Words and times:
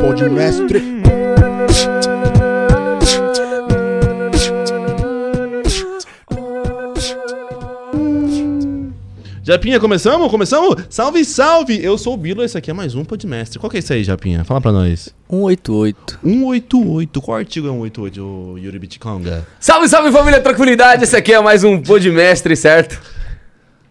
Pode 0.00 0.28
mestre. 0.28 0.82
Japinha, 9.42 9.80
começamos? 9.80 10.30
Começamos? 10.30 10.84
Salve, 10.90 11.24
salve! 11.24 11.82
Eu 11.82 11.96
sou 11.96 12.14
o 12.14 12.16
Bilo, 12.16 12.42
esse 12.42 12.58
aqui 12.58 12.70
é 12.70 12.74
mais 12.74 12.94
um 12.94 13.02
Podmestre. 13.04 13.58
Qual 13.58 13.70
que 13.70 13.78
é 13.78 13.80
isso 13.80 13.92
aí, 13.92 14.04
Japinha? 14.04 14.44
Fala 14.44 14.60
pra 14.60 14.72
nós. 14.72 15.14
188. 15.30 16.18
188. 16.22 17.22
Qual 17.22 17.36
artigo 17.38 17.68
é 17.68 17.70
188, 17.70 18.22
ô 18.22 18.58
Yuri 18.58 18.78
Bitconga? 18.78 19.46
Salve, 19.58 19.88
salve 19.88 20.12
família, 20.12 20.40
tranquilidade. 20.40 21.04
Esse 21.04 21.16
aqui 21.16 21.32
é 21.32 21.40
mais 21.40 21.64
um 21.64 21.80
Podmestre, 21.80 22.54
certo? 22.54 23.13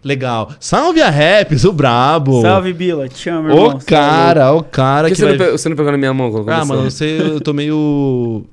Legal. 0.04 0.52
Salve 0.60 1.00
a 1.00 1.08
Raps, 1.10 1.64
o 1.64 1.72
brabo. 1.72 2.42
Salve, 2.42 2.72
Bila. 2.72 3.08
Te 3.08 3.28
amo, 3.30 3.48
irmão. 3.48 3.68
O 3.68 3.84
cara, 3.84 4.52
o 4.52 4.62
cara 4.62 5.08
Por 5.08 5.14
que 5.14 5.14
que 5.14 5.20
você, 5.20 5.24
vai... 5.24 5.38
não 5.38 5.46
pe- 5.46 5.52
você 5.52 5.68
não 5.70 5.76
pegou 5.76 5.90
na 5.92 5.98
minha 5.98 6.12
mão 6.12 6.30
quando 6.30 6.48
Ah, 6.50 6.64
mano, 6.64 6.82
você, 6.90 7.18
eu 7.20 7.40
tô 7.40 7.52
meio... 7.54 8.44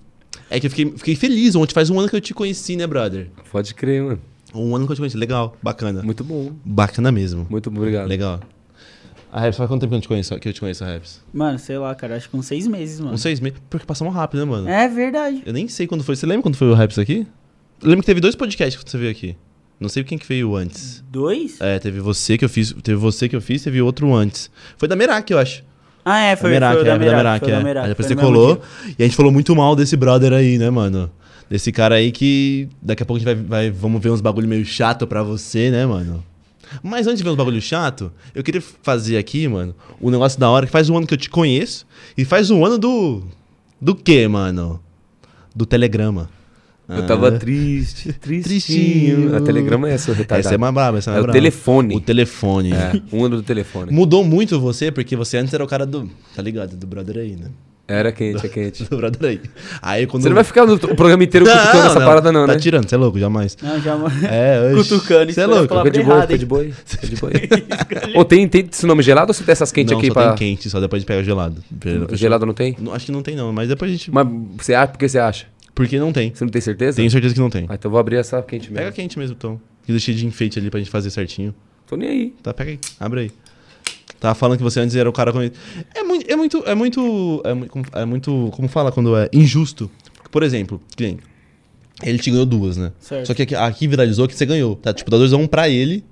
É 0.49 0.59
que 0.59 0.67
eu 0.67 0.69
fiquei, 0.69 0.93
fiquei 0.97 1.15
feliz 1.15 1.55
ontem. 1.55 1.73
Faz 1.73 1.89
um 1.89 1.99
ano 1.99 2.09
que 2.09 2.15
eu 2.15 2.21
te 2.21 2.33
conheci, 2.33 2.75
né, 2.75 2.87
brother? 2.87 3.29
Pode 3.51 3.73
crer, 3.75 4.01
mano. 4.03 4.19
Um 4.53 4.75
ano 4.75 4.85
que 4.85 4.91
eu 4.91 4.95
te 4.95 4.99
conheci. 4.99 5.15
Legal, 5.17 5.55
bacana. 5.61 6.01
Muito 6.03 6.23
bom. 6.23 6.51
Bacana 6.65 7.11
mesmo. 7.11 7.45
Muito 7.49 7.69
obrigado. 7.69 8.07
Legal. 8.07 8.39
A 9.31 9.39
Raps, 9.39 9.55
faz 9.55 9.69
quanto 9.69 9.79
tempo 9.81 9.91
que 9.91 9.95
eu 9.97 10.01
te 10.01 10.07
conheço, 10.09 10.37
que 10.39 10.49
eu 10.49 10.53
te 10.53 10.59
conheço, 10.59 10.83
a 10.83 10.87
Raps? 10.87 11.21
Mano, 11.33 11.57
sei 11.57 11.77
lá, 11.77 11.95
cara. 11.95 12.17
Acho 12.17 12.29
que 12.29 12.35
uns 12.35 12.45
seis 12.45 12.67
meses, 12.67 12.99
mano. 12.99 13.13
Uns 13.13 13.21
seis 13.21 13.39
meses. 13.39 13.57
Porque 13.69 13.85
passamos 13.85 14.13
rápido, 14.13 14.39
né, 14.39 14.45
mano? 14.45 14.67
É 14.67 14.89
verdade. 14.89 15.41
Eu 15.45 15.53
nem 15.53 15.69
sei 15.69 15.87
quando 15.87 16.03
foi. 16.03 16.17
Você 16.17 16.25
lembra 16.25 16.43
quando 16.43 16.55
foi 16.55 16.69
o 16.69 16.73
Raps 16.73 16.99
aqui? 16.99 17.25
Eu 17.81 17.87
lembro 17.87 18.01
que 18.01 18.07
teve 18.07 18.19
dois 18.19 18.35
podcasts 18.35 18.83
que 18.83 18.89
você 18.91 18.97
veio 18.97 19.09
aqui. 19.11 19.37
Não 19.81 19.89
sei 19.89 20.03
quem 20.03 20.15
que 20.15 20.27
veio 20.27 20.55
antes. 20.55 21.03
Dois? 21.09 21.59
É, 21.59 21.79
teve 21.79 21.99
você 21.99 22.37
que 22.37 22.45
eu 22.45 22.49
fiz, 22.49 22.71
teve 22.83 22.97
você 22.97 23.27
que 23.27 23.35
eu 23.35 23.41
fiz, 23.41 23.63
teve 23.63 23.81
outro 23.81 24.13
antes. 24.13 24.51
Foi 24.77 24.87
da 24.87 24.95
Merak, 24.95 25.33
eu 25.33 25.39
acho. 25.39 25.63
Ah, 26.05 26.19
é, 26.19 26.35
foi, 26.35 26.51
da 26.51 26.53
Merak, 26.53 26.73
foi 26.73 26.81
o 26.81 26.85
da 26.85 26.91
é, 26.91 26.99
Merak. 26.99 27.15
Merak, 27.15 27.39
foi 27.39 27.51
é. 27.51 27.57
da 27.57 27.63
Merak, 27.63 27.83
Aí 27.85 27.89
depois 27.89 28.07
foi 28.07 28.15
você 28.15 28.21
colou 28.21 28.61
e 28.87 29.01
a 29.01 29.07
gente 29.07 29.15
falou 29.15 29.31
muito 29.31 29.55
mal 29.55 29.75
desse 29.75 29.97
brother 29.97 30.33
aí, 30.33 30.59
né, 30.59 30.69
mano? 30.69 31.09
Desse 31.49 31.71
cara 31.71 31.95
aí 31.95 32.11
que 32.11 32.69
daqui 32.79 33.01
a 33.01 33.05
pouco 33.07 33.17
a 33.17 33.25
gente 33.25 33.43
vai, 33.43 33.69
vai 33.69 33.71
vamos 33.71 33.99
ver 33.99 34.11
uns 34.11 34.21
bagulho 34.21 34.47
meio 34.47 34.63
chato 34.63 35.07
pra 35.07 35.23
você, 35.23 35.71
né, 35.71 35.83
mano? 35.83 36.23
Mas 36.83 37.07
antes 37.07 37.17
de 37.17 37.23
ver 37.23 37.31
uns 37.31 37.35
bagulho 37.35 37.59
chato, 37.59 38.11
eu 38.35 38.43
queria 38.43 38.61
fazer 38.83 39.17
aqui, 39.17 39.47
mano, 39.47 39.75
um 39.99 40.11
negócio 40.11 40.39
da 40.39 40.47
hora 40.47 40.67
que 40.67 40.71
faz 40.71 40.91
um 40.91 40.97
ano 40.97 41.07
que 41.07 41.15
eu 41.15 41.17
te 41.17 41.29
conheço 41.29 41.87
e 42.15 42.23
faz 42.23 42.51
um 42.51 42.63
ano 42.63 42.77
do 42.77 43.23
do 43.81 43.95
quê, 43.95 44.27
mano? 44.27 44.79
Do 45.55 45.65
telegrama. 45.65 46.29
Eu 46.97 47.07
tava 47.07 47.31
triste, 47.31 48.11
tristinho. 48.19 48.43
Tristinho. 48.43 49.35
A 49.35 49.41
telegrama 49.41 49.89
é 49.89 49.93
essa, 49.93 50.11
retardado. 50.13 50.47
Essa 50.47 50.55
é 50.55 50.57
mais 50.57 50.73
braba, 50.73 50.97
essa 50.97 51.09
é 51.09 51.11
É 51.11 51.13
mais 51.13 51.23
o 51.23 51.27
braba. 51.27 51.37
telefone. 51.39 51.95
O 51.95 51.99
telefone. 51.99 52.73
É, 52.73 53.01
um 53.13 53.25
ano 53.25 53.37
do 53.37 53.43
telefone. 53.43 53.91
Mudou 53.91 54.23
muito 54.23 54.59
você, 54.59 54.91
porque 54.91 55.15
você 55.15 55.37
antes 55.37 55.53
era 55.53 55.63
o 55.63 55.67
cara 55.67 55.85
do. 55.85 56.09
Tá 56.35 56.41
ligado? 56.41 56.75
Do 56.75 56.87
brother 56.87 57.17
aí, 57.17 57.35
né? 57.35 57.47
Era 57.87 58.09
quente, 58.13 58.45
é 58.45 58.47
quente. 58.47 58.83
Do 58.89 58.95
brother 58.95 59.29
aí. 59.31 59.41
Aí 59.81 60.07
quando. 60.07 60.23
Você 60.23 60.29
não 60.29 60.35
vai 60.35 60.45
ficar 60.45 60.65
no 60.65 60.75
o 60.75 60.95
programa 60.95 61.23
inteiro 61.25 61.45
cutucando 61.45 61.87
essa 61.87 61.99
parada 61.99 62.31
não, 62.31 62.45
Tá 62.47 62.53
né? 62.53 62.59
tirando, 62.59 62.87
você 62.87 62.95
é 62.95 62.97
louco, 62.97 63.19
jamais. 63.19 63.57
Não, 63.61 63.81
já... 63.81 63.97
É, 64.29 64.71
oxe. 64.79 64.89
Cutucando, 64.91 65.33
Você 65.33 65.41
é 65.41 65.45
louco. 65.45 65.75
Fica 65.77 65.91
de 65.91 66.03
boa, 66.03 66.21
fica 66.21 66.37
de 66.37 66.45
boa. 66.45 66.65
Fica 66.85 67.07
de 67.07 67.15
boa. 67.17 67.31
Ô, 68.15 68.23
tem, 68.23 68.47
tem 68.47 68.65
esse 68.71 68.85
nome 68.85 69.03
gelado 69.03 69.31
ou 69.31 69.33
você 69.33 69.43
tem 69.43 69.51
essas 69.51 69.73
quentes 69.73 69.91
não, 69.91 69.97
aqui 69.97 70.07
só 70.07 70.13
pra... 70.13 70.27
tem 70.29 70.37
quente, 70.37 70.69
só 70.69 70.79
depois 70.79 70.99
a 70.99 71.01
gente 71.01 71.07
pega 71.07 71.21
gelado. 71.23 71.61
Gelado 72.13 72.45
não 72.45 72.53
tem? 72.53 72.77
Não, 72.79 72.93
acho 72.93 73.07
que 73.07 73.11
não 73.11 73.21
tem, 73.21 73.35
não, 73.35 73.51
mas 73.51 73.67
depois 73.67 73.91
a 73.91 73.93
gente. 73.93 74.09
Mas 74.09 74.25
você 74.57 74.73
acha, 74.73 74.87
por 74.87 74.97
que 74.97 75.09
você 75.09 75.19
acha? 75.19 75.47
Porque 75.73 75.97
não 75.99 76.11
tem. 76.11 76.33
Você 76.33 76.43
não 76.43 76.51
tem 76.51 76.61
certeza? 76.61 76.97
Tenho 76.97 77.09
certeza 77.09 77.33
que 77.33 77.39
não 77.39 77.49
tem. 77.49 77.65
Ah, 77.69 77.75
então 77.75 77.89
eu 77.89 77.91
vou 77.91 77.99
abrir 77.99 78.17
essa 78.17 78.41
quente 78.41 78.71
mesmo. 78.71 78.77
Pega 78.77 78.91
quente 78.91 79.17
mesmo, 79.17 79.35
então. 79.37 79.59
Que 79.83 79.91
deixei 79.91 80.13
de 80.13 80.25
enfeite 80.25 80.59
ali 80.59 80.69
pra 80.69 80.79
gente 80.79 80.91
fazer 80.91 81.09
certinho. 81.09 81.55
Tô 81.87 81.95
nem 81.95 82.09
aí. 82.09 82.33
Tá, 82.43 82.53
pega 82.53 82.71
aí, 82.71 82.79
abre 82.99 83.19
aí. 83.21 83.31
Tava 84.19 84.35
falando 84.35 84.57
que 84.57 84.63
você 84.63 84.79
antes 84.79 84.95
era 84.95 85.09
o 85.09 85.13
cara 85.13 85.31
com. 85.33 85.41
É 85.41 86.03
muito. 86.03 86.31
É 86.31 86.35
muito. 86.35 86.63
É 86.65 86.75
muito. 86.75 87.41
É 87.43 87.53
muito. 87.53 87.81
É 87.93 88.05
muito 88.05 88.49
como 88.53 88.67
fala 88.67 88.91
quando 88.91 89.17
é 89.17 89.29
injusto? 89.33 89.89
Por 90.29 90.43
exemplo, 90.43 90.81
que 90.95 91.03
nem, 91.03 91.19
ele 92.03 92.19
te 92.19 92.29
ganhou 92.29 92.45
duas, 92.45 92.77
né? 92.77 92.91
Certo. 92.99 93.27
Só 93.27 93.33
que 93.33 93.41
aqui, 93.41 93.55
aqui 93.55 93.87
viralizou 93.87 94.27
que 94.27 94.35
você 94.35 94.45
ganhou. 94.45 94.75
Tá? 94.75 94.93
Tipo, 94.93 95.09
dá 95.09 95.17
2x1 95.17 95.47
pra 95.47 95.67
ele. 95.69 96.03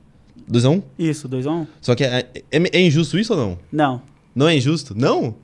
2x1? 0.52 0.82
Isso, 0.98 1.28
dois 1.28 1.46
a 1.46 1.52
um? 1.52 1.68
Só 1.80 1.94
que 1.94 2.04
é, 2.04 2.28
é, 2.52 2.58
é 2.74 2.82
injusto 2.82 3.20
isso 3.20 3.34
ou 3.34 3.40
não? 3.40 3.60
Não. 3.72 4.02
Não 4.36 4.48
é 4.48 4.56
injusto? 4.56 4.96
Não? 4.98 5.36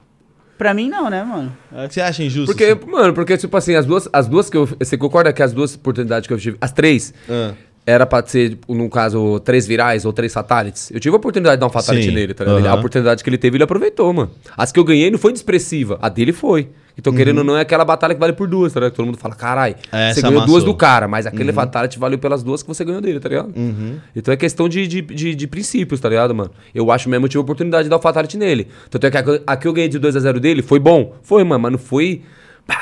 Pra 0.57 0.73
mim, 0.73 0.89
não, 0.89 1.09
né, 1.09 1.21
mano? 1.23 1.55
Você 1.89 1.99
acha 1.99 2.23
injusto? 2.23 2.55
Porque, 2.55 2.73
mano, 2.89 3.13
porque, 3.13 3.37
tipo 3.37 3.55
assim, 3.57 3.75
as 3.75 3.85
duas, 3.85 4.07
as 4.13 4.27
duas 4.27 4.49
que 4.49 4.55
eu. 4.55 4.65
Você 4.65 4.97
concorda 4.97 5.33
que 5.33 5.43
as 5.43 5.51
duas 5.51 5.75
oportunidades 5.75 6.27
que 6.27 6.33
eu 6.33 6.37
tive. 6.37 6.57
As 6.61 6.71
três. 6.71 7.13
Ah, 7.29 7.53
Era 7.87 8.05
pra 8.05 8.25
ser, 8.25 8.49
tipo, 8.51 8.73
no 8.73 8.89
caso, 8.89 9.39
três 9.41 9.67
virais 9.67 10.05
ou 10.05 10.11
três 10.13 10.33
fatalities. 10.33 10.89
Eu 10.89 10.99
tive 10.99 11.13
a 11.15 11.17
oportunidade 11.17 11.57
de 11.57 11.59
dar 11.59 11.67
um 11.67 11.69
fatality 11.69 12.07
Sim, 12.07 12.15
nele, 12.15 12.33
tá 12.33 12.43
ligado? 12.43 12.65
A 12.67 12.73
oportunidade 12.75 13.23
que 13.23 13.29
ele 13.29 13.37
teve, 13.37 13.57
ele 13.57 13.63
aproveitou, 13.63 14.11
mano. 14.11 14.31
As 14.57 14.71
que 14.71 14.79
eu 14.79 14.83
ganhei 14.83 15.11
não 15.11 15.19
foi 15.19 15.31
expressiva, 15.33 15.99
a 16.01 16.09
dele 16.09 16.33
foi. 16.33 16.69
Então, 16.97 17.13
querendo 17.13 17.39
ou 17.39 17.43
não, 17.43 17.57
é 17.57 17.61
aquela 17.61 17.83
batalha 17.85 18.13
que 18.15 18.19
vale 18.19 18.31
por 18.33 18.47
duas, 18.47 18.71
tá 18.73 18.79
ligado? 18.79 18.95
Todo 18.95 19.05
mundo 19.05 19.17
fala, 19.17 19.35
carai, 19.35 19.71
Uhum. 19.93 19.99
É, 19.99 20.13
você 20.13 20.21
ganhou 20.21 20.37
duas 20.45 20.49
amassou. 20.63 20.73
do 20.73 20.75
cara, 20.75 21.07
mas 21.09 21.27
aquele 21.27 21.51
fatality 21.53 21.99
valeu 21.99 22.17
pelas 22.17 22.41
duas 22.41 22.63
que 22.63 22.67
você 22.69 22.83
ganhou 22.85 23.01
dele, 23.01 23.19
tá 23.19 23.27
ligado? 23.29 23.53
Uhum. 23.55 23.97
Então 24.15 24.33
é 24.33 24.37
questão 24.37 24.67
de, 24.69 24.87
de, 24.87 25.01
de, 25.01 25.35
de 25.35 25.45
princípios, 25.47 25.99
tá 25.99 26.07
ligado, 26.09 26.33
mano? 26.33 26.49
Eu 26.73 26.89
acho 26.91 27.07
mesmo 27.09 27.23
que 27.23 27.25
eu 27.25 27.29
tive 27.31 27.39
a 27.39 27.43
oportunidade 27.43 27.83
de 27.83 27.89
dar 27.89 27.97
o 27.97 28.01
fatality 28.01 28.37
nele. 28.37 28.67
Tanto 28.89 29.05
é 29.05 29.11
que 29.11 29.17
a, 29.17 29.21
que- 29.23 29.41
a 29.45 29.57
que 29.57 29.67
eu 29.67 29.73
ganhei 29.73 29.89
de 29.89 29.99
2x0 29.99 30.39
dele 30.39 30.61
foi 30.63 30.79
bom. 30.79 31.13
Foi, 31.21 31.43
mano, 31.43 31.59
mas 31.61 31.71
não 31.73 31.79
foi. 31.79 32.21
Pá, 32.65 32.75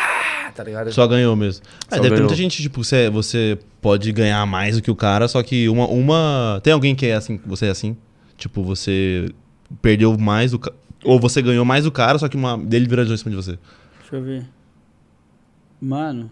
tá 0.56 0.64
ligado? 0.64 0.92
Só 0.92 1.06
ganhou 1.08 1.36
mesmo. 1.36 1.64
É, 1.92 1.96
Só 1.96 2.02
deve 2.02 2.02
ter 2.02 2.10
ganhou. 2.10 2.24
muita 2.24 2.36
gente, 2.36 2.62
tipo, 2.62 2.84
você, 2.84 3.10
você 3.10 3.58
pode 3.82 4.12
ganhar 4.12 4.46
mais 4.46 4.76
do 4.76 4.82
que 4.82 4.92
o 4.92 4.96
cara, 4.96 5.28
só 5.28 5.42
que 5.44 5.68
uma, 5.70 5.88
uma. 5.88 6.60
Tem 6.64 6.72
alguém 6.74 6.94
que 6.96 7.06
é 7.06 7.16
assim, 7.16 7.40
você 7.46 7.66
é 7.68 7.70
assim? 7.70 7.96
Tipo, 8.38 8.64
você 8.64 9.30
perdeu 9.82 10.18
mais 10.18 10.52
do 10.52 10.60
cara. 10.60 10.76
Ou 11.04 11.20
você 11.20 11.42
ganhou 11.42 11.66
mais 11.66 11.84
do 11.84 11.92
cara, 11.92 12.18
só 12.18 12.28
que 12.30 12.38
uma 12.38 12.58
dele 12.58 12.88
viralizou 12.88 13.16
em 13.16 13.18
cima 13.18 13.32
de 13.32 13.36
você. 13.36 13.60
Deixa 14.02 14.16
eu 14.16 14.22
ver. 14.24 14.46
Mano. 15.82 16.30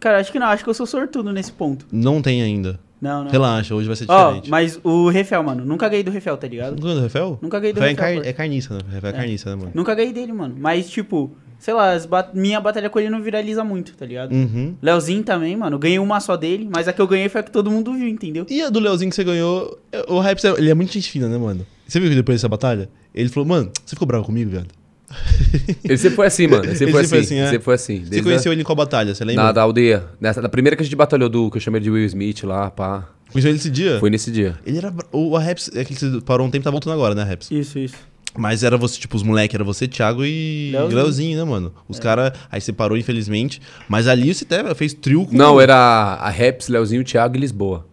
Cara, 0.00 0.18
acho 0.18 0.32
que 0.32 0.38
não. 0.38 0.48
Acho 0.48 0.64
que 0.64 0.70
eu 0.70 0.74
sou 0.74 0.86
sortudo 0.86 1.32
nesse 1.32 1.52
ponto. 1.52 1.86
Não 1.92 2.20
tem 2.20 2.42
ainda. 2.42 2.78
Não, 3.00 3.24
não. 3.24 3.30
Relaxa, 3.30 3.74
hoje 3.74 3.86
vai 3.86 3.96
ser 3.96 4.06
Ó, 4.08 4.26
diferente. 4.28 4.50
mas 4.50 4.80
o 4.82 5.08
Refel, 5.10 5.42
mano. 5.42 5.64
Nunca 5.64 5.88
ganhei 5.88 6.02
do 6.02 6.10
Refel, 6.10 6.36
tá 6.38 6.48
ligado? 6.48 6.70
Nunca 6.72 6.82
ganhou 6.82 6.96
do 6.96 7.02
Refel? 7.02 7.38
Nunca 7.42 7.60
ganhei 7.60 7.72
do 7.74 7.80
Refel 7.80 7.90
é, 8.04 8.08
Refel, 8.08 8.22
car- 8.22 8.28
é 8.28 8.32
carniça, 8.32 8.74
né? 8.74 8.80
Refel 8.90 9.10
é, 9.10 9.12
carniça, 9.12 9.50
né, 9.50 9.56
mano? 9.56 9.72
Nunca 9.74 9.94
ganhei 9.94 10.12
dele, 10.12 10.32
mano. 10.32 10.56
Mas, 10.58 10.88
tipo, 10.90 11.30
sei 11.58 11.74
lá, 11.74 11.92
as 11.92 12.06
ba- 12.06 12.30
minha 12.34 12.60
batalha 12.60 12.88
com 12.90 12.98
ele 13.00 13.10
não 13.10 13.22
viraliza 13.22 13.62
muito, 13.64 13.94
tá 13.96 14.04
ligado? 14.06 14.32
Uhum. 14.32 14.74
Leozinho 14.82 15.22
também, 15.22 15.56
mano. 15.56 15.78
Ganhei 15.78 15.98
uma 15.98 16.20
só 16.20 16.36
dele, 16.36 16.68
mas 16.72 16.86
a 16.88 16.92
que 16.92 17.00
eu 17.00 17.06
ganhei 17.06 17.28
foi 17.28 17.40
a 17.40 17.44
que 17.44 17.50
todo 17.50 17.70
mundo 17.70 17.92
viu, 17.94 18.08
entendeu? 18.08 18.46
E 18.48 18.62
a 18.62 18.70
do 18.70 18.78
Leozinho 18.80 19.10
que 19.10 19.16
você 19.16 19.24
ganhou, 19.24 19.78
é- 19.92 20.04
o 20.08 20.18
Raps, 20.20 20.44
ele 20.44 20.70
é 20.70 20.74
muito 20.74 20.92
gente 20.92 21.10
fina, 21.10 21.28
né, 21.28 21.38
mano? 21.38 21.66
Você 21.86 22.00
viu 22.00 22.08
que 22.08 22.16
depois 22.16 22.36
dessa 22.38 22.48
batalha? 22.48 22.88
Ele 23.14 23.28
falou, 23.28 23.48
mano, 23.48 23.70
você 23.84 23.94
ficou 23.94 24.06
bravo 24.06 24.24
comigo, 24.24 24.50
viado? 24.50 24.68
Ele 25.84 25.96
sempre 25.96 26.16
foi 26.16 26.26
assim, 26.26 26.46
mano. 26.48 26.64
Ele 26.64 26.72
sempre 26.74 26.84
Ele 26.86 26.92
foi 26.92 27.04
sempre 27.04 27.18
assim. 27.18 27.18
foi 27.18 27.18
assim, 27.18 27.34
é. 27.36 27.40
Ele 27.42 27.50
sempre 27.50 27.64
foi 27.64 27.74
assim. 27.74 27.94
Você 28.04 28.10
Desde 28.10 28.22
conheceu 28.22 28.52
ele 28.52 28.62
em 28.62 28.64
qual 28.64 28.74
batalha? 28.74 29.14
Você 29.14 29.22
a, 29.22 29.26
lembra? 29.26 29.44
na, 29.44 29.52
da 29.52 29.62
aldeia. 29.62 30.04
Nessa, 30.20 30.42
da 30.42 30.48
primeira 30.48 30.74
que 30.76 30.82
a 30.82 30.84
gente 30.84 30.96
batalhou 30.96 31.28
do, 31.28 31.50
que 31.50 31.56
eu 31.58 31.60
chamei 31.60 31.80
de 31.80 31.90
Will 31.90 32.04
Smith 32.06 32.42
lá, 32.42 32.70
pá. 32.70 33.08
Conheceu 33.30 33.50
ele 33.50 33.58
esse 33.58 33.70
dia? 33.70 33.98
Foi 34.00 34.10
nesse 34.10 34.30
dia. 34.32 34.58
Ele 34.66 34.78
era. 34.78 34.92
O 35.12 35.36
a 35.36 35.40
Raps, 35.40 35.70
é 35.74 35.84
que 35.84 35.94
você 35.94 36.20
parou 36.22 36.46
um 36.46 36.50
tempo, 36.50 36.64
tá 36.64 36.70
voltando 36.70 36.94
agora, 36.94 37.14
né, 37.14 37.22
Raps? 37.22 37.48
Isso, 37.50 37.78
isso. 37.78 37.94
Mas 38.36 38.64
era 38.64 38.76
você, 38.76 38.98
tipo, 38.98 39.16
os 39.16 39.22
moleques, 39.22 39.54
era 39.54 39.62
você, 39.62 39.86
Thiago 39.86 40.24
e 40.24 40.70
Leozinho. 40.72 40.96
Leozinho, 40.96 41.38
né, 41.38 41.44
mano? 41.44 41.72
Os 41.88 42.00
caras. 42.00 42.32
Aí 42.50 42.60
você 42.60 42.72
parou, 42.72 42.96
infelizmente. 42.98 43.60
Mas 43.88 44.08
ali 44.08 44.34
você 44.34 44.44
até 44.44 44.74
fez 44.74 44.92
trio 44.92 45.24
com. 45.26 45.36
Não, 45.36 45.60
era 45.60 45.74
a 45.76 46.28
Raps, 46.30 46.68
Leozinho, 46.68 47.04
Thiago 47.04 47.36
e 47.36 47.40
Lisboa. 47.40 47.86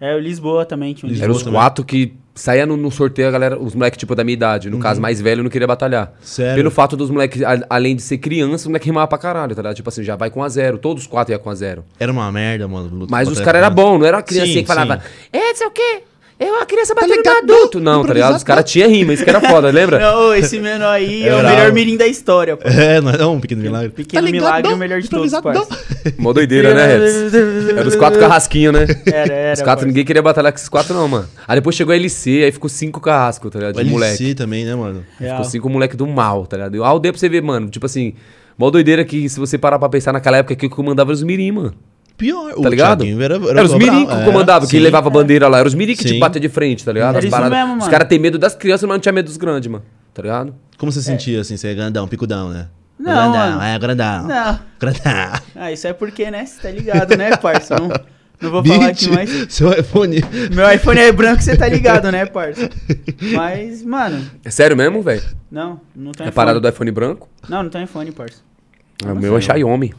É, 0.00 0.14
o 0.14 0.18
Lisboa 0.20 0.64
também 0.64 0.94
tinha 0.94 1.08
um 1.08 1.10
Lisboa 1.10 1.24
Eram 1.26 1.34
os 1.34 1.42
também. 1.42 1.54
quatro 1.58 1.84
que 1.84 2.12
saía 2.32 2.64
no, 2.64 2.76
no 2.76 2.88
sorteio, 2.88 3.26
a 3.26 3.30
galera, 3.32 3.58
os 3.60 3.74
moleques, 3.74 3.98
tipo, 3.98 4.14
da 4.14 4.22
minha 4.22 4.34
idade. 4.34 4.70
No 4.70 4.78
caso, 4.78 5.00
mais 5.00 5.20
velho, 5.20 5.42
não 5.42 5.50
queria 5.50 5.66
batalhar. 5.66 6.12
Sério? 6.20 6.54
Pelo 6.54 6.70
fato 6.70 6.96
dos 6.96 7.10
moleques, 7.10 7.42
a- 7.42 7.66
além 7.68 7.96
de 7.96 8.02
ser 8.02 8.18
criança, 8.18 8.54
os 8.62 8.66
moleques 8.68 8.86
rimavam 8.86 9.08
pra 9.08 9.18
caralho, 9.18 9.56
tá 9.56 9.60
ligado? 9.62 9.74
Tipo 9.74 9.88
assim, 9.88 10.04
já 10.04 10.14
vai 10.14 10.30
com 10.30 10.40
a 10.44 10.48
zero. 10.48 10.78
Todos 10.78 11.02
os 11.02 11.08
quatro 11.08 11.34
iam 11.34 11.40
com 11.40 11.50
a 11.50 11.54
zero. 11.56 11.84
Era 11.98 12.12
uma 12.12 12.30
merda, 12.30 12.68
mano. 12.68 12.88
luta- 12.94 13.10
Mas 13.10 13.26
os 13.28 13.40
caras 13.40 13.60
eram 13.60 13.74
bons, 13.74 13.98
não 13.98 14.06
era 14.06 14.18
a 14.18 14.22
criancinha 14.22 14.54
Sim, 14.54 14.60
que 14.60 14.68
falava, 14.68 15.00
sim. 15.00 15.08
é, 15.32 15.48
não 15.48 15.56
sei 15.56 15.66
o 15.66 15.70
quê. 15.72 16.02
Eu, 16.40 16.54
a 16.60 16.64
criança 16.66 16.94
batendo 16.94 17.16
ligado? 17.16 17.46
no 17.46 17.52
adulto. 17.54 17.80
Não, 17.80 18.04
tá 18.04 18.14
ligado? 18.14 18.36
Os 18.36 18.44
caras 18.44 18.70
tinham 18.70 18.88
rima, 18.88 19.12
isso 19.12 19.24
que 19.24 19.30
era 19.30 19.40
foda, 19.40 19.70
lembra? 19.72 19.98
Não, 20.00 20.32
esse 20.32 20.60
menor 20.60 20.92
aí 20.92 21.24
é, 21.24 21.28
É 21.28 21.34
o 21.34 21.42
melhor 21.42 21.72
mirim 21.72 21.96
da 21.96 22.06
história, 22.06 22.56
pô. 22.56 22.68
É, 22.68 23.00
não 23.00 23.10
é 23.10 23.26
um 23.26 23.40
pequeno 23.40 23.60
milagre. 23.60 23.88
Pequeno 23.90 24.24
Tá 24.26 24.30
milagre, 24.30 24.68
não? 24.68 24.76
o 24.76 24.78
melhor 24.78 25.00
de 25.00 25.08
todos, 25.10 25.32
Improvisado, 25.32 25.66
parça. 25.68 26.14
Mó 26.16 26.32
doideira, 26.32 26.74
né, 26.74 26.86
Reps? 26.96 27.34
Era 27.76 27.88
os 27.88 27.96
quatro 27.96 28.20
carrasquinhos, 28.20 28.72
né? 28.72 28.86
Era, 29.06 29.32
era. 29.32 29.54
Os 29.54 29.62
quatro, 29.62 29.86
ninguém 29.86 30.04
queria 30.04 30.22
batalhar 30.22 30.52
com 30.52 30.56
esses 30.56 30.68
quatro, 30.68 30.94
não, 30.94 31.08
mano. 31.08 31.28
Aí 31.46 31.56
depois 31.56 31.74
chegou 31.74 31.92
a 31.92 31.96
LC, 31.96 32.44
aí 32.44 32.52
ficou 32.52 32.68
cinco 32.68 33.00
carrascos, 33.00 33.50
tá 33.50 33.58
ligado? 33.58 33.74
O 33.74 33.78
De 33.78 33.80
LC 33.80 33.92
moleque. 33.92 34.34
também, 34.36 34.64
né, 34.64 34.74
mano? 34.76 35.04
Real. 35.18 35.36
Ficou 35.38 35.50
cinco 35.50 35.68
moleque 35.68 35.96
do 35.96 36.06
mal, 36.06 36.46
tá 36.46 36.56
ligado? 36.56 36.76
E 36.76 36.80
a 36.80 36.86
aldeia 36.86 37.12
pra 37.12 37.18
você 37.18 37.28
ver, 37.28 37.42
mano, 37.42 37.68
tipo 37.68 37.84
assim, 37.86 38.14
mó 38.56 38.70
doideira 38.70 39.04
que 39.04 39.28
se 39.28 39.40
você 39.40 39.58
parar 39.58 39.78
pra 39.78 39.88
pensar 39.88 40.12
naquela 40.12 40.36
época 40.36 40.54
que 40.54 40.66
eu 40.66 40.70
comandava 40.70 41.10
era 41.10 41.14
os 41.16 41.22
mirim, 41.24 41.50
mano. 41.50 41.74
Pior. 42.18 42.52
Tá 42.54 42.68
ligado? 42.68 42.98
Thiaguinho 43.04 43.22
Era, 43.22 43.34
Era, 43.36 43.64
os 43.64 43.72
mirim 43.74 44.04
que 44.04 44.12
é, 44.12 44.24
comandava, 44.24 44.66
que 44.66 44.72
sim. 44.72 44.80
levava 44.80 45.06
a 45.08 45.10
bandeira 45.10 45.48
lá. 45.48 45.58
Era 45.60 45.68
os 45.68 45.74
mirim 45.74 45.94
que 45.94 46.02
Sim. 46.02 46.14
te 46.14 46.18
batia 46.18 46.40
de 46.40 46.48
frente, 46.48 46.84
tá 46.84 46.92
ligado? 46.92 47.16
Era 47.16 47.24
As 47.24 47.30
paradas. 47.30 47.58
mesmo, 47.58 47.78
Os 47.80 47.88
caras 47.88 48.08
têm 48.08 48.18
medo 48.18 48.36
das 48.38 48.54
crianças, 48.54 48.86
mas 48.88 48.96
não 48.96 49.00
tinha 49.00 49.12
medo 49.12 49.26
dos 49.26 49.36
grandes, 49.36 49.70
mano. 49.70 49.84
Tá 50.12 50.20
ligado? 50.22 50.54
Como 50.76 50.90
você 50.92 51.00
sentia, 51.00 51.40
assim? 51.40 51.56
Você 51.56 51.68
é 51.68 51.74
grandão, 51.74 52.06
picudão, 52.08 52.50
né? 52.50 52.66
Não, 52.98 53.12
grandão, 53.32 53.50
mano. 53.58 53.62
é 53.62 53.78
grandão. 53.78 54.26
Não. 54.26 54.60
Grandão. 54.80 55.40
Ah, 55.54 55.70
isso 55.72 55.86
é 55.86 55.92
porque, 55.92 56.28
né? 56.30 56.44
Você 56.44 56.60
tá 56.60 56.70
ligado, 56.70 57.16
né, 57.16 57.36
parça? 57.36 57.76
Não, 57.78 57.88
Não 58.42 58.50
vou 58.50 58.64
falar 58.64 58.88
aqui, 58.88 59.08
mas. 59.10 59.46
Seu 59.48 59.72
iPhone. 59.72 60.20
Meu 60.52 60.68
iPhone 60.72 60.98
é 61.00 61.12
branco, 61.12 61.40
você 61.40 61.56
tá 61.56 61.68
ligado, 61.68 62.10
né, 62.10 62.26
parça? 62.26 62.68
Mas, 63.32 63.84
mano, 63.84 64.24
É 64.44 64.50
sério 64.50 64.76
mesmo, 64.76 65.02
velho? 65.02 65.22
não, 65.50 65.80
não 65.94 66.10
tem 66.12 66.26
É 66.26 66.28
iPhone. 66.28 66.32
parada 66.32 66.60
do 66.60 66.68
iPhone 66.68 66.90
branco? 66.90 67.28
Não, 67.48 67.62
não 67.62 67.70
tem 67.70 67.84
iPhone, 67.84 68.10
parça. 68.12 68.38
o 69.04 69.14
meu 69.14 69.36
é 69.36 69.40
Xiaomi. 69.40 69.94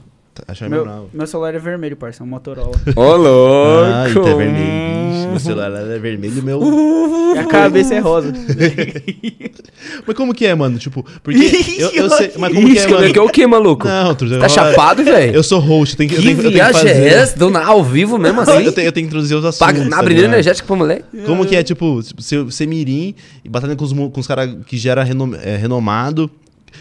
Achei 0.47 0.67
meio 0.67 0.83
Meu, 0.83 0.91
bravo. 0.91 1.09
meu 1.13 1.27
celular 1.27 1.55
é 1.55 1.59
vermelho, 1.59 1.95
parça, 1.95 2.23
é 2.23 2.25
um 2.25 2.29
Motorola. 2.29 2.71
Ô, 2.95 3.15
louco! 3.15 3.85
Ah, 3.93 4.05
então 4.09 4.27
é 4.27 4.35
vermelho. 4.35 5.09
Ixi, 5.09 5.27
Meu 5.27 5.39
celular 5.39 5.71
é 5.71 5.99
vermelho, 5.99 6.43
meu. 6.43 6.61
e 7.35 7.39
a 7.39 7.45
cabeça 7.45 7.95
é 7.95 7.99
rosa. 7.99 8.33
Mas 10.05 10.15
como 10.15 10.33
que 10.33 10.45
é, 10.45 10.55
mano? 10.55 10.77
Tipo, 10.77 11.05
porque. 11.23 11.39
Eu, 11.77 11.89
eu 11.91 12.09
sei. 12.09 12.31
Mas 12.37 12.53
como 12.53 12.67
que 12.71 12.79
é, 12.79 12.87
mano? 12.87 13.13
que 13.13 13.19
é 13.19 13.21
o 13.21 13.29
que, 13.29 13.47
maluco? 13.47 13.87
Não, 13.87 14.15
Truta. 14.15 14.39
Tá 14.39 14.49
chapado, 14.49 15.03
velho? 15.03 15.33
Eu 15.35 15.43
sou 15.43 15.59
host, 15.59 15.95
tem 15.95 16.07
que, 16.07 16.15
Que 16.15 16.21
tenho, 16.21 16.31
eu 16.33 16.37
tenho 16.37 16.49
que 16.49 16.55
viagem 16.55 16.73
fazer. 16.81 16.89
é 16.89 17.07
essa? 17.07 17.59
Ao 17.65 17.83
vivo 17.83 18.17
mesmo 18.17 18.41
assim? 18.41 18.63
Eu 18.63 18.71
tenho, 18.71 18.87
eu 18.87 18.91
tenho 18.91 19.05
que 19.05 19.09
introduzir 19.09 19.37
os 19.37 19.45
assuntos. 19.45 19.59
Paga, 19.59 19.89
tá 19.89 19.99
abrindo 19.99 20.17
ligado? 20.17 20.33
energético 20.33 20.67
pra 20.67 20.75
mulher? 20.75 21.03
Como 21.25 21.45
que 21.45 21.55
é, 21.55 21.63
tipo, 21.63 22.01
ser, 22.19 22.67
mirim 22.67 23.15
e 23.43 23.49
batalhando 23.49 23.77
com 23.77 23.85
os, 23.85 23.93
com 23.93 24.19
os 24.19 24.27
caras 24.27 24.49
que 24.65 24.77
já 24.77 24.91
era 24.91 25.03
renom, 25.03 25.33
é, 25.41 25.55
renomado. 25.55 26.29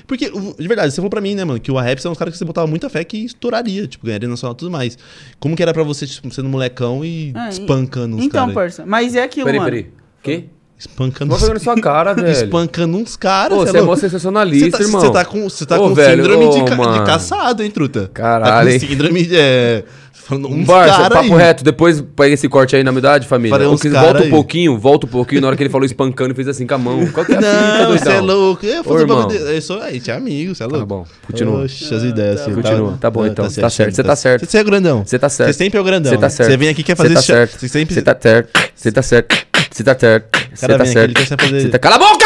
Porque, 0.08 0.28
de 0.30 0.66
verdade, 0.66 0.90
você 0.90 0.96
falou 0.96 1.10
pra 1.10 1.20
mim, 1.20 1.34
né, 1.34 1.44
mano, 1.44 1.60
que 1.60 1.70
o 1.70 1.76
Arreps 1.78 2.04
é 2.04 2.08
um 2.08 2.14
cara 2.14 2.30
que 2.30 2.36
você 2.38 2.44
botava 2.44 2.66
muita 2.66 2.88
fé 2.88 3.04
que 3.04 3.18
estouraria, 3.18 3.86
tipo, 3.86 4.06
ganharia 4.06 4.26
nacional 4.28 4.54
e 4.54 4.56
tudo 4.56 4.70
mais. 4.70 4.96
Como 5.38 5.54
que 5.54 5.62
era 5.62 5.72
pra 5.74 5.82
você, 5.82 6.06
tipo, 6.06 6.32
sendo 6.34 6.48
molecão 6.48 7.04
e 7.04 7.30
Ah, 7.36 7.46
e- 7.48 7.50
espancando 7.52 8.16
uns 8.16 8.24
Então, 8.24 8.40
caras? 8.40 8.54
parça, 8.54 8.86
mas 8.86 9.14
é 9.14 9.22
aquilo, 9.22 9.44
Peraí, 9.44 9.60
mano. 9.60 9.70
peraí. 9.70 9.92
Quê? 10.22 10.44
Espancando 10.78 11.30
Não 11.36 11.54
uns 11.54 11.62
sua 11.62 11.74
cara, 11.80 12.14
velho. 12.14 12.30
Espancando 12.30 12.96
uns 12.98 13.16
caras, 13.16 13.58
cê 13.58 13.66
você 13.72 13.78
é 13.78 13.82
mó 13.82 13.96
sensacionalista, 13.96 14.70
Você 14.70 14.76
tá, 14.78 14.82
irmão. 14.84 15.00
você 15.00 15.12
tá 15.12 15.24
com, 15.24 15.48
você 15.50 15.66
tá 15.66 15.80
Ô, 15.80 15.88
com 15.88 15.94
velho, 15.94 16.22
síndrome 16.22 16.50
de, 16.50 16.60
ô, 16.60 16.64
ca- 16.64 16.98
de 16.98 17.04
caçado, 17.04 17.62
hein, 17.62 17.70
truta? 17.70 18.10
Caralho, 18.14 18.72
Tá 18.72 18.78
com 18.80 18.86
síndrome 18.86 19.26
de... 19.26 19.36
É, 19.36 19.82
falando 20.12 20.48
uns 20.48 20.66
Barça, 20.66 20.94
caras 20.94 21.08
papo 21.18 21.34
aí. 21.34 21.40
reto, 21.40 21.64
depois 21.64 22.00
pega 22.14 22.34
esse 22.34 22.48
corte 22.48 22.76
aí 22.76 22.84
na 22.84 22.90
umidade, 22.92 23.26
família. 23.26 23.50
Falei 23.50 23.66
uns 23.66 23.82
cara 23.82 24.00
volta 24.02 24.20
aí. 24.22 24.28
um 24.28 24.30
pouquinho, 24.30 24.78
volta 24.78 25.06
um 25.06 25.08
pouquinho, 25.08 25.40
na 25.40 25.46
hora 25.48 25.56
que 25.56 25.62
ele 25.62 25.70
falou 25.70 25.84
espancando 25.86 26.32
e 26.32 26.34
fez 26.36 26.46
assim 26.46 26.66
com 26.66 26.74
a 26.74 26.78
mão. 26.78 27.06
Qual 27.08 27.24
que 27.26 27.32
é 27.32 27.36
a 27.38 27.40
Não, 27.40 27.98
você 27.98 28.10
é 28.10 28.20
louco. 28.20 28.64
Eu, 28.66 28.82
Ô, 28.86 28.98
irmão. 29.00 29.26
de- 29.26 29.36
eu 29.36 29.62
sou, 29.62 29.80
a 29.82 29.90
gente 29.90 30.10
é 30.10 30.14
amigo, 30.14 30.54
você 30.54 30.62
é 30.62 30.66
louco. 30.66 30.80
Tá 30.80 30.86
bom, 30.86 31.06
continua. 31.26 31.64
Oxe, 31.64 31.92
as 31.94 32.02
ideias. 32.04 32.40
assim, 32.42 32.52
Continua. 32.52 32.98
Tá 33.00 33.10
bom, 33.10 33.26
então. 33.26 33.46
Tá 33.50 33.70
certo, 33.70 33.94
você 33.94 34.02
tá 34.04 34.14
certo. 34.14 34.46
Você 34.46 34.58
é 34.58 34.60
o 34.60 34.64
grandão. 34.64 35.02
Você 35.04 35.18
tá 35.18 35.28
certo. 35.30 35.48
Você 35.52 35.58
sempre 35.58 35.78
é 35.78 35.80
o 35.80 35.84
grandão. 35.84 36.12
Você 36.12 36.18
tá 36.18 36.28
certo. 36.28 36.50
Você 36.50 36.56
vem 36.58 36.68
aqui 36.68 36.82
e 36.82 36.84
quer 36.84 36.94
fazer 36.96 37.08
Você 37.08 37.14
tá 37.14 37.22
certo. 37.22 37.58
Você. 37.58 37.84
Você 37.86 38.02
tá 38.02 38.16
certo. 38.20 38.50
Você 38.76 38.92
tá 38.92 39.02
certo. 39.02 39.47
Você 39.78 39.84
tá 39.84 39.96
certo. 39.98 40.38
Você 40.54 40.66
tá 40.66 40.84
certo. 40.84 41.20
Você 41.50 41.68
tá... 41.68 41.78
Cala 41.78 41.96
a 41.96 41.98
boca! 41.98 42.24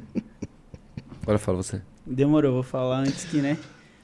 Agora 1.22 1.38
fala 1.38 1.58
você. 1.62 1.80
Demorou, 2.06 2.54
vou 2.54 2.62
falar 2.62 3.00
antes 3.00 3.24
que, 3.24 3.38
né? 3.38 3.56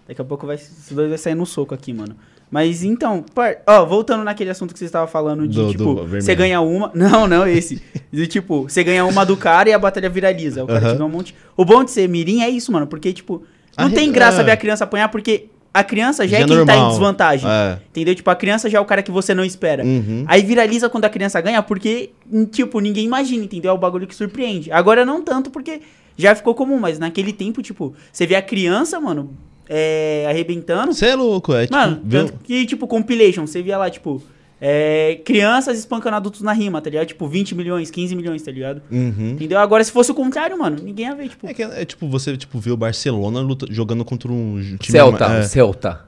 Daqui 0.06 0.21
a 0.21 0.25
pouco 0.25 0.47
vai, 0.47 0.56
os 0.56 0.93
dois 0.93 1.09
vai 1.09 1.19
sair 1.19 1.35
no 1.35 1.47
soco 1.47 1.75
aqui, 1.75 1.93
mano. 1.93 2.15
Mas 2.50 2.85
então, 2.85 3.25
par... 3.35 3.56
ó, 3.67 3.85
voltando 3.85 4.23
naquele 4.23 4.50
assunto 4.50 4.73
que 4.73 4.79
você 4.79 4.85
estava 4.85 5.06
falando 5.09 5.49
de, 5.49 5.56
Do- 5.56 5.71
tipo, 5.71 5.94
você 6.06 6.35
ganha 6.35 6.61
uma. 6.61 6.93
Não, 6.94 7.27
não 7.27 7.47
esse. 7.47 7.83
De 8.12 8.27
tipo, 8.29 8.62
você 8.69 8.85
ganha 8.85 9.05
uma 9.05 9.25
do 9.27 9.37
cara 9.37 9.69
e 9.69 9.73
a 9.73 9.79
batalha 9.79 10.09
viraliza. 10.09 10.62
O 10.62 10.67
cara 10.67 10.81
te 10.81 10.93
ganha 10.93 11.05
um 11.05 11.09
monte. 11.09 11.35
O 11.56 11.65
bom 11.65 11.83
de 11.83 11.91
ser 11.91 12.09
mirim 12.09 12.43
é 12.43 12.49
isso, 12.49 12.71
mano. 12.71 12.87
Porque, 12.87 13.12
tipo, 13.12 13.43
não 13.77 13.87
A 13.87 13.91
tem 13.91 14.06
re- 14.06 14.12
graça 14.12 14.43
é. 14.43 14.44
ver 14.44 14.53
a 14.53 14.56
criança 14.56 14.85
apanhar, 14.85 15.09
porque 15.09 15.49
a 15.76 15.84
criança 15.84 16.26
já, 16.26 16.38
Já 16.38 16.44
é 16.44 16.46
quem 16.46 16.56
tá 16.56 16.62
em 16.62 16.76
normal. 16.76 16.90
desvantagem. 16.90 17.50
É. 17.50 17.78
Entendeu? 17.90 18.14
Tipo, 18.14 18.31
a 18.31 18.34
criança 18.34 18.70
já 18.70 18.78
é 18.78 18.81
o 18.81 18.84
cara 18.87 19.02
que 19.02 19.11
você 19.11 19.34
não 19.34 19.44
espera. 19.44 19.84
Uhum. 19.84 20.25
Aí 20.26 20.43
viraliza 20.43 20.88
quando 20.88 21.05
a 21.05 21.11
criança 21.11 21.38
ganha, 21.40 21.62
porque, 21.62 22.11
hum, 22.32 22.46
tipo, 22.46 22.81
ninguém 22.81 23.05
imagina, 23.05 23.44
entendeu? 23.44 23.70
É 23.70 23.75
o 23.75 23.78
bagulho 23.78 24.06
que 24.06 24.14
surpreende. 24.14 24.73
Agora 24.73 25.05
não 25.05 25.20
tanto, 25.23 25.50
porque 25.50 25.82
já 26.17 26.34
ficou 26.34 26.55
comum, 26.55 26.78
mas 26.81 26.99
naquele 26.99 27.31
tempo, 27.31 27.61
tipo, 27.61 27.94
você 28.11 28.26
vê 28.26 28.37
a 28.37 28.43
criança, 28.43 28.99
mano, 28.99 29.37
é, 29.69 30.25
arrebentando. 30.28 30.94
Você 30.94 31.08
é 31.08 31.14
louco, 31.14 31.52
é 31.52 31.67
tipo... 31.67 31.76
Mano, 31.76 32.00
viu? 32.02 32.26
tanto 32.26 32.38
que, 32.43 32.64
tipo, 32.64 32.87
compilation, 32.87 33.46
você 33.46 33.61
via 33.61 33.76
lá, 33.76 33.90
tipo, 33.90 34.23
é, 34.61 35.20
crianças 35.25 35.79
espancando 35.79 36.17
adultos 36.17 36.41
na 36.43 36.53
rima, 36.53 36.81
tá 36.81 36.88
ligado? 36.88 37.06
Tipo, 37.06 37.29
20 37.29 37.55
milhões, 37.55 37.91
15 37.91 38.14
milhões, 38.17 38.43
tá 38.43 38.50
ligado? 38.50 38.82
Uhum. 38.91 39.31
Entendeu? 39.32 39.58
Agora, 39.58 39.82
se 39.85 39.93
fosse 39.93 40.11
o 40.11 40.14
contrário, 40.14 40.58
mano, 40.58 40.79
ninguém 40.82 41.06
ia 41.06 41.14
ver, 41.14 41.29
tipo. 41.29 41.47
É, 41.47 41.53
que 41.55 41.62
é, 41.62 41.82
é 41.82 41.85
tipo 41.85 42.08
você 42.08 42.37
tipo, 42.37 42.58
ver 42.58 42.70
o 42.70 42.76
Barcelona 42.76 43.41
luta- 43.41 43.67
jogando 43.70 44.05
contra 44.05 44.31
um 44.32 44.58
time... 44.79 44.79
Celta, 44.99 45.25
É, 45.26 45.43
Celta. 45.43 46.00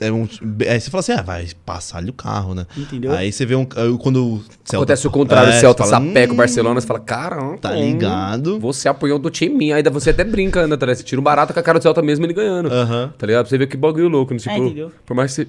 é 0.00 0.10
um, 0.10 0.26
aí 0.68 0.80
você 0.80 0.90
fala 0.90 1.00
assim, 1.00 1.12
ah, 1.12 1.22
vai 1.22 1.46
passar-lhe 1.64 2.10
o 2.10 2.12
carro, 2.14 2.54
né? 2.54 2.66
Entendeu? 2.76 3.12
Aí 3.12 3.30
você 3.30 3.44
vê 3.46 3.54
um... 3.54 3.66
aí 3.76 3.98
Quando 4.02 4.24
o 4.26 4.38
Celta- 4.64 4.76
Acontece 4.78 5.06
o 5.06 5.10
contrário, 5.10 5.52
É, 5.52 5.56
o 5.56 5.60
Celta 5.60 5.84
fala, 5.84 6.04
sapeca 6.04 6.32
o 6.32 6.34
"Hum, 6.34 6.38
Barcelona, 6.38 6.80
você 6.80 6.86
fala, 6.86 7.00
caramba. 7.00 7.58
Tá 7.58 7.70
ligado? 7.72 8.58
Você 8.58 8.88
apoiou 8.88 9.18
do 9.18 9.30
time, 9.30 9.72
ainda 9.72 9.90
você 9.90 10.10
até 10.10 10.24
brinca, 10.24 10.66
né, 10.66 10.76
tá 10.76 10.86
ligado? 10.86 10.96
Você 10.98 11.04
tira 11.04 11.20
um 11.20 11.24
barato 11.24 11.52
com 11.54 11.60
a 11.60 11.62
cara 11.62 11.78
do 11.78 11.82
Celta 11.82 12.02
mesmo 12.02 12.24
ele 12.26 12.32
ganhando. 12.32 12.68
Aham. 12.72 13.12
Tá 13.16 13.26
ligado? 13.26 13.42
Pra 13.44 13.50
você 13.50 13.58
ver 13.58 13.66
que 13.68 13.76
bagulho 13.76 14.08
louco, 14.08 14.32
né? 14.32 14.40
Tipo, 14.40 14.56
entendeu? 14.56 14.90
por 15.06 15.14
mais 15.14 15.30
que, 15.36 15.42
você, 15.44 15.48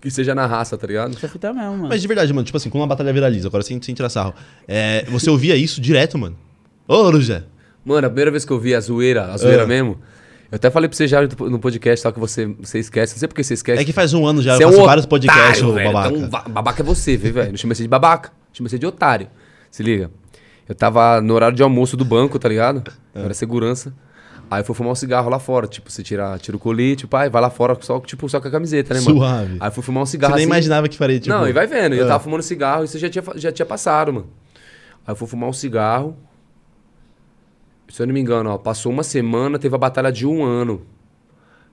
que 0.00 0.10
seja 0.10 0.34
na 0.34 0.46
raça, 0.46 0.76
tá 0.78 0.86
ligado? 0.86 1.16
Essa 1.16 1.28
fita 1.28 1.52
mesmo, 1.52 1.72
mano. 1.72 1.88
Mas 1.88 2.00
de 2.00 2.08
verdade, 2.08 2.32
mano, 2.32 2.44
tipo 2.44 2.56
assim, 2.56 2.70
quando 2.70 2.82
uma 2.82 2.86
batalha 2.86 3.12
viraliza, 3.12 3.48
agora 3.48 3.62
sem, 3.62 3.80
sem 3.82 3.94
tirar 3.94 4.08
sarro, 4.08 4.34
é, 4.66 5.04
você 5.08 5.28
ouvia 5.30 5.56
isso 5.56 5.80
direto, 5.80 6.16
mano? 6.18 6.36
Ô, 6.88 7.10
Lujé. 7.10 7.42
Mano, 7.84 8.06
a 8.06 8.10
primeira 8.10 8.30
vez 8.30 8.44
que 8.44 8.52
eu 8.52 8.58
vi 8.58 8.74
a 8.74 8.80
zoeira, 8.80 9.26
a 9.32 9.36
zoeira 9.36 9.62
Ah. 9.62 9.66
mesmo, 9.66 9.98
eu 10.50 10.56
até 10.56 10.70
falei 10.70 10.88
pra 10.88 10.96
você 10.96 11.06
já 11.06 11.20
no 11.22 11.58
podcast, 11.58 12.02
tal, 12.02 12.12
que 12.12 12.18
você, 12.20 12.46
você 12.46 12.78
esquece. 12.78 13.14
Não 13.14 13.18
sei 13.20 13.28
por 13.28 13.34
que 13.34 13.44
você 13.44 13.54
esquece. 13.54 13.80
É 13.82 13.84
que 13.84 13.92
faz 13.92 14.12
um 14.14 14.26
ano 14.26 14.42
já, 14.42 14.56
Você 14.56 14.64
eu 14.64 14.68
é 14.68 14.72
faço 14.72 14.82
um 14.82 14.86
vários 14.86 15.06
podcasts, 15.06 15.62
otário, 15.62 15.68
ô 15.68 15.72
velho. 15.72 15.92
babaca. 15.92 16.16
Então, 16.16 16.52
babaca 16.52 16.82
é 16.82 16.84
você, 16.84 17.16
viu, 17.16 17.32
velho? 17.32 17.50
Não 17.50 17.56
chama 17.56 17.74
você 17.74 17.82
de 17.82 17.88
babaca, 17.88 18.32
chama 18.52 18.68
você 18.68 18.78
de 18.78 18.86
otário. 18.86 19.28
Se 19.70 19.82
liga. 19.82 20.10
Eu 20.68 20.74
tava 20.74 21.20
no 21.20 21.34
horário 21.34 21.56
de 21.56 21.62
almoço 21.62 21.96
do 21.96 22.04
banco, 22.04 22.38
tá 22.38 22.48
ligado? 22.48 22.82
É. 23.14 23.20
Eu 23.20 23.24
era 23.26 23.34
segurança. 23.34 23.92
Aí 24.50 24.60
eu 24.60 24.64
fui 24.64 24.74
fumar 24.74 24.90
um 24.92 24.96
cigarro 24.96 25.30
lá 25.30 25.38
fora. 25.38 25.68
Tipo, 25.68 25.90
você 25.90 26.02
tira, 26.02 26.36
tira 26.38 26.56
o 26.56 26.60
colete, 26.60 27.06
pai, 27.06 27.30
vai 27.30 27.40
lá 27.40 27.48
fora 27.48 27.78
só, 27.80 28.00
tipo, 28.00 28.28
só 28.28 28.40
com 28.40 28.48
a 28.48 28.50
camiseta, 28.50 28.92
né, 28.92 29.00
mano? 29.00 29.18
Suave. 29.18 29.56
Aí 29.60 29.68
eu 29.68 29.72
fui 29.72 29.82
fumar 29.82 30.02
um 30.02 30.06
Você 30.06 30.12
cigarro 30.12 30.34
nem 30.34 30.42
assim. 30.42 30.50
imaginava 30.50 30.88
que 30.88 30.98
faria, 30.98 31.20
tipo... 31.20 31.32
Não, 31.32 31.48
e 31.48 31.52
vai 31.52 31.68
vendo. 31.68 31.94
Eu 31.94 32.04
é. 32.04 32.08
tava 32.08 32.22
fumando 32.22 32.42
cigarro 32.42 32.82
e 32.82 32.86
isso 32.86 32.98
já 32.98 33.08
tinha, 33.08 33.24
já 33.36 33.52
tinha 33.52 33.64
passado, 33.64 34.12
mano. 34.12 34.26
Aí 35.06 35.12
eu 35.12 35.16
fui 35.16 35.28
fumar 35.28 35.48
um 35.48 35.52
cigarro. 35.52 36.16
Se 37.88 38.02
eu 38.02 38.06
não 38.06 38.14
me 38.14 38.20
engano, 38.20 38.50
ó, 38.50 38.58
passou 38.58 38.90
uma 38.90 39.04
semana, 39.04 39.56
teve 39.56 39.74
a 39.74 39.78
batalha 39.78 40.10
de 40.10 40.26
um 40.26 40.44
ano. 40.44 40.82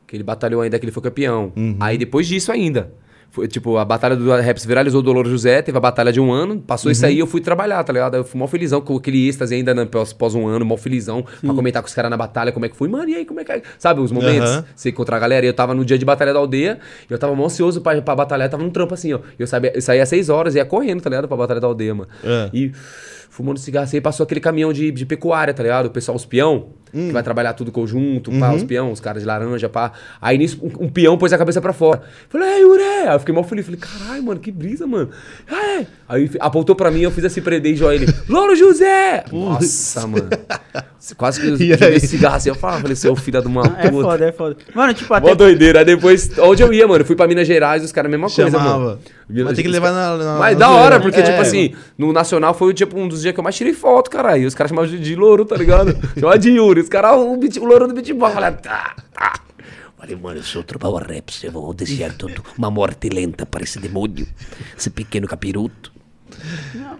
Que 0.05 0.15
ele 0.15 0.23
batalhou 0.23 0.61
ainda, 0.61 0.77
que 0.77 0.85
ele 0.85 0.91
foi 0.91 1.01
campeão. 1.01 1.51
Uhum. 1.55 1.77
Aí 1.79 1.97
depois 1.97 2.27
disso 2.27 2.51
ainda. 2.51 2.93
Foi, 3.29 3.47
tipo, 3.47 3.77
a 3.77 3.85
batalha 3.85 4.15
do 4.15 4.27
Raps 4.31 4.65
viralizou 4.65 4.99
o 4.99 5.03
Doloro 5.03 5.29
José, 5.29 5.61
teve 5.61 5.77
a 5.77 5.81
batalha 5.81 6.11
de 6.11 6.19
um 6.19 6.31
ano, 6.31 6.59
passou 6.59 6.91
isso 6.91 7.03
Uhum. 7.03 7.07
aí 7.09 7.19
eu 7.19 7.27
fui 7.27 7.39
trabalhar, 7.39 7.83
tá 7.83 7.93
ligado? 7.93 8.15
Aí 8.15 8.19
Eu 8.19 8.23
fui 8.23 8.39
mó 8.39 8.47
felizão 8.47 8.81
com 8.81 8.95
aquele 8.95 9.27
êxtase 9.27 9.53
ainda 9.53 9.75
né, 9.75 9.85
pós, 9.85 10.11
pós 10.11 10.33
um 10.33 10.47
ano, 10.47 10.65
mó 10.65 10.75
felizão, 10.75 11.23
pra 11.41 11.53
comentar 11.53 11.83
com 11.83 11.87
os 11.87 11.93
caras 11.93 12.09
na 12.09 12.17
batalha, 12.17 12.51
como 12.51 12.65
é 12.65 12.69
que 12.69 12.75
foi. 12.75 12.87
Mano, 12.87 13.07
e 13.09 13.15
aí, 13.15 13.25
como 13.25 13.39
é 13.39 13.43
que 13.43 13.51
é? 13.51 13.61
Sabe, 13.77 14.01
os 14.01 14.11
momentos, 14.11 14.49
Aham. 14.49 14.65
você 14.75 14.89
encontrar 14.89 15.17
a 15.17 15.19
galera. 15.19 15.45
E 15.45 15.49
eu 15.49 15.53
tava 15.53 15.75
no 15.75 15.85
dia 15.85 15.97
de 15.99 16.05
batalha 16.05 16.33
da 16.33 16.39
aldeia, 16.39 16.79
e 17.07 17.13
eu 17.13 17.19
tava 17.19 17.35
mó 17.35 17.45
ansioso 17.45 17.79
pra, 17.81 18.01
pra 18.01 18.15
batalhar, 18.15 18.49
tava 18.49 18.63
num 18.63 18.71
trampo 18.71 18.93
assim, 18.95 19.13
ó. 19.13 19.19
Eu, 19.37 19.45
sabia, 19.45 19.71
eu 19.75 19.81
saía 19.81 20.01
às 20.01 20.09
6 20.09 20.29
horas, 20.29 20.55
ia 20.55 20.65
correndo, 20.65 21.01
tá 21.01 21.09
ligado? 21.09 21.27
Pra 21.27 21.37
batalha 21.37 21.59
da 21.59 21.67
aldeia, 21.67 21.93
mano. 21.93 22.09
É. 22.23 22.49
E 22.51 22.71
fumando 23.29 23.59
cigarro 23.59 23.83
assim, 23.83 24.01
passou 24.01 24.23
aquele 24.23 24.39
caminhão 24.39 24.73
de, 24.73 24.89
de 24.89 25.05
pecuária, 25.05 25.53
tá 25.53 25.61
ligado? 25.61 25.85
O 25.87 25.89
pessoal, 25.91 26.15
os 26.15 26.25
peão, 26.25 26.69
Hum. 26.93 27.07
que 27.07 27.13
vai 27.13 27.21
trabalhar 27.23 27.53
tudo 27.53 27.71
conjunto, 27.71 28.31
pá, 28.39 28.49
Uhum. 28.49 28.55
os 28.55 28.63
peão, 28.63 28.91
os 28.91 28.99
caras 28.99 29.21
de 29.23 29.27
laranja, 29.27 29.67
pá. 29.69 29.91
Aí 30.21 30.37
nisso, 30.37 30.57
um, 30.61 30.85
um 30.85 30.89
peão 30.89 31.17
pôs 31.17 31.31
a 31.33 31.37
cabeça 31.37 31.59
pra 31.61 31.73
fora. 31.73 32.01
Falei, 32.29 32.47
ei, 32.59 32.65
Uré! 32.65 33.07
Aí 33.07 33.15
eu 33.15 33.19
fiquei 33.19 33.33
mal 33.35 33.43
feliz. 33.43 33.65
Falei, 33.65 33.79
caralho, 33.79 34.23
mano, 34.23 34.39
que 34.39 34.51
brisa, 34.51 34.87
mano. 34.87 35.09
É. 35.49 35.85
Aí 36.07 36.29
apontou 36.39 36.75
pra 36.75 36.89
mim, 36.89 37.01
eu 37.01 37.11
fiz 37.11 37.25
assim, 37.25 37.41
prender 37.41 37.75
e 37.75 37.83
ele. 37.83 38.05
Louro 38.29 38.55
José! 38.55 39.23
Nossa, 39.31 40.07
mano. 40.07 40.29
Quase 41.15 41.39
que 41.39 41.47
eu 41.47 41.55
esse 41.93 42.07
cigarro 42.07 42.35
assim, 42.35 42.49
eu 42.49 42.55
falava, 42.55 42.81
falei, 42.81 42.95
seu 42.95 43.15
filho 43.15 43.41
de 43.41 43.47
uma 43.47 43.63
É 43.79 43.89
puta. 43.89 44.03
foda, 44.03 44.25
é 44.25 44.31
foda. 44.31 44.57
Mano, 44.73 44.93
tipo, 44.93 45.09
Mó 45.09 45.15
até. 45.17 45.35
doideira. 45.35 45.79
Aí 45.79 45.85
depois, 45.85 46.29
onde 46.39 46.61
eu 46.63 46.73
ia, 46.73 46.87
mano? 46.87 47.01
Eu 47.01 47.05
fui 47.05 47.15
pra 47.15 47.27
Minas 47.27 47.47
Gerais, 47.47 47.83
os 47.83 47.91
caras, 47.91 48.09
mesma 48.09 48.27
coisa, 48.29 48.49
Chamava. 48.51 48.79
mano. 48.79 48.99
Mas 49.29 49.55
tem 49.55 49.65
que 49.65 49.69
levar 49.71 49.91
na... 49.91 50.17
na 50.17 50.37
Mas 50.39 50.57
na 50.57 50.67
da 50.67 50.71
hora, 50.73 50.95
né? 50.97 51.01
porque, 51.01 51.19
É, 51.19 51.23
tipo 51.23 51.41
assim, 51.41 51.73
no 51.97 52.11
Nacional 52.13 52.53
foi 52.53 52.73
tipo, 52.73 52.97
um 52.97 53.07
dos 53.07 53.21
dias 53.21 53.33
que 53.33 53.39
eu 53.39 53.43
mais 53.43 53.55
tirei 53.55 53.73
foto, 53.73 54.09
caralho. 54.09 54.43
E 54.43 54.45
os 54.45 54.55
caras 54.55 54.69
chamavam 54.69 54.89
de, 54.89 54.97
de 54.99 55.15
louro, 55.15 55.43
tá 55.45 55.55
ligado? 55.57 55.95
Chamavam 56.17 56.37
de 56.39 56.49
Yuri. 56.51 56.76
Os 56.81 56.89
caras, 56.89 57.15
o, 57.17 57.31
o 57.33 57.65
louro 57.65 57.87
do 57.87 57.93
beatball. 57.93 58.31
Falei, 58.31 58.51
tá, 58.51 58.95
tá. 59.13 59.33
Falei, 59.97 60.15
mano, 60.15 60.39
eu 60.39 60.43
sou 60.43 60.63
trupal 60.63 60.95
reps, 60.97 61.43
eu 61.43 61.51
vou 61.51 61.73
desejar 61.73 62.13
tudo 62.15 62.43
uma 62.57 62.69
morte 62.69 63.09
lenta 63.09 63.45
para 63.45 63.63
esse 63.63 63.79
demônio, 63.79 64.27
esse 64.77 64.89
pequeno 64.89 65.27
capiroto. 65.27 65.91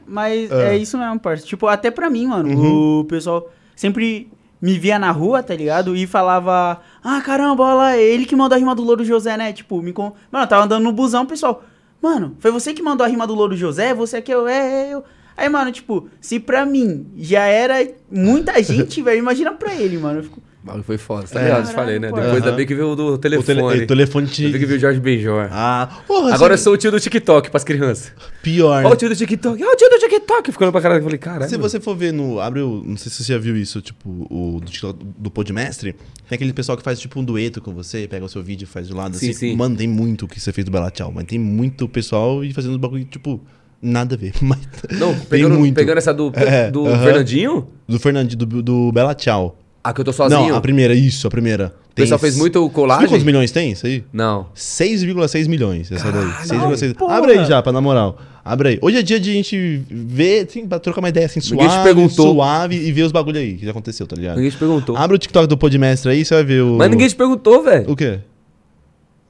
Mas 0.06 0.52
Ah. 0.52 0.74
é 0.74 0.78
isso 0.78 0.98
mesmo, 0.98 1.20
parça. 1.20 1.46
Tipo, 1.46 1.68
até 1.68 1.92
pra 1.92 2.10
mim, 2.10 2.28
mano, 2.28 2.50
Uhum. 2.50 3.00
o 3.02 3.06
pessoal 3.06 3.52
sempre 3.76 4.32
me 4.60 4.80
via 4.80 4.98
na 4.98 5.12
rua, 5.12 5.44
tá 5.44 5.54
ligado? 5.56 5.96
E 5.96 6.08
falava, 6.08 6.82
ah, 7.04 7.22
caramba, 7.22 7.64
olha 7.64 7.74
lá, 7.76 7.96
é 7.96 8.02
ele 8.04 8.26
que 8.26 8.36
mandou 8.36 8.56
a 8.56 8.60
rima 8.60 8.74
do 8.74 8.84
Louro 8.84 9.06
José, 9.06 9.38
né? 9.38 9.54
Tipo, 9.54 9.82
me 9.82 9.94
con... 9.94 10.14
Mano, 10.32 10.46
eu 10.46 10.50
tava 10.50 10.64
andando 10.66 10.84
no 10.84 10.92
busão, 10.92 11.24
o 11.24 11.28
pessoal, 11.28 11.64
mano, 12.02 12.36
foi 12.40 12.50
você 12.50 12.74
que 12.74 12.82
mandou 12.82 13.06
a 13.06 13.08
rima 13.08 13.28
do 13.28 13.36
Louro 13.36 13.56
José? 13.56 13.94
Você 13.94 14.20
que 14.22 14.34
eu, 14.34 14.48
é, 14.48 14.88
é 14.88 14.94
eu. 14.94 15.04
Aí, 15.38 15.48
mano, 15.50 15.72
tipo, 15.72 16.10
se 16.20 16.40
pra 16.40 16.66
mim 16.66 17.06
já 17.16 17.46
era 17.46 17.88
muita 18.12 18.60
gente, 18.64 19.02
velho, 19.04 19.20
imagina 19.20 19.54
pra 19.54 19.74
ele, 19.76 19.96
mano. 19.98 20.20
Eu 20.20 20.24
fico, 20.24 20.42
O 20.64 20.66
bagulho 20.68 20.84
foi 20.84 20.98
foda. 20.98 21.28
Tá 21.28 21.40
É. 21.40 21.44
ligado? 21.44 21.62
Eu 21.62 21.68
te 21.68 21.74
falei, 21.76 22.00
né? 22.00 22.10
Caralho, 22.10 22.24
Depois 22.26 22.42
pô. 22.42 22.46
ainda 22.48 22.58
bem 22.58 22.66
que 22.66 22.74
veio 22.76 22.90
o 22.90 22.96
do 22.96 23.06
O, 23.14 23.18
telefone. 23.20 23.46
tele, 23.72 23.84
o 23.84 23.88
telefone 23.88 24.28
te... 24.28 24.52
Que 24.52 24.66
veio 24.66 24.78
o 24.78 24.80
Jorge 24.80 25.00
Benjor. 25.00 25.48
Ah, 25.52 26.02
porra, 26.08 26.34
Agora 26.34 26.56
eu 26.56 26.58
sou 26.58 26.74
o 26.74 26.78
tio 26.78 26.90
do 26.90 27.00
TikTok 27.00 27.52
pras 27.52 27.64
crianças. 27.64 28.12
pior. 28.42 28.84
Ó 28.84 28.92
o 28.92 28.96
tio 28.96 29.08
do 29.10 29.16
TikTok. 29.16 29.64
Ó 29.64 29.68
o 29.72 29.76
tio 29.76 29.90
do 29.90 30.00
TikTok. 30.00 30.52
Ficando 30.52 30.72
pra 30.72 30.82
caralho. 30.82 31.00
Eu 31.00 31.04
falei, 31.04 31.20
caralho. 31.20 31.50
Se 31.50 31.56
mano. 31.56 31.70
você 31.70 31.80
for 31.80 31.96
ver 31.96 32.12
no. 32.12 32.40
Abre 32.40 32.62
o. 32.62 32.84
Não 32.84 32.98
sei 32.98 33.12
se 33.12 33.24
você 33.24 33.34
já 33.34 33.38
viu 33.40 33.56
isso, 33.56 33.80
tipo, 33.80 34.10
o 34.32 34.60
do, 34.60 34.66
TikTok 34.72 35.00
do 35.20 35.30
Podmestre. 35.30 35.94
Tem 36.28 36.36
aquele 36.36 36.52
pessoal 36.52 36.76
que 36.78 36.84
faz 36.84 37.00
tipo 37.00 37.20
um 37.20 37.24
dueto 37.24 37.62
com 37.62 37.74
você, 37.74 38.08
pega 38.08 38.26
o 38.26 38.30
seu 38.30 38.42
vídeo 38.42 38.66
e 38.66 38.68
faz 38.68 38.88
do 38.90 38.96
lado 38.98 39.16
Sim, 39.16 39.30
assim. 39.30 39.50
sim. 39.52 39.56
Mano, 39.56 39.78
tem 39.78 39.88
muito 39.88 40.26
o 40.26 40.28
que 40.28 40.40
você 40.42 40.52
fez 40.52 40.66
do 40.66 40.72
Bela 40.72 40.90
Tchau, 40.90 41.12
mas 41.14 41.26
tem 41.26 41.38
muito 41.40 41.88
pessoal 41.88 42.44
e 42.44 42.52
fazendo 42.52 42.78
bagulho, 42.80 43.06
tipo, 43.06 43.40
nada 43.82 44.16
a 44.16 44.18
ver. 44.18 44.34
Mas 44.42 44.60
Não, 45.00 45.14
tem 45.14 45.26
pegando, 45.30 45.56
muito. 45.60 45.76
pegando 45.76 45.98
essa 45.98 46.14
do, 46.14 46.32
É, 46.36 46.70
do 46.72 46.86
aham. 46.88 47.04
Fernandinho. 47.04 47.68
Do 47.88 48.00
Fernandinho, 48.00 48.38
do, 48.38 48.62
do 48.64 48.92
Bela 48.92 49.14
Tchau. 49.14 49.58
Ah, 49.84 49.94
que 49.94 50.02
eu 50.02 50.06
tô 50.06 50.12
sozinho. 50.12 50.50
Não, 50.50 50.56
a 50.56 50.62
primeira, 50.62 50.94
isso, 50.94 51.28
a 51.28 51.30
primeira. 51.30 51.74
O 51.92 51.96
pessoal 51.98 52.20
fez 52.20 52.38
muito 52.38 52.70
colagem. 52.70 53.08
quantos 53.08 53.24
milhões 53.26 53.50
tem 53.52 53.72
isso 53.72 53.88
aí? 53.88 54.04
Não. 54.14 54.48
6,6 54.56 55.48
milhões 55.48 55.92
essa 55.92 56.12
daí. 56.12 56.26
6,6. 56.46 56.94
porra. 56.96 57.16
Abre 57.18 57.32
aí 57.40 57.46
já, 57.46 57.62
pra 57.64 57.72
na 57.72 57.82
moral. 57.82 58.18
Abre 58.46 58.70
aí. 58.70 58.80
Hoje 58.82 58.98
é 58.98 59.02
dia 59.02 59.20
de 59.20 59.30
a 59.32 59.34
gente 59.34 59.82
ver, 59.90 60.46
assim, 60.48 60.68
pra 60.68 60.78
trocar 60.80 61.00
uma 61.00 61.10
ideia 61.10 61.26
assim, 61.26 61.40
Ninguém 61.40 61.68
te 61.68 61.72
suave, 61.72 61.84
perguntou. 61.84 62.34
suave 62.34 62.76
e 62.76 62.92
ver 62.92 63.04
os 63.04 63.12
bagulho 63.12 63.40
aí 63.40 63.56
que 63.56 63.66
já 63.66 63.72
aconteceu, 63.72 64.06
tá 64.06 64.16
ligado? 64.16 64.36
Ninguém 64.36 64.52
te 64.52 64.58
perguntou. 64.58 64.96
Abre 64.96 65.16
o 65.16 65.20
TikTok 65.20 65.48
do 65.48 65.58
Podmestre 65.58 66.12
aí, 66.12 66.24
você 66.24 66.34
vai 66.36 66.44
ver 66.44 66.62
o. 66.62 66.76
Mas 66.78 66.90
ninguém 66.92 67.08
te 67.08 67.16
perguntou, 67.16 67.64
velho. 67.64 67.90
O 67.90 67.96
quê? 67.96 68.20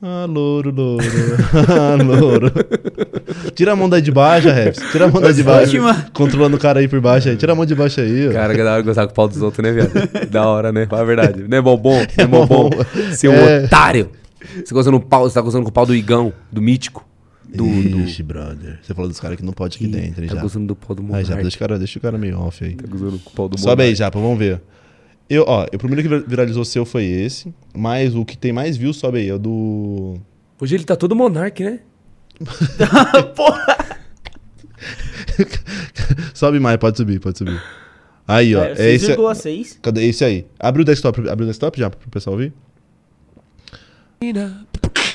Ah, 0.01 0.25
louro, 0.30 0.70
louro. 0.72 1.04
ah, 1.70 1.96
louro. 2.04 2.51
Tira 3.56 3.72
a 3.72 3.75
mão 3.75 3.89
daí 3.89 4.01
de 4.01 4.12
baixo, 4.12 4.48
Reps. 4.48 4.80
Tira 4.92 5.06
a 5.06 5.08
mão 5.08 5.20
daí 5.22 5.34
de 5.34 5.42
baixo. 5.44 5.75
Controlando 6.13 6.56
o 6.56 6.60
cara 6.60 6.80
aí 6.80 6.88
por 6.88 7.01
baixo 7.01 7.30
aí. 7.30 7.36
Tira 7.36 7.54
a 7.54 7.56
mão 7.56 7.66
de 7.66 7.74
baixo 7.74 8.00
aí, 8.01 8.30
ó. 8.30 8.32
Cara, 8.32 8.54
que 8.56 8.63
da 8.63 8.74
hora 8.74 8.82
gostar 8.84 9.06
com 9.08 9.12
o 9.12 9.16
pau 9.16 9.27
dos 9.27 9.42
outros, 9.42 9.63
né, 9.63 9.72
viado? 9.72 10.30
da 10.30 10.46
hora, 10.48 10.72
né? 10.72 10.86
Fala 10.86 11.01
a 11.01 11.06
verdade. 11.06 11.46
Não 11.48 11.58
é 11.58 11.62
bombom? 11.62 11.96
Não 11.96 12.00
é 12.01 12.08
É 12.18 12.27
bombom? 12.27 12.70
bom. 12.70 12.86
Seu 13.13 13.34
É. 13.34 13.66
otário. 13.66 14.12
Você 14.63 14.74
pau, 15.00 15.24
você 15.27 15.34
tá 15.34 15.42
gostando 15.42 15.63
com 15.63 15.70
o 15.70 15.74
pau 15.74 15.86
do 15.86 15.96
Igão, 15.96 16.32
do 16.51 16.62
mítico. 16.62 17.04
Do. 17.50 17.63
do... 17.63 18.00
Ixi, 18.01 18.22
brother. 18.22 18.77
Você 18.84 18.94
falou 18.94 19.10
dos 19.10 19.20
caras 19.20 19.36
que 19.38 19.44
não 19.44 19.54
pode 19.54 19.77
aqui 19.77 19.88
dentro, 19.88 20.27
Tá 20.27 20.36
já. 20.36 20.42
gostando 20.42 20.68
do 20.68 20.75
pau 20.75 20.96
do 20.96 21.01
Aí, 21.01 21.08
Monark. 21.08 21.27
já, 21.27 21.36
deixa 21.38 21.56
o 21.56 21.60
cara, 21.60 21.77
deixa 21.80 21.98
o 21.98 22.01
cara 22.01 22.18
meio 22.20 22.38
off 22.39 22.63
aí. 22.63 22.75
Tá 22.75 22.86
gostando 22.88 23.18
com 23.20 23.30
o 23.32 23.34
pau 23.34 23.50
do 23.50 23.60
Sobe 23.60 23.82
aí, 23.82 23.88
Monark. 23.88 23.98
Japa, 23.98 24.20
vamos 24.20 24.38
ver. 24.38 24.62
Eu, 25.29 25.43
ó, 25.48 25.65
o 25.65 25.77
primeiro 25.77 26.01
que 26.01 26.07
vir- 26.07 26.25
viralizou 26.27 26.63
seu 26.63 26.86
foi 26.86 27.03
esse, 27.05 27.53
mas 27.75 28.15
o 28.15 28.24
que 28.24 28.38
tem 28.38 28.53
mais 28.53 28.77
views, 28.77 28.98
sobe 28.98 29.19
aí, 29.19 29.29
é 29.29 29.34
o 29.34 29.39
do... 29.39 30.17
Hoje 30.60 30.75
ele 30.75 30.86
tá 30.86 30.96
todo 30.96 31.15
Monark, 31.15 31.63
né? 31.63 31.79
Porra. 33.36 33.77
sobe 36.34 36.60
mais, 36.60 36.77
pode 36.77 36.98
subir, 36.98 37.19
pode 37.19 37.38
subir. 37.38 37.62
Aí, 38.27 38.55
ó, 38.55 38.63
é, 38.63 38.93
esse... 38.93 39.15
6,6. 39.15 39.79
Cadê 39.81 40.05
esse 40.05 40.24
aí? 40.24 40.46
Abre 40.60 40.81
o 40.81 40.86
desktop, 40.86 41.29
abre 41.29 41.43
o 41.43 41.48
desktop 41.48 41.77
já, 41.77 41.89
pro 41.89 42.10
pessoal 42.10 42.34
ouvir. 42.36 42.53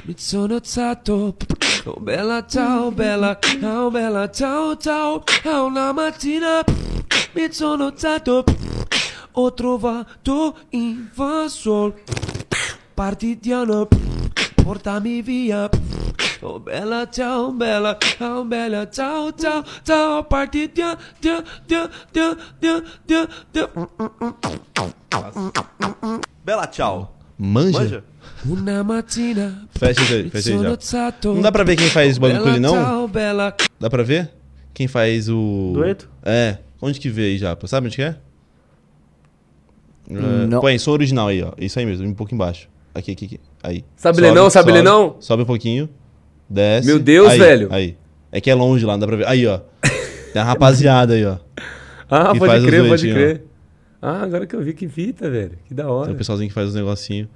Mi 0.05 0.15
sono 0.17 0.55
alzato, 0.55 1.37
oh 1.87 2.01
bella 2.01 2.45
ciao 2.49 2.91
bella, 2.91 3.39
oh 3.63 3.91
bella 3.91 4.29
ciao 4.29 4.77
ciao, 4.77 5.23
a 5.45 5.63
una 5.63 5.93
mattina 5.93 6.65
mi 7.35 7.53
sono 7.53 7.93
ho 9.35 9.51
trovato 9.51 10.55
invasor, 10.73 11.95
partigiano, 12.95 13.89
portami 14.63 15.23
via, 15.23 15.71
oh 16.43 16.59
bella 16.59 17.07
ciao 17.11 17.53
bella, 17.53 17.97
oh 18.21 18.45
bella 18.45 18.87
ciao 18.91 19.33
ciao 19.33 19.65
ciao, 19.83 20.25
partigiano, 20.25 20.99
dia, 21.21 21.43
dia, 21.67 21.91
dia, 22.13 22.37
dia, 22.61 22.85
dia, 23.07 23.29
dia. 23.53 23.69
Bela 26.45 26.67
tchau. 26.67 27.17
Manja? 27.39 27.79
Manja? 27.79 28.05
Una 28.47 28.85
mattina 28.85 29.67
Fecha 29.77 30.03
isso 30.03 30.15
aí, 30.15 30.31
fecha 30.31 30.51
aí 30.51 30.63
já. 30.63 31.15
Não 31.25 31.41
dá 31.41 31.51
pra 31.51 31.65
ver 31.65 31.77
quem 31.77 31.89
faz 31.89 32.17
o 32.17 32.21
bagulho 32.21 32.45
bella 32.45 32.61
não? 32.61 32.73
ciao 32.75 33.09
bella, 33.09 33.57
Dá 33.81 33.91
pra 33.91 34.03
ver? 34.03 34.31
Quem 34.75 34.87
faz 34.87 35.29
o... 35.29 35.73
Dueto? 35.75 36.09
É. 36.23 36.59
Onde 36.81 36.99
que 36.99 37.09
vê 37.09 37.23
aí, 37.27 37.39
Japa? 37.39 37.67
Sabe 37.67 37.87
onde 37.87 37.97
que 37.97 38.03
é? 38.03 38.17
Não. 40.21 40.61
Põe, 40.61 40.79
som 40.79 40.93
original 40.93 41.29
aí, 41.29 41.43
ó. 41.43 41.53
Isso 41.59 41.79
aí 41.79 41.87
mesmo, 41.87 42.07
um 42.07 42.15
pouco 42.15 42.35
embaixo. 42.35 42.69
Aqui, 42.95 43.13
aqui, 43.13 43.25
aqui. 43.25 43.41
Aí. 43.63 43.85
Sabe 43.97 44.21
ler 44.21 44.33
não? 44.35 44.51
Sabe 44.51 44.71
ler 44.73 44.83
não? 44.83 45.17
Sobe 45.21 45.43
um 45.43 45.47
pouquinho. 45.47 45.89
Desce. 46.49 46.87
Meu 46.87 46.99
Deus, 46.99 47.29
Aí, 47.31 47.39
velho. 47.39 47.69
Aí. 47.71 47.97
É 48.31 48.41
que 48.41 48.51
é 48.51 48.55
longe 48.55 48.85
lá, 48.85 48.93
não 48.95 49.01
dá 49.01 49.07
pra 49.07 49.17
ver. 49.17 49.27
Aí, 49.27 49.47
ó. 49.47 49.61
Tem 50.33 50.41
a 50.41 50.45
rapaziada 50.45 51.15
aí, 51.15 51.25
ó. 51.25 51.37
Ah, 52.15 52.35
pode 52.39 52.67
crer, 52.67 52.87
pode 52.89 53.11
crer. 53.11 53.43
Ah, 54.03 54.23
agora 54.23 54.47
que 54.47 54.55
eu 54.55 54.61
vi 54.61 54.75
que 54.75 54.87
fita, 54.87 55.31
velho. 55.31 55.53
Que 55.65 55.73
da 55.73 55.85
Tem 55.85 55.93
hora. 55.93 56.13
o 56.13 56.15
pessoalzinho 56.15 56.49
que 56.49 56.55
faz 56.55 56.69
os 56.69 56.75
negocinhos. 56.75 57.27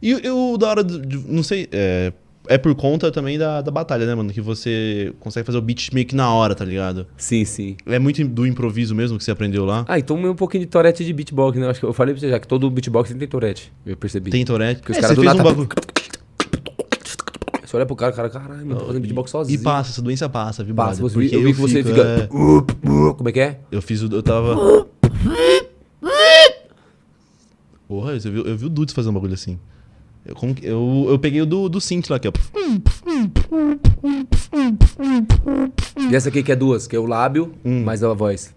E 0.00 0.12
eu, 0.12 0.56
da 0.56 0.68
hora, 0.68 0.84
de- 0.84 1.18
não 1.28 1.42
sei, 1.42 1.68
é, 1.72 2.12
é 2.48 2.58
por 2.58 2.74
conta 2.74 3.10
também 3.12 3.38
da, 3.38 3.60
da 3.62 3.70
batalha, 3.70 4.04
né, 4.06 4.14
mano? 4.14 4.32
Que 4.32 4.40
você 4.40 5.12
consegue 5.20 5.46
fazer 5.46 5.58
o 5.58 5.62
beat 5.62 5.90
meio 5.92 6.06
que 6.06 6.14
na 6.16 6.32
hora, 6.32 6.54
tá 6.54 6.64
ligado? 6.64 7.06
Sim, 7.16 7.44
sim. 7.44 7.76
É 7.86 7.98
muito 7.98 8.22
do 8.26 8.46
improviso 8.46 8.94
mesmo 8.94 9.16
que 9.18 9.24
você 9.24 9.30
aprendeu 9.30 9.64
lá. 9.64 9.84
Ah, 9.88 9.98
então 9.98 10.16
um 10.16 10.34
pouquinho 10.34 10.64
de 10.64 10.70
torete 10.70 11.04
de 11.04 11.12
beatbox, 11.12 11.58
né? 11.58 11.68
Acho 11.68 11.80
que 11.80 11.86
eu 11.86 11.92
falei 11.92 12.14
pra 12.14 12.20
você 12.20 12.28
já 12.30 12.38
que 12.40 12.48
todo 12.48 12.68
beatbox 12.70 13.12
tem 13.14 13.28
torete. 13.28 13.72
Eu 13.86 13.96
percebi. 13.96 14.30
Tem 14.30 14.44
Tourette. 14.44 14.80
Porque 14.80 14.92
os 14.92 14.98
É, 14.98 15.00
caras 15.00 15.16
você 15.16 15.22
do 15.22 15.28
fez 15.28 15.34
um 15.34 15.36
nada- 15.38 15.50
bagulho. 15.50 15.68
Você 17.64 17.76
olha 17.78 17.86
pro 17.86 17.96
cara, 17.96 18.12
o 18.12 18.14
cara, 18.16 18.28
caralho, 18.28 18.66
mano, 18.66 18.80
tô 18.80 18.86
fazendo 18.86 19.00
beatbox 19.00 19.30
E 19.30 19.32
sozinho. 19.32 19.62
passa, 19.62 19.90
essa 19.92 20.02
doença 20.02 20.28
passa, 20.28 20.62
viu, 20.62 20.74
Passa, 20.74 21.00
você, 21.00 21.14
Porque 21.14 21.34
eu 21.34 21.42
vi 21.42 21.54
que 21.54 21.58
você 21.60 21.82
fica. 21.82 22.02
é, 22.02 22.26
Como 23.16 23.28
é 23.30 23.32
que 23.32 23.40
é? 23.40 23.60
eu 23.70 23.80
fiz 23.80 24.02
o. 24.02 24.14
Eu 24.14 24.22
tava. 24.22 24.54
Porra, 27.88 28.12
eu 28.12 28.20
vi, 28.20 28.38
eu 28.50 28.56
vi 28.56 28.66
o 28.66 28.68
Dudes 28.68 28.94
fazer 28.94 29.08
um 29.08 29.12
bagulho 29.14 29.34
assim. 29.34 29.58
Eu, 30.24 30.36
eu, 30.62 31.06
eu 31.10 31.18
peguei 31.18 31.42
o 31.42 31.46
do, 31.46 31.68
do 31.68 31.80
synth 31.80 32.08
lá, 32.10 32.18
que 32.18 32.28
é. 32.28 32.32
E 36.10 36.14
essa 36.14 36.28
aqui 36.28 36.42
que 36.42 36.52
é 36.52 36.56
duas, 36.56 36.86
que 36.86 36.94
é 36.94 36.98
o 36.98 37.06
lábio 37.06 37.52
Hum. 37.64 37.82
mais 37.82 38.04
a 38.04 38.12
voz. 38.14 38.54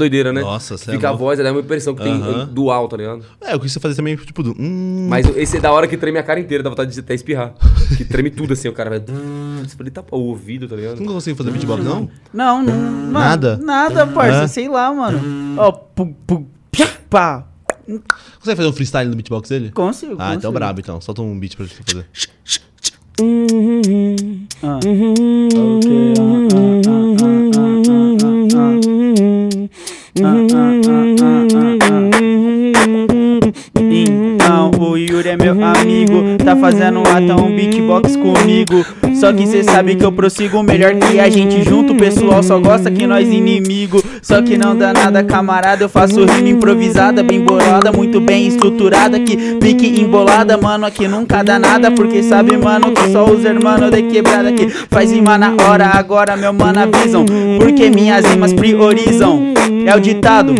Doideira, 0.00 0.32
né? 0.32 0.40
Nossa, 0.40 0.74
é 0.74 0.78
Fica 0.78 1.06
a 1.06 1.10
louco. 1.10 1.24
voz, 1.24 1.38
é 1.38 1.50
uma 1.50 1.60
impressão 1.60 1.94
que 1.94 2.02
tem 2.02 2.20
dual, 2.52 2.88
tá 2.88 2.96
ligado? 2.96 3.24
É, 3.40 3.54
eu 3.54 3.60
quis 3.60 3.72
fazer 3.76 3.94
também, 3.94 4.16
tipo, 4.16 4.42
do. 4.42 4.50
Hum, 4.58 5.06
Mas 5.08 5.26
esse 5.36 5.58
é 5.58 5.60
da 5.60 5.70
hora 5.70 5.86
que 5.86 5.96
treme 5.96 6.18
a 6.18 6.22
cara 6.22 6.40
inteira, 6.40 6.62
dá 6.62 6.70
vontade 6.70 6.92
de 6.92 6.98
até 7.00 7.14
espirrar. 7.14 7.54
que 7.96 8.04
treme 8.04 8.30
tudo 8.30 8.52
assim, 8.54 8.68
o 8.68 8.72
cara 8.72 8.90
vai. 8.90 9.00
Você 9.00 9.76
falei, 9.76 9.92
tá 9.92 10.02
o 10.10 10.18
ouvido, 10.18 10.66
tá 10.66 10.74
ligado? 10.76 10.96
Você 10.98 11.04
não 11.04 11.12
consegue 11.12 11.36
fazer 11.36 11.50
beatbox, 11.50 11.84
não? 11.84 12.10
Não, 12.32 12.62
não. 12.62 12.74
mano, 12.74 13.12
Nada? 13.12 13.56
Nada, 13.56 14.06
parça. 14.06 14.42
É? 14.44 14.48
Sei 14.48 14.68
lá, 14.68 14.92
mano. 14.92 15.20
Ó, 15.58 15.70
pu, 15.72 16.14
pu, 16.26 16.46
pia, 16.72 16.88
pá. 17.08 17.46
Consegue 18.38 18.56
fazer 18.56 18.68
um 18.68 18.72
freestyle 18.72 19.08
no 19.08 19.16
beatbox 19.16 19.48
dele? 19.48 19.70
Consigo. 19.72 20.12
Ah, 20.18 20.34
então 20.34 20.50
consigo. 20.50 20.52
brabo, 20.52 20.80
então. 20.80 21.00
Solta 21.00 21.22
um 21.22 21.38
beat 21.38 21.56
pra 21.56 21.66
gente 21.66 21.82
fazer. 21.84 22.06
Ah. 24.62 24.76
Ok, 24.76 24.90
ah, 26.18 26.22
ah, 26.22 26.54
ah, 26.54 26.80
ah, 26.86 27.10
ah, 27.20 27.70
ah, 28.24 28.56
ah, 28.56 29.89
Mm-hmm. 30.20 30.54
Uh, 30.54 30.92
uh, 30.92 31.14
uh. 31.14 31.19
É 35.22 35.36
meu 35.36 35.52
amigo, 35.62 36.38
tá 36.42 36.56
fazendo 36.56 37.00
até 37.00 37.34
um 37.34 37.54
beatbox 37.54 38.16
comigo. 38.16 38.84
Só 39.14 39.30
que 39.32 39.46
cê 39.46 39.62
sabe 39.62 39.94
que 39.94 40.04
eu 40.04 40.10
prossigo 40.10 40.62
melhor 40.62 40.94
que 40.94 41.20
a 41.20 41.28
gente 41.28 41.62
junto. 41.62 41.92
O 41.92 41.96
pessoal 41.96 42.42
só 42.42 42.58
gosta 42.58 42.90
que 42.90 43.06
nós 43.06 43.28
inimigo. 43.28 44.02
Só 44.22 44.40
que 44.40 44.56
não 44.56 44.74
dá 44.74 44.94
nada, 44.94 45.22
camarada. 45.22 45.84
Eu 45.84 45.90
faço 45.90 46.24
rima 46.24 46.48
improvisada, 46.48 47.22
bem 47.22 47.44
bolada, 47.44 47.92
muito 47.92 48.18
bem 48.18 48.46
estruturada. 48.46 49.20
Que 49.20 49.36
pique 49.56 50.00
embolada, 50.00 50.56
mano. 50.56 50.86
Aqui 50.86 51.06
nunca 51.06 51.42
dá 51.42 51.58
nada. 51.58 51.90
Porque 51.90 52.22
sabe, 52.22 52.56
mano, 52.56 52.92
que 52.92 53.10
só 53.12 53.24
os 53.24 53.44
hermanos 53.44 53.90
de 53.90 54.02
quebrada 54.04 54.50
que 54.52 54.70
faz 54.70 55.12
rima 55.12 55.36
na 55.36 55.54
hora. 55.68 55.86
Agora, 55.88 56.34
meu 56.34 56.54
mano, 56.54 56.80
avisam. 56.80 57.26
Porque 57.58 57.90
minhas 57.90 58.24
rimas 58.24 58.54
priorizam. 58.54 59.52
É 59.86 59.94
o 59.94 60.00
ditado. 60.00 60.54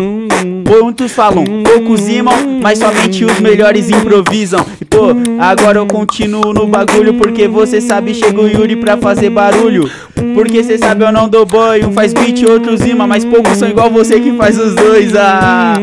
Muitos 0.79 1.11
falam, 1.11 1.45
poucos 1.65 2.07
rimam, 2.07 2.61
mas 2.63 2.79
somente 2.79 3.25
os 3.25 3.41
melhores 3.41 3.91
improvisam. 3.91 4.65
E 4.81 4.85
pô, 4.85 5.09
agora 5.39 5.79
eu 5.79 5.87
continuo 5.87 6.53
no 6.53 6.67
bagulho, 6.67 7.15
porque 7.15 7.49
você 7.49 7.81
sabe, 7.81 8.15
chega 8.15 8.41
o 8.41 8.49
Yuri 8.49 8.77
pra 8.77 8.97
fazer 8.97 9.31
barulho. 9.31 9.91
Porque 10.35 10.63
cê 10.63 10.79
sabe, 10.79 11.05
eu 11.05 11.13
não 11.13 11.29
dou 11.29 11.45
boy, 11.45 11.85
um 11.85 11.93
faz 11.93 12.15
beat, 12.15 12.45
outros 12.45 12.81
rima, 12.81 13.07
mas 13.07 13.25
poucos 13.25 13.59
são 13.59 13.69
igual 13.69 13.91
você 13.91 14.21
que 14.21 14.33
faz 14.33 14.59
os 14.59 14.75
dois. 14.75 15.13
Ah, 15.17 15.75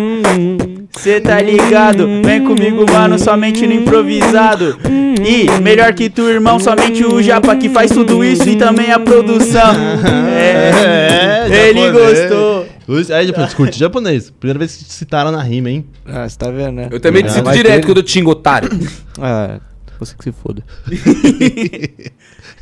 Cê 0.98 1.20
tá 1.20 1.40
ligado? 1.42 2.08
Vem 2.24 2.44
comigo, 2.44 2.86
mano, 2.92 3.20
somente 3.20 3.68
no 3.68 3.74
improvisado. 3.74 4.78
E 5.24 5.62
melhor 5.62 5.94
que 5.94 6.10
tu, 6.10 6.30
irmão, 6.30 6.60
somente 6.60 7.06
o 7.06 7.22
Japa 7.22 7.56
que 7.56 7.70
faz 7.70 7.92
tudo 7.92 8.24
isso 8.24 8.48
e 8.50 8.56
também 8.56 8.92
a 8.92 9.00
produção. 9.00 9.74
É, 10.40 11.70
ele 11.70 11.86
japonês. 11.88 12.20
gostou. 12.30 12.77
Ui, 12.88 13.06
Aí, 13.14 13.28
japonês, 13.28 13.54
curte 13.54 13.78
japonês. 13.80 14.30
Primeira 14.40 14.60
vez 14.60 14.76
que 14.78 14.86
te 14.86 14.94
citaram 14.94 15.32
na 15.32 15.42
rima, 15.44 15.70
hein? 15.70 15.86
Ah, 16.06 16.28
você 16.28 16.38
tá 16.38 16.50
vendo, 16.50 16.72
né? 16.74 16.88
Eu 16.92 17.00
também 17.00 17.24
Ah, 17.26 17.30
sinto 17.30 17.44
vai 17.46 17.58
direto 17.58 17.86
quando 17.86 17.98
eu 17.98 18.04
tingo 18.04 18.32
otário. 18.32 18.70
Ah, 19.20 19.60
você 20.00 20.16
que 20.16 20.24
se 20.24 20.32
foda. 20.32 20.64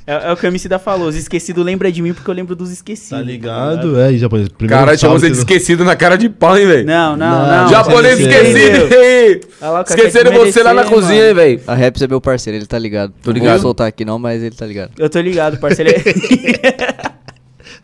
É, 0.08 0.29
é 0.29 0.32
o 0.32 0.38
que 0.38 0.46
o 0.46 0.50
MC 0.50 0.70
da 0.70 0.77
falou. 0.77 1.08
Os 1.08 1.15
esquecidos 1.15 1.65
lembra 1.65 1.91
de 1.91 2.00
mim 2.00 2.13
porque 2.13 2.29
eu 2.29 2.34
lembro 2.36 2.55
dos 2.55 2.70
esquecidos. 2.72 3.10
Tá 3.10 3.22
ligado? 3.25 4.00
É, 4.00 4.12
e 4.12 4.20
japonês. 4.20 4.50
Primeiro 4.50 4.79
Caralho, 4.79 5.00
chamou 5.00 5.17
você 5.20 5.25
de 5.29 5.34
que- 5.34 5.39
esquecido 5.39 5.84
na 5.84 5.96
cara 5.96 6.15
de 6.15 6.29
pau, 6.29 6.55
hein, 6.55 6.67
velho? 6.67 6.86
Não, 6.86 7.17
não, 7.17 7.27
Não, 7.48 7.63
não. 7.63 7.70
Japonês 7.70 8.20
você 8.20 8.29
esquecido, 8.29 8.94
hein? 8.94 9.39
Cara 9.60 9.82
Esqueceram 9.82 10.32
te 10.32 10.38
você 10.38 10.62
lá 10.62 10.75
na 10.75 10.84
merecer, 10.84 10.96
cozinha, 10.96 11.20
mano. 11.22 11.27
hein, 11.29 11.34
velho? 11.58 11.62
A 11.65 11.74
Raps 11.74 12.01
é 12.03 12.08
meu 12.08 12.22
parceiro, 12.22 12.55
ele 12.60 12.67
tá 12.67 12.77
ligado. 12.77 13.13
Tô 13.24 13.32
Não 13.32 13.34
ligado. 13.39 13.53
vou 13.53 13.62
soltar 13.63 13.88
aqui 13.88 14.05
não, 14.05 14.20
mas 14.20 14.44
ele 14.44 14.55
tá 14.55 14.65
ligado. 14.67 14.91
Eu 14.96 15.10
tô 15.10 15.20
ligado, 15.20 15.58
parceiro. 15.58 15.89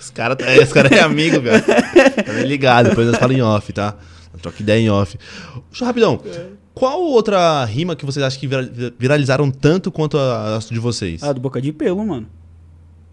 Os 0.02 0.10
caras 0.10 0.38
é, 0.46 0.60
os 0.64 0.74
cara 0.74 0.90
é 0.94 1.00
amigo, 1.00 1.42
cara. 1.42 1.62
Tá 1.62 2.34
bem 2.34 2.46
ligado, 2.46 2.90
depois 2.90 3.08
nós 3.08 3.18
falamos 3.18 3.38
em 3.40 3.42
off, 3.44 3.72
tá? 3.72 3.96
Troca 4.42 4.62
ideia 4.62 4.80
em 4.82 4.90
off. 4.90 5.18
Deixa 5.70 5.84
eu 5.84 5.88
rapidão. 5.88 6.20
Qual 6.74 7.02
outra 7.02 7.64
rima 7.66 7.96
que 7.96 8.06
vocês 8.06 8.26
acham 8.26 8.40
que 8.40 8.48
vira- 8.48 8.70
viralizaram 8.98 9.52
tanto 9.52 9.92
quanto 9.92 10.18
a, 10.18 10.56
a 10.56 10.60
de 10.60 10.80
vocês? 10.80 11.22
ah, 11.22 11.32
do 11.34 11.40
boca 11.42 11.62
de 11.62 11.72
pelo, 11.72 12.04
mano. 12.06 12.28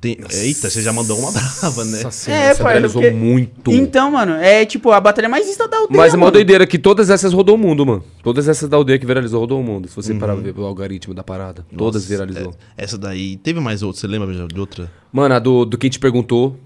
Tem- 0.01 0.17
Eita, 0.31 0.71
você 0.71 0.81
já 0.81 0.93
mandou 0.93 1.19
uma 1.19 1.33
brava, 1.33 1.85
né? 1.85 2.05
Nossa 2.05 2.31
É, 2.31 2.55
pai, 2.55 2.75
viralizou 2.75 3.03
porque- 3.03 3.17
muito. 3.17 3.73
Então, 3.73 4.13
mano, 4.13 4.35
é 4.35 4.65
tipo 4.65 4.93
a 4.93 5.01
batalha 5.01 5.29
mais 5.29 5.45
vista 5.45 5.67
da 5.67 5.77
aldeia. 5.77 5.99
Mas 6.01 6.15
é 6.15 6.17
uma 6.17 6.27
mano. 6.27 6.33
doideira 6.35 6.65
que 6.69 6.79
todas 6.79 7.11
essas 7.11 7.33
rodou 7.33 7.57
o 7.57 7.59
mundo, 7.59 7.85
mano. 7.85 8.05
Todas 8.23 8.47
essas 8.47 8.69
da 8.69 8.77
aldeia 8.77 8.97
que 8.97 9.05
viralizou 9.05 9.41
rodou 9.41 9.61
o 9.61 9.65
mundo. 9.65 9.89
Se 9.89 9.97
você 9.97 10.15
parar 10.15 10.35
pra 10.35 10.43
ver 10.45 10.55
o 10.57 10.65
algoritmo 10.65 11.13
da 11.13 11.25
parada. 11.25 11.67
todas 11.77 12.03
Nossa, 12.05 12.15
viralizou. 12.15 12.55
é- 12.77 12.85
essa 12.85 12.97
daí. 12.97 13.37
Teve 13.39 13.59
mais 13.59 13.83
outra, 13.83 14.01
você 14.01 14.07
lembra 14.07 14.47
de 14.47 14.61
outra? 14.61 14.89
Mano, 15.13 15.35
a 15.35 15.41
do, 15.41 15.65
do 15.65 15.77
quem 15.77 15.91
te 15.91 15.99
perguntou. 15.99 16.57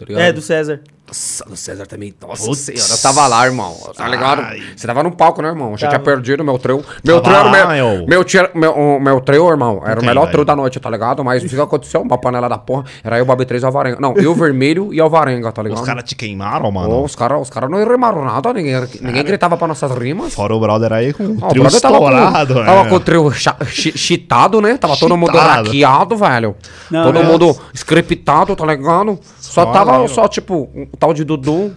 Tá 0.00 0.06
ligado? 0.08 0.22
É, 0.22 0.32
do 0.32 0.40
César. 0.40 0.80
Nossa, 1.06 1.44
do 1.44 1.56
César 1.56 1.86
também. 1.86 2.14
Nossa 2.22 2.44
Putz. 2.46 2.60
senhora, 2.60 2.92
eu 2.92 2.98
tava 2.98 3.26
lá, 3.26 3.44
irmão. 3.44 3.76
Tá 3.96 4.06
ligado? 4.06 4.42
Você 4.76 4.86
tava 4.86 5.02
no 5.02 5.10
palco, 5.10 5.42
né, 5.42 5.48
irmão? 5.48 5.72
Você 5.76 5.84
Tava. 5.84 5.98
tinha 5.98 6.04
perdido 6.04 6.44
meu 6.44 6.56
trio. 6.56 6.84
Meu 7.04 7.20
trio 7.20 7.34
era 7.34 7.48
o 7.48 7.50
meu, 7.50 7.70
eu. 7.72 8.06
meu, 8.06 8.24
trio- 8.24 8.48
meu, 8.54 8.70
o 8.72 9.00
meu 9.00 9.20
trio, 9.20 9.48
irmão. 9.50 9.82
Era 9.84 10.00
o 10.00 10.04
melhor 10.04 10.30
trio 10.30 10.44
da 10.44 10.54
noite, 10.54 10.78
tá 10.78 10.88
ligado? 10.88 11.24
Mas 11.24 11.42
o 11.42 11.48
que 11.48 11.60
aconteceu? 11.60 12.00
Uma 12.00 12.16
panela 12.16 12.48
da 12.48 12.56
porra. 12.58 12.84
Era 13.02 13.18
eu, 13.18 13.24
Babi 13.24 13.44
3 13.44 13.60
e 13.60 13.66
Alvarenga. 13.66 13.98
Não, 14.00 14.14
eu, 14.18 14.32
Vermelho 14.36 14.94
e 14.94 15.00
Alvarenga, 15.00 15.50
tá 15.50 15.60
ligado? 15.64 15.80
Os 15.80 15.84
caras 15.84 16.04
te 16.04 16.14
queimaram, 16.14 16.70
mano. 16.70 17.02
os 17.02 17.16
caras 17.16 17.42
os 17.42 17.50
cara 17.50 17.68
não 17.68 17.78
rimaram 17.84 18.24
nada, 18.24 18.52
ninguém, 18.52 18.80
ninguém 19.00 19.24
gritava 19.24 19.56
pra 19.56 19.66
nossas 19.66 19.90
rimas. 19.90 20.32
Fora 20.32 20.54
o 20.54 20.60
brother 20.60 20.92
aí 20.92 21.12
com 21.12 21.24
o 21.24 21.38
Ah, 21.42 21.46
o 21.46 21.48
trio 21.48 21.62
brother 21.64 21.80
tava 21.80 21.98
com, 21.98 22.04
estourado, 22.08 22.54
tava 22.54 22.88
com 22.88 22.94
o 22.94 23.00
trio 23.00 23.30
cha- 23.32 23.56
chi- 23.66 23.98
cheatado, 23.98 24.60
né? 24.60 24.76
Tava 24.76 24.96
todo 24.96 25.16
mundo 25.16 25.36
hackeado, 25.36 26.16
velho. 26.16 26.54
Não, 26.88 27.02
todo 27.12 27.24
mundo 27.24 27.58
scriptado, 27.74 28.54
tá 28.54 28.64
ligado? 28.64 29.18
Só, 29.50 29.64
Só 29.64 29.72
tava 29.72 29.96
aí, 29.98 30.04
ó. 30.04 30.08
só, 30.08 30.28
tipo, 30.28 30.70
um 30.74 30.86
tal 30.98 31.12
de 31.12 31.24
Dudu, 31.24 31.74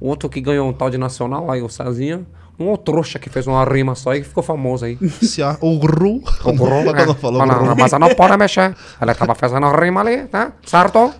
o 0.00 0.08
outro 0.08 0.28
que 0.28 0.40
ganhou 0.40 0.66
um 0.68 0.72
tal 0.72 0.88
de 0.88 0.96
Nacional, 0.96 1.50
aí 1.50 1.60
o 1.62 1.68
Cezinha. 1.68 2.22
Um 2.58 2.68
outro 2.68 2.94
trouxa 2.94 3.18
que 3.18 3.28
fez 3.28 3.46
uma 3.46 3.62
rima 3.64 3.94
só 3.94 4.14
e 4.14 4.22
ficou 4.24 4.42
famoso 4.42 4.86
aí. 4.86 4.96
Se 5.20 5.42
a- 5.42 5.58
O 5.60 5.78
Gru. 5.78 6.22
O 6.42 6.52
Gru, 6.54 6.84
Quando 6.84 6.98
é. 7.10 7.14
falou 7.14 7.38
Mas 7.40 7.48
não, 7.50 7.64
Gru. 7.66 7.76
Mas 7.78 7.92
não 7.92 8.08
pode 8.16 8.36
mexer. 8.38 8.74
Ele 9.02 9.14
tava 9.14 9.34
fazendo 9.34 9.70
rima 9.72 10.00
ali, 10.00 10.26
né? 10.32 10.52
Certo? 10.64 11.12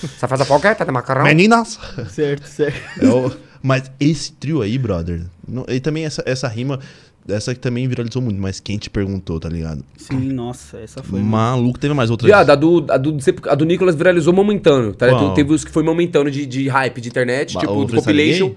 Você 0.00 0.28
fez 0.28 0.40
a 0.40 0.44
foguete 0.44 0.84
de 0.84 0.92
macarrão. 0.92 1.24
Meninas. 1.24 1.80
Certo, 2.10 2.46
certo. 2.46 2.78
É 3.04 3.08
o- 3.08 3.32
Mas 3.60 3.90
esse 3.98 4.30
trio 4.34 4.62
aí, 4.62 4.78
brother. 4.78 5.22
não- 5.48 5.64
e 5.66 5.80
também 5.80 6.04
essa, 6.04 6.22
essa 6.24 6.46
rima. 6.46 6.78
Essa 7.26 7.54
que 7.54 7.60
também 7.60 7.88
viralizou 7.88 8.20
muito, 8.20 8.38
mas 8.40 8.60
quem 8.60 8.76
te 8.76 8.90
perguntou, 8.90 9.40
tá 9.40 9.48
ligado? 9.48 9.82
Sim, 9.96 10.30
nossa, 10.32 10.78
essa 10.78 11.02
foi. 11.02 11.20
Maluco, 11.20 11.78
teve 11.78 11.94
mais 11.94 12.10
outra. 12.10 12.26
Viado, 12.26 12.50
a 12.50 12.54
do, 12.54 12.84
a, 12.90 12.98
do, 12.98 13.16
a 13.48 13.54
do 13.54 13.64
Nicolas 13.64 13.94
viralizou 13.94 14.32
momentâneo, 14.32 14.94
tá? 14.94 15.06
ligado? 15.06 15.22
Qual? 15.22 15.34
Teve 15.34 15.52
os 15.54 15.64
que 15.64 15.70
foi 15.70 15.82
momentâneo 15.82 16.30
de, 16.30 16.44
de 16.44 16.68
hype 16.68 17.00
de 17.00 17.08
internet, 17.08 17.54
Ba- 17.54 17.60
tipo, 17.60 17.84
do 17.86 17.94
compilation. 17.94 18.54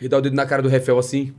E 0.00 0.08
dá 0.08 0.18
o 0.18 0.20
dedo 0.20 0.34
na 0.34 0.44
cara 0.44 0.62
do 0.62 0.68
Refel 0.68 0.98
assim. 0.98 1.32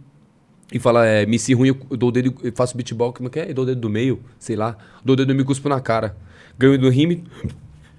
E 0.71 0.79
fala, 0.79 1.05
é, 1.05 1.25
me 1.25 1.37
se 1.37 1.53
ruim, 1.53 1.67
eu, 1.67 1.97
dou 1.97 2.07
o 2.09 2.11
dedo, 2.11 2.33
eu 2.41 2.53
faço 2.55 2.75
beatbox, 2.77 3.17
como 3.17 3.27
é 3.27 3.31
que 3.31 3.39
é? 3.41 3.49
Eu 3.49 3.53
dou 3.53 3.63
o 3.63 3.67
dedo 3.67 3.81
do 3.81 3.89
meio, 3.89 4.21
sei 4.39 4.55
lá. 4.55 4.77
Dou 5.03 5.13
o 5.13 5.17
dedo 5.17 5.33
e 5.33 5.35
me 5.35 5.43
cuspo 5.43 5.67
na 5.67 5.81
cara. 5.81 6.15
Ganho 6.57 6.79
no 6.79 6.89
rime. 6.89 7.25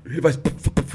Ele 0.05 0.21
faz. 0.21 0.39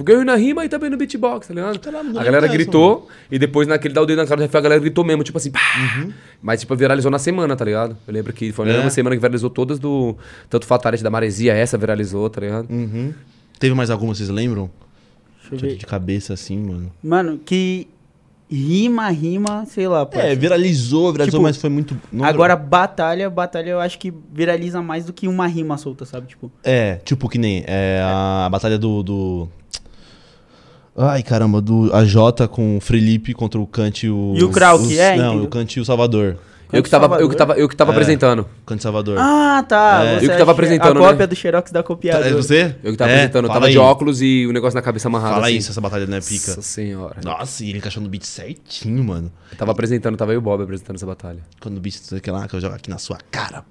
Ganho 0.04 0.24
na 0.24 0.36
rima 0.36 0.64
e 0.64 0.70
também 0.70 0.90
no 0.90 0.96
beatbox, 0.98 1.48
tá 1.48 1.54
ligado? 1.54 1.80
Não 1.92 2.22
a 2.22 2.24
galera 2.24 2.48
gritou. 2.48 3.08
E 3.30 3.38
depois 3.40 3.68
naquele 3.68 3.94
dá 3.94 4.02
o 4.02 4.06
dedo 4.06 4.20
na 4.20 4.26
cara 4.26 4.38
do 4.38 4.42
Refel, 4.44 4.60
a 4.60 4.62
galera 4.62 4.80
gritou 4.82 5.04
mesmo, 5.04 5.24
tipo 5.24 5.38
assim. 5.38 5.50
Uhum. 5.50 6.14
Mas, 6.42 6.62
tipo, 6.62 6.74
viralizou 6.76 7.10
na 7.12 7.20
semana, 7.20 7.56
tá 7.56 7.66
ligado? 7.66 7.98
Eu 8.08 8.14
lembro 8.14 8.32
que 8.32 8.52
foi 8.52 8.66
na 8.66 8.72
É. 8.72 8.76
mesma 8.76 8.90
semana 8.92 9.16
que 9.16 9.20
viralizou 9.20 9.50
todas 9.50 9.78
do. 9.80 10.16
Tanto 10.50 10.66
Fatality 10.66 11.04
da 11.04 11.10
Maresia, 11.10 11.54
essa 11.54 11.78
viralizou, 11.78 12.30
tá 12.30 12.40
ligado? 12.42 12.70
Uhum. 12.70 13.14
Teve 13.60 13.74
mais 13.76 13.90
alguma, 13.90 14.14
vocês 14.16 14.30
lembram? 14.30 14.70
Deixa 15.42 15.56
eu 15.56 15.58
De, 15.58 15.68
ver. 15.68 15.78
de 15.80 15.86
cabeça 15.86 16.34
assim, 16.34 16.58
mano. 16.60 16.92
Mano, 17.04 17.40
que 17.44 17.88
rima, 18.50 19.10
rima, 19.10 19.66
sei 19.68 19.88
lá. 19.88 20.02
É, 20.02 20.06
parça. 20.06 20.36
viralizou, 20.36 21.12
viralizou, 21.12 21.40
Tipo, 21.40 21.44
mas 21.44 21.58
foi 21.58 21.70
muito. 21.70 21.96
Agora, 22.22 22.56
batalha, 22.56 23.30
batalha 23.30 23.70
eu 23.70 23.80
acho 23.80 24.00
que 24.00 24.12
viraliza 24.34 24.82
mais 24.82 25.06
do 25.06 25.14
que 25.14 25.28
uma 25.28 25.46
rima 25.48 25.78
solta, 25.78 26.06
sabe? 26.06 26.28
Tipo, 26.28 26.52
É, 26.64 26.96
tipo 27.06 27.30
que 27.30 27.38
nem 27.38 27.64
é, 27.68 28.02
a 28.04 28.48
batalha 28.52 28.78
do, 28.80 29.04
do. 29.04 29.50
Ai, 30.98 31.24
caramba, 31.24 31.62
do 31.62 31.90
AJ 31.96 32.48
com 32.50 32.78
o 32.78 32.82
Felipe 32.82 33.34
contra 33.34 33.60
o 33.60 33.66
Kant 33.68 34.06
e 34.06 34.10
o. 34.10 34.34
E 34.36 34.44
o 34.44 34.50
Krauk, 34.50 34.84
os- 34.84 34.98
é, 34.98 35.16
Não, 35.16 35.28
entendeu? 35.30 35.46
o 35.46 35.48
Kant 35.48 35.74
e 35.78 35.80
o 35.80 35.86
Salvador. 35.86 36.38
Eu 36.72 36.84
que 36.84 36.90
tava, 36.90 37.20
eu 37.20 37.28
que 37.28 37.36
tava, 37.36 37.54
eu 37.58 37.68
que 37.68 37.76
tava 37.76 37.92
É. 37.92 37.94
apresentando. 37.94 38.48
Kant 38.66 38.80
e 38.80 38.84
Salvador. 38.84 39.18
ah, 39.20 39.64
tá. 39.68 40.04
É. 40.04 40.20
você 40.20 40.26
Eu 40.26 40.30
que 40.32 40.38
tava 40.38 40.52
apresentando, 40.52 40.98
A 40.98 41.02
cópia 41.02 41.18
né? 41.18 41.28
do 41.28 41.36
Xerox 41.36 41.72
da 41.72 41.82
Tá, 41.82 41.88
copiadora. 41.88 42.30
é 42.30 42.34
você? 42.34 42.76
Eu 42.84 42.92
que 42.92 42.98
tava 42.98 43.10
É, 43.12 43.14
apresentando. 43.16 43.46
Eu 43.46 43.48
fala 43.48 43.60
tava 43.62 43.72
de 43.72 43.78
aí. 43.78 43.84
óculos 43.84 44.22
e 44.22 44.46
o 44.48 44.52
negócio 44.54 44.76
na 44.76 44.82
cabeça 44.84 45.08
amarrado. 45.08 45.34
Fala 45.36 45.48
assim. 45.48 45.56
isso, 45.58 45.72
essa 45.72 45.82
batalha 45.82 46.06
não 46.06 46.18
é 46.18 46.22
pica. 46.22 46.48
Nossa 46.50 46.62
senhora. 46.62 47.16
Nossa, 47.24 47.64
e 47.64 47.70
ele 47.70 47.80
encaixando 47.80 48.06
o 48.06 48.10
beat 48.10 48.24
certinho, 48.24 49.04
mano. 49.04 49.32
Tava 49.58 49.72
apresentando, 49.72 50.16
tava 50.16 50.32
eu 50.32 50.36
e 50.36 50.38
o 50.38 50.42
Bob 50.42 50.62
apresentando 50.64 50.96
essa 50.98 51.06
batalha. 51.08 51.40
Quando 51.60 51.78
o 51.78 51.80
beat, 51.80 51.96
sei 51.96 52.22
lá, 52.28 52.48
que 52.48 52.56
eu 52.56 52.62
jogo 52.62 52.76
aqui 52.76 52.90
na 52.90 52.98
sua 53.00 53.18
cara. 53.32 53.64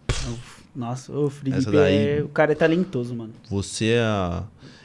Nossa, 0.74 1.12
o 1.12 1.30
Felipe 1.30 1.58
Essa 1.58 1.70
daí- 1.70 2.18
é... 2.18 2.22
O 2.22 2.28
cara 2.28 2.52
é 2.52 2.54
talentoso, 2.54 3.14
mano. 3.14 3.32
Você 3.50 3.90
é 3.92 4.00
a. 4.00 4.42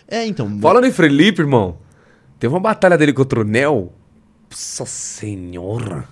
É, 0.07 0.25
então. 0.25 0.59
Falando 0.59 0.85
em 0.85 0.91
Felipe, 0.91 1.41
irmão, 1.41 1.77
teve 2.39 2.53
uma 2.53 2.59
batalha 2.59 2.97
dele 2.97 3.11
contra 3.13 3.39
o 3.41 3.43
Nel. 3.43 3.91
Nossa 4.51 4.85
senhora. 4.85 6.05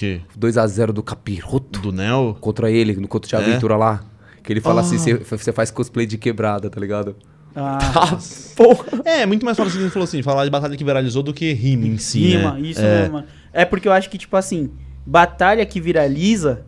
Que? 0.00 0.22
2x0 0.38 0.92
do 0.92 1.02
Capiroto 1.02 1.78
Do 1.78 1.92
Nel? 1.92 2.34
contra 2.40 2.70
ele, 2.70 2.94
no 2.96 3.06
conto 3.06 3.28
de 3.28 3.34
É? 3.34 3.38
aventura 3.38 3.76
lá. 3.76 4.02
Que 4.42 4.50
ele 4.50 4.60
fala 4.62 4.80
assim, 4.80 4.96
Ah. 4.96 4.98
você 4.98 5.36
você 5.36 5.52
faz 5.52 5.70
cosplay 5.70 6.06
de 6.06 6.16
quebrada, 6.16 6.70
tá 6.70 6.80
ligado? 6.80 7.14
Ah, 7.54 7.78
porra. 8.56 9.02
É, 9.04 9.26
muito 9.26 9.44
mais 9.44 9.58
fácil 9.58 9.78
ele 9.78 9.90
falou 9.90 10.04
assim, 10.04 10.22
falar 10.22 10.44
de 10.46 10.50
batalha 10.50 10.74
que 10.74 10.82
viralizou 10.84 11.22
do 11.22 11.34
que 11.34 11.52
rima 11.52 11.86
em 11.86 11.98
si. 11.98 12.28
rima, 12.28 12.52
né? 12.54 12.60
isso 12.60 12.80
é. 12.80 13.00
mesmo, 13.00 13.12
mano. 13.12 13.26
É 13.52 13.66
porque 13.66 13.86
eu 13.88 13.92
acho 13.92 14.08
que, 14.08 14.16
tipo 14.16 14.34
assim, 14.38 14.70
batalha 15.04 15.66
que 15.66 15.78
viraliza 15.80 16.64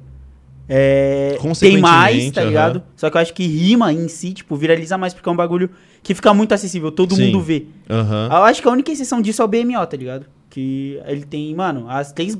é, 0.68 1.38
tem 1.58 1.78
mais, 1.78 2.30
tá 2.32 2.44
ligado? 2.44 2.82
Só 2.96 3.08
que 3.08 3.16
eu 3.16 3.20
acho 3.22 3.32
que 3.32 3.46
rima 3.46 3.92
em 3.92 4.08
si, 4.08 4.34
tipo, 4.34 4.54
viraliza 4.56 4.98
mais 4.98 5.14
porque 5.14 5.28
é 5.28 5.32
um 5.32 5.36
bagulho 5.36 5.70
que 6.02 6.14
fica 6.14 6.34
muito 6.34 6.52
acessível, 6.52 6.92
todo 6.92 7.14
Sim. 7.14 7.26
mundo 7.26 7.40
vê. 7.40 7.66
Eu 7.88 8.42
acho 8.44 8.60
que 8.60 8.68
a 8.68 8.70
única 8.70 8.92
exceção 8.92 9.22
disso 9.22 9.40
é 9.40 9.44
o 9.44 9.48
BMO, 9.48 9.86
tá 9.86 9.96
ligado? 9.96 10.26
Que 10.54 11.00
ele 11.06 11.24
tem, 11.24 11.54
mano, 11.54 11.86
as 11.88 12.12
três 12.12 12.34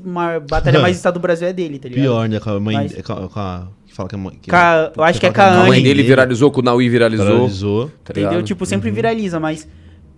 batalhas 0.47 0.79
mais 0.83 0.95
estadas 0.97 1.19
do 1.19 1.21
Brasil 1.21 1.47
é 1.47 1.51
dele, 1.53 1.79
tá 1.79 1.89
ligado? 1.89 2.03
Pior, 2.03 2.29
né? 2.29 2.39
Com 2.39 2.49
a 2.51 2.59
mãe. 2.59 2.75
Mas- 2.75 3.01
Com 3.01 3.13
a, 3.13 3.27
com 3.27 3.39
a- 3.39 3.67
que 3.87 3.93
fala 3.95 4.07
que 4.07 4.13
é 4.13 4.17
mãe. 4.19 4.37
que- 4.39 4.51
Ca- 4.51 4.91
eu 4.95 5.03
acho 5.03 5.19
que 5.19 5.25
é 5.25 5.31
fala 5.31 5.49
com 5.53 5.57
a 5.57 5.63
A 5.63 5.67
mãe 5.67 5.79
Anne 5.79 5.83
dele 5.87 6.03
viralizou, 6.03 6.51
com 6.51 6.59
o 6.61 6.63
Naui 6.63 6.87
viralizou. 6.89 7.25
Viralizou. 7.25 7.91
tá 8.03 8.11
Entendeu? 8.11 8.43
Tipo, 8.43 8.67
sempre 8.67 8.89
Uhum. 8.89 8.95
viraliza, 8.95 9.39
mas 9.39 9.67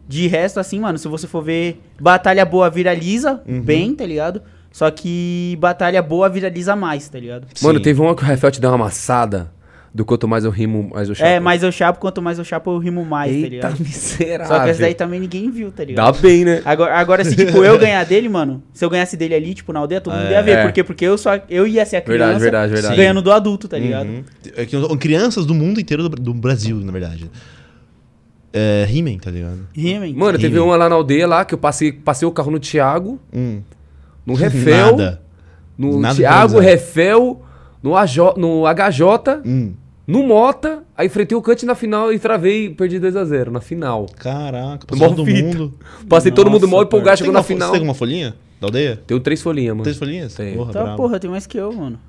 de 0.10 0.28
resto, 0.28 0.60
assim, 0.60 0.78
mano, 0.78 0.98
se 0.98 1.08
você 1.08 1.26
for 1.26 1.42
ver 1.42 1.82
batalha 1.98 2.44
boa 2.46 2.70
viraliza 2.70 3.42
Uhum. 3.48 3.62
bem, 3.62 3.96
tá 3.96 4.06
ligado? 4.06 4.42
Só 4.74 4.92
que 4.92 5.56
batalha 5.62 6.02
boa 6.02 6.28
viraliza 6.28 6.76
mais, 6.76 7.08
tá 7.08 7.18
ligado? 7.18 7.48
Mano, 7.62 7.78
Sim. 7.80 7.84
teve 7.84 8.02
uma 8.02 8.14
que 8.14 8.24
o 8.24 8.26
Refel 8.26 8.52
te 8.52 8.60
deu 8.60 8.70
uma 8.72 8.76
amassada 8.76 9.50
do 9.96 10.04
quanto 10.04 10.28
mais 10.28 10.44
eu 10.44 10.52
rimo, 10.52 10.90
mais 10.94 11.08
eu 11.08 11.16
chapo. 11.16 11.30
É, 11.30 11.40
mais 11.40 11.64
eu 11.64 11.72
chapo, 11.72 12.00
quanto 12.02 12.22
mais 12.22 12.38
eu 12.38 12.44
chapo, 12.44 12.70
eu 12.70 12.78
rimo 12.80 13.06
mais, 13.06 13.32
tá 13.32 13.38
Eita 13.38 13.48
ligado? 13.50 13.80
miserável. 13.80 14.46
Só 14.46 14.62
que 14.62 14.70
essa 14.72 14.82
daí 14.82 14.94
também 14.94 15.22
ninguém 15.22 15.50
viu, 15.50 15.72
tá 15.72 15.84
Dá 15.84 15.86
ligado? 15.86 16.20
bem, 16.20 16.44
né? 16.44 16.62
Agora, 16.66 16.96
agora, 16.98 17.24
se 17.24 17.34
tipo, 17.34 17.64
eu 17.64 17.80
ganhar 17.80 18.04
dele, 18.04 18.28
mano, 18.28 18.62
se 18.74 18.84
eu 18.84 18.90
ganhasse 18.90 19.16
dele 19.16 19.34
ali, 19.36 19.54
tipo, 19.54 19.72
na 19.72 19.80
aldeia, 19.80 20.02
todo 20.02 20.14
mundo 20.14 20.26
É. 20.28 20.32
ia 20.34 20.42
ver. 20.44 20.58
É. 20.58 20.62
Por 20.64 20.74
quê? 20.74 20.84
Porque 20.84 21.06
eu, 21.06 21.18
só, 21.18 21.40
eu 21.50 21.66
ia 21.66 21.86
ser 21.86 21.96
a 21.96 22.02
criança 22.02 22.40
Verdade, 22.40 22.44
verdade, 22.44 22.74
verdade. 22.74 22.96
ganhando 22.98 23.22
do 23.22 23.32
adulto, 23.32 23.70
tá 23.70 23.78
ligado? 23.80 24.08
Uhum. 24.10 24.24
É 24.58 24.66
que 24.66 24.98
crianças 24.98 25.46
do 25.46 25.54
mundo 25.56 25.80
inteiro 25.80 26.10
do, 26.10 26.10
do 26.10 26.34
Brasil, 26.34 26.76
na 26.76 26.92
verdade. 26.92 27.32
É, 28.52 28.86
rimem, 28.88 29.18
tá 29.18 29.32
ligado? 29.32 29.66
Hein? 29.78 30.14
Mano, 30.14 30.38
teve 30.38 30.60
uma 30.60 30.76
lá 30.76 30.90
na 30.90 30.96
aldeia 30.96 31.26
lá 31.26 31.46
que 31.46 31.54
eu 31.54 31.58
passei, 31.58 31.94
passei 31.94 32.28
o 32.28 32.32
carro 32.32 32.52
no 32.52 32.60
Thiago, 32.60 33.18
Hum. 33.34 33.62
no 34.26 34.34
Refel, 34.36 34.98
Nada. 34.98 35.22
no 35.78 36.00
Nada 36.02 36.16
Thiago. 36.16 36.60
Refel, 36.60 37.42
no, 37.82 37.96
AJ, 37.96 38.18
no 38.38 38.64
HJ, 38.66 39.42
Hum. 39.46 39.74
No 40.08 40.24
Mota, 40.24 40.84
aí 40.96 41.08
enfrentei 41.08 41.36
o 41.38 41.42
Cut 41.42 41.66
na 41.66 41.74
final 41.76 42.14
e 42.14 42.20
travei 42.20 42.66
e 42.66 42.70
perdi 42.70 43.00
2x0 43.00 43.48
na 43.50 43.60
final. 43.62 44.06
Caraca, 44.18 44.86
passou 44.86 45.10
todo 45.10 45.26
fita. 45.26 45.48
mundo. 45.48 45.74
Passei 46.08 46.32
todo 46.32 46.50
mundo 46.50 46.62
Nossa, 46.64 46.76
mal 46.76 46.84
empolgado, 46.84 47.18
Você 47.18 47.24
tem, 47.24 47.26
chegou 47.26 47.34
uma, 47.34 47.40
na 47.40 47.44
final. 47.44 47.70
você 47.70 47.78
tem 47.80 47.88
uma 47.88 47.94
folhinha? 47.94 48.36
Da 48.62 48.68
aldeia? 48.68 49.02
Tenho 49.08 49.20
três 49.20 49.42
folhinhas, 49.42 49.74
mano. 49.74 49.84
Três 49.84 49.98
folhinhas? 49.98 50.34
Tem. 50.36 50.56
Porra, 50.56 50.72
Tá, 50.74 50.84
brabo. 50.84 50.98
porra, 50.98 51.20
tem 51.20 51.30
mais 51.30 51.46
que 51.48 51.58
eu, 51.58 51.74
mano. 51.74 52.00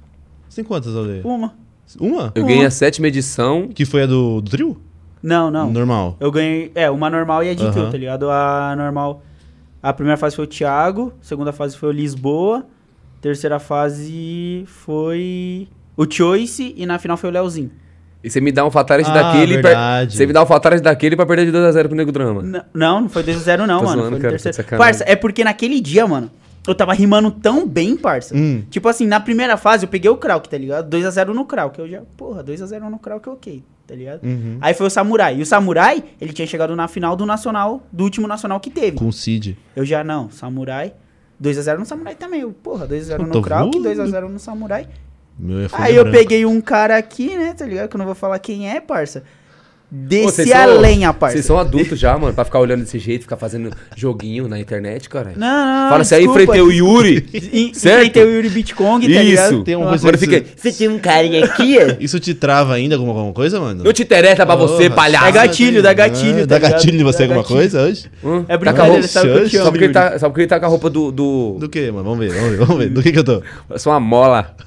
Você 0.48 0.56
tem 0.56 0.64
quantas 0.64 0.92
da 0.92 1.00
aldeia? 1.00 1.22
Uma. 1.24 1.54
Uma? 2.00 2.32
Eu 2.34 2.44
ganhei 2.44 2.64
a 2.64 2.70
sétima 2.70 3.08
edição. 3.08 3.68
Que 3.68 3.84
foi 3.84 4.02
a 4.02 4.06
do, 4.06 4.40
do 4.40 4.50
trio? 4.50 4.76
Não, 5.22 5.50
não. 5.50 5.70
Normal. 5.72 6.16
Eu 6.20 6.30
ganhei. 6.30 6.70
É, 6.74 6.90
uma 6.90 7.08
normal 7.10 7.42
e 7.44 7.50
a 7.50 7.54
de 7.54 7.62
Aham. 7.64 7.72
kill, 7.72 7.90
tá 7.90 7.98
ligado? 7.98 8.30
A 8.30 8.74
normal. 8.76 9.22
A 9.82 9.92
primeira 9.92 10.16
fase 10.16 10.36
foi 10.36 10.44
o 10.44 10.48
Thiago, 10.48 11.12
a 11.20 11.24
segunda 11.24 11.52
fase 11.52 11.76
foi 11.76 11.88
o 11.88 11.92
Lisboa, 11.92 12.66
terceira 13.20 13.58
fase 13.58 14.64
foi 14.66 15.68
o 15.96 16.04
Choice 16.10 16.74
e 16.76 16.84
na 16.86 16.98
final 16.98 17.16
foi 17.16 17.30
o 17.30 17.32
Leozinho. 17.32 17.70
E 18.26 18.30
você 18.30 18.40
me 18.40 18.50
dá 18.50 18.66
um 18.66 18.70
fatality 18.72 19.08
Ah, 19.10 19.14
daquele. 19.32 19.62
per-. 19.62 20.10
Você 20.10 20.26
me 20.26 20.32
dá 20.32 20.42
um 20.42 20.46
fatality 20.46 20.82
daquele 20.82 21.14
pra 21.14 21.24
perder 21.24 21.46
de 21.46 21.52
2x0 21.52 21.86
pro 21.86 21.96
Nego 21.96 22.10
Drama. 22.10 22.42
N- 22.42 22.62
não, 22.74 23.02
não 23.02 23.08
foi 23.08 23.22
2x0 23.22 23.58
não, 23.58 23.66
mano. 23.66 23.86
zoando, 23.86 24.00
foi 24.02 24.10
no 24.10 24.18
cara, 24.18 24.36
terceiro. 24.38 24.76
Parça, 24.76 25.04
é 25.06 25.14
porque 25.14 25.44
naquele 25.44 25.80
dia, 25.80 26.06
mano, 26.08 26.28
eu 26.66 26.74
tava 26.74 26.92
rimando 26.92 27.30
tão 27.30 27.64
bem, 27.66 27.96
parça. 27.96 28.36
Hum. 28.36 28.64
Tipo 28.68 28.88
assim, 28.88 29.06
na 29.06 29.20
primeira 29.20 29.56
fase 29.56 29.84
eu 29.84 29.88
peguei 29.88 30.10
o 30.10 30.16
Krauk, 30.16 30.48
tá 30.48 30.58
ligado? 30.58 30.90
2x0 30.90 31.28
no 31.28 31.44
Krauk. 31.44 31.78
Eu 31.78 31.88
já, 31.88 32.02
porra, 32.16 32.42
2x0 32.42 32.80
no 32.90 32.98
Krauk, 32.98 33.28
ok, 33.28 33.62
tá 33.86 33.94
ligado? 33.94 34.24
Uhum. 34.24 34.58
Aí 34.60 34.74
foi 34.74 34.88
o 34.88 34.90
Samurai. 34.90 35.36
E 35.38 35.42
o 35.42 35.46
Samurai, 35.46 36.02
ele 36.20 36.32
tinha 36.32 36.48
chegado 36.48 36.74
na 36.74 36.88
final 36.88 37.14
do 37.14 37.24
Nacional, 37.24 37.86
do 37.92 38.02
último 38.02 38.26
Nacional 38.26 38.58
que 38.58 38.70
teve. 38.70 38.96
Com 38.96 39.06
o 39.06 39.12
Cid. 39.12 39.56
Eu 39.76 39.84
já 39.84 40.02
não, 40.02 40.28
Samurai. 40.30 40.92
2x0 41.40 41.78
no 41.78 41.86
Samurai 41.86 42.14
também. 42.16 42.40
Eu, 42.40 42.50
porra, 42.50 42.88
2x0 42.88 43.20
Eu 43.20 43.26
no 43.26 43.42
Krauk, 43.42 43.78
voando. 43.78 43.88
2x0 43.88 44.28
no 44.28 44.38
Samurai. 44.40 44.88
Aí 45.72 45.94
eu 45.94 46.10
peguei 46.10 46.46
um 46.46 46.60
cara 46.60 46.96
aqui, 46.96 47.36
né, 47.36 47.54
tá 47.54 47.66
ligado? 47.66 47.88
Que 47.88 47.96
eu 47.96 47.98
não 47.98 48.06
vou 48.06 48.14
falar 48.14 48.38
quem 48.38 48.70
é, 48.70 48.80
parça. 48.80 49.24
Vocês 50.24 50.50
a 50.50 50.64
são- 50.64 50.80
lenha, 50.80 51.12
parça. 51.12 51.34
Vocês 51.36 51.46
são 51.46 51.56
adultos 51.58 51.98
já, 51.98 52.18
mano, 52.18 52.34
pra 52.34 52.44
ficar 52.44 52.58
olhando 52.58 52.80
desse 52.80 52.98
jeito, 52.98 53.22
ficar 53.22 53.36
fazendo 53.36 53.70
joguinho 53.96 54.48
na 54.48 54.58
internet, 54.58 55.08
cara. 55.08 55.32
Não, 55.36 55.46
não, 55.46 55.88
Fala 55.90 56.02
assim, 56.02 56.16
aí 56.16 56.24
enfrentei 56.24 56.60
o 56.60 56.72
Yuri. 56.72 57.24
Certo? 57.72 57.98
Enfrentei 58.00 58.24
o 58.24 58.30
Yuri 58.34 58.48
Bitcoin, 58.48 59.00
tá 59.02 59.06
Isso. 59.08 59.22
ligado? 59.22 59.64
Tem 59.64 59.76
uma 59.76 59.84
Nossa. 59.92 60.02
coisa 60.02 60.24
Agora 60.24 60.42
fica. 60.42 60.44
Você 60.56 60.72
tem 60.72 60.88
um 60.88 60.98
carinha 60.98 61.44
aqui, 61.44 61.78
é? 61.78 61.96
isso 62.02 62.18
te 62.18 62.34
trava 62.34 62.74
ainda 62.74 62.96
alguma, 62.96 63.12
alguma 63.12 63.32
coisa, 63.32 63.60
mano? 63.60 63.84
Não 63.84 63.92
te 63.92 64.02
interessa 64.02 64.44
pra 64.44 64.56
você, 64.56 64.84
Porra. 64.84 64.96
palhaço. 64.96 65.26
É 65.26 65.32
gatilho, 65.32 65.82
dá 65.82 65.92
gatilho, 65.92 66.42
Ah, 66.42 66.46
Dá 66.46 66.46
tá 66.46 66.54
ligado? 66.56 66.72
gatilho 66.72 66.98
de 66.98 67.04
você 67.04 67.18
Dá 67.18 67.24
alguma 67.24 67.44
coisa 67.44 67.82
hoje? 67.82 68.06
Hum? 68.24 68.38
É 68.48 68.52
Tá 68.52 68.56
brincadeira, 68.58 69.02
sabe 69.06 69.48
Sabe 69.48 69.70
porque 69.70 69.84
ele 69.84 69.92
tá, 69.92 70.10
sabe 70.18 70.32
porque 70.32 70.40
ele 70.40 70.48
tá 70.48 70.58
com 70.58 70.66
a 70.66 70.68
roupa 70.68 70.90
do. 70.90 71.12
do... 71.12 71.56
Do 71.60 71.68
que, 71.68 71.90
mano? 71.92 72.02
Vamos 72.04 72.18
ver, 72.18 72.32
vamos 72.34 72.50
ver, 72.50 72.56
vamos 72.58 72.76
ver. 72.78 72.90
Do 72.90 73.02
que 73.02 73.12
que 73.12 73.18
eu 73.20 73.24
tô? 73.24 73.40
Eu 73.70 73.78
sou 73.78 73.92
uma 73.92 74.00
mola. 74.00 74.54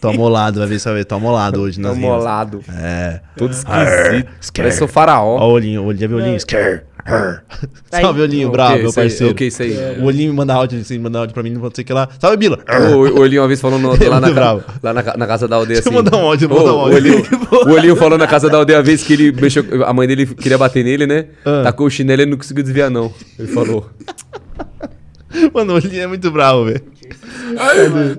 Tô 0.00 0.08
amolado, 0.10 0.60
vai 0.60 0.68
ver 0.68 0.78
se 0.78 0.84
vai 0.86 0.94
ver. 0.98 1.04
Tô 1.04 1.16
amolado 1.16 1.60
hoje 1.60 1.80
nas 1.80 1.92
Tô 1.94 1.98
molado. 1.98 2.60
É. 2.80 3.20
Todo 3.36 3.50
esquisito. 3.52 4.52
Parece 4.54 4.84
o 4.84 4.88
faraó. 4.88 5.38
Ó 5.40 5.48
o 5.48 5.52
olhinho, 5.52 5.82
o 5.82 5.86
olhinho, 5.86 6.00
já 6.00 6.06
viu 6.06 6.16
o 6.18 6.20
olhinho? 6.20 6.38
Scare. 6.40 6.82
her. 7.06 7.42
Aí- 7.90 8.02
Salve, 8.02 8.20
olhinho, 8.20 8.48
O 8.48 8.50
bravo, 8.52 8.74
que 8.74 8.78
meu 8.80 8.88
aí? 8.90 8.94
parceiro. 8.94 9.32
O 9.32 9.34
que 9.34 9.46
isso 9.46 9.62
aí? 9.62 9.74
O 10.00 10.04
olhinho 10.04 10.30
me 10.30 10.36
manda 10.36 10.54
áudio, 10.54 10.78
assim, 10.78 10.98
manda 10.98 11.18
áudio 11.18 11.34
pra 11.34 11.42
mim, 11.42 11.50
não 11.50 11.70
sei 11.74 11.82
o 11.82 11.86
que 11.86 11.92
lá. 11.92 12.08
Salve, 12.20 12.36
Bila. 12.36 12.58
O, 12.92 12.96
o 12.98 13.20
Olhinho 13.20 13.40
uma 13.42 13.48
vez 13.48 13.60
falou 13.60 13.78
no- 13.78 13.88
lá, 14.08 14.20
na, 14.20 14.28
ca- 14.28 14.34
bravo. 14.34 14.62
lá 14.82 14.92
na, 14.92 15.02
na 15.16 15.26
casa 15.26 15.48
da 15.48 15.56
aldeia 15.56 15.80
Deixa 15.80 15.88
assim. 15.88 15.98
eu 15.98 16.04
mandar 16.04 16.16
um 16.18 16.20
áudio, 16.26 16.48
Ô, 16.52 16.54
mandar 16.58 16.72
um 16.72 16.76
o, 16.76 16.80
áudio. 16.80 16.96
Olhinho, 16.96 17.22
o 17.66 17.70
Olhinho 17.70 17.96
falou 17.96 18.18
na 18.18 18.26
casa 18.26 18.48
da 18.50 18.58
aldeia 18.58 18.78
a 18.78 18.82
vez 18.82 19.02
que 19.02 19.14
ele 19.14 19.32
mexeu. 19.32 19.64
A 19.84 19.92
mãe 19.92 20.06
dele 20.06 20.26
queria 20.26 20.58
bater 20.58 20.84
nele, 20.84 21.06
né? 21.06 21.26
Ah. 21.44 21.62
Tacou 21.64 21.86
o 21.86 21.90
chinelo 21.90 22.20
e 22.20 22.24
ele 22.24 22.30
não 22.30 22.38
conseguiu 22.38 22.62
desviar, 22.62 22.90
não. 22.90 23.10
Ele 23.38 23.48
falou. 23.48 23.88
Mano, 25.52 25.72
o 25.72 25.76
olhinho 25.76 26.02
é 26.02 26.06
muito 26.06 26.30
bravo, 26.30 26.66
velho. 26.66 26.82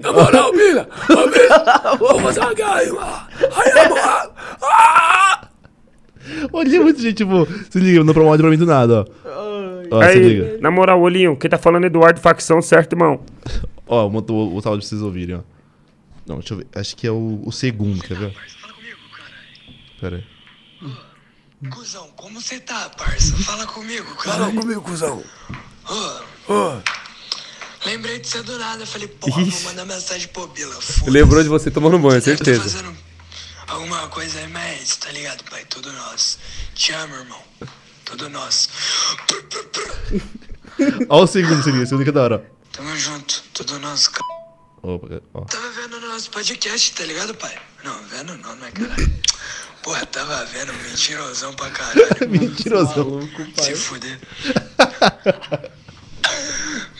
Na 0.01 0.11
moral, 0.13 0.51
Bila! 0.51 0.89
Vamos 1.99 2.21
fazer 2.23 2.39
uma 2.39 2.53
gaima! 2.53 3.27
Aí, 3.55 3.71
amor! 3.85 5.49
O 6.51 6.57
olhinho 6.57 6.81
é 6.81 6.83
muito 6.83 7.01
gente, 7.01 7.17
tipo, 7.17 7.47
se 7.69 7.79
liga, 7.79 8.03
não 8.03 8.13
promove 8.13 8.37
pra 8.37 8.49
mim 8.49 8.57
do 8.57 8.65
nada, 8.65 9.05
ó. 9.25 9.39
Ó, 9.91 10.03
se 10.07 10.19
liga. 10.19 10.45
Aí, 10.45 10.61
na 10.61 10.69
moral, 10.69 11.01
Olhinho, 11.01 11.35
quem 11.35 11.49
tá 11.49 11.57
falando 11.57 11.85
é 11.85 11.87
Eduardo 11.87 12.19
Facção, 12.19 12.61
certo, 12.61 12.93
irmão? 12.93 13.19
Ó, 13.87 14.07
o, 14.07 14.11
o, 14.11 14.53
o 14.53 14.55
áudio 14.55 14.61
pra 14.61 14.73
vocês 14.81 15.01
ouvirem, 15.01 15.37
ó. 15.37 15.39
Não, 16.27 16.37
deixa 16.37 16.53
eu 16.53 16.59
ver. 16.59 16.67
Acho 16.75 16.95
que 16.95 17.07
é 17.07 17.11
o, 17.11 17.41
o 17.43 17.51
segundo, 17.51 18.03
quer 18.03 18.15
ver? 18.15 18.33
Pera 19.99 20.17
aí. 20.17 20.23
Cusão, 21.69 22.07
como 22.15 22.39
você 22.39 22.59
tá, 22.59 22.89
parça? 22.97 23.35
Fala 23.37 23.65
comigo, 23.65 24.15
cara. 24.15 24.37
Fala 24.37 24.53
comigo, 24.53 24.81
cuzão. 24.81 25.23
Lembrei 27.85 28.19
de 28.19 28.27
você 28.27 28.41
do 28.43 28.57
nada. 28.57 28.85
Falei, 28.85 29.07
porra, 29.07 29.43
vou 29.43 29.61
mandar 29.61 29.85
mensagem 29.85 30.27
pro 30.27 30.47
Bila. 30.47 30.77
Lembrou 31.07 31.41
de 31.43 31.49
você 31.49 31.71
tomando 31.71 31.97
banho, 31.99 32.21
certeza. 32.21 32.61
fazendo 32.61 32.95
alguma 33.67 34.07
coisa 34.09 34.39
aí, 34.39 34.47
mas 34.47 34.97
tá 34.97 35.11
ligado, 35.11 35.43
pai? 35.49 35.63
Tudo 35.65 35.91
nosso. 35.93 36.39
Te 36.75 36.91
amo, 36.91 37.15
irmão. 37.15 37.41
Tudo 38.05 38.29
nosso. 38.29 38.69
Ó 41.09 41.23
o 41.23 41.27
segundo, 41.27 41.63
se 41.63 41.71
liga, 41.71 41.83
o 41.83 41.87
segundo 41.87 42.03
que 42.03 42.09
é 42.09 42.13
da 42.13 42.23
hora, 42.23 42.51
Tamo 42.71 42.95
junto. 42.97 43.43
Tudo 43.53 43.77
nosso, 43.79 44.11
cara. 44.11 44.23
Opa, 44.81 45.21
ó. 45.33 45.41
Tava 45.41 45.69
vendo 45.71 45.99
no 45.99 46.07
nosso 46.07 46.31
podcast, 46.31 46.93
tá 46.93 47.03
ligado, 47.03 47.35
pai? 47.35 47.53
Não, 47.83 48.01
vendo 48.07 48.37
não, 48.37 48.55
não 48.55 48.65
é 48.65 48.71
caralho. 48.71 49.13
Porra, 49.83 50.05
tava 50.05 50.45
vendo, 50.45 50.73
mentirosão 50.73 51.53
pra 51.53 51.69
caralho. 51.69 52.07
Mentirosão. 52.29 53.29
Se 53.61 53.75
fuder. 53.75 54.19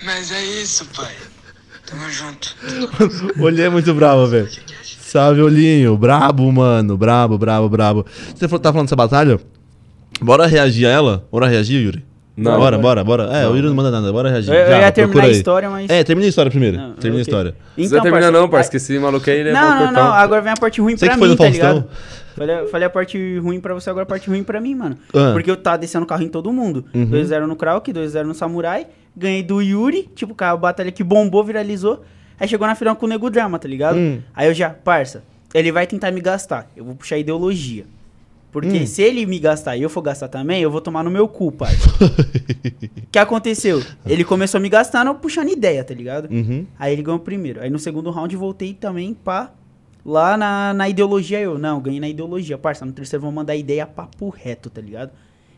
Mas 0.04 0.32
é 0.32 0.44
isso, 0.44 0.86
pai. 0.96 1.12
Tamo 1.86 2.10
junto. 2.10 2.56
O 3.40 3.44
olhinho 3.44 3.66
é 3.66 3.70
muito 3.70 3.94
bravo, 3.94 4.28
velho. 4.28 4.48
Salve, 5.02 5.42
olhinho. 5.42 5.98
Brabo, 5.98 6.52
mano. 6.52 6.96
Brabo, 6.98 7.38
brabo, 7.38 7.68
brabo. 7.70 8.06
Você 8.36 8.48
tá 8.60 8.72
falando 8.72 8.86
dessa 8.88 8.96
batalha? 8.96 9.40
Bora 10.22 10.46
reagir 10.46 10.86
a 10.86 10.90
ela? 10.90 11.28
Bora 11.32 11.48
reagir, 11.48 11.82
Yuri? 11.82 12.06
Não. 12.38 12.58
Bora, 12.58 12.78
bora, 12.78 13.04
bora. 13.04 13.24
É, 13.36 13.48
o 13.48 13.56
Yuri 13.56 13.68
não 13.68 13.76
manda 13.76 13.92
nada. 13.92 14.12
Bora 14.14 14.30
reagir. 14.30 14.54
Eu, 14.54 14.60
eu 14.62 14.68
Já, 14.70 14.80
ia 14.82 14.92
terminar 14.92 15.24
a 15.24 15.30
história, 15.30 15.70
mas. 15.70 15.90
É, 15.90 16.04
termina 16.04 16.26
a 16.26 16.30
história 16.30 16.50
primeiro. 16.50 16.78
Não, 16.78 16.94
termina 16.94 17.22
a 17.22 17.24
ok. 17.24 17.34
história. 17.34 17.52
Não 17.52 17.74
precisa 17.76 18.02
terminar, 18.02 18.32
parça, 18.32 18.32
não, 18.48 18.58
aí- 18.58 18.70
que 18.70 18.78
esse 18.78 19.00
maluco 19.00 19.30
aí 19.30 19.40
ele 19.40 19.50
é 19.50 19.54
Não, 19.54 19.78
bom 19.80 19.86
não, 19.86 19.92
não. 19.92 20.14
Agora 20.14 20.42
vem 20.42 20.54
a 20.54 20.56
parte 20.56 20.80
ruim 20.80 20.96
Você 20.96 21.06
pra 21.06 21.16
que 21.16 21.20
foi 21.20 21.28
mim, 21.28 21.34
no 21.34 21.38
tá 21.38 21.44
Faustão? 21.46 21.74
ligado? 21.74 21.90
Falei, 22.38 22.68
falei 22.68 22.88
a 22.88 22.90
parte 22.90 23.38
ruim 23.40 23.60
pra 23.60 23.74
você, 23.74 23.90
agora 23.90 24.04
a 24.04 24.06
parte 24.06 24.30
ruim 24.30 24.44
pra 24.44 24.62
mim, 24.62 24.74
mano. 24.74 24.98
Ah. 25.14 25.32
Porque 25.34 25.52
eu 25.52 25.58
tava 25.58 25.78
descendo 25.80 26.06
o 26.06 26.08
carro 26.08 26.24
em 26.24 26.30
todo 26.30 26.54
mundo. 26.54 26.86
Uhum. 26.94 27.08
2x0 27.10 27.46
no 27.46 27.56
Krauk, 27.58 27.92
2x0 27.92 28.24
no 28.24 28.34
Samurai. 28.34 28.88
Ganhei 29.16 29.44
do 29.44 29.62
Yuri, 29.62 30.10
tipo, 30.16 30.34
com 30.36 30.44
a 30.44 30.56
batalha 30.56 30.92
que 30.92 31.04
bombou, 31.04 31.44
viralizou. 31.44 32.04
Aí 32.40 32.48
chegou 32.48 32.66
na 32.68 32.76
final 32.76 32.96
com 32.96 33.06
o 33.06 33.10
Nego 33.10 33.30
Drama, 33.30 33.60
tá 33.60 33.68
ligado? 33.68 33.98
Hum. 33.98 34.22
Aí 34.34 34.48
eu 34.48 34.54
já, 34.54 34.70
parça, 34.70 35.24
ele 35.54 35.72
vai 35.72 35.86
tentar 35.86 36.12
me 36.12 36.22
gastar. 36.22 36.70
Eu 36.76 36.86
vou 36.86 36.96
puxar 36.96 37.18
ideologia. 37.18 37.86
Porque 38.52 38.80
Hum. 38.80 38.86
se 38.88 39.02
ele 39.04 39.26
me 39.28 39.38
gastar 39.38 39.78
e 39.78 39.84
eu 39.84 39.90
for 39.90 40.02
gastar 40.02 40.28
também, 40.28 40.62
eu 40.62 40.72
vou 40.72 40.82
tomar 40.82 41.04
no 41.04 41.12
meu 41.12 41.28
cu, 41.28 41.52
parça. 41.52 41.88
O 43.10 43.12
que 43.12 43.18
aconteceu? 43.20 43.84
Ele 44.06 44.24
começou 44.24 44.58
a 44.60 44.62
me 44.62 44.70
gastar, 44.70 45.06
eu 45.06 45.16
puxando 45.16 45.50
ideia, 45.50 45.84
tá 45.84 45.94
ligado? 45.94 46.32
Uhum. 46.32 46.66
Aí 46.78 46.94
ele 46.94 47.02
ganhou 47.02 47.20
o 47.20 47.24
primeiro. 47.24 47.60
Aí 47.62 47.70
no 47.70 47.80
segundo 47.80 48.10
round 48.12 48.36
voltei 48.36 48.74
também 48.74 49.14
pra. 49.14 49.52
Lá 50.06 50.38
na, 50.38 50.74
na 50.74 50.88
ideologia 50.88 51.40
eu. 51.40 51.58
Não, 51.58 51.80
ganhei 51.82 52.00
na 52.00 52.08
ideologia. 52.08 52.58
Parça, 52.58 52.86
no 52.86 52.92
terceiro 52.92 53.22
vou 53.24 53.32
mandar 53.32 53.56
ideia 53.56 53.86
papo 53.86 54.30
reto, 54.30 54.70
tá 54.70 54.80
ligado? 54.80 55.12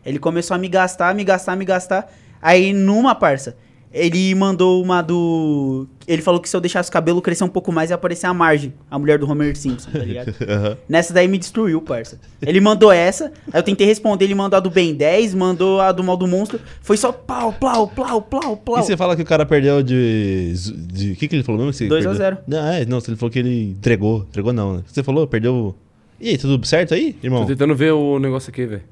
Ele 0.04 0.18
começou 0.18 0.54
a 0.54 0.58
me 0.58 0.68
gastar, 0.68 1.14
me 1.14 1.24
gastar, 1.24 1.56
me 1.56 1.64
gastar. 1.64 2.10
Aí 2.42 2.72
numa, 2.72 3.14
parça, 3.14 3.56
ele 3.92 4.34
mandou 4.34 4.82
uma 4.82 5.02
do. 5.02 5.86
Ele 6.08 6.22
falou 6.22 6.40
que 6.40 6.48
se 6.48 6.56
eu 6.56 6.60
deixasse 6.60 6.88
o 6.88 6.92
cabelo 6.92 7.20
crescer 7.20 7.44
um 7.44 7.48
pouco 7.48 7.70
mais 7.70 7.90
ia 7.90 7.96
aparecer 7.96 8.26
a 8.26 8.32
margem, 8.32 8.72
a 8.90 8.98
mulher 8.98 9.18
do 9.18 9.30
Homer 9.30 9.54
Simpson, 9.54 9.90
tá 9.90 9.98
ligado? 9.98 10.34
Aham. 10.48 10.78
Nessa 10.88 11.12
daí 11.12 11.28
me 11.28 11.36
destruiu, 11.36 11.80
parça. 11.82 12.18
Ele 12.40 12.58
mandou 12.58 12.90
essa, 12.90 13.26
aí 13.52 13.60
eu 13.60 13.62
tentei 13.62 13.86
responder, 13.86 14.24
ele 14.24 14.34
mandou 14.34 14.56
a 14.56 14.60
do 14.60 14.70
Ben 14.70 14.94
10, 14.94 15.34
mandou 15.34 15.80
a 15.80 15.92
do 15.92 16.02
Mal 16.02 16.16
do 16.16 16.26
Monstro. 16.26 16.58
Foi 16.80 16.96
só 16.96 17.12
plau, 17.12 17.52
plau, 17.52 17.86
plau, 17.86 18.22
plau, 18.22 18.56
plau. 18.56 18.80
E 18.80 18.82
você 18.82 18.96
fala 18.96 19.14
que 19.14 19.22
o 19.22 19.26
cara 19.26 19.44
perdeu 19.44 19.82
de. 19.82 20.54
De. 20.90 21.12
O 21.12 21.16
que, 21.16 21.28
que 21.28 21.36
ele 21.36 21.42
falou 21.42 21.60
mesmo? 21.60 21.72
que 21.72 21.78
você 21.78 21.88
2 21.88 22.06
a 22.06 22.08
perdeu? 22.08 22.26
0. 22.26 22.38
Não, 22.48 22.66
é, 22.66 22.84
não, 22.86 22.98
ele 23.06 23.16
falou 23.16 23.30
que 23.30 23.38
ele 23.38 23.70
entregou. 23.72 24.26
Entregou 24.28 24.52
não, 24.54 24.78
né? 24.78 24.82
Você 24.86 25.02
falou, 25.02 25.26
perdeu. 25.26 25.76
E 26.18 26.30
aí, 26.30 26.38
tudo 26.38 26.64
certo 26.66 26.94
aí, 26.94 27.16
irmão? 27.22 27.42
Tô 27.42 27.48
tentando 27.48 27.74
ver 27.74 27.92
o 27.92 28.18
negócio 28.18 28.50
aqui, 28.50 28.64
velho. 28.64 28.82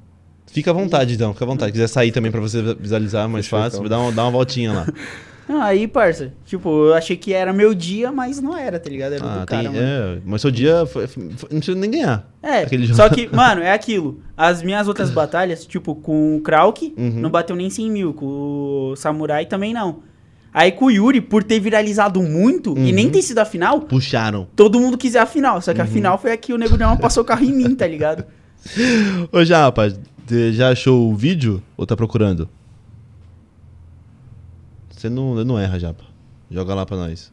Fica 0.53 0.71
à 0.71 0.75
vontade, 0.75 1.15
então, 1.15 1.33
fica 1.33 1.45
à 1.45 1.49
vontade. 1.49 1.69
Se 1.71 1.73
quiser 1.73 1.87
sair 1.89 2.11
também 2.13 2.31
pra 2.31 2.41
você 2.41 2.75
visualizar 2.75 3.29
mais 3.29 3.47
Fechou, 3.47 3.59
fácil, 3.61 3.79
então. 3.79 3.89
dá, 3.89 3.99
uma, 4.01 4.13
dá 4.13 4.25
uma 4.25 4.31
voltinha 4.33 4.73
lá. 4.73 4.87
Não, 5.49 5.61
aí, 5.63 5.87
parça, 5.87 6.33
tipo, 6.45 6.69
eu 6.87 6.95
achei 6.95 7.17
que 7.17 7.33
era 7.33 7.53
meu 7.53 7.73
dia, 7.73 8.11
mas 8.11 8.41
não 8.41 8.57
era, 8.57 8.79
tá 8.81 8.91
ligado? 8.91 9.13
Era 9.15 9.25
Ah, 9.25 9.39
do 9.41 9.47
tem. 9.47 9.59
cara, 9.59 9.71
mano. 9.71 9.79
é, 9.81 10.19
mas 10.25 10.41
seu 10.41 10.51
dia 10.51 10.85
foi- 10.87 11.07
foi- 11.07 11.23
não 11.51 11.59
precisa 11.61 11.79
nem 11.79 11.91
ganhar. 11.91 12.29
É, 12.43 12.63
Aquele 12.63 12.85
jogo. 12.85 12.97
só 12.97 13.09
que, 13.09 13.29
mano, 13.35 13.63
é 13.63 13.73
aquilo. 13.73 14.21
As 14.37 14.63
minhas 14.63 14.89
outras 14.89 15.11
batalhas, 15.11 15.65
tipo, 15.65 15.95
com 15.95 16.37
o 16.37 16.41
Krauk, 16.41 16.95
Uhum. 16.97 17.11
não 17.21 17.31
bateu 17.31 17.55
nem 17.55 17.71
100 17.71 17.91
mil. 17.91 18.13
Com 18.13 18.27
o 18.93 18.97
Samurai 18.97 19.47
também 19.47 19.73
não. 19.73 20.01
Aí 20.53 20.73
com 20.73 20.87
o 20.87 20.91
Yuri, 20.91 21.21
por 21.21 21.45
ter 21.45 21.61
viralizado 21.61 22.21
muito 22.21 22.77
e 22.77 22.89
Uhum. 22.89 22.93
nem 22.93 23.09
ter 23.09 23.23
sido 23.23 23.39
a 23.39 23.45
final, 23.45 23.83
Puxaram. 23.83 24.49
todo 24.57 24.81
mundo 24.81 24.99
quis 24.99 25.15
a 25.15 25.25
final. 25.25 25.61
Só 25.63 25.73
que 25.73 25.81
a 25.81 25.85
Uhum. 25.85 25.91
final 25.91 26.19
foi 26.19 26.33
a 26.33 26.37
que 26.37 26.53
o 26.53 26.59
Nego 26.59 26.77
Drama 26.77 26.97
passou 26.97 27.23
o 27.23 27.27
carro 27.27 27.45
em 27.45 27.53
mim, 27.53 27.73
tá 27.77 27.87
ligado? 27.87 28.25
Ô, 29.33 29.45
já, 29.45 29.63
rapaz, 29.63 29.99
você 30.31 30.53
já 30.53 30.71
achou 30.71 31.11
o 31.11 31.17
vídeo 31.17 31.61
ou 31.77 31.85
tá 31.85 31.97
procurando? 31.97 32.49
Você 34.89 35.11
não, 35.11 35.35
não 35.45 35.59
erra, 35.59 35.81
Japa. 35.81 36.05
Joga 36.49 36.73
lá 36.73 36.87
pra 36.87 36.97
nós. 36.97 37.33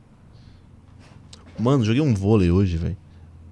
Mano, 1.60 1.86
joguei 1.86 2.02
um 2.02 2.16
vôlei 2.16 2.50
hoje, 2.50 2.76
velho. 2.76 2.98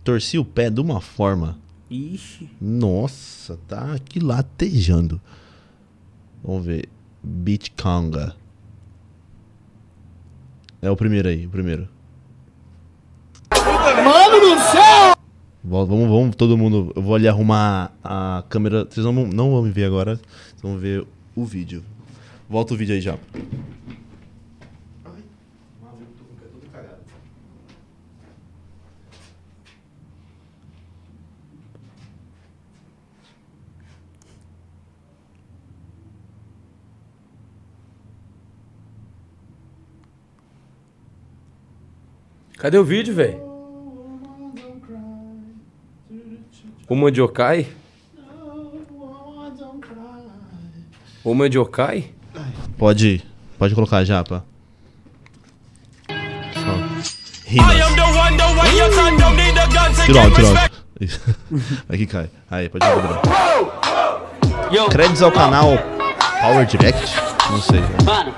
Torci 0.03 0.39
o 0.39 0.45
pé 0.45 0.71
de 0.71 0.81
uma 0.81 0.99
forma. 0.99 1.59
Ixi. 1.91 2.49
Nossa, 2.59 3.59
tá 3.67 3.93
aqui 3.93 4.19
latejando. 4.19 5.21
Vamos 6.43 6.65
ver. 6.65 6.89
Beach 7.23 7.71
Conga. 7.71 8.35
É 10.81 10.89
o 10.89 10.95
primeiro 10.95 11.27
aí, 11.27 11.45
o 11.45 11.49
primeiro. 11.49 11.87
Mano 13.51 14.39
do 14.39 14.59
céu! 14.71 15.14
Vamos, 15.67 15.89
vamos, 16.09 16.35
todo 16.35 16.55
mundo. 16.57 16.91
Eu 16.95 17.01
vou 17.01 17.15
ali 17.15 17.27
arrumar 17.27 17.91
a 18.03 18.43
câmera. 18.49 18.85
Vocês 18.85 19.03
não, 19.05 19.13
vão- 19.13 19.27
não 19.27 19.51
vão 19.51 19.63
me 19.63 19.71
ver 19.71 19.85
agora. 19.85 20.15
Vocês 20.15 20.61
vão 20.61 20.77
ver 20.77 21.05
o 21.35 21.43
vídeo. 21.43 21.83
Volta 22.47 22.73
o 22.73 22.77
vídeo 22.77 22.93
aí 22.93 23.01
já. 23.01 23.17
Cadê 42.57 42.77
o 42.77 42.83
vídeo, 42.83 43.13
velho? 43.13 43.44
O 46.87 46.95
Mandiokai? 46.95 47.67
O 51.23 51.33
Mandiokai? 51.33 52.11
Pode, 52.77 53.23
pode 53.57 53.73
colocar 53.73 54.03
já, 54.03 54.23
pá. 54.23 54.43
Rima. 57.45 57.73
Tira 57.73 57.85
o 57.87 58.19
áudio, 58.19 59.95
tira 60.05 60.17
o 60.17 60.21
áudio. 60.21 60.75
Isso. 60.99 61.19
Vai 61.87 61.97
que 61.97 62.05
cai. 62.05 62.29
Aí, 62.49 62.69
pode 62.69 62.85
colocar. 62.85 63.21
Créditos 64.89 65.21
ao 65.21 65.31
canal 65.31 65.77
Power 66.41 66.65
Direct? 66.65 67.15
Não 67.49 67.61
sei. 67.61 67.81
Mano, 68.03 68.33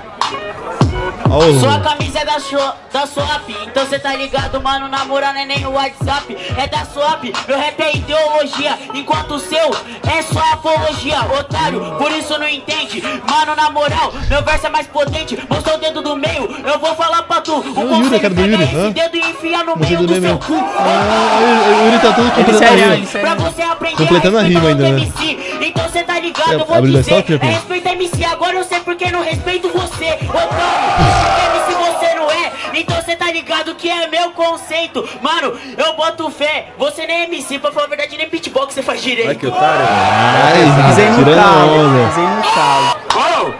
Oh. 1.30 1.60
sua 1.60 1.78
camisa 1.80 2.20
é 2.20 2.24
da, 2.24 2.40
show, 2.40 2.72
da 2.92 3.06
Swap, 3.06 3.48
então 3.66 3.86
cê 3.86 3.98
tá 3.98 4.14
ligado, 4.14 4.60
mano, 4.62 4.88
namorando 4.88 5.36
é 5.36 5.44
nem 5.44 5.60
no 5.60 5.72
WhatsApp, 5.72 6.36
é 6.56 6.66
da 6.66 6.84
Swap, 6.86 7.22
meu 7.46 7.58
rap 7.58 7.80
é 7.80 7.96
ideologia, 7.96 8.78
enquanto 8.94 9.32
o 9.34 9.38
seu 9.38 9.70
é 10.10 10.22
só 10.22 10.40
apologia, 10.52 11.20
otário, 11.38 11.80
por 11.98 12.10
isso 12.12 12.38
não 12.38 12.48
entende, 12.48 13.02
mano, 13.30 13.54
na 13.54 13.70
moral, 13.70 14.12
meu 14.28 14.42
verso 14.42 14.66
é 14.66 14.70
mais 14.70 14.86
potente, 14.86 15.38
mostrou 15.50 15.76
o 15.76 15.78
dedo 15.78 16.00
do 16.02 16.16
meio, 16.16 16.48
eu 16.64 16.78
vou 16.78 16.94
falar 16.94 17.22
pra 17.24 17.40
tu, 17.40 17.56
o 17.56 17.64
Yuri, 17.64 17.74
conselho 17.74 18.20
pega 18.20 18.40
Yuri, 18.40 18.62
esse 18.64 18.76
hã? 18.76 18.90
dedo 18.90 19.16
e 19.16 19.20
enfia 19.20 19.64
no 19.64 19.76
meio 19.76 19.98
do 19.98 20.06
do 20.06 20.20
meio 20.20 20.22
seu 20.22 20.38
cu, 20.38 20.54
Ah, 20.54 21.38
o 21.82 21.84
Yuri 21.86 21.98
tá 21.98 22.12
tudo 22.12 22.30
completando 22.30 22.64
a 22.64 22.94
rima. 22.94 23.06
Pra 23.20 23.34
você 23.34 23.62
aprender 23.62 23.96
Completando 23.96 24.38
a 24.38 24.42
rima 24.42 24.68
ainda, 24.68 24.82
né? 24.82 24.88
MC. 24.90 25.58
Então 25.60 25.88
cê 25.90 26.02
tá 26.02 26.18
ligado, 26.18 26.52
É, 26.52 26.54
eu 26.54 26.64
vou 26.64 26.80
dizer 26.82 27.12
é 27.42 27.46
Respeita 27.46 27.90
MC, 27.90 28.24
agora 28.24 28.56
eu 28.56 28.64
sei 28.64 28.80
porque 28.80 29.10
não 29.10 29.22
respeito 29.22 29.68
você 29.68 30.18
Otário, 30.28 31.17
MC 31.18 31.74
você 31.74 32.14
não 32.14 32.30
é 32.30 32.52
Então 32.74 33.02
cê 33.02 33.16
tá 33.16 33.30
ligado 33.32 33.74
que 33.74 33.88
é 33.88 34.06
meu 34.08 34.30
conceito 34.32 35.06
Mano, 35.22 35.56
eu 35.76 35.96
boto 35.96 36.30
fé 36.30 36.68
Você 36.78 37.06
nem 37.06 37.22
é 37.22 37.24
MC, 37.24 37.58
pra 37.58 37.72
falar 37.72 37.86
a 37.86 37.88
verdade, 37.88 38.16
nem 38.16 38.28
beatbox 38.28 38.74
você 38.74 38.82
faz 38.82 39.02
direito 39.02 39.28
Olha 39.28 39.34
que 39.38 39.46
otário. 39.46 39.86
Ai, 39.88 40.88
Pisei 40.90 41.08
no 41.10 41.18
tirando 41.18 41.42
calo, 41.42 41.72
onda. 41.72 42.08
pisei 42.08 42.24
no 42.24 42.42
calo. 42.54 43.54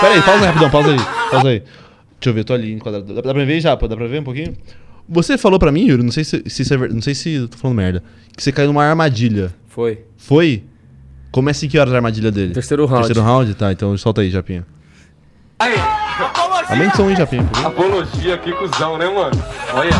Pera 0.00 0.14
aí, 0.14 0.22
pausa 0.22 0.40
aí, 0.40 0.46
rapidão, 0.46 0.70
pausa 0.70 0.90
aí. 0.90 0.98
Pausa 1.30 1.48
aí. 1.48 1.58
Deixa 1.60 2.30
eu 2.30 2.34
ver, 2.34 2.44
tô 2.44 2.54
ali 2.54 2.72
enquadrado. 2.72 3.14
Dá, 3.14 3.22
pra 3.22 3.32
ver 3.32 3.60
já? 3.60 3.74
Dá 3.74 3.96
pra 3.96 4.06
ver 4.06 4.20
um 4.20 4.24
pouquinho? 4.24 4.54
Você 5.08 5.36
falou 5.36 5.58
pra 5.58 5.72
mim, 5.72 5.86
Yuri, 5.86 6.02
não 6.02 6.12
sei 6.12 6.24
se, 6.24 6.42
se 6.46 6.62
isso 6.62 6.72
é 6.74 6.76
não 6.88 7.02
sei 7.02 7.14
se 7.14 7.34
eu 7.34 7.48
tô 7.48 7.56
falando 7.58 7.76
merda, 7.76 8.02
que 8.36 8.42
você 8.42 8.52
caiu 8.52 8.68
numa 8.68 8.84
armadilha. 8.84 9.52
Foi. 9.68 9.98
Foi? 10.16 10.64
Começa 11.30 11.64
em 11.64 11.68
que 11.68 11.78
horas 11.78 11.92
a 11.92 11.96
armadilha 11.96 12.30
dele? 12.32 12.52
Terceiro 12.52 12.86
round. 12.86 13.06
Terceiro 13.06 13.26
round? 13.26 13.54
Tá, 13.54 13.72
então 13.72 13.96
solta 13.96 14.20
aí, 14.20 14.30
Japinha. 14.30 14.66
Aumenta 16.68 16.94
o 16.94 16.96
som 16.96 17.08
aí, 17.08 17.16
Japinha, 17.16 17.44
por 17.44 17.60
favor. 17.60 17.84
Apologia, 17.84 18.38
que 18.38 18.52
cuzão, 18.52 18.98
né, 18.98 19.06
mano? 19.06 19.44
Olha. 19.74 19.90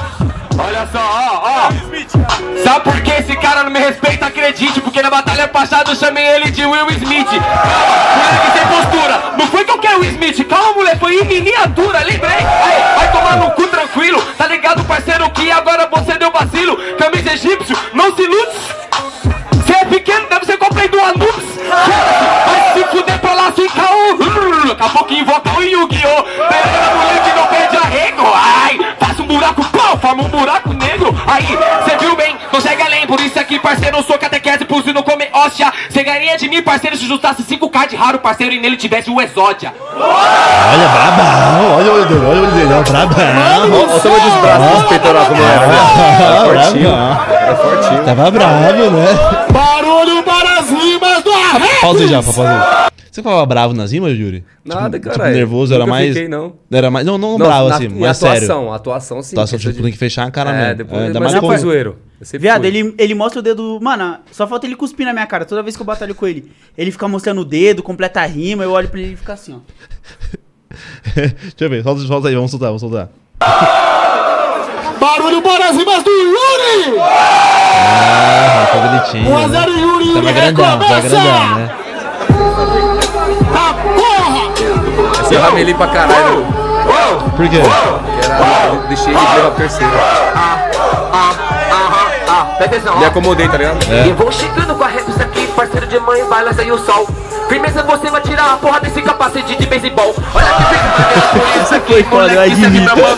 Olha 0.58 0.86
só, 0.92 0.98
ó, 0.98 1.68
ó. 1.68 2.62
Sabe 2.62 2.84
por 2.84 3.00
que 3.00 3.10
esse 3.10 3.34
cara 3.36 3.64
não 3.64 3.70
me 3.70 3.78
respeita? 3.78 4.26
Acredite, 4.26 4.80
porque 4.80 5.00
na 5.00 5.08
batalha 5.10 5.48
passada 5.48 5.90
eu 5.92 5.96
chamei 5.96 6.26
ele 6.26 6.50
de 6.50 6.64
Will 6.66 6.90
Smith. 6.90 7.28
Calma, 7.28 8.16
moleque 8.16 8.58
sem 8.58 8.66
postura. 8.66 9.36
Não 9.38 9.46
foi 9.46 9.64
qualquer 9.64 9.96
Will 9.96 10.10
Smith, 10.10 10.46
calma, 10.48 10.74
moleque, 10.74 10.98
foi 10.98 11.18
em 11.20 11.24
miniatura, 11.24 12.00
lembrei. 12.04 12.30
Aí, 12.30 12.96
vai 12.96 13.12
tomar 13.12 13.36
no 13.36 13.50
cu 13.52 13.66
tranquilo. 13.68 14.20
Tá 14.36 14.46
ligado, 14.48 14.84
parceiro, 14.84 15.30
que 15.30 15.50
agora 15.50 15.88
você 15.90 16.18
deu 16.18 16.30
vacilo. 16.30 16.76
Camisa 16.98 17.32
egípcio, 17.32 17.76
não 17.94 18.14
se 18.14 18.22
ilude. 18.22 18.52
Você 19.52 19.72
é 19.72 19.84
pequeno, 19.86 20.26
comprei 20.80 20.88
do 20.88 21.00
Anubis. 21.00 21.60
Vai 22.46 22.72
se 22.72 22.84
fuder 22.84 23.18
pra 23.18 23.34
lá, 23.34 23.52
fica 23.52 23.82
o. 23.82 24.68
Daqui 24.68 24.82
a 24.82 24.88
pouco 24.88 25.12
invoca 25.12 25.50
o 25.58 25.62
Yu-Gi-Oh! 25.62 26.22
Pereira, 26.22 26.94
moleque, 26.94 27.32
não 27.36 27.46
perde 27.46 27.76
arrego. 27.76 28.22
Ai, 28.34 28.78
faça 28.98 29.22
um 29.22 29.26
buraco, 29.26 29.64
pau, 29.64 29.98
forma 29.98 30.22
um 30.22 30.28
buraco 30.28 30.72
negro. 30.72 31.14
Aí, 31.26 31.58
cê 31.84 31.96
viu 31.98 32.16
bem, 32.16 32.36
não 32.52 32.60
segue 32.60 32.82
além. 32.82 33.06
Por 33.06 33.20
isso 33.20 33.38
aqui, 33.38 33.58
parceiro, 33.58 33.98
eu 33.98 34.02
sou 34.02 34.18
catequese, 34.18 34.64
pus 34.64 34.86
e 34.86 34.92
não 34.92 35.02
come 35.02 35.28
hóstia. 35.32 35.72
Cê 35.90 36.02
ganharia 36.02 36.36
de 36.36 36.48
mim, 36.48 36.62
parceiro, 36.62 36.96
se 36.96 37.06
juntasse 37.06 37.42
5k 37.42 37.88
de 37.88 37.96
raro, 37.96 38.18
parceiro, 38.18 38.54
e 38.54 38.60
nele 38.60 38.76
tivesse 38.76 39.10
o 39.10 39.20
exódia. 39.20 39.74
Olha, 39.94 40.88
brabão! 40.88 41.76
Olha 41.76 41.90
o 41.90 41.94
olho 41.94 42.06
dele, 42.06 42.26
olha 42.26 42.40
o 42.40 42.42
olho 42.42 42.52
dele, 42.52 42.72
ó, 42.72 42.82
brabão! 42.82 43.16
Olha 43.72 43.96
o 43.96 44.00
tamanho 44.00 44.20
dos 44.22 44.34
braços 44.40 44.88
peitoral 44.88 45.26
como 45.26 45.42
era, 45.42 45.66
né? 45.66 45.78
Era 46.20 46.62
fortinho. 46.62 46.90
Era 47.30 47.56
fortinho. 47.56 48.04
Tava 48.04 48.30
bravo, 48.30 48.90
né? 48.90 49.46
Barulho 49.52 49.89
Pausa 51.80 52.00
aí, 52.02 52.08
Japa, 52.08 52.32
pausa 52.32 52.50
aí. 52.84 52.90
Você 53.10 53.22
falava 53.24 53.44
bravo 53.44 53.74
nas 53.74 53.90
rimas, 53.90 54.16
Yuri? 54.16 54.44
Nada, 54.64 54.96
tipo, 54.98 55.10
caralho. 55.10 55.30
Tipo, 55.32 55.38
nervoso, 55.38 55.74
era 55.74 55.84
mais... 55.84 56.08
fiquei, 56.14 56.28
não. 56.28 56.54
Era 56.70 56.92
mais... 56.92 57.04
Não, 57.04 57.18
não, 57.18 57.36
bravo, 57.36 57.68
na- 57.68 57.74
assim, 57.74 57.88
mas 57.88 58.22
atuação, 58.22 58.56
sério. 58.58 58.72
atuação 58.72 59.22
sim. 59.22 59.34
Atuação, 59.34 59.58
tipo, 59.58 59.82
tem 59.82 59.90
que 59.90 59.98
fechar 59.98 60.26
a 60.28 60.30
cara 60.30 60.50
É, 60.52 60.60
mesmo. 60.62 60.74
depois, 60.76 61.02
ainda 61.02 61.14
mas 61.14 61.22
mais 61.22 61.32
já 61.32 61.40
com- 61.40 61.46
foi 61.48 61.58
zoeiro. 61.58 61.96
Viado, 62.38 62.64
ele, 62.66 62.94
ele 62.96 63.14
mostra 63.14 63.40
o 63.40 63.42
dedo. 63.42 63.80
Mano, 63.82 64.18
só 64.30 64.46
falta 64.46 64.64
ele 64.66 64.76
cuspir 64.76 65.04
na 65.06 65.12
minha 65.12 65.26
cara. 65.26 65.44
Toda 65.44 65.60
vez 65.62 65.74
que 65.74 65.82
eu 65.82 65.86
batalho 65.86 66.14
com 66.14 66.24
ele, 66.26 66.52
ele 66.78 66.92
fica 66.92 67.08
mostrando 67.08 67.40
o 67.40 67.44
dedo, 67.44 67.82
completa 67.82 68.20
a 68.20 68.26
rima, 68.26 68.62
eu 68.62 68.70
olho 68.70 68.88
pra 68.88 69.00
ele 69.00 69.14
e 69.14 69.16
fica 69.16 69.32
assim, 69.32 69.54
ó. 69.54 69.58
Deixa 71.16 71.54
eu 71.58 71.68
ver, 71.70 71.82
solta, 71.82 72.00
solta 72.02 72.28
aí, 72.28 72.34
vamos 72.36 72.50
soltar, 72.52 72.68
vamos 72.68 72.80
soltar. 72.80 73.08
Barulho 75.00 75.40
para 75.42 75.68
as 75.70 75.76
rimas 75.76 76.02
do 76.02 76.10
Yuri! 76.10 76.98
Ah, 77.00 78.66
tá 78.70 78.78
bonitinho. 78.78 79.30
1 79.30 79.38
a 79.38 79.48
0 79.48 79.72
né? 79.72 79.80
Yuri, 79.80 80.08
Yuri 80.08 80.32
grandão, 80.32 80.64
tava 80.78 80.84
recomeça! 80.84 81.08
grandão, 81.08 81.54
né? 81.56 81.70
Tá 83.52 83.74
porra! 83.94 85.24
Você 85.24 85.36
ramelei 85.38 85.74
pra 85.74 85.86
caralho. 85.86 86.46
Por 87.36 87.48
quê? 87.48 87.60
Que 87.60 88.26
era, 88.26 88.66
eu 88.74 88.80
deixei 88.88 89.14
ele 89.14 89.22
levar 89.36 89.50
terceiro. 89.52 89.92
Presta 92.58 92.76
atenção, 92.76 92.98
Me 92.98 93.04
acomodei, 93.06 93.48
tá 93.48 93.56
ligado? 93.56 93.78
É. 93.90 94.08
E 94.08 94.12
vou 94.12 94.30
chegando 94.30 94.74
com 94.74 94.84
a 94.84 94.88
revista 94.88 95.22
aqui, 95.22 95.46
parceiro 95.56 95.86
de 95.86 95.98
mãe, 95.98 96.22
baila 96.26 96.50
aí 96.58 96.70
o 96.70 96.78
sol. 96.78 97.08
Firmeza, 97.50 97.82
você 97.82 98.08
vai 98.08 98.20
tirar 98.20 98.54
a 98.54 98.56
porra 98.58 98.78
desse 98.78 99.02
capacete 99.02 99.56
de 99.56 99.66
beisebol. 99.66 100.14
Olha 100.32 100.46
que 100.54 100.64
firmeza, 100.64 101.60
Essa 101.60 101.80
foi 101.80 102.04
foda, 102.04 102.32
eu 102.32 102.40
admito. 102.42 102.70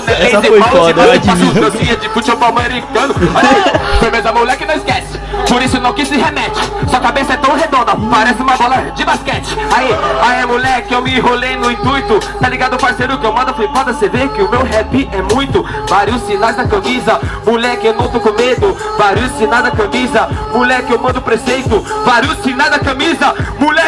Essa 0.09 0.43
foi 0.43 0.63
foda, 0.63 1.03
eu 1.03 1.13
admito. 1.13 2.01
De 2.01 2.09
futebol 2.09 2.49
americano. 2.49 3.15
Olha 3.35 3.49
aí, 3.51 3.99
firmeza, 4.01 4.33
moleque, 4.33 4.65
não 4.65 4.75
esquece. 4.75 5.21
Por 5.47 5.61
isso 5.61 5.79
não 5.81 5.93
que 5.93 6.07
se 6.07 6.17
remete. 6.17 6.59
Sua 6.89 7.01
cabeça 7.01 7.35
é 7.35 7.37
tão 7.37 7.55
redonda, 7.55 7.95
parece 8.11 8.41
uma 8.41 8.57
bola 8.57 8.91
de 8.95 9.05
basquete. 9.05 9.55
Aí, 9.71 9.91
aí, 10.23 10.47
moleque, 10.47 10.95
eu 10.95 11.03
me 11.03 11.15
enrolei 11.15 11.57
no 11.57 11.71
intuito. 11.71 12.19
Tá 12.41 12.49
ligado, 12.49 12.79
parceiro, 12.79 13.19
que 13.19 13.27
eu 13.27 13.33
mando 13.35 13.53
flipada. 13.53 13.93
Você 13.93 14.09
vê 14.09 14.29
que 14.29 14.41
o 14.41 14.49
meu 14.49 14.63
rap 14.63 15.11
é 15.13 15.35
muito. 15.35 15.63
Vários 15.87 16.23
sinais 16.23 16.57
na 16.57 16.67
camisa, 16.67 17.21
moleque, 17.45 17.87
eu 17.87 17.95
não 17.95 18.09
tô 18.09 18.19
com 18.19 18.33
medo. 18.33 18.75
Vários 18.97 19.31
sinais 19.33 19.65
na 19.65 19.71
camisa, 19.71 20.29
moleque, 20.53 20.91
eu 20.91 20.99
mando 20.99 21.21
preceito. 21.21 21.85
Vários 22.05 22.39
sinais 22.43 22.71
na 22.71 22.79
camisa, 22.79 23.35
moleque, 23.59 23.82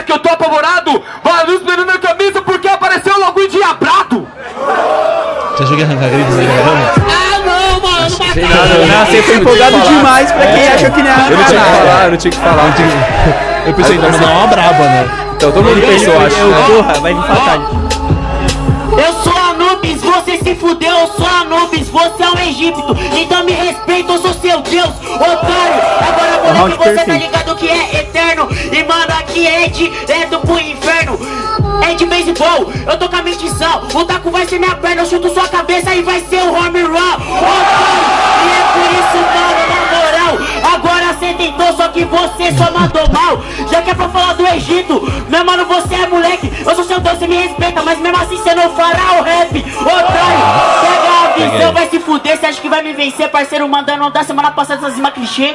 Que 5.56 5.62
ia 5.62 5.84
arrancar 5.84 6.10
gritos 6.10 6.36
aí, 6.36 6.46
caramba? 6.46 6.92
Ah, 7.06 7.38
não, 7.38 7.54
né? 8.34 8.86
Não, 8.86 9.06
você 9.06 9.22
foi 9.22 9.36
empolgado 9.36 9.80
demais 9.82 10.32
pra 10.32 10.46
quem 10.46 10.68
achou 10.68 10.90
que 10.90 11.02
não 11.02 11.10
ia 11.10 11.30
Eu 11.30 11.36
não 11.36 11.46
tinha 11.46 11.60
que 11.60 11.70
falar, 11.70 12.04
eu 12.04 12.10
não 12.10 12.16
tinha 12.16 12.30
que 12.32 12.38
falar. 12.38 12.74
Eu 13.66 13.74
pensei, 13.74 13.96
então, 13.96 14.10
mandar 14.10 14.30
uma 14.32 14.46
braba, 14.48 14.84
né? 14.84 15.08
Então 15.36 15.52
todo 15.52 15.64
mundo 15.64 15.80
pensou, 15.86 16.18
acho. 16.18 16.36
Eu, 16.36 16.48
né? 16.48 16.64
porra, 16.66 16.94
vai 17.00 17.14
vir 17.14 17.22
fatality. 17.22 17.84
Eu 18.96 19.12
sou 19.22 19.36
Anubis, 19.50 20.02
você 20.02 20.38
se 20.38 20.54
fudeu, 20.56 20.90
eu 20.90 21.06
sou 21.06 21.26
Anubis, 21.26 21.88
você 21.88 22.22
é 22.22 22.30
um 22.30 22.38
Egito, 22.48 22.82
então 23.16 23.44
me 23.44 23.52
respeita, 23.52 24.12
eu 24.12 24.18
sou 24.18 24.34
seu 24.34 24.60
Deus, 24.60 24.90
otário. 25.14 25.82
Agora 26.08 26.58
moleque, 26.58 26.78
você 26.78 27.04
tá 27.04 27.16
ligado 27.16 27.56
que 27.56 27.68
é 27.68 28.00
eterno, 28.00 28.48
e 28.50 28.84
mano, 28.84 29.12
aqui 29.18 29.46
é 29.46 29.68
direto 29.68 30.38
pro 30.40 30.60
inferno. 30.60 31.18
É 31.86 31.94
de 31.94 32.06
beisebol, 32.06 32.72
eu 32.86 32.98
tô 32.98 33.08
com 33.08 33.16
a 33.16 33.22
mentição, 33.22 33.82
o 33.92 34.04
taco 34.04 34.30
vai 34.30 34.46
ser 34.46 34.58
minha 34.58 34.74
perna, 34.74 35.02
eu 35.02 35.06
chuto 35.06 35.28
sua 35.32 35.46
cabeça 35.46 35.94
e 35.94 36.02
vai 36.02 36.18
ser 36.20 36.42
o 36.42 36.52
home 36.52 36.80
run, 36.80 36.94
otário. 36.94 38.24
E 38.42 38.48
é 38.50 38.62
por 38.72 38.90
isso, 38.90 39.18
mano, 39.34 39.62
na 39.68 39.80
moral, 39.92 40.32
agora 40.74 41.14
cê 41.20 41.34
tentou, 41.34 41.76
só 41.76 41.88
que 41.88 42.04
você 42.04 42.52
só 42.56 42.70
mandou 42.72 43.06
mal. 43.12 43.42
Já 43.70 43.82
que 43.82 43.90
é 43.90 43.94
pra 43.94 44.08
falar 44.08 44.32
do 44.32 44.46
Egito, 44.46 45.12
meu 45.28 45.44
mano, 45.44 45.66
você 45.66 45.94
é 45.94 46.06
moleque. 46.06 46.52
Eu 46.66 46.74
sou 46.74 46.84
seu 46.84 47.00
Deus, 47.00 47.18
você 47.18 47.26
me 47.26 47.36
respeita, 47.36 47.82
mas 47.82 47.98
mesmo 47.98 48.16
assim 48.16 48.38
você 48.38 48.54
não 48.54 48.70
fará 48.74 49.20
o 49.20 49.22
rap. 49.22 49.64
Otário, 49.80 50.44
pega 50.80 51.12
a 51.22 51.48
visão, 51.50 51.72
vai 51.72 51.88
se 51.88 52.00
fuder. 52.00 52.38
Você 52.38 52.46
acha 52.46 52.60
que 52.60 52.68
vai 52.68 52.82
me 52.82 52.94
vencer, 52.94 53.28
parceiro? 53.30 53.68
Mandando 53.68 54.10
dá 54.10 54.24
semana 54.24 54.50
passada 54.50 54.80
essas 54.80 54.96
rimas 54.96 55.12
clichê. 55.12 55.54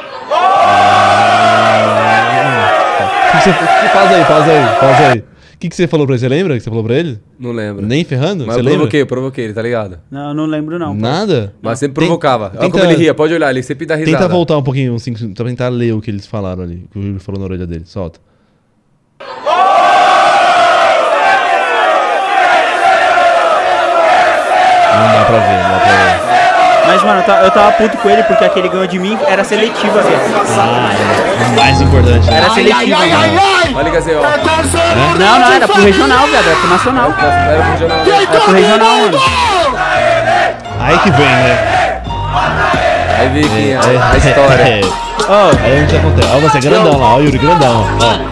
Pausa 3.92 4.14
aí, 4.14 4.24
pausa 4.24 4.50
aí, 4.50 4.66
pausa 4.80 5.06
aí. 5.12 5.29
O 5.60 5.62
que, 5.62 5.68
que 5.68 5.76
você 5.76 5.86
falou 5.86 6.06
pra 6.06 6.14
ele? 6.14 6.20
Você 6.20 6.28
lembra 6.30 6.54
que 6.56 6.60
você 6.62 6.70
falou 6.70 6.82
pra 6.82 6.94
ele? 6.94 7.20
Não 7.38 7.52
lembro. 7.52 7.84
Nem 7.84 8.02
ferrando? 8.02 8.46
Mas 8.46 8.54
você 8.54 8.60
eu 8.60 8.64
lembra? 8.64 8.78
provoquei, 8.78 9.02
eu 9.02 9.06
provoquei 9.06 9.44
ele, 9.44 9.52
tá 9.52 9.60
ligado? 9.60 9.98
Não, 10.10 10.32
não 10.32 10.46
lembro 10.46 10.78
não. 10.78 10.94
Nada? 10.94 11.52
Mas 11.60 11.78
sempre 11.78 11.96
provocava. 12.06 12.46
Olha 12.46 12.60
tenta- 12.60 12.70
como 12.70 12.84
ele 12.84 12.94
ria, 12.96 13.12
pode 13.12 13.34
olhar, 13.34 13.50
ele 13.50 13.62
sempre 13.62 13.84
dá 13.84 13.94
risada. 13.94 14.16
Tenta 14.16 14.26
voltar 14.32 14.56
um 14.56 14.62
pouquinho, 14.62 14.94
uns 14.94 15.02
cinco, 15.02 15.18
pra 15.34 15.44
tentar 15.44 15.68
ler 15.68 15.92
o 15.92 16.00
que 16.00 16.10
eles 16.10 16.26
falaram 16.26 16.62
ali, 16.62 16.86
que 16.90 16.98
o 16.98 17.02
Júlio 17.02 17.20
falou 17.20 17.38
na 17.38 17.44
orelha 17.44 17.66
dele. 17.66 17.82
Solta. 17.84 18.18
Não 24.92 25.12
dá 25.12 25.24
pra 25.24 25.38
ver, 25.38 25.62
não 25.62 25.70
dá 25.70 25.80
pra 25.80 26.34
ver. 26.34 26.39
Mas, 26.86 27.02
mano, 27.02 27.20
eu 27.20 27.24
tava, 27.24 27.42
eu 27.44 27.50
tava 27.50 27.72
puto 27.72 27.96
com 27.98 28.10
ele 28.10 28.22
porque 28.24 28.44
aquele 28.44 28.68
ganhou 28.68 28.86
de 28.86 28.98
mim 28.98 29.18
era 29.26 29.44
seletiva, 29.44 30.00
velho. 30.02 30.18
Ah, 30.58 30.90
é. 30.92 31.56
Mais 31.60 31.80
importante. 31.80 32.28
Era 32.32 32.50
seletiva, 32.50 32.76
ai, 32.98 33.10
mano. 33.10 33.22
ai, 33.22 33.38
ai. 33.66 33.74
Olha, 33.74 33.90
Gazelle. 33.90 34.20
Não, 35.18 35.38
não, 35.38 35.52
era 35.52 35.68
pro 35.68 35.82
regional, 35.82 36.26
viado. 36.26 36.46
Era 36.46 36.56
pro 36.56 36.68
nacional. 36.68 37.14
Era 37.18 37.62
pro 37.62 37.70
regional. 37.72 37.98
Era 38.06 38.40
pro 38.40 38.52
regional, 38.52 38.96
mano. 38.96 39.20
Aí 40.80 40.98
que 40.98 41.10
vem, 41.10 41.26
né? 41.26 42.02
Aí 43.18 43.28
vem 43.28 43.44
aqui 43.44 43.74
a, 43.74 43.92
É, 43.92 43.96
a 44.12 44.16
história. 44.16 44.62
é. 44.62 44.80
Aí 45.64 45.72
a 45.76 45.80
gente 45.80 45.96
acontece. 45.96 46.28
Olha 46.32 46.40
você, 46.48 46.58
grandão 46.60 46.98
lá, 46.98 47.14
ó, 47.14 47.20
Yuri, 47.20 47.38
grandão. 47.38 47.86
Ó. 48.00 48.30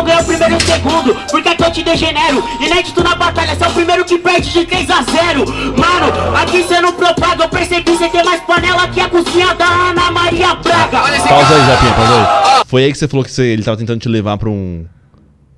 Vou 0.00 0.08
eu 0.08 0.16
ganhei 0.16 0.22
o 0.22 0.26
primeiro 0.26 0.54
e 0.54 0.56
o 0.56 0.60
segundo, 0.60 1.14
porque 1.30 1.48
aqui 1.48 1.62
eu 1.62 1.70
te 1.72 1.82
degenero. 1.82 2.42
Inédito 2.60 3.02
na 3.04 3.14
batalha, 3.14 3.54
você 3.54 3.64
é 3.64 3.68
o 3.68 3.72
primeiro 3.72 4.04
que 4.04 4.18
perde 4.18 4.50
de 4.50 4.64
3 4.64 4.90
a 4.90 5.02
0. 5.02 5.44
Mano, 5.76 6.36
aqui 6.36 6.62
você 6.62 6.80
não 6.80 6.92
propaga, 6.94 7.44
eu 7.44 7.48
percebi 7.48 7.90
você 7.90 8.08
tem 8.08 8.24
mais 8.24 8.40
panela 8.42 8.88
que 8.88 9.00
a 9.00 9.08
cozinha 9.08 9.54
da 9.54 9.66
Ana 9.66 10.10
Maria 10.10 10.54
Braga. 10.54 10.98
Pausa 11.28 11.54
aí, 11.54 11.66
Japinha, 11.66 11.92
pausa 11.94 12.14
aí. 12.14 12.62
Foi 12.66 12.84
aí 12.84 12.92
que 12.92 12.98
você 12.98 13.08
falou 13.08 13.24
que 13.24 13.30
você- 13.30 13.46
ele 13.48 13.62
tava 13.62 13.76
tentando 13.76 14.00
te 14.00 14.08
levar 14.08 14.38
pra 14.38 14.48
um. 14.48 14.86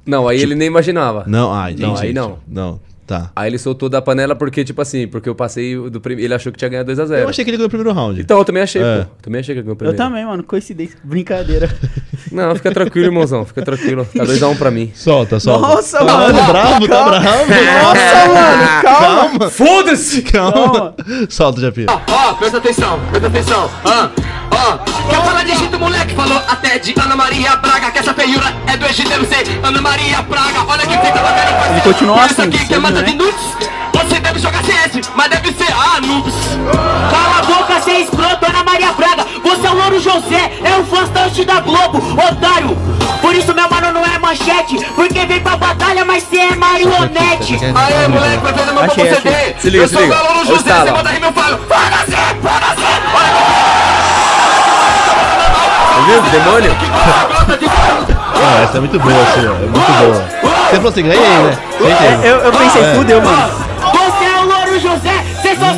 Não, 0.04 0.26
aí 0.26 0.40
ele 0.40 0.54
nem 0.56 0.66
imaginava. 0.66 1.24
Não, 1.26 1.52
ah, 1.54 1.70
entendi. 1.70 1.86
Não, 1.86 1.96
aí 1.96 2.12
não. 2.12 2.38
Não, 2.48 2.80
tá. 3.06 3.30
Aí 3.36 3.48
ele 3.48 3.58
soltou 3.58 3.88
da 3.88 4.02
panela 4.02 4.34
porque, 4.34 4.64
tipo 4.64 4.82
assim, 4.82 5.06
porque 5.06 5.28
eu 5.28 5.34
passei 5.34 5.76
do 5.88 6.00
primeiro. 6.00 6.26
Ele 6.26 6.34
achou 6.34 6.50
que 6.50 6.58
tinha 6.58 6.68
ganhado 6.68 6.90
2x0. 6.92 7.22
Eu 7.22 7.28
achei 7.28 7.44
que 7.44 7.50
ele 7.50 7.56
ganhou 7.58 7.68
o 7.68 7.70
primeiro 7.70 7.92
round. 7.92 8.20
Então, 8.20 8.38
eu 8.38 8.44
também 8.44 8.62
achei, 8.64 8.82
É. 8.82 9.02
pô. 9.04 9.10
Também 9.22 9.40
achei 9.40 9.54
que 9.54 9.60
ele 9.60 9.64
ganhou 9.64 9.74
o 9.74 9.74
Eu 9.74 9.76
primeiro. 9.76 9.96
também, 9.98 10.24
mano. 10.26 10.42
Coincidência. 10.42 10.98
Brincadeira. 11.04 11.68
Não, 12.32 12.54
fica 12.56 12.72
tranquilo, 12.72 13.06
irmãozão. 13.08 13.44
Fica 13.44 13.62
tranquilo. 13.62 14.06
Tá 14.16 14.24
2x1 14.24 14.56
pra 14.58 14.70
mim. 14.70 14.90
Solta, 14.94 15.38
solta. 15.38 15.68
Nossa, 15.68 15.98
tá 15.98 16.04
mano. 16.04 16.38
Tá 16.38 16.44
bravo, 16.44 16.88
tá 16.88 16.94
Calma. 16.96 17.10
bravo. 17.20 17.46
Nossa, 17.82 18.28
mano. 18.28 18.82
Calma. 18.82 19.50
Foda-se! 19.50 20.22
Calma. 20.22 20.94
Solta, 21.28 21.60
Japinha. 21.60 21.86
Ó, 22.08 22.32
presta 22.34 22.58
atenção, 22.58 23.00
presta 23.10 23.28
atenção. 23.28 23.70
Ah, 23.84 24.08
ó. 24.50 24.78
Quer 25.10 25.22
falar 25.24 25.44
de 25.44 25.52
Egito, 25.52 25.78
moleque? 25.78 26.14
Falou 26.14 26.38
até 26.48 26.78
de 26.78 26.94
Ana 26.98 27.16
Maria 27.16 27.56
Braga. 27.56 27.90
Que 27.90 27.98
essa 27.98 28.14
feiura 28.14 28.52
é 28.66 28.76
do 28.76 28.86
Egito, 28.86 29.12
eu 29.12 29.24
sei. 29.26 29.60
Ana 29.62 29.80
Maria 29.82 30.22
Braga. 30.22 30.64
Olha 30.66 30.86
que 30.86 30.96
feita. 30.98 31.20
Ele 31.72 31.80
continua 31.82 32.24
Essa 32.24 32.42
assim, 32.42 32.48
aqui 32.48 32.58
você 32.58 32.64
que 32.66 32.74
é 32.74 32.78
mata 32.78 33.00
né? 33.00 33.02
de 33.02 33.14
nudes. 33.16 33.40
Você 33.94 34.20
deve 34.32 34.38
jogar 34.40 34.64
CS, 34.64 35.10
mas 35.14 35.28
deve 35.28 35.52
ser 35.52 35.70
Anubis. 35.96 36.34
Cala 37.10 37.38
a 37.38 37.42
boca, 37.42 37.78
cê 37.82 37.90
é 37.90 38.00
escroto, 38.00 38.46
Ana 38.46 38.64
Maria 38.64 38.90
Braga. 38.92 39.26
Você 39.44 39.66
é 39.66 39.70
o 39.70 39.74
Louro 39.74 40.00
José, 40.00 40.52
é 40.64 40.76
o 40.78 40.84
fãstante 40.84 41.44
da 41.44 41.60
Globo, 41.60 41.98
otário. 41.98 42.74
Por 43.20 43.34
isso 43.34 43.52
meu 43.54 43.68
mano 43.68 43.92
não 43.92 44.02
é 44.04 44.18
manchete, 44.18 44.78
porque 44.94 45.26
vem 45.26 45.40
pra 45.40 45.56
batalha, 45.56 46.02
mas 46.04 46.22
cê 46.24 46.38
é 46.38 46.54
marionete. 46.56 47.58
Aê, 47.74 48.08
moleque, 48.08 48.38
vai 48.42 48.52
vendo 48.54 48.72
meu 48.72 48.82
Achei, 48.84 49.04
papo 49.06 49.28
achei. 49.28 49.44
CD. 49.44 49.60
Se 49.60 49.70
liga, 49.70 49.84
eu 49.84 49.88
se 49.88 49.94
sou 49.94 50.02
liga. 50.02 50.14
o 50.14 50.16
Galo 50.16 50.28
Olha 50.30 50.40
o 50.42 50.46
José, 50.46 50.72
você 50.72 50.90
manda 50.90 51.10
rima, 51.10 51.26
eu 51.26 51.32
falo. 51.32 51.58
Para 51.58 51.98
ser, 52.06 52.34
para 52.42 52.66
ser. 52.74 53.02
Olha 53.14 53.32
Viu? 56.06 56.22
Demônio? 56.30 56.74
Ah, 58.44 58.62
essa 58.64 58.78
é 58.78 58.80
muito 58.80 58.98
boa, 58.98 59.14
sua. 59.34 59.40
É 59.40 59.68
muito 59.68 59.92
boa. 59.92 60.24
Você 60.68 60.74
falou 60.76 60.90
assim, 60.90 61.02
ganhei, 61.04 61.20
né? 61.22 61.56
Eu, 62.24 62.36
eu 62.38 62.50
pensei, 62.52 62.82
É. 62.82 62.94
fudeu, 62.96 63.22
mano. 63.22 63.71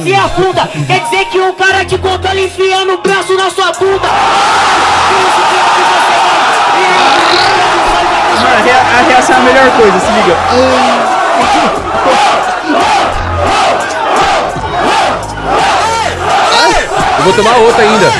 Se 0.02 0.14
afunda. 0.14 0.68
Quer 0.86 1.00
dizer 1.00 1.24
que 1.26 1.38
um 1.38 1.52
cara 1.54 1.84
te 1.84 1.96
conta 1.98 2.30
ele 2.30 2.46
enfiando 2.46 2.94
o 2.94 2.98
braço 2.98 3.34
na 3.34 3.50
sua 3.50 3.72
bunda. 3.72 4.08
Mano, 8.42 8.56
a, 8.58 8.62
rea- 8.62 8.80
a 8.80 9.02
reação 9.08 9.36
é 9.36 9.38
a 9.38 9.42
melhor 9.42 9.70
coisa, 9.76 9.98
se 10.00 10.10
liga. 10.12 10.36
Eu 17.18 17.24
vou 17.24 17.32
tomar 17.32 17.56
outra 17.56 17.82
ainda. 17.82 18.10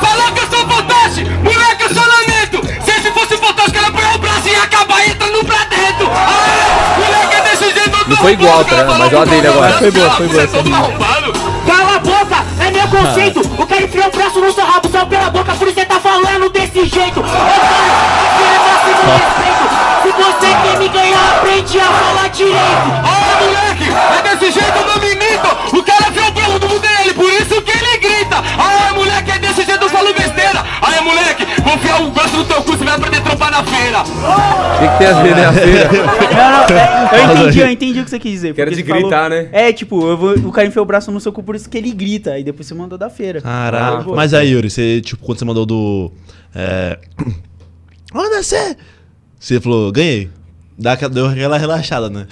Falou 0.00 0.32
que 0.32 0.40
eu 0.40 0.46
sou 0.58 0.68
fantástico, 0.68 1.30
foi 8.24 8.32
igual, 8.32 8.64
tá? 8.64 8.84
Mas 8.98 9.12
eu 9.12 9.20
a 9.20 9.24
dele 9.26 9.46
agora. 9.46 9.72
Foi 9.74 9.90
boa, 9.90 10.10
foi 10.12 10.28
boa 10.28 10.42
essa. 10.42 10.56
Cala 10.56 11.96
a 11.96 11.98
boca, 11.98 12.44
é 12.58 12.70
meu 12.70 12.88
conceito. 12.88 13.40
O 13.40 13.66
cara 13.66 13.82
enfiou 13.82 14.06
o 14.06 14.10
braço 14.10 14.40
no 14.40 14.50
seu 14.50 14.64
rabo, 14.64 14.88
saiu 14.90 15.06
pela 15.06 15.28
boca, 15.28 15.52
por 15.52 15.68
isso 15.68 15.74
você 15.74 15.84
tá 15.84 16.00
falando 16.00 16.48
desse 16.48 16.86
jeito. 16.86 17.20
Otário, 17.20 17.44
enfia 18.32 18.60
máximo 18.64 19.12
respeito. 19.12 19.64
Se 20.04 20.10
você 20.10 20.46
quer 20.62 20.78
me 20.78 20.88
ganhar, 20.88 21.36
aprende 21.36 21.80
a 21.80 21.84
falar 21.84 22.28
direito. 22.28 22.56
Ó, 23.04 23.44
moleque, 23.44 23.92
é 23.92 24.22
desse 24.22 24.52
jeito, 24.58 24.78
eu 24.78 24.86
não 24.86 24.98
me 25.00 25.12
imito. 25.12 25.76
O 25.76 25.82
cara 25.82 26.10
viu 26.10 26.26
o 26.26 26.30
belo 26.32 26.58
do 26.58 26.78
dele, 26.78 27.14
por 27.14 27.30
isso 27.30 27.60
que 27.60 27.78
ele 27.78 27.98
grita. 27.98 28.42
Ah, 28.58 28.94
moleque, 28.94 29.32
é 29.32 29.38
desse 29.38 29.64
jeito, 29.66 29.84
eu 29.84 29.90
falo 29.90 30.14
besteira. 30.14 30.64
Aí, 30.80 31.00
moleque, 31.02 31.46
vou 31.62 31.74
enfiar 31.74 32.00
o 32.00 32.10
braço 32.10 32.36
no 32.36 32.44
teu 32.46 32.62
cu, 32.62 32.72
você 32.72 32.84
vai 32.84 32.94
aprender 32.94 33.13
na 33.54 33.62
feira. 33.62 34.00
O 34.02 34.78
que, 34.80 34.88
que 34.88 34.98
tem 34.98 35.06
a 35.06 35.22
ver, 35.22 35.36
né? 35.36 35.44
A 35.46 35.52
feira? 35.52 35.88
Não, 36.34 36.50
não, 36.68 36.76
é, 36.76 37.20
eu 37.20 37.42
entendi, 37.42 37.60
eu 37.60 37.70
entendi 37.70 38.00
o 38.00 38.04
que 38.04 38.10
você 38.10 38.18
quis 38.18 38.32
dizer. 38.32 38.54
Quero 38.54 38.70
de 38.72 38.80
ele 38.80 38.88
falou- 38.88 39.02
gritar, 39.02 39.30
né? 39.30 39.48
É, 39.52 39.72
tipo, 39.72 40.04
eu 40.08 40.16
vou, 40.16 40.34
o 40.34 40.50
cara 40.50 40.66
enfiou 40.66 40.82
o 40.82 40.86
braço 40.86 41.12
no 41.12 41.20
seu 41.20 41.32
cu, 41.32 41.42
por 41.42 41.54
isso 41.54 41.70
que 41.70 41.78
ele 41.78 41.92
grita. 41.92 42.32
Aí 42.32 42.42
depois 42.42 42.66
você 42.66 42.74
mandou 42.74 42.98
da 42.98 43.08
feira. 43.08 43.40
Caralho. 43.40 44.12
Ah, 44.12 44.16
Mas 44.16 44.34
aí, 44.34 44.50
Yuri, 44.50 44.68
você, 44.68 45.00
tipo, 45.00 45.24
quando 45.24 45.38
você 45.38 45.44
mandou 45.44 45.64
do. 45.64 46.10
É. 46.54 46.98
Olha 48.12 48.42
você! 48.42 48.76
Você 49.38 49.60
falou, 49.60 49.92
ganhei. 49.92 50.28
Dá 50.76 50.96
deu 50.96 51.26
aquela 51.26 51.56
relaxada, 51.56 52.10
né? 52.10 52.26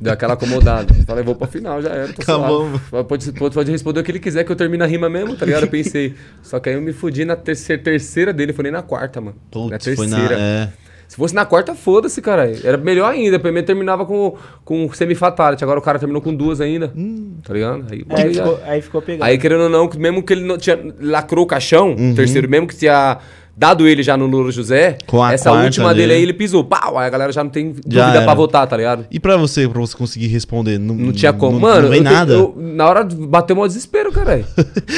Deu 0.00 0.12
aquela 0.12 0.34
acomodada. 0.34 0.92
Falei, 1.06 1.24
vou 1.24 1.34
pra 1.34 1.46
final, 1.46 1.80
já 1.82 1.90
era. 1.90 2.12
Tô 2.12 2.22
Acabou. 2.22 2.68
Pode, 3.08 3.32
pode, 3.32 3.54
pode 3.54 3.70
responder 3.70 4.00
o 4.00 4.04
que 4.04 4.10
ele 4.10 4.18
quiser, 4.20 4.44
que 4.44 4.52
eu 4.52 4.56
termino 4.56 4.84
a 4.84 4.86
rima 4.86 5.08
mesmo, 5.08 5.36
tá 5.36 5.44
ligado? 5.46 5.64
Eu 5.64 5.68
pensei. 5.70 6.14
Só 6.42 6.58
que 6.60 6.68
aí 6.68 6.74
eu 6.74 6.80
me 6.82 6.92
fudi 6.92 7.24
na 7.24 7.36
terceira, 7.36 7.82
terceira 7.82 8.32
dele, 8.32 8.52
foi 8.52 8.64
nem 8.64 8.72
na 8.72 8.82
quarta, 8.82 9.20
mano. 9.20 9.36
na 9.36 9.50
Putz, 9.50 9.84
terceira. 9.84 9.96
foi 9.96 10.06
na. 10.06 10.32
É. 10.32 10.68
Se 11.08 11.14
fosse 11.16 11.32
na 11.36 11.44
quarta, 11.46 11.72
foda-se, 11.72 12.20
cara. 12.20 12.50
Era 12.64 12.76
melhor 12.76 13.12
ainda. 13.12 13.38
Primeiro 13.38 13.64
terminava 13.64 14.04
com, 14.04 14.36
com 14.64 14.92
semi-fatality. 14.92 15.62
Agora 15.62 15.78
o 15.78 15.82
cara 15.82 16.00
terminou 16.00 16.20
com 16.20 16.34
duas 16.34 16.60
ainda. 16.60 16.92
Hum. 16.96 17.34
Tá 17.44 17.54
ligado? 17.54 17.84
Aí, 17.92 18.04
Aí 18.10 18.22
aí 18.24 18.34
ficou, 18.34 18.60
aí 18.64 18.82
ficou 18.82 19.02
pegado. 19.02 19.24
aí, 19.30 19.38
querendo 19.38 19.62
ou 19.62 19.68
não, 19.68 19.88
mesmo 19.96 20.20
que 20.20 20.32
ele 20.32 20.44
não 20.44 20.58
tinha. 20.58 20.76
Lacrou 21.00 21.44
o 21.44 21.46
caixão, 21.46 21.90
Uhum. 21.90 22.12
terceiro, 22.14 22.48
mesmo 22.48 22.66
que 22.66 22.74
tinha 22.76 23.18
dado 23.56 23.88
ele 23.88 24.02
já 24.02 24.16
no 24.16 24.26
Louro 24.26 24.52
José, 24.52 24.98
essa 25.32 25.50
última 25.52 25.94
dele 25.94 26.12
aí 26.12 26.22
ele 26.22 26.32
pisou. 26.34 26.62
Pau! 26.62 26.98
Aí 26.98 27.06
a 27.06 27.10
galera 27.10 27.32
já 27.32 27.42
não 27.42 27.50
tem 27.50 27.74
Já 27.86 28.00
dúvida 28.02 28.16
era. 28.18 28.24
pra 28.24 28.34
votar, 28.34 28.66
tá 28.66 28.76
ligado? 28.76 29.06
E 29.10 29.18
pra 29.18 29.36
você, 29.36 29.66
pra 29.68 29.80
você 29.80 29.96
conseguir 29.96 30.26
responder? 30.26 30.78
Não, 30.78 30.94
Não 30.94 31.12
tinha 31.12 31.32
como. 31.32 31.52
Não, 31.52 31.60
Mano, 31.60 31.82
não 31.82 31.88
vem 31.88 31.98
eu 31.98 32.04
nada. 32.04 32.32
eu- 32.34 32.54
na 32.56 32.86
hora 32.86 33.04
bateu 33.04 33.56
o 33.58 33.66
desespero, 33.66 34.12
cara. 34.12 34.44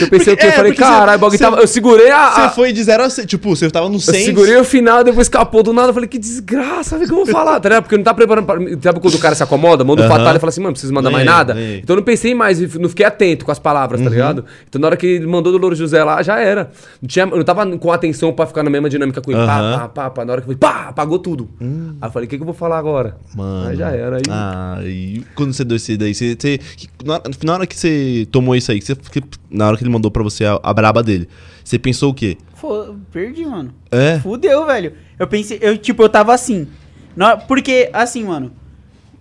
Eu 0.01 0.09
pensei 0.09 0.35
o 0.35 0.37
quê? 0.37 0.47
é, 0.47 0.49
Eu 0.49 0.53
falei, 0.53 0.73
porque 0.73 0.83
caralho, 0.83 1.25
o 1.25 1.39
tava. 1.39 1.61
Eu 1.61 1.67
segurei 1.67 2.11
a. 2.11 2.31
Você 2.33 2.41
a- 2.41 2.51
foi 2.51 2.73
de 2.73 2.83
0 2.83 3.03
a 3.05 3.11
100. 3.11 3.27
Tipo, 3.27 3.55
você 3.55 3.71
tava 3.71 3.89
no 3.89 3.97
Eu 3.97 4.01
100. 4.01 4.25
segurei 4.25 4.57
o 4.57 4.65
final, 4.65 5.05
depois 5.05 5.27
escapou 5.27 5.63
do 5.63 5.73
nada. 5.73 5.91
Eu 5.91 5.95
falei, 5.95 6.09
que 6.09 6.19
desgraça, 6.19 6.97
velho, 6.97 7.07
que 7.09 7.13
eu 7.13 7.25
vou 7.25 7.27
falar, 7.27 7.61
tá 7.61 7.69
ligado? 7.69 7.83
Porque 7.85 7.95
eu 7.95 7.99
não 7.99 8.05
tá 8.05 8.15
preparando 8.15 8.45
pra. 8.47 8.57
Sabe 8.83 9.01
quando 9.01 9.15
o 9.15 9.19
cara 9.19 9.35
se 9.35 9.43
acomoda, 9.43 9.85
manda 9.85 10.03
o 10.03 10.05
Aham. 10.05 10.15
fatal 10.17 10.37
e 10.37 10.39
fala 10.39 10.49
assim, 10.49 10.61
mano, 10.61 10.69
não 10.69 10.73
precisa 10.73 10.93
mandar 10.93 11.11
mais 11.11 11.25
Ganhei, 11.25 11.39
nada. 11.39 11.55
ganhei. 11.55 11.79
Então 11.79 11.95
eu 11.95 11.99
não 11.99 12.05
pensei 12.05 12.35
mais, 12.35 12.61
não 12.77 12.89
fiquei 12.89 13.07
atento 13.07 13.45
com 13.45 13.53
as 13.53 13.59
palavras, 13.59 14.01
tá 14.01 14.09
ligado? 14.11 14.45
Então 14.69 14.81
na 14.81 14.89
hora 14.89 14.97
que 14.97 15.07
ele 15.07 15.27
mandou 15.27 15.53
do 15.53 15.59
Louro 15.59 15.75
José 15.77 16.03
lá, 16.03 16.23
já 16.23 16.39
era. 16.41 16.71
Não 17.01 17.07
tinha, 17.09 17.25
eu 17.27 17.37
não 17.37 17.45
tava 17.45 17.65
com 17.79 17.93
atenção 17.93 18.33
pra 18.33 18.47
ficar 18.49 18.63
na 18.65 18.71
mesma 18.71 18.89
dinâmica 18.91 19.21
com 19.21 19.31
ele. 19.31 19.41
Pá, 19.47 19.59
Aham. 19.59 19.79
pá, 19.79 19.89
pá, 19.89 20.11
pá. 20.11 20.25
Na 20.25 20.33
hora 20.33 20.43
que 20.43 20.51
eu 20.51 20.57
falei, 20.57 20.75
pá, 20.75 20.89
apagou 20.89 21.19
tudo. 21.21 21.49
Aí 21.61 22.09
eu 22.09 22.11
falei, 22.11 22.27
o 22.27 22.29
que, 22.31 22.37
que 22.37 22.43
eu 22.43 22.47
vou 22.47 22.55
falar 22.55 22.79
agora? 22.79 23.17
Mano. 23.37 23.69
Aí 23.69 23.77
já 23.77 23.91
era. 23.91 24.17
Aí... 24.17 24.23
Ah, 24.29 24.79
e 24.83 25.23
quando 25.35 25.53
você 25.53 25.65
deu 25.65 25.77
esse 25.77 25.97
daí, 25.97 26.15
você. 26.15 26.35
você- 26.39 26.59
que- 26.59 26.89
na, 27.05 27.21
na 27.45 27.53
hora 27.55 27.67
que 27.67 27.77
você 27.79 28.27
tomou 28.33 28.57
isso 28.57 28.73
aí, 28.73 28.81
que 28.81 28.87
você, 28.87 28.97
que- 28.97 29.23
na 29.51 29.69
hora 29.69 29.77
que 29.77 29.83
ele 29.85 29.91
mandou 29.91 30.11
pra 30.11 30.23
você 30.23 30.45
a, 30.45 30.59
a 30.63 30.75
braba 30.75 31.03
dele, 31.03 31.29
você 31.63 31.79
pensou 31.79 32.11
o 32.11 32.15
quê? 32.15 32.37
Fô, 32.55 32.95
perdi, 33.13 33.45
mano. 33.47 33.73
É? 33.91 34.19
Fudeu, 34.19 34.67
velho. 34.67 34.93
Eu 35.19 35.27
pensei, 35.29 35.59
eu, 35.63 35.79
tipo, 35.79 36.03
eu 36.03 36.09
tava 36.09 36.35
assim. 36.35 36.67
Na- 37.15 37.37
porque, 37.37 37.89
assim, 37.93 38.25
mano. 38.25 38.51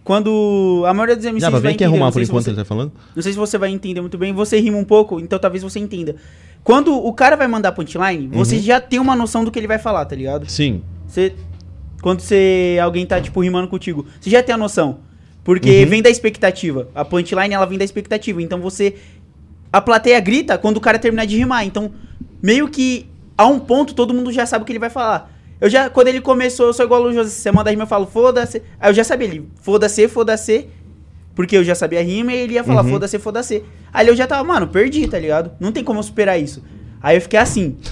quando 0.03 0.83
a 0.87 0.93
maioria 0.93 1.15
dos 1.17 1.25
MCs 1.25 1.41
Já, 1.41 1.49
vai 1.49 1.59
vem 1.59 1.71
aqui 1.71 1.83
entender, 1.83 1.95
arrumar 1.97 2.11
por 2.13 2.21
enquanto 2.21 2.43
você- 2.43 2.49
ele 2.51 2.57
tá 2.57 2.63
falando. 2.65 2.93
Não 3.15 3.21
sei 3.21 3.33
se 3.33 3.37
você 3.37 3.57
vai 3.57 3.69
entender 3.71 3.99
muito 3.99 4.17
bem, 4.17 4.31
você 4.33 4.59
rima 4.59 4.77
um 4.77 4.85
pouco, 4.85 5.19
então 5.19 5.37
talvez 5.37 5.61
você 5.63 5.79
entenda. 5.79 6.15
Quando 6.67 6.93
o 6.93 7.13
cara 7.13 7.37
vai 7.37 7.47
mandar 7.47 7.71
punchline, 7.71 8.27
você 8.27 8.57
Uhum. 8.57 8.61
já 8.61 8.81
tem 8.81 8.99
uma 8.99 9.15
noção 9.15 9.45
do 9.45 9.49
que 9.49 9.57
ele 9.57 9.67
vai 9.69 9.79
falar, 9.79 10.03
tá 10.03 10.13
ligado? 10.17 10.49
Sim. 10.51 10.81
Você 11.07 11.33
quando 12.01 12.19
você 12.19 12.77
alguém 12.83 13.05
tá 13.05 13.21
tipo 13.21 13.39
rimando 13.39 13.69
contigo, 13.69 14.05
você 14.19 14.29
já 14.29 14.43
tem 14.43 14.53
a 14.53 14.57
noção. 14.57 14.97
Porque 15.45 15.83
Uhum. 15.83 15.89
vem 15.89 16.01
da 16.01 16.09
expectativa. 16.09 16.89
A 16.93 17.05
punchline 17.05 17.53
ela 17.53 17.65
vem 17.65 17.77
da 17.77 17.85
expectativa. 17.85 18.41
Então 18.41 18.59
você 18.59 18.95
a 19.71 19.79
plateia 19.79 20.19
grita 20.19 20.57
quando 20.57 20.75
o 20.75 20.81
cara 20.81 20.99
terminar 20.99 21.25
de 21.25 21.37
rimar. 21.37 21.65
Então, 21.65 21.89
meio 22.43 22.67
que 22.67 23.07
a 23.37 23.45
um 23.47 23.59
ponto 23.59 23.93
todo 23.95 24.13
mundo 24.13 24.29
já 24.29 24.45
sabe 24.45 24.63
o 24.63 24.65
que 24.65 24.73
ele 24.73 24.79
vai 24.79 24.89
falar. 24.89 25.31
Eu 25.61 25.69
já 25.69 25.89
quando 25.89 26.09
ele 26.09 26.19
começou, 26.19 26.65
eu 26.67 26.73
sou 26.73 26.83
igual 26.85 27.01
o 27.01 27.13
José, 27.13 27.29
você 27.29 27.49
manda 27.49 27.69
a 27.69 27.71
rima, 27.71 27.83
eu 27.83 27.87
falo 27.87 28.05
foda-se. 28.05 28.61
Aí 28.77 28.89
eu 28.89 28.93
já 28.93 29.05
sabia 29.05 29.25
ele, 29.29 29.47
foda-se, 29.61 30.05
foda-se. 30.09 30.67
Porque 31.37 31.55
eu 31.55 31.63
já 31.63 31.73
sabia 31.75 31.99
a 31.99 32.03
rima 32.03 32.33
e 32.33 32.35
ele 32.35 32.55
ia 32.55 32.63
falar 32.65 32.83
Uhum. 32.83 32.89
foda-se, 32.89 33.17
foda-se. 33.19 33.63
Aí 33.93 34.07
eu 34.07 34.15
já 34.15 34.27
tava, 34.27 34.43
mano, 34.43 34.67
perdi, 34.67 35.07
tá 35.07 35.17
ligado? 35.19 35.51
Não 35.59 35.71
tem 35.71 35.83
como 35.83 35.99
eu 35.99 36.03
superar 36.03 36.37
isso. 36.41 36.61
Aí 37.01 37.15
eu 37.15 37.21
fiquei 37.21 37.39
assim. 37.39 37.77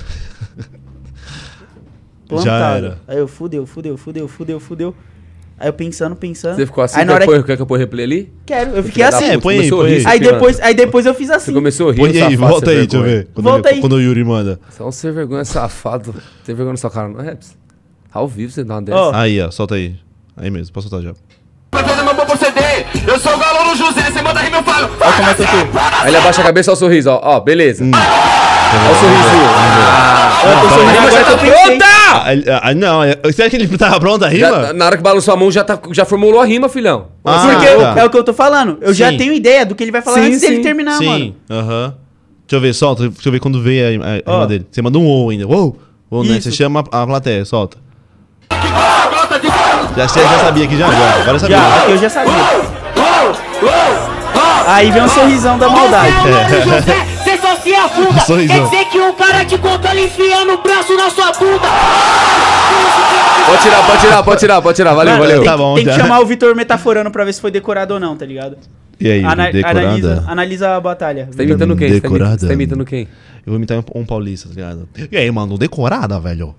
Já 2.43 2.75
era. 2.77 2.97
Aí 3.07 3.17
eu 3.19 3.27
fudeu, 3.27 3.65
fudeu, 3.67 3.95
fudeu, 3.97 4.27
fudeu, 4.27 4.59
fudeu. 4.59 4.95
Aí 5.57 5.69
eu 5.69 5.73
pensando, 5.73 6.15
pensando. 6.15 6.55
Você 6.55 6.65
ficou 6.65 6.83
assim, 6.83 6.99
Aí 6.99 7.05
na 7.05 7.13
quer, 7.13 7.15
hora 7.15 7.25
pôr, 7.25 7.37
que... 7.37 7.43
quer 7.45 7.55
que 7.55 7.61
eu 7.61 7.65
põe 7.67 7.79
replay 7.79 8.03
ali? 8.03 8.33
Quero, 8.45 8.71
eu 8.71 8.83
fiquei 8.83 9.03
assim. 9.03 9.25
É, 9.25 9.37
põe 9.37 9.53
aí, 9.59 9.69
começou 9.69 9.79
a 9.79 9.83
põe 9.85 9.91
rir, 9.93 9.97
aí. 9.99 10.05
Aí 10.13 10.19
depois, 10.19 10.59
aí 10.59 10.73
depois 10.73 11.05
eu 11.05 11.13
fiz 11.13 11.29
assim. 11.29 11.45
Você 11.45 11.53
começou 11.53 11.89
a 11.89 11.91
rir, 11.93 11.97
Põe 11.99 12.09
aí, 12.09 12.17
safado, 12.19 12.37
volta 12.37 12.71
aí, 12.71 12.77
deixa 12.77 12.97
eu 12.97 13.03
ver. 13.03 13.27
Quando, 13.33 13.43
Volta 13.45 13.69
ele- 13.69 13.75
aí. 13.75 13.81
quando 13.81 13.93
o 13.93 14.01
Yuri 14.01 14.23
manda. 14.23 14.59
Você 14.69 14.81
é 14.81 14.85
um 14.85 14.91
sem 14.91 15.11
vergonha 15.11 15.45
safado. 15.45 16.13
Tem 16.43 16.53
vergonha 16.55 16.73
na 16.73 16.77
sua 16.77 16.89
cara, 16.89 17.07
não 17.07 17.21
é, 17.21 17.25
Raps? 17.29 17.55
Ao 18.11 18.27
vivo 18.27 18.51
você 18.51 18.63
dá 18.63 18.73
uma 18.75 18.81
dessa. 18.81 18.97
Ó. 18.97 19.11
Aí, 19.13 19.39
ó, 19.39 19.51
solta 19.51 19.75
aí. 19.75 19.95
Aí 20.35 20.49
mesmo, 20.49 20.73
posso 20.73 20.89
soltar 20.89 21.05
já. 21.07 21.15
Vai 21.71 21.83
fazer 21.83 22.03
meu 22.03 22.13
bom 22.13 22.25
proceder. 22.25 22.85
Eu 23.05 23.19
sou 23.19 23.33
o 23.33 23.37
galo 23.37 23.75
José, 23.75 24.01
você 24.11 24.21
manda 24.21 24.39
rima, 24.39 24.57
eu 24.57 24.63
falo. 24.63 24.89
Olha 24.99 25.13
como 25.13 25.29
é 25.29 25.33
que 25.33 25.41
eu 25.41 25.45
tô. 25.47 25.79
Aí 26.01 26.07
ele 26.07 26.17
abaixa 26.17 26.41
a 26.41 26.45
cabeça, 26.45 26.71
ó 26.71 26.73
o 26.73 26.77
sorriso, 26.77 27.09
ó. 27.09 27.19
Ó, 27.21 27.39
beleza. 27.41 27.83
Hum. 27.83 27.91
Ó 27.93 28.91
o 28.91 28.95
sorrisinho. 28.95 29.45
Ah, 29.97 30.41
Eu 30.45 30.61
tô 30.61 30.69
sorrindo 30.69 30.89
a 30.89 30.93
rima 30.93 31.07
agora 31.07 31.11
já 31.11 31.37
que 31.37 31.47
eu 31.47 31.53
tá 31.53 31.65
pronta! 31.65 31.85
Ah, 32.53 32.69
ah, 32.69 32.73
não, 32.73 33.03
é- 33.03 33.17
será 33.33 33.49
que 33.49 33.55
ele 33.57 33.77
tava 33.77 33.99
pronto 33.99 34.23
a 34.23 34.29
rima? 34.29 34.47
Já- 34.49 34.73
na 34.73 34.85
hora 34.85 34.97
que 34.97 35.03
balançou 35.03 35.33
a 35.33 35.37
mão, 35.37 35.51
já, 35.51 35.63
tá, 35.63 35.77
já 35.91 36.05
formulou 36.05 36.39
a 36.39 36.45
rima, 36.45 36.69
filhão. 36.69 37.07
Ah, 37.25 37.39
Porque 37.51 37.65
tá. 37.67 37.99
é 38.01 38.05
o 38.05 38.09
que 38.09 38.17
eu 38.17 38.23
tô 38.23 38.33
falando. 38.33 38.77
Eu 38.81 38.93
já 38.93 39.09
Sim. 39.09 39.17
tenho 39.17 39.33
ideia 39.33 39.65
do 39.65 39.75
que 39.75 39.83
ele 39.83 39.91
vai 39.91 40.01
falar 40.01 40.17
Sim, 40.17 40.27
antes 40.27 40.41
dele 40.41 40.57
sim. 40.57 40.61
terminar, 40.61 41.01
mano. 41.01 41.19
Sim, 41.25 41.35
aham. 41.49 41.93
Deixa 42.47 42.55
eu 42.57 42.61
ver, 42.61 42.73
solta. 42.73 43.09
Deixa 43.09 43.27
eu 43.27 43.31
ver 43.31 43.39
quando 43.39 43.61
veio 43.61 44.01
a, 44.03 44.31
rima 44.33 44.47
dele. 44.47 44.65
Você 44.71 44.81
manda 44.81 44.97
um 44.99 45.05
ou 45.05 45.29
ainda. 45.31 45.47
Uou! 45.47 45.77
Ou, 46.09 46.23
né? 46.23 46.39
Você 46.39 46.51
chama 46.51 46.83
a 46.91 47.05
plateia, 47.07 47.43
solta. 47.43 47.77
Já, 49.95 50.07
já 50.07 50.39
sabia 50.39 50.65
aqui 50.65 50.77
já, 50.77 50.91
já. 50.91 51.15
Agora 51.21 51.31
eu 51.31 51.39
sabia. 51.39 51.57
Já, 51.57 51.77
aqui 51.77 51.91
eu 51.91 51.97
já 51.97 52.09
sabia. 52.09 52.33
Aí 54.67 54.91
vem 54.91 55.03
um 55.03 55.07
sorrisão 55.09 55.57
da 55.57 55.69
maldade. 55.69 56.11
Você 57.23 57.37
só 57.37 57.55
se 57.55 57.73
afunda. 57.73 58.19
Sorrisão. 58.21 58.69
Quer 58.69 58.77
dizer 58.77 58.85
que 58.91 58.99
o 58.99 59.13
cara 59.13 59.45
te 59.45 59.57
controla 59.57 59.99
enfiando 59.99 60.53
o 60.53 60.57
braço 60.61 60.95
na 60.95 61.09
sua 61.09 61.31
bunda. 61.33 61.67
Pode 63.47 63.61
tirar, 63.61 63.85
pode 63.85 64.01
tirar, 64.01 64.23
pode 64.23 64.39
tirar, 64.39 64.61
pode 64.61 64.75
tirar. 64.75 64.93
Valeu, 64.95 65.13
Mano, 65.13 65.23
valeu. 65.23 65.41
Tem, 65.41 65.49
Tá 65.51 65.57
bom, 65.57 65.75
tem 65.75 65.85
que 65.85 65.93
chamar 65.93 66.19
o 66.19 66.25
Vitor 66.25 66.55
metaforando 66.55 67.11
pra 67.11 67.23
ver 67.23 67.33
se 67.33 67.39
foi 67.41 67.51
decorado 67.51 67.93
ou 67.93 67.99
não, 67.99 68.17
tá 68.17 68.25
ligado? 68.25 68.57
E 68.99 69.11
aí, 69.11 69.23
Ana- 69.23 69.51
decorada? 69.51 69.79
analisa, 69.81 70.23
analisa 70.27 70.75
a 70.75 70.81
batalha. 70.81 71.27
Você 71.29 71.37
tá 71.37 71.43
imitando 71.43 71.75
quem? 71.75 71.87
Tá 71.87 71.93
Decorada. 71.95 72.39
Você 72.39 72.47
tá 72.47 72.53
imitando 72.53 72.85
quem? 72.85 73.01
Eu 73.45 73.51
vou 73.51 73.55
imitar 73.57 73.77
um, 73.77 73.83
um 74.01 74.05
paulista, 74.05 74.49
tá 74.49 74.55
ligado? 74.55 74.89
E 75.11 75.17
aí, 75.17 75.29
mano, 75.29 75.57
decorada, 75.57 76.19
velho? 76.19 76.55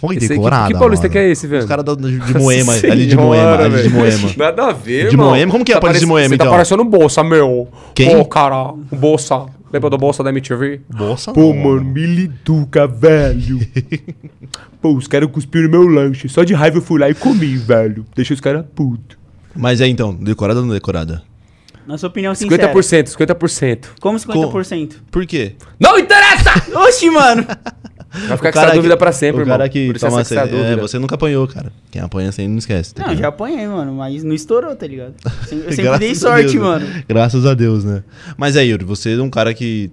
Foi 0.00 0.14
aí, 0.14 0.20
que- 0.20 0.28
decorada, 0.28 0.72
que 0.72 0.78
paulista 0.78 1.04
mano. 1.04 1.12
que 1.12 1.18
é 1.18 1.30
esse, 1.30 1.46
velho? 1.46 1.62
Os 1.62 1.68
caras 1.68 1.84
de 1.84 2.38
Moema, 2.38 2.72
Nossa 2.74 2.86
ali 2.92 3.04
de 3.06 3.10
senhora, 3.10 3.26
Moema, 3.26 3.64
ali 3.64 3.82
de. 3.82 3.88
Moema. 3.88 4.30
Nada 4.36 4.66
a 4.68 4.72
ver, 4.72 5.08
De 5.08 5.14
irmão. 5.14 5.28
Moema? 5.30 5.52
Como 5.52 5.64
que 5.64 5.72
é 5.72 5.74
Tá 5.74 5.78
a 5.78 5.80
paulista 5.82 6.00
de 6.00 6.06
Moema, 6.06 6.28
Você 6.28 6.34
então? 6.34 6.46
tá 6.46 6.52
parecendo 6.52 6.84
Bolsa, 6.84 7.24
meu. 7.24 7.68
Quem? 7.94 8.16
Pô, 8.16 8.24
cara, 8.24 8.72
o 8.72 8.96
Bolsa. 8.96 9.46
Lembra 9.70 9.90
do 9.90 9.98
Bolsa 9.98 10.22
da 10.24 10.30
MTV? 10.30 10.80
Bolsa 10.88 11.30
Pô, 11.32 11.52
não, 11.52 11.54
mano, 11.54 11.84
me 11.84 12.06
liduca, 12.06 12.86
velho. 12.86 13.58
Pô, 14.80 14.94
os 14.94 15.06
caras 15.06 15.28
cuspiram 15.30 15.68
meu 15.68 15.86
lanche. 15.86 16.28
Só 16.28 16.42
de 16.42 16.54
raiva 16.54 16.78
eu 16.78 16.82
fui 16.82 16.98
lá 16.98 17.10
e 17.10 17.14
comi, 17.14 17.56
velho. 17.56 18.06
Deixa 18.16 18.32
os 18.32 18.40
caras 18.40 18.64
putos. 18.74 19.18
Mas 19.54 19.80
é 19.82 19.86
então, 19.88 20.14
decorada 20.14 20.60
ou 20.60 20.66
não 20.66 20.72
decorada? 20.72 21.22
Na 21.86 21.98
sua 21.98 22.08
opinião 22.08 22.34
sincera. 22.34 22.72
50%, 22.72 23.08
50%. 23.16 23.78
Como 24.00 24.18
50%? 24.18 24.92
Por 25.10 25.26
quê? 25.26 25.54
Não 25.80 25.98
interessa! 25.98 26.50
Oxi, 26.86 27.10
mano. 27.10 27.44
Vai 28.26 28.36
ficar 28.36 28.52
com 28.52 28.58
essa 28.60 28.74
dúvida 28.74 28.96
pra 28.96 29.12
sempre, 29.12 29.40
o 29.40 29.42
irmão. 29.42 29.56
cara 29.58 29.68
que 29.68 29.92
toma 29.94 30.20
essa 30.20 30.34
que 30.34 30.40
é 30.40 30.42
essa- 30.44 30.54
é, 30.54 30.58
dúvida. 30.62 30.76
você 30.82 30.98
nunca 30.98 31.14
apanhou, 31.14 31.46
cara. 31.46 31.72
Quem 31.90 32.00
apanha 32.02 32.32
sempre 32.32 32.50
não 32.50 32.58
esquece. 32.58 32.94
tá 32.94 33.02
Não, 33.02 33.08
ligado? 33.10 33.22
já 33.22 33.28
apanhei, 33.28 33.66
mano, 33.66 33.92
mas 33.94 34.24
não 34.24 34.34
estourou, 34.34 34.74
tá 34.74 34.86
ligado? 34.86 35.14
Eu 35.52 35.72
sempre 35.72 35.98
dei 35.98 36.14
sorte, 36.14 36.42
Deus, 36.42 36.54
né? 36.54 36.60
mano. 36.60 36.86
Graças 37.08 37.44
a 37.46 37.54
Deus, 37.54 37.84
né? 37.84 38.02
Mas 38.36 38.56
aí, 38.56 38.68
Yuri, 38.70 38.84
você 38.84 39.12
é 39.14 39.22
um 39.22 39.30
cara 39.30 39.52
que 39.54 39.90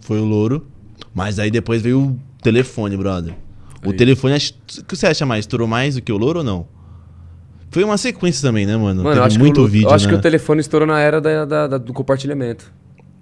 foi 0.00 0.18
o 0.20 0.24
louro, 0.24 0.66
mas 1.14 1.38
aí 1.38 1.50
depois 1.50 1.80
veio 1.82 2.00
o 2.00 2.18
telefone, 2.42 2.96
brother. 2.96 3.34
O 3.84 3.90
Aí. 3.90 3.96
telefone, 3.96 4.34
acho- 4.34 4.54
o 4.80 4.84
que 4.84 4.94
você 4.96 5.06
acha 5.06 5.26
mais? 5.26 5.40
Estourou 5.40 5.66
mais 5.66 5.96
do 5.96 6.02
que 6.02 6.12
o 6.12 6.16
louro 6.16 6.38
ou 6.40 6.44
não? 6.44 6.66
Foi 7.70 7.82
uma 7.82 7.96
sequência 7.96 8.46
também, 8.46 8.66
né, 8.66 8.76
mano? 8.76 9.02
Mano, 9.02 9.08
eu 9.08 9.14
Teve 9.14 9.26
acho, 9.26 9.38
muito 9.38 9.54
que, 9.54 9.60
o, 9.60 9.66
vídeo, 9.66 9.88
eu 9.88 9.94
acho 9.94 10.06
né? 10.06 10.12
que 10.12 10.18
o 10.18 10.20
telefone 10.20 10.60
estourou 10.60 10.86
na 10.86 11.00
era 11.00 11.20
da, 11.20 11.44
da- 11.44 11.66
da- 11.66 11.78
do 11.78 11.92
compartilhamento. 11.92 12.70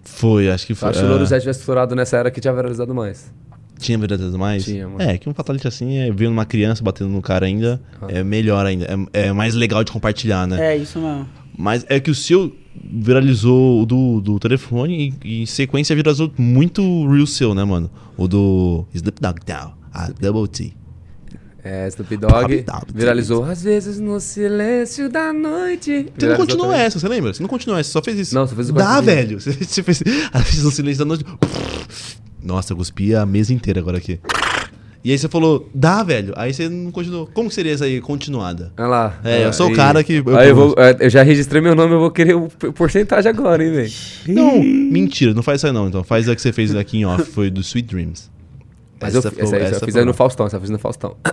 Foi, 0.02 0.50
acho 0.50 0.66
que 0.66 0.72
Eu 0.72 0.76
foi. 0.76 0.88
acho 0.90 0.98
que 0.98 1.04
o 1.04 1.08
Louro 1.08 1.22
é. 1.22 1.26
Zé 1.26 1.38
tivesse 1.38 1.60
estourado 1.60 1.94
nessa 1.94 2.16
era 2.16 2.30
que 2.30 2.40
tinha 2.40 2.52
viralizado 2.52 2.92
mais. 2.94 3.32
Tinha 3.80 3.98
verdades 3.98 4.34
mais? 4.36 4.64
Tinha, 4.64 4.86
mano. 4.88 5.00
É, 5.02 5.16
que 5.18 5.28
um 5.28 5.34
fatality 5.34 5.66
assim, 5.66 5.96
é, 5.98 6.10
vendo 6.12 6.32
uma 6.32 6.44
criança 6.44 6.82
batendo 6.84 7.10
no 7.10 7.22
cara 7.22 7.46
ainda, 7.46 7.80
Ah. 8.00 8.06
é 8.08 8.22
melhor 8.22 8.64
ainda. 8.66 8.86
É, 9.12 9.28
é 9.28 9.32
mais 9.32 9.54
legal 9.54 9.82
de 9.82 9.90
compartilhar, 9.90 10.46
né? 10.46 10.74
É, 10.74 10.76
isso 10.76 10.98
mesmo. 11.00 11.26
Mas 11.56 11.84
é 11.88 11.98
que 11.98 12.10
o 12.10 12.14
seu 12.14 12.54
viralizou 12.82 13.82
o 13.82 13.86
do, 13.86 14.20
do 14.20 14.38
telefone 14.38 15.14
e, 15.22 15.28
e 15.28 15.42
em 15.42 15.46
sequência 15.46 15.94
viralizou 15.96 16.32
muito 16.38 16.82
o 16.82 17.12
real 17.12 17.26
seu, 17.26 17.54
né, 17.54 17.64
mano? 17.64 17.90
O 18.16 18.28
do 18.28 18.86
Snoop 18.94 19.20
Dogg 19.20 19.40
Down, 19.44 19.72
a 19.92 20.08
Double 20.10 20.48
T. 20.48 20.72
É, 21.62 21.86
Snoop 21.88 22.16
Dogg 22.16 22.64
viralizou 22.94 23.44
às 23.44 23.62
vezes 23.62 24.00
no 24.00 24.18
silêncio 24.20 25.10
da 25.10 25.30
noite. 25.32 26.06
Você 26.16 26.26
não 26.28 26.36
continuou 26.36 26.68
também. 26.68 26.80
essa, 26.86 26.98
você 26.98 27.08
lembra? 27.08 27.34
Você 27.34 27.42
não 27.42 27.48
continuou 27.50 27.78
essa, 27.78 27.88
você 27.88 27.92
só 27.92 28.02
fez 28.02 28.18
isso. 28.18 28.34
Não, 28.34 28.46
só 28.46 28.54
fez 28.54 28.70
o 28.70 28.72
Dá, 28.72 29.00
velho. 29.00 29.38
Você, 29.38 29.52
você 29.62 29.82
fez. 29.82 30.02
Às 30.32 30.44
vezes 30.44 30.64
no 30.64 30.70
silêncio 30.70 31.00
da 31.00 31.04
noite. 31.04 31.24
Nossa, 32.42 32.72
eu 32.72 32.76
cuspi 32.76 33.14
a 33.14 33.26
mesa 33.26 33.52
inteira 33.52 33.80
agora 33.80 33.98
aqui. 33.98 34.20
E 35.02 35.10
aí 35.10 35.18
você 35.18 35.30
falou, 35.30 35.66
dá, 35.74 36.02
velho. 36.02 36.34
Aí 36.36 36.52
você 36.52 36.68
não 36.68 36.90
continuou. 36.90 37.26
Como 37.26 37.48
que 37.48 37.54
seria 37.54 37.72
essa 37.72 37.86
aí 37.86 38.02
continuada? 38.02 38.70
Olha 38.76 38.86
lá. 38.86 39.18
É, 39.24 39.46
eu 39.46 39.52
sou 39.52 39.66
o 39.66 39.70
Aí- 39.70 39.76
cara 39.76 40.04
que. 40.04 40.22
Aí 40.38 40.48
eu, 40.50 40.54
vou, 40.54 40.74
é, 40.76 40.94
eu 41.00 41.08
já 41.08 41.22
registrei 41.22 41.62
meu 41.62 41.74
nome, 41.74 41.94
eu 41.94 42.00
vou 42.00 42.10
querer 42.10 42.34
o 42.34 42.48
porcentagem 42.74 43.30
agora, 43.30 43.64
hein, 43.64 43.72
velho. 43.72 43.90
Não, 44.28 44.62
mentira, 44.62 45.32
não 45.32 45.42
faz 45.42 45.60
isso 45.60 45.66
aí 45.68 45.72
não. 45.72 45.88
Então 45.88 46.04
faz 46.04 46.28
a 46.28 46.36
que 46.36 46.42
você 46.42 46.52
fez 46.52 46.74
aqui 46.76 46.98
em 46.98 47.06
off, 47.06 47.24
foi 47.32 47.48
do 47.50 47.62
Sweet 47.62 47.88
Dreams. 47.88 48.30
Mas 49.00 49.14
eu, 49.14 49.20
essa, 49.20 49.30
ficou- 49.30 49.44
essa 49.44 49.56
eu 49.56 49.60
essa 49.62 49.70
fiz 49.76 49.84
ficou 49.86 50.00
aí 50.00 50.04
no. 50.06 50.12
Faustão, 50.12 50.46
essa 50.46 50.56
eu 50.56 50.60
fiz 50.60 50.68
no 50.70 50.78
Faustão. 50.78 51.16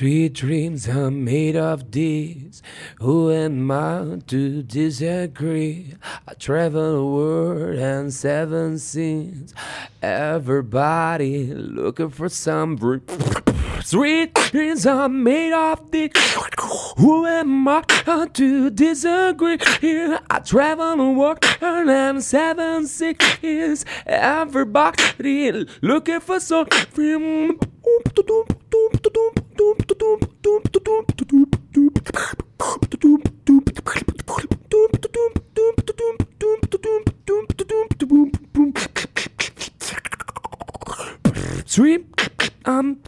Sweet 0.00 0.32
dreams 0.32 0.88
are 0.88 1.10
made 1.10 1.56
of 1.56 1.90
this. 1.90 2.62
Who 3.00 3.30
am 3.30 3.70
I 3.70 4.22
to 4.28 4.62
disagree? 4.62 5.94
I 6.26 6.32
travel 6.32 6.94
the 6.94 7.04
world 7.04 7.78
and 7.78 8.10
seven 8.10 8.78
seas. 8.78 9.52
Everybody 10.00 11.52
looking 11.52 12.08
for 12.08 12.30
some 12.30 12.76
br- 12.76 13.04
sweet 13.82 14.32
dreams 14.32 14.86
are 14.86 15.10
made 15.10 15.52
of 15.52 15.90
this. 15.90 16.12
Who 16.96 17.26
am 17.26 17.68
I 17.68 17.82
to 18.32 18.70
disagree? 18.70 19.58
I 20.30 20.38
travel 20.38 20.96
the 20.96 21.10
world 21.10 21.44
and 21.60 22.24
seven 22.24 22.86
seas. 22.86 23.84
Everybody 24.06 25.66
looking 25.82 26.20
for 26.20 26.40
some. 26.40 26.68
Sweet. 41.70 42.04
Um... 42.66 42.98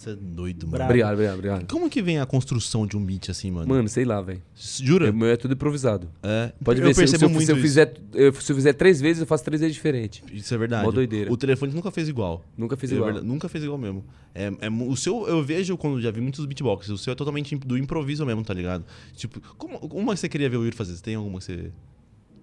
Você 0.00 0.10
é 0.12 0.16
doido, 0.16 0.62
mano. 0.66 0.70
Bravo. 0.78 0.90
Obrigado, 0.90 1.12
obrigado, 1.12 1.34
obrigado. 1.34 1.66
Como 1.70 1.90
que 1.90 2.00
vem 2.00 2.18
a 2.18 2.24
construção 2.24 2.86
de 2.86 2.96
um 2.96 3.04
beat 3.04 3.28
assim, 3.28 3.50
mano? 3.50 3.68
Mano, 3.68 3.86
sei 3.86 4.06
lá, 4.06 4.18
velho. 4.22 4.40
Jura? 4.56 5.10
O 5.10 5.14
meu 5.14 5.28
é 5.28 5.36
tudo 5.36 5.52
improvisado. 5.52 6.08
É. 6.22 6.52
Pode 6.64 6.80
Eu 6.80 6.86
ver, 6.86 6.94
se, 6.94 7.00
percebo 7.02 7.18
se, 7.18 7.24
eu, 7.26 7.28
muito 7.28 7.44
se 7.44 7.52
eu 7.52 7.56
fizer, 7.58 7.94
eu- 8.14 8.32
se 8.32 8.50
eu 8.50 8.56
fizer 8.56 8.72
três 8.72 8.98
vezes, 8.98 9.20
eu 9.20 9.26
faço 9.26 9.44
três 9.44 9.60
vezes 9.60 9.74
diferente. 9.76 10.24
Isso 10.32 10.54
é 10.54 10.56
verdade. 10.56 10.86
Mó 10.86 10.90
doideira. 10.90 11.30
O 11.30 11.36
telefone 11.36 11.74
nunca 11.74 11.90
fez 11.90 12.08
igual. 12.08 12.42
Nunca 12.56 12.78
fez 12.78 12.92
É 12.92 12.94
igual. 12.94 13.08
verdade, 13.08 13.26
nunca 13.28 13.46
fez 13.46 13.62
igual 13.62 13.78
mesmo. 13.78 14.02
É, 14.34 14.46
é 14.60 14.70
o 14.70 14.96
seu, 14.96 15.28
eu 15.28 15.42
vejo 15.44 15.76
quando 15.76 16.00
já 16.00 16.10
vi 16.10 16.22
muitos 16.22 16.46
beatboxes, 16.46 16.88
o 16.90 16.96
seu 16.96 17.12
é 17.12 17.14
totalmente 17.14 17.54
do 17.56 17.76
improviso 17.76 18.24
mesmo, 18.24 18.42
tá 18.42 18.54
ligado? 18.54 18.86
Tipo, 19.14 19.38
como, 19.58 19.76
uma 19.92 20.14
que 20.14 20.20
você 20.20 20.30
queria 20.30 20.48
ver 20.48 20.56
o 20.56 20.64
Yuri 20.64 20.74
fazer? 20.74 20.96
Você 20.96 21.02
tem 21.02 21.14
alguma 21.14 21.40
que 21.40 21.44
você. 21.44 21.70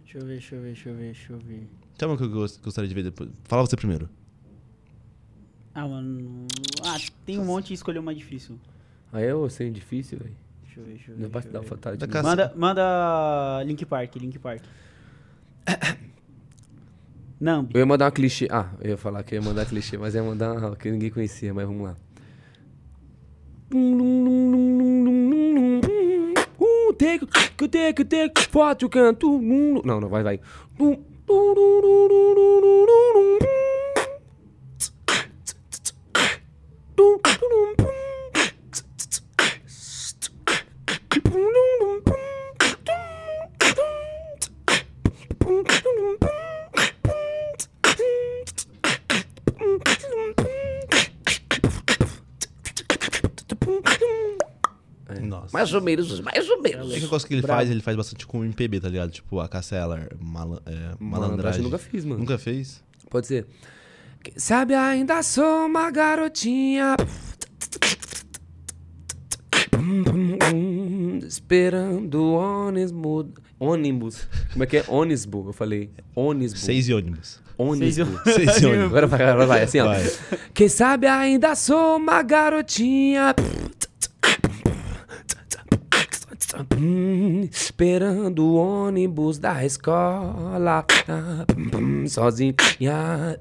Deixa 0.04 0.20
eu 0.20 0.26
ver, 0.26 0.34
deixa 0.34 0.56
eu 0.56 0.62
ver, 0.62 0.68
deixa 0.68 0.90
eu 0.90 0.96
ver, 0.96 1.04
deixa 1.06 1.34
eu 1.34 1.40
ver. 1.40 1.68
Chama 2.00 2.14
o 2.14 2.18
que 2.18 2.24
eu 2.24 2.30
gost- 2.30 2.62
gostaria 2.64 2.88
de 2.88 2.94
ver 2.94 3.04
depois. 3.04 3.32
Fala 3.46 3.66
você 3.66 3.76
primeiro. 3.76 4.08
Ah, 5.80 5.88
mano. 5.88 6.48
Ah, 6.84 6.98
tem 7.24 7.38
um 7.38 7.46
monte 7.46 7.70
e 7.70 7.76
escolher 7.76 8.00
uma 8.00 8.16
difícil. 8.16 8.60
Aí 9.14 9.26
eu 9.26 9.48
sei 9.48 9.70
difícil, 9.70 10.18
velho. 10.18 10.36
Deixa 10.64 10.80
eu 10.80 10.84
ver, 10.84 10.90
deixa 10.94 11.12
eu 11.12 11.16
ver. 11.16 11.22
Não 11.22 11.30
vai 11.30 11.42
deixa 11.44 11.54
dar 11.54 11.60
eu 11.60 11.64
ver. 11.64 11.70
vontade. 11.70 11.98
Da 11.98 12.06
de- 12.08 12.12
casa- 12.12 12.28
Manda, 12.28 12.54
manda 12.56 13.64
Link 13.64 13.86
Park, 13.86 14.16
Link 14.16 14.40
Park. 14.40 14.64
Nambi. 17.40 17.76
Eu 17.76 17.80
ia 17.82 17.86
mandar 17.86 18.06
uma 18.06 18.12
clichê. 18.12 18.48
Ah, 18.50 18.72
eu 18.82 18.90
ia 18.90 18.98
falar 18.98 19.22
que 19.22 19.36
eu 19.36 19.40
ia 19.40 19.46
mandar 19.48 19.68
clichê, 19.68 20.00
mas 20.00 20.16
ia 20.16 20.24
mandar 20.24 20.54
uma 20.58 20.76
que 20.76 20.90
ninguém 20.90 21.12
conhecia, 21.12 21.54
mas 21.54 21.68
vamos 21.68 21.84
lá. 21.84 21.96
Uh, 26.60 26.94
take, 26.98 27.28
take, 27.70 28.04
take, 28.06 28.48
forte 28.50 28.84
o 28.86 28.90
canto. 28.90 29.40
Não, 29.40 30.02
não, 30.02 30.10
vai, 30.10 30.24
vai. 30.24 30.40
Nossa. 55.22 55.58
Mais 55.58 55.74
ou 55.74 55.82
menos, 55.82 56.20
mais 56.20 56.50
ou 56.50 56.62
menos. 56.62 56.94
É 56.94 57.00
que 57.00 57.08
gosto 57.08 57.28
que 57.28 57.34
ele 57.34 57.42
faz, 57.42 57.70
ele 57.70 57.82
faz 57.82 57.96
bastante 57.96 58.26
com 58.26 58.44
MPB, 58.44 58.80
tá 58.82 58.90
ligado? 58.90 59.12
Tipo, 59.12 59.40
a 59.40 59.48
Cassela, 59.48 60.08
mala, 60.20 60.62
é, 60.66 60.72
Malandragem 60.72 60.98
malandragem. 61.00 61.62
nunca 61.64 61.78
fiz, 61.78 62.04
mano. 62.04 62.20
Nunca 62.20 62.38
fez? 62.38 62.84
Pode 63.10 63.28
ser. 63.28 63.46
Quem 64.28 64.40
sabe 64.40 64.74
ainda 64.74 65.24
sou 65.24 65.68
uma 65.68 65.90
garotinha. 65.90 66.98
Esperando 71.26 72.16
o 72.16 72.34
ônibus. 72.34 73.30
Ônibus. 73.58 74.28
Como 74.52 74.66
é 74.66 74.68
que 74.68 74.78
é? 74.78 74.86
Ônibus. 74.90 75.46
Eu 75.46 75.54
falei. 75.54 75.92
Ônibus. 76.14 76.60
Seis 76.60 76.90
e 76.90 76.94
ônibus. 76.94 77.40
Ônibus. 77.58 77.96
Seis 78.26 78.62
e 78.62 78.66
ônibus. 78.66 78.88
Agora 78.88 79.08
vai, 79.08 79.24
agora 79.24 79.46
vai, 79.46 79.64
assim, 79.64 79.80
ó. 79.80 79.86
Vai. 79.86 80.12
Quem 80.54 80.68
sabe 80.68 81.08
ainda 81.08 81.56
sou 81.56 81.96
uma 81.96 82.22
garotinha. 82.22 83.34
Esperando 87.52 88.46
o 88.46 88.56
ônibus 88.56 89.38
da 89.38 89.66
escola. 89.66 90.86
Sozinha. 92.08 93.40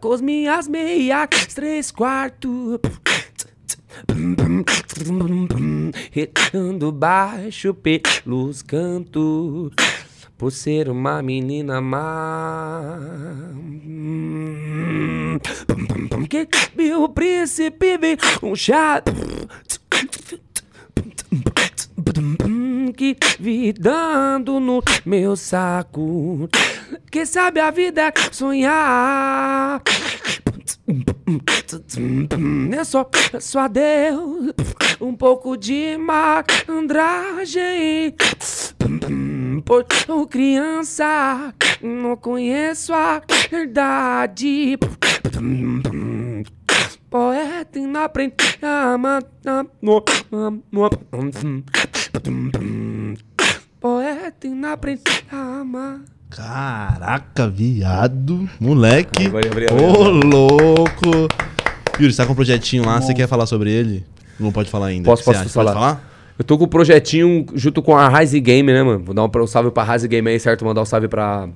Com 0.00 0.12
as 0.12 0.20
minhas 0.20 0.68
meias, 0.68 1.28
três 1.54 1.90
quartos. 1.90 2.80
Retando 6.12 6.92
baixo 6.92 7.72
pelos 7.72 8.62
cantos 8.62 9.72
Por 10.36 10.52
ser 10.52 10.88
uma 10.88 11.22
menina 11.22 11.80
má 11.80 12.98
Que 16.28 16.48
o 16.94 17.08
príncipe 17.08 17.98
um 18.42 18.54
chato 18.54 19.12
que 22.96 23.16
vi 23.38 23.72
dando 23.72 24.58
no 24.58 24.82
meu 25.04 25.36
saco. 25.36 26.48
Quem 27.10 27.26
sabe 27.26 27.60
a 27.60 27.70
vida 27.70 28.02
é 28.02 28.12
sonhar. 28.32 29.82
É 32.72 32.84
só, 32.84 33.08
é 33.32 33.40
só 33.40 33.68
Deus, 33.68 34.52
um 35.00 35.14
pouco 35.14 35.56
de 35.56 35.96
malandragem. 35.98 38.14
Pois 39.64 39.86
criança, 40.30 41.52
não 41.82 42.16
conheço 42.16 42.94
a 42.94 43.20
verdade. 43.50 44.78
Poeta 47.16 47.78
e 47.78 47.86
não 47.86 48.02
aprende 48.02 48.34
a 48.60 48.92
amar. 48.92 49.22
Poeta 53.80 54.46
e 54.46 54.50
não 54.50 54.70
aprende 54.70 55.00
a 55.32 55.60
amar. 55.60 56.00
Caraca, 56.28 57.48
viado. 57.48 58.46
Moleque. 58.60 59.28
Ô, 59.28 59.46
obrigado. 59.50 59.80
louco. 60.26 61.10
Yuri, 61.98 62.12
você 62.12 62.18
tá 62.18 62.26
com 62.26 62.34
um 62.34 62.36
projetinho 62.36 62.84
lá, 62.84 63.00
você 63.00 63.14
quer 63.14 63.26
falar 63.26 63.46
sobre 63.46 63.70
ele? 63.70 64.04
Não 64.38 64.52
pode 64.52 64.68
falar 64.68 64.88
ainda. 64.88 65.06
Posso, 65.06 65.24
posso 65.24 65.48
falar? 65.48 65.72
Pode 65.72 65.84
falar? 65.84 66.12
Eu 66.38 66.44
tô 66.44 66.58
com 66.58 66.64
um 66.64 66.68
projetinho 66.68 67.46
junto 67.54 67.80
com 67.80 67.96
a 67.96 68.10
Rise 68.10 68.38
Game, 68.40 68.70
né, 68.70 68.82
mano? 68.82 69.02
Vou 69.02 69.14
dar 69.14 69.24
um, 69.24 69.42
um 69.42 69.46
salve 69.46 69.70
pra 69.70 69.84
Rise 69.84 70.06
Game 70.06 70.28
aí, 70.28 70.38
certo? 70.38 70.66
Mandar 70.66 70.82
um 70.82 70.84
salve 70.84 71.08
pra. 71.08 71.48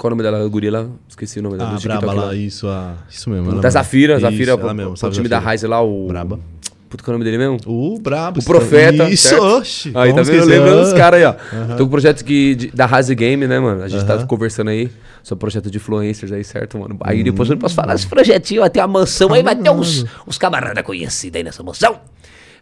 Qual 0.00 0.10
é 0.10 0.14
o 0.14 0.16
nome 0.16 0.22
dela? 0.22 0.48
Gorila? 0.48 0.90
Esqueci 1.06 1.40
o 1.40 1.42
nome 1.42 1.58
dela. 1.58 1.72
Ah, 1.72 1.74
do 1.74 1.82
braba 1.82 2.06
lá. 2.14 2.24
lá, 2.28 2.34
isso, 2.34 2.66
a... 2.66 2.94
isso 3.10 3.28
mesmo. 3.28 3.44
ela 3.50 3.56
Da 3.56 3.68
mesmo. 3.68 3.70
Zafira, 3.70 4.12
Isso, 4.14 4.22
Zafira, 4.22 4.56
pro, 4.56 4.74
mesmo, 4.74 4.96
salve, 4.96 5.14
time 5.14 5.28
da. 5.28 5.38
Rise 5.38 5.66
lá, 5.66 5.82
o. 5.82 6.06
Braba. 6.08 6.40
Puta, 6.88 7.04
qual 7.04 7.12
é 7.12 7.16
o 7.16 7.18
nome 7.18 7.30
dele 7.30 7.36
mesmo? 7.36 7.58
O 7.66 8.00
brabo. 8.00 8.40
O 8.40 8.42
Profeta. 8.44 9.10
Isso, 9.10 9.28
certo? 9.28 9.44
oxe. 9.44 9.92
Aí, 9.94 10.10
tá 10.14 10.22
vendo? 10.22 10.46
Lembrando 10.46 10.80
os 10.80 10.94
caras 10.94 11.20
aí, 11.20 11.26
ó. 11.26 11.34
Aham. 11.54 11.76
Tô 11.76 11.76
com 11.76 11.84
um 11.84 11.88
projeto 11.90 12.24
que, 12.24 12.54
de- 12.54 12.70
da 12.70 12.86
Rise 12.86 13.14
Game, 13.14 13.46
né, 13.46 13.60
mano? 13.60 13.82
A 13.82 13.88
gente 13.88 14.06
tá 14.06 14.14
Aham. 14.14 14.26
conversando 14.26 14.70
aí 14.70 14.90
sobre 15.22 15.40
projeto 15.40 15.70
de 15.70 15.76
influencers 15.76 16.32
aí, 16.32 16.42
certo, 16.42 16.78
mano? 16.78 16.96
Aí 17.02 17.20
Hum. 17.20 17.24
depois 17.24 17.50
eu 17.50 17.56
não 17.56 17.60
posso 17.60 17.74
falar. 17.74 17.94
Esse 17.94 18.06
projetinho 18.06 18.62
vai 18.62 18.70
ter 18.70 18.80
uma 18.80 18.88
mansão 18.88 19.34
aí, 19.34 19.42
vai 19.42 19.54
ter 19.54 19.68
uns, 19.70 20.06
uns 20.26 20.38
camaradas 20.38 20.82
conhecidos 20.82 21.36
aí 21.36 21.44
nessa 21.44 21.62
mansão. 21.62 22.00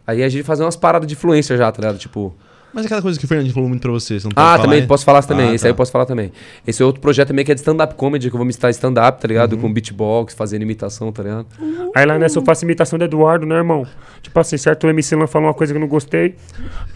Aí 0.05 0.21
a 0.23 0.27
gente 0.27 0.43
fazer 0.43 0.63
umas 0.63 0.75
paradas 0.75 1.07
de 1.07 1.13
influencer 1.13 1.57
já, 1.57 1.71
tá 1.71 1.79
ligado? 1.81 1.97
Tipo. 1.97 2.35
Mas 2.73 2.85
aquela 2.85 3.01
coisa 3.01 3.17
que 3.17 3.25
o 3.25 3.27
Fernandinho 3.27 3.53
falou 3.53 3.67
muito 3.67 3.81
pra 3.81 3.91
você, 3.91 4.19
você 4.19 4.25
não 4.27 4.31
pode 4.31 4.45
Ah, 4.47 4.51
falar, 4.51 4.63
também 4.63 4.79
é? 4.81 4.85
posso 4.85 5.03
falar 5.05 5.23
também. 5.23 5.49
Ah, 5.49 5.53
Esse 5.55 5.65
aí 5.65 5.69
tá. 5.69 5.73
eu 5.73 5.75
posso 5.75 5.91
falar 5.91 6.05
também. 6.05 6.31
Esse 6.67 6.81
é 6.83 6.85
outro 6.85 7.01
projeto 7.01 7.29
também 7.29 7.43
que 7.43 7.51
é 7.51 7.55
de 7.55 7.61
stand-up 7.61 7.95
comedy, 7.95 8.29
que 8.29 8.35
eu 8.35 8.37
vou 8.37 8.45
misturar 8.45 8.69
stand-up, 8.71 9.19
tá 9.19 9.27
ligado? 9.27 9.53
Uhum. 9.53 9.61
Com 9.61 9.73
beatbox, 9.73 10.33
fazendo 10.35 10.61
imitação, 10.61 11.11
tá 11.11 11.23
ligado? 11.23 11.47
Aí 11.95 12.05
lá 12.05 12.19
nessa 12.19 12.37
eu 12.39 12.43
faço 12.45 12.63
imitação 12.65 12.99
do 12.99 13.05
Eduardo, 13.05 13.45
né, 13.45 13.55
irmão? 13.55 13.85
Tipo 14.21 14.39
assim, 14.39 14.57
certo? 14.57 14.85
O 14.85 14.89
MC 14.89 15.15
Lan 15.15 15.25
falou 15.27 15.47
uma 15.47 15.53
coisa 15.53 15.73
que 15.73 15.77
eu 15.77 15.81
não 15.81 15.87
gostei. 15.87 16.35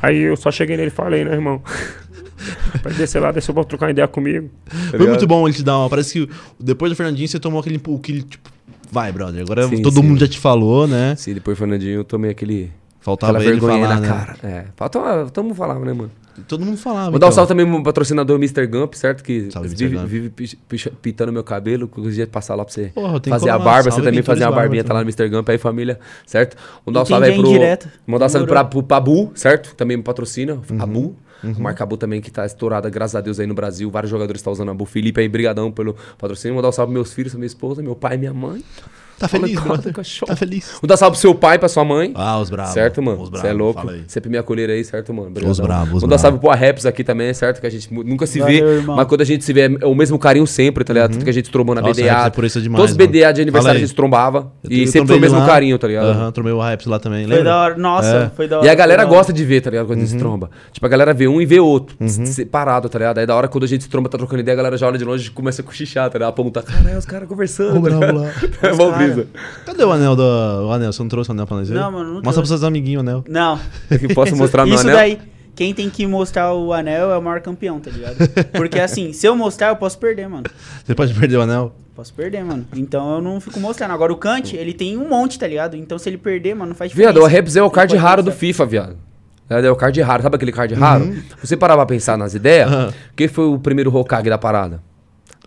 Aí 0.01 0.17
eu 0.19 0.35
só 0.37 0.51
cheguei 0.51 0.77
nele 0.77 0.89
e 0.89 0.91
falei, 0.91 1.23
né, 1.25 1.31
irmão? 1.33 1.61
Pra 2.81 2.91
descer 2.91 3.21
lá, 3.21 3.31
descer 3.31 3.53
pra 3.53 3.63
trocar 3.63 3.85
uma 3.85 3.91
ideia 3.91 4.07
comigo. 4.07 4.49
Foi 4.89 5.07
muito 5.07 5.25
bom 5.25 5.47
ele 5.47 5.55
te 5.55 5.63
dar 5.63 5.77
uma. 5.77 5.89
Parece 5.89 6.25
que 6.27 6.33
depois 6.59 6.91
do 6.91 6.95
Fernandinho 6.95 7.27
você 7.27 7.39
tomou 7.39 7.59
aquele. 7.61 7.77
aquele 7.77 8.21
tipo, 8.23 8.49
vai, 8.91 9.11
brother. 9.13 9.41
Agora 9.41 9.67
Sim, 9.69 9.81
todo 9.81 9.95
sim. 10.01 10.03
mundo 10.03 10.19
já 10.19 10.27
te 10.27 10.37
falou, 10.39 10.85
né? 10.87 11.15
Sim, 11.15 11.33
depois 11.35 11.57
Fernandinho 11.57 11.93
eu 11.99 12.03
tomei 12.03 12.31
aquele. 12.31 12.69
Faltava 13.03 13.37
aquela 13.37 13.43
ele 13.51 13.59
vergonha 13.59 13.83
falar, 13.87 13.95
na 13.95 14.01
né? 14.01 14.07
cara. 14.07 14.37
É, 14.43 14.65
falta. 14.75 15.25
Todo 15.31 15.43
mundo 15.45 15.55
falava, 15.55 15.85
né, 15.85 15.93
mano? 15.93 16.11
Todo 16.47 16.65
mundo 16.65 16.77
falava. 16.77 17.11
Vou 17.11 17.19
dar 17.19 17.27
um 17.27 17.29
então. 17.29 17.31
salve 17.35 17.49
também 17.49 17.65
pro 17.69 17.83
patrocinador 17.83 18.37
Mr. 18.37 18.65
Gump, 18.65 18.93
certo? 18.95 19.23
Que 19.23 19.51
Salve, 19.51 19.67
vive, 19.69 19.97
vive 19.97 20.29
pi- 20.29 20.57
pi- 20.67 20.89
pitando 21.01 21.31
meu 21.31 21.43
cabelo. 21.43 21.87
Que 21.87 22.01
dia 22.09 22.25
passar 22.25 22.55
lá 22.55 22.65
pra 22.65 22.73
você 22.73 22.85
Porra, 22.87 23.13
eu 23.15 23.19
tenho 23.19 23.35
que 23.35 23.39
fazer 23.39 23.49
a 23.51 23.59
barba. 23.59 23.91
Você 23.91 24.01
também 24.01 24.23
fazer 24.23 24.43
uma 24.45 24.49
Barba 24.49 24.61
barbinha, 24.61 24.83
tá 24.83 24.93
lá 24.93 25.01
no 25.01 25.05
Mr. 25.05 25.29
Gump 25.29 25.47
aí, 25.49 25.57
família, 25.59 25.99
certo? 26.25 26.57
Vou 26.85 26.91
dar 26.93 27.03
um 27.03 27.05
salve 27.05 27.27
aí 27.27 27.33
a 27.33 27.37
pro. 27.37 27.47
indireta. 27.47 27.93
Vou 28.07 28.17
dar 28.17 28.25
um 28.25 28.29
salve 28.29 28.47
pra, 28.47 28.63
pro 28.63 28.81
Pabu, 28.81 29.31
certo? 29.35 29.75
Também 29.75 29.97
me 29.97 30.03
patrocina. 30.03 30.53
Uhum. 30.69 30.81
Abu. 30.81 31.15
A 31.43 31.59
marca 31.59 31.83
Abu 31.83 31.97
também 31.97 32.21
que 32.21 32.31
tá 32.31 32.45
estourada, 32.45 32.89
graças 32.89 33.15
a 33.17 33.21
Deus, 33.21 33.37
aí 33.37 33.45
no 33.45 33.53
Brasil. 33.53 33.91
Vários 33.91 34.09
jogadores 34.09 34.39
estão 34.39 34.53
usando 34.53 34.69
a 34.69 34.71
Abu. 34.71 34.85
Felipe 34.85 35.19
aí, 35.19 35.27
brigadão 35.27 35.69
pelo 35.73 35.93
patrocínio. 36.17 36.53
Vou 36.55 36.61
dar 36.61 36.69
um 36.69 36.71
salve 36.71 36.93
pros 36.93 37.03
meus 37.03 37.13
filhos, 37.13 37.35
minha 37.35 37.45
esposa, 37.45 37.81
meu 37.83 37.95
pai 37.97 38.15
e 38.15 38.17
minha 38.17 38.33
mãe. 38.33 38.63
Tá 39.19 39.27
feliz, 39.27 39.51
Olha, 39.51 39.55
cara, 39.55 39.67
brother? 39.91 39.93
Tá 40.27 40.35
feliz. 40.35 40.77
Vou 40.81 40.87
dar 40.87 40.95
um 40.95 40.97
salve 40.97 41.13
pro 41.13 41.21
seu 41.21 41.33
pai, 41.35 41.57
pra 41.59 41.69
sua 41.69 41.83
mãe. 41.85 42.11
Ah, 42.15 42.39
os 42.39 42.49
bravos. 42.49 42.73
Certo, 42.73 43.01
mano? 43.01 43.21
Os 43.21 43.29
Você 43.29 43.37
é 43.47 43.53
bravos, 43.53 43.57
louco. 43.75 43.91
Sempre 44.07 44.29
me 44.29 44.37
acolher 44.37 44.69
aí, 44.69 44.83
certo, 44.83 45.13
mano? 45.13 45.27
Os 45.29 45.31
Obrigadão. 45.59 45.65
bravos, 45.65 45.87
os 45.87 45.91
Vou 45.91 46.01
dar 46.01 46.07
bravos. 46.17 46.21
salve 46.21 46.39
pro 46.39 46.49
Raps 46.49 46.85
aqui 46.85 47.03
também, 47.03 47.33
certo? 47.33 47.61
Que 47.61 47.67
a 47.67 47.69
gente 47.69 47.93
nunca 47.93 48.25
se 48.27 48.39
Valeu, 48.39 48.65
vê, 48.67 48.73
irmão. 48.77 48.95
mas 48.97 49.07
quando 49.07 49.21
a 49.21 49.25
gente 49.25 49.43
se 49.45 49.53
vê 49.53 49.61
é 49.81 49.85
o 49.85 49.95
mesmo 49.95 50.19
carinho 50.19 50.45
sempre, 50.47 50.83
tá 50.83 50.93
ligado? 50.93 51.11
Tanto 51.13 51.23
que 51.23 51.29
a 51.29 51.33
gente 51.33 51.49
trombou 51.51 51.73
na 51.75 51.81
Uhum. 51.81 51.87
Nossa, 51.87 52.01
BDA. 52.01 52.25
É 52.25 52.29
por 52.29 52.43
isso 52.45 52.61
demais, 52.61 52.77
Todos 52.81 52.91
os 52.91 52.97
mano. 52.97 53.09
BDA 53.11 53.31
de 53.33 53.41
aniversário 53.41 53.77
a 53.77 53.81
gente 53.81 53.95
trombava. 53.95 54.51
Eu- 54.63 54.71
e 54.71 54.81
eu 54.81 54.87
sempre 54.87 54.91
foi 54.91 55.01
o 55.01 55.05
trombei 55.07 55.19
mesmo 55.21 55.39
lá. 55.39 55.45
carinho, 55.45 55.77
tá 55.79 55.87
ligado? 55.87 56.05
Aham, 56.07 56.31
tromei 56.31 56.53
o 56.53 56.59
Hypes 56.59 56.85
lá 56.87 56.99
também. 56.99 57.21
Foi 57.25 57.29
lembra? 57.35 57.43
da 57.51 57.57
hora. 57.57 57.77
Nossa, 57.77 58.31
É. 58.33 58.35
foi 58.35 58.47
da 58.47 58.57
hora. 58.57 58.65
E 58.65 58.69
a 58.69 58.75
galera 58.75 59.03
foi 59.03 59.09
da 59.11 59.15
gosta 59.17 59.31
de 59.33 59.45
ver, 59.45 59.61
tá 59.61 59.69
ligado? 59.69 59.85
Quando 59.87 59.97
a 59.99 60.01
gente 60.01 60.11
se 60.11 60.17
tromba. 60.17 60.49
Tipo, 60.71 60.85
a 60.85 60.89
galera 60.89 61.13
vê 61.13 61.27
um 61.27 61.39
e 61.41 61.45
vê 61.45 61.59
outro. 61.59 61.95
Separado, 62.07 62.89
tá 62.89 62.99
ligado? 62.99 63.17
Aí 63.19 63.25
da 63.25 63.35
hora 63.35 63.47
quando 63.47 63.63
a 63.63 63.67
gente 63.67 63.83
se 63.83 63.89
tromba, 63.89 64.09
tá 64.09 64.17
trocando 64.17 64.41
ideia, 64.41 64.53
a 64.53 64.57
galera 64.57 64.77
já 64.77 64.87
olha 64.87 64.97
de 64.97 65.05
longe 65.05 65.27
e 65.27 65.31
começa 65.31 65.61
a 65.61 65.65
cochichar, 65.65 66.09
tá 66.09 66.17
ligado? 66.17 66.29
Apontar, 66.29 66.63
caralho, 66.63 66.97
os 66.97 67.05
caras 67.05 67.27
conversando. 67.27 67.81
Tá 67.89 68.11
lá. 68.11 68.31
É 69.03 69.07
brisa. 69.13 69.27
Cadê 69.65 69.83
o 69.83 69.91
anel 69.91 70.15
do. 70.15 70.23
O 70.23 70.71
anel? 70.71 70.91
Você 70.93 71.01
não 71.01 71.09
trouxe 71.09 71.29
o 71.29 71.33
anel 71.33 71.45
pra 71.47 71.57
nós 71.57 71.69
ver? 71.69 71.75
Não, 71.75 71.91
mano, 71.91 72.05
não 72.05 72.13
Mostra 72.15 72.21
trouxe. 72.33 72.39
pros 72.39 72.49
seus 72.49 72.63
amiguinhos 72.63 72.97
o 73.03 73.07
anel. 73.07 73.23
Não. 73.27 73.59
Que 73.99 74.07
posso 74.15 74.35
mostrar 74.35 74.65
meu 74.65 74.75
Isso 74.75 74.83
anel? 74.83 74.95
daí, 74.95 75.19
quem 75.55 75.73
tem 75.73 75.89
que 75.89 76.05
mostrar 76.07 76.53
o 76.53 76.73
anel 76.73 77.11
é 77.11 77.17
o 77.17 77.21
maior 77.21 77.39
campeão, 77.41 77.79
tá 77.79 77.91
ligado? 77.91 78.15
Porque 78.53 78.79
assim, 78.79 79.13
se 79.13 79.27
eu 79.27 79.35
mostrar, 79.35 79.69
eu 79.69 79.75
posso 79.75 79.97
perder, 79.99 80.27
mano. 80.27 80.43
Você 80.85 80.95
pode 80.95 81.13
perder 81.13 81.37
o 81.37 81.41
anel? 81.41 81.75
Posso 81.95 82.11
perder, 82.13 82.43
mano. 82.43 82.65
Então 82.75 83.15
eu 83.17 83.21
não 83.21 83.39
fico 83.39 83.59
mostrando. 83.59 83.91
Agora 83.91 84.11
o 84.11 84.17
Kant, 84.17 84.55
ele 84.55 84.73
tem 84.73 84.97
um 84.97 85.07
monte, 85.07 85.37
tá 85.37 85.45
ligado? 85.47 85.75
Então 85.77 85.99
se 85.99 86.09
ele 86.09 86.17
perder, 86.17 86.55
mano, 86.55 86.69
não 86.69 86.75
faz 86.75 86.89
diferença. 86.89 87.13
Viado, 87.13 87.23
o 87.23 87.27
Raps 87.27 87.55
é 87.55 87.61
o 87.61 87.69
card 87.69 87.95
raro 87.95 88.23
do. 88.23 88.31
FIFA, 88.31 88.65
viado. 88.65 88.97
É 89.49 89.69
o 89.69 89.75
card 89.75 90.01
raro. 90.01 90.23
Sabe 90.23 90.35
aquele 90.37 90.51
card 90.51 90.73
raro? 90.73 91.03
Uhum. 91.05 91.21
Você 91.43 91.55
parava 91.55 91.85
pra 91.85 91.95
pensar 91.95 92.17
nas 92.17 92.33
ideias? 92.33 92.69
Quem 93.15 93.27
foi 93.27 93.45
o 93.45 93.59
primeiro 93.59 93.95
Hokage 93.95 94.27
da 94.29 94.37
parada? 94.39 94.81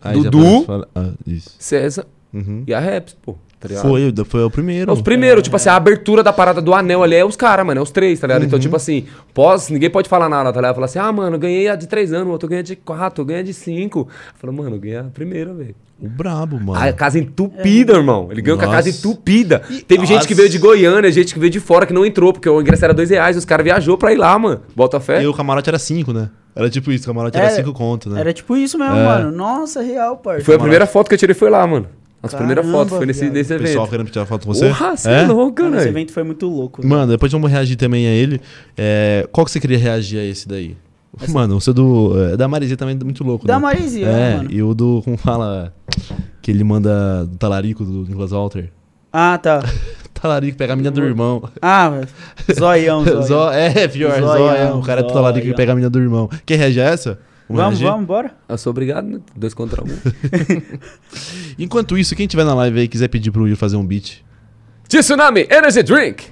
Aí 0.00 0.22
já 0.22 0.30
Dudu, 0.30 0.64
falar- 0.64 0.86
ah, 0.94 1.10
isso. 1.26 1.50
César 1.58 2.06
Uhum. 2.32 2.62
e 2.66 2.72
a 2.74 2.78
Raps, 2.78 3.16
pô. 3.20 3.36
Tá 3.58 3.68
ligado? 3.68 3.82
Foi, 3.88 4.12
foi 4.26 4.44
o 4.44 4.50
primeiro. 4.50 4.92
Os 4.92 5.00
primeiros, 5.00 5.42
tipo 5.42 5.56
assim, 5.56 5.68
a 5.70 5.76
abertura 5.76 6.22
da 6.22 6.32
parada 6.32 6.60
do 6.60 6.74
anel 6.74 7.02
ali 7.02 7.14
é 7.16 7.24
os 7.24 7.36
caras, 7.36 7.64
mano, 7.64 7.80
é 7.80 7.82
os 7.82 7.90
três, 7.90 8.20
tá 8.20 8.26
ligado? 8.26 8.44
Então, 8.44 8.58
tipo 8.58 8.76
assim, 8.76 9.06
pós, 9.32 9.70
ninguém 9.70 9.88
pode 9.88 10.08
falar 10.08 10.28
nada, 10.28 10.52
tá 10.52 10.60
ligado? 10.60 10.74
Falar 10.74 10.84
assim, 10.84 10.98
ah, 10.98 11.10
mano, 11.10 11.36
eu 11.36 11.40
ganhei 11.40 11.66
a 11.68 11.74
de 11.74 11.86
três 11.86 12.12
anos, 12.12 12.28
o 12.28 12.30
outro 12.32 12.48
ganha 12.48 12.62
de 12.62 12.76
quatro, 12.76 13.22
eu 13.22 13.26
ganhei 13.26 13.40
a 13.40 13.44
de 13.44 13.54
cinco. 13.54 14.08
Fala, 14.34 14.52
mano, 14.52 14.76
eu 14.76 14.80
ganhei 14.80 14.98
a 14.98 15.04
primeira, 15.04 15.54
velho. 15.54 15.74
O 15.98 16.06
brabo, 16.06 16.60
mano. 16.62 16.78
A 16.78 16.92
casa 16.92 17.18
entupida, 17.18 17.94
irmão. 17.94 18.28
Ele 18.30 18.42
ganhou 18.42 18.58
com 18.58 18.66
a 18.66 18.70
casa 18.70 18.88
Nossa. 18.88 18.98
entupida. 19.08 19.62
Teve 19.88 20.04
gente 20.04 20.28
que 20.28 20.34
veio 20.34 20.50
de 20.50 20.58
Goiânia, 20.58 21.10
gente 21.10 21.32
que 21.32 21.40
veio 21.40 21.50
de 21.50 21.58
fora 21.58 21.86
que 21.86 21.94
não 21.94 22.04
entrou, 22.04 22.34
porque 22.34 22.48
o 22.50 22.60
ingresso 22.60 22.84
era 22.84 22.92
dois 22.92 23.08
reais, 23.08 23.34
os 23.38 23.46
caras 23.46 23.64
viajou 23.64 23.96
pra 23.96 24.12
ir 24.12 24.16
lá, 24.16 24.38
mano. 24.38 24.60
Bota 24.76 25.00
fé. 25.00 25.22
E 25.22 25.26
o 25.26 25.32
camarote 25.32 25.70
era 25.70 25.78
cinco, 25.78 26.12
né? 26.12 26.28
Era 26.54 26.68
tipo 26.68 26.92
isso, 26.92 27.04
o 27.04 27.06
camarote 27.06 27.36
era 27.38 27.46
Era- 27.46 27.56
cinco 27.56 27.72
conto, 27.72 28.10
né? 28.10 28.20
Era 28.20 28.32
tipo 28.34 28.54
isso 28.58 28.78
mesmo, 28.78 28.94
É. 28.94 29.04
mano. 29.04 29.30
Nossa, 29.32 29.80
real, 29.80 30.18
parça. 30.18 30.44
Foi 30.44 30.56
a 30.56 30.58
primeira 30.58 30.86
foto 30.86 31.08
que 31.08 31.14
eu 31.14 31.18
tirei, 31.18 31.34
foi 31.34 31.48
lá, 31.48 31.66
mano. 31.66 31.86
As 32.22 32.34
primeiras 32.34 32.64
Caramba, 32.64 32.78
fotos 32.84 32.96
foi 32.96 33.06
nesse, 33.06 33.20
viado. 33.20 33.32
nesse 33.34 33.52
O 33.52 33.54
evento. 33.56 33.66
pessoal 33.68 33.88
querendo 33.88 34.10
tirar 34.10 34.26
foto 34.26 34.46
com 34.46 34.54
você? 34.54 34.68
Porra, 34.68 34.96
você 34.96 35.10
é 35.10 35.22
louco, 35.26 35.62
Mano, 35.62 35.76
esse 35.76 35.84
né? 35.84 35.90
evento 35.90 36.12
foi 36.12 36.22
muito 36.24 36.48
louco. 36.48 36.84
Mano, 36.86 37.12
depois 37.12 37.30
vamos 37.30 37.50
reagir 37.50 37.76
também 37.76 38.06
a 38.06 38.10
ele. 38.10 38.40
É, 38.76 39.28
qual 39.30 39.44
que 39.44 39.50
você 39.50 39.60
queria 39.60 39.78
reagir 39.78 40.18
a 40.18 40.24
esse 40.24 40.48
daí? 40.48 40.76
Mano, 41.28 41.56
o 41.56 41.60
seu 41.60 41.72
do. 41.72 42.12
É, 42.32 42.36
da 42.36 42.46
Marizia 42.48 42.76
também 42.76 42.96
é 43.00 43.04
muito 43.04 43.22
louco, 43.24 43.46
Da 43.46 43.54
né? 43.54 43.60
Marizia, 43.60 44.06
é, 44.06 44.36
mano. 44.36 44.50
E 44.52 44.62
o 44.62 44.74
do. 44.74 45.00
Como 45.02 45.16
fala? 45.16 45.72
Que 46.42 46.50
ele 46.50 46.62
manda 46.64 47.24
do 47.24 47.36
talarico 47.38 47.84
do 47.84 48.04
Nicolas 48.04 48.32
Walter. 48.32 48.70
Ah, 49.12 49.38
tá. 49.38 49.62
Talarico 50.12 50.56
pega 50.56 50.72
a 50.72 50.76
menina 50.76 50.90
do 50.90 51.02
irmão. 51.04 51.42
Ah, 51.60 52.00
zoião, 52.52 53.04
zoião. 53.04 53.22
Zó, 53.22 53.52
é, 53.52 53.86
pior, 53.86 54.12
Zoião, 54.12 54.26
zóio. 54.28 54.76
O 54.78 54.82
cara 54.82 55.00
é 55.00 55.04
do 55.04 55.12
talarico 55.12 55.40
que 55.40 55.46
zoião. 55.48 55.56
pega 55.56 55.72
a 55.72 55.74
menina 55.74 55.90
do 55.90 55.98
irmão. 55.98 56.28
Quer 56.44 56.56
reagir 56.58 56.80
a 56.80 56.84
essa? 56.84 57.18
Vamos, 57.48 57.80
vamos, 57.80 58.06
bora. 58.06 58.34
Eu 58.48 58.58
sou 58.58 58.70
obrigado, 58.70 59.06
né? 59.06 59.20
Dois 59.36 59.54
contra 59.54 59.82
um. 59.84 59.86
Enquanto 61.58 61.96
isso, 61.96 62.14
quem 62.16 62.26
tiver 62.26 62.44
na 62.44 62.54
live 62.54 62.78
aí 62.78 62.84
e 62.84 62.88
quiser 62.88 63.08
pedir 63.08 63.30
pro 63.30 63.44
Will 63.44 63.56
fazer 63.56 63.76
um 63.76 63.86
beat. 63.86 64.24
Tsunami 64.88 65.46
Energy 65.50 65.82
Drink. 65.82 66.24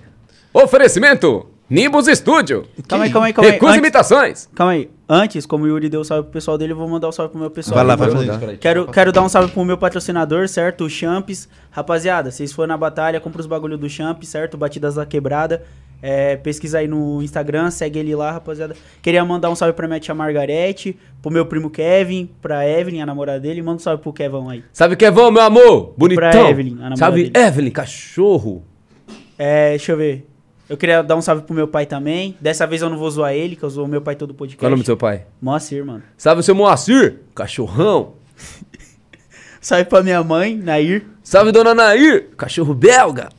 Oferecimento. 0.52 1.46
Nimbus 1.68 2.06
Studio. 2.06 2.66
Calma 2.86 3.04
aí, 3.06 3.10
calma 3.10 3.26
aí, 3.28 3.32
calma 3.32 3.48
aí. 3.48 3.52
Recusa 3.54 3.72
Antes- 3.72 3.78
imitações. 3.78 4.48
Calma 4.54 4.72
aí. 4.72 4.90
Antes, 5.08 5.44
como 5.46 5.64
o 5.64 5.66
Yuri 5.66 5.88
deu 5.88 6.04
salve 6.04 6.24
pro 6.24 6.32
pessoal 6.32 6.56
dele, 6.56 6.72
eu 6.72 6.76
vou 6.76 6.88
mandar 6.88 7.08
um 7.08 7.12
salve 7.12 7.30
pro 7.32 7.40
meu 7.40 7.50
pessoal. 7.50 7.74
Vai 7.76 7.84
lá, 7.84 7.96
vai 7.96 8.10
fazer 8.10 8.30
isso. 8.30 8.58
Quero, 8.58 8.86
quero 8.86 9.12
dar 9.12 9.22
um 9.22 9.28
salve 9.28 9.50
pro 9.52 9.64
meu 9.64 9.76
patrocinador, 9.78 10.48
certo? 10.48 10.84
O 10.84 10.90
Champs. 10.90 11.48
Rapaziada, 11.70 12.30
vocês 12.30 12.52
foram 12.52 12.68
na 12.68 12.76
batalha, 12.76 13.18
compra 13.20 13.40
os 13.40 13.46
bagulho 13.46 13.76
do 13.76 13.88
Champs, 13.88 14.28
certo? 14.28 14.56
Batidas 14.56 14.94
da 14.94 15.04
Quebrada. 15.06 15.62
É, 16.06 16.36
pesquisa 16.36 16.80
aí 16.80 16.86
no 16.86 17.22
Instagram, 17.22 17.70
segue 17.70 17.98
ele 17.98 18.14
lá, 18.14 18.32
rapaziada. 18.32 18.76
Queria 19.00 19.24
mandar 19.24 19.48
um 19.48 19.54
salve 19.54 19.72
pra 19.72 19.88
minha 19.88 19.98
tia 19.98 20.14
Margarete, 20.14 20.98
pro 21.22 21.30
meu 21.30 21.46
primo 21.46 21.70
Kevin, 21.70 22.28
pra 22.42 22.68
Evelyn, 22.68 23.00
a 23.00 23.06
namorada 23.06 23.40
dele. 23.40 23.62
Manda 23.62 23.76
um 23.76 23.78
salve 23.78 24.02
pro 24.02 24.12
Kevão 24.12 24.50
aí. 24.50 24.62
É 25.00 25.10
bom, 25.10 25.30
meu 25.30 25.40
amor? 25.40 25.94
Bonitão. 25.96 26.30
Pra 26.30 26.50
Evelyn, 26.50 26.72
a 26.72 26.90
namorada 26.90 26.96
Sabe, 26.98 27.30
dele. 27.30 27.46
Evelyn, 27.46 27.70
cachorro. 27.70 28.62
É, 29.38 29.70
deixa 29.70 29.92
eu 29.92 29.96
ver. 29.96 30.28
Eu 30.68 30.76
queria 30.76 31.02
dar 31.02 31.16
um 31.16 31.22
salve 31.22 31.40
pro 31.44 31.54
meu 31.54 31.66
pai 31.66 31.86
também. 31.86 32.36
Dessa 32.38 32.66
vez 32.66 32.82
eu 32.82 32.90
não 32.90 32.98
vou 32.98 33.10
zoar 33.10 33.32
ele, 33.32 33.56
que 33.56 33.62
eu 33.62 33.70
zoo 33.70 33.88
meu 33.88 34.02
pai 34.02 34.14
todo 34.14 34.34
podcast. 34.34 34.58
Qual 34.58 34.66
é 34.66 34.68
o 34.68 34.72
nome 34.72 34.82
do 34.82 34.86
seu 34.86 34.98
pai? 34.98 35.24
Moacir, 35.40 35.86
mano. 35.86 36.02
O 36.18 36.42
seu 36.42 36.54
Moacir? 36.54 37.20
Cachorrão. 37.34 38.12
Salve 39.58 39.86
pra 39.86 40.02
minha 40.02 40.22
mãe, 40.22 40.54
Nair. 40.54 41.06
Salve, 41.22 41.50
dona 41.50 41.74
Nair. 41.74 42.28
Cachorro 42.36 42.74
belga. 42.74 43.30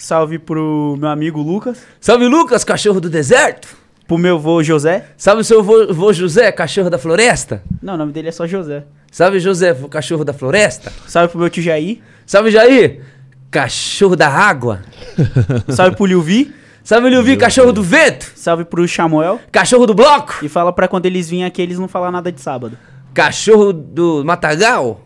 Salve 0.00 0.38
pro 0.38 0.96
meu 0.98 1.10
amigo 1.10 1.42
Lucas. 1.42 1.82
Salve, 2.00 2.26
Lucas, 2.26 2.64
cachorro 2.64 3.02
do 3.02 3.10
deserto. 3.10 3.68
Pro 4.08 4.16
meu 4.16 4.38
vô 4.38 4.62
José. 4.62 5.04
Salve 5.14 5.44
seu 5.44 5.62
vô, 5.62 5.92
vô 5.92 6.10
José, 6.10 6.50
cachorro 6.50 6.88
da 6.88 6.98
floresta. 6.98 7.62
Não, 7.82 7.94
o 7.94 7.96
nome 7.98 8.10
dele 8.10 8.28
é 8.28 8.32
só 8.32 8.46
José. 8.46 8.84
Salve, 9.12 9.38
José, 9.38 9.74
cachorro 9.90 10.24
da 10.24 10.32
floresta. 10.32 10.90
Salve 11.06 11.28
pro 11.28 11.38
meu 11.38 11.50
tio 11.50 11.62
Jair. 11.62 11.98
Salve, 12.24 12.50
Jair, 12.50 13.02
cachorro 13.50 14.16
da 14.16 14.26
água. 14.26 14.80
Salve 15.68 15.94
pro 15.94 16.06
Liuvi. 16.06 16.54
Salve, 16.82 17.10
Liuvi, 17.10 17.36
cachorro 17.36 17.70
do 17.70 17.82
vento. 17.82 18.32
Salve 18.34 18.64
pro 18.64 18.88
Samuel. 18.88 19.38
Cachorro 19.52 19.86
do 19.86 19.92
bloco. 19.92 20.38
E 20.42 20.48
fala 20.48 20.72
pra 20.72 20.88
quando 20.88 21.04
eles 21.04 21.28
virem 21.28 21.44
aqui, 21.44 21.60
eles 21.60 21.78
não 21.78 21.86
falar 21.86 22.10
nada 22.10 22.32
de 22.32 22.40
sábado. 22.40 22.76
Cachorro 23.12 23.70
do 23.70 24.24
matagal. 24.24 25.02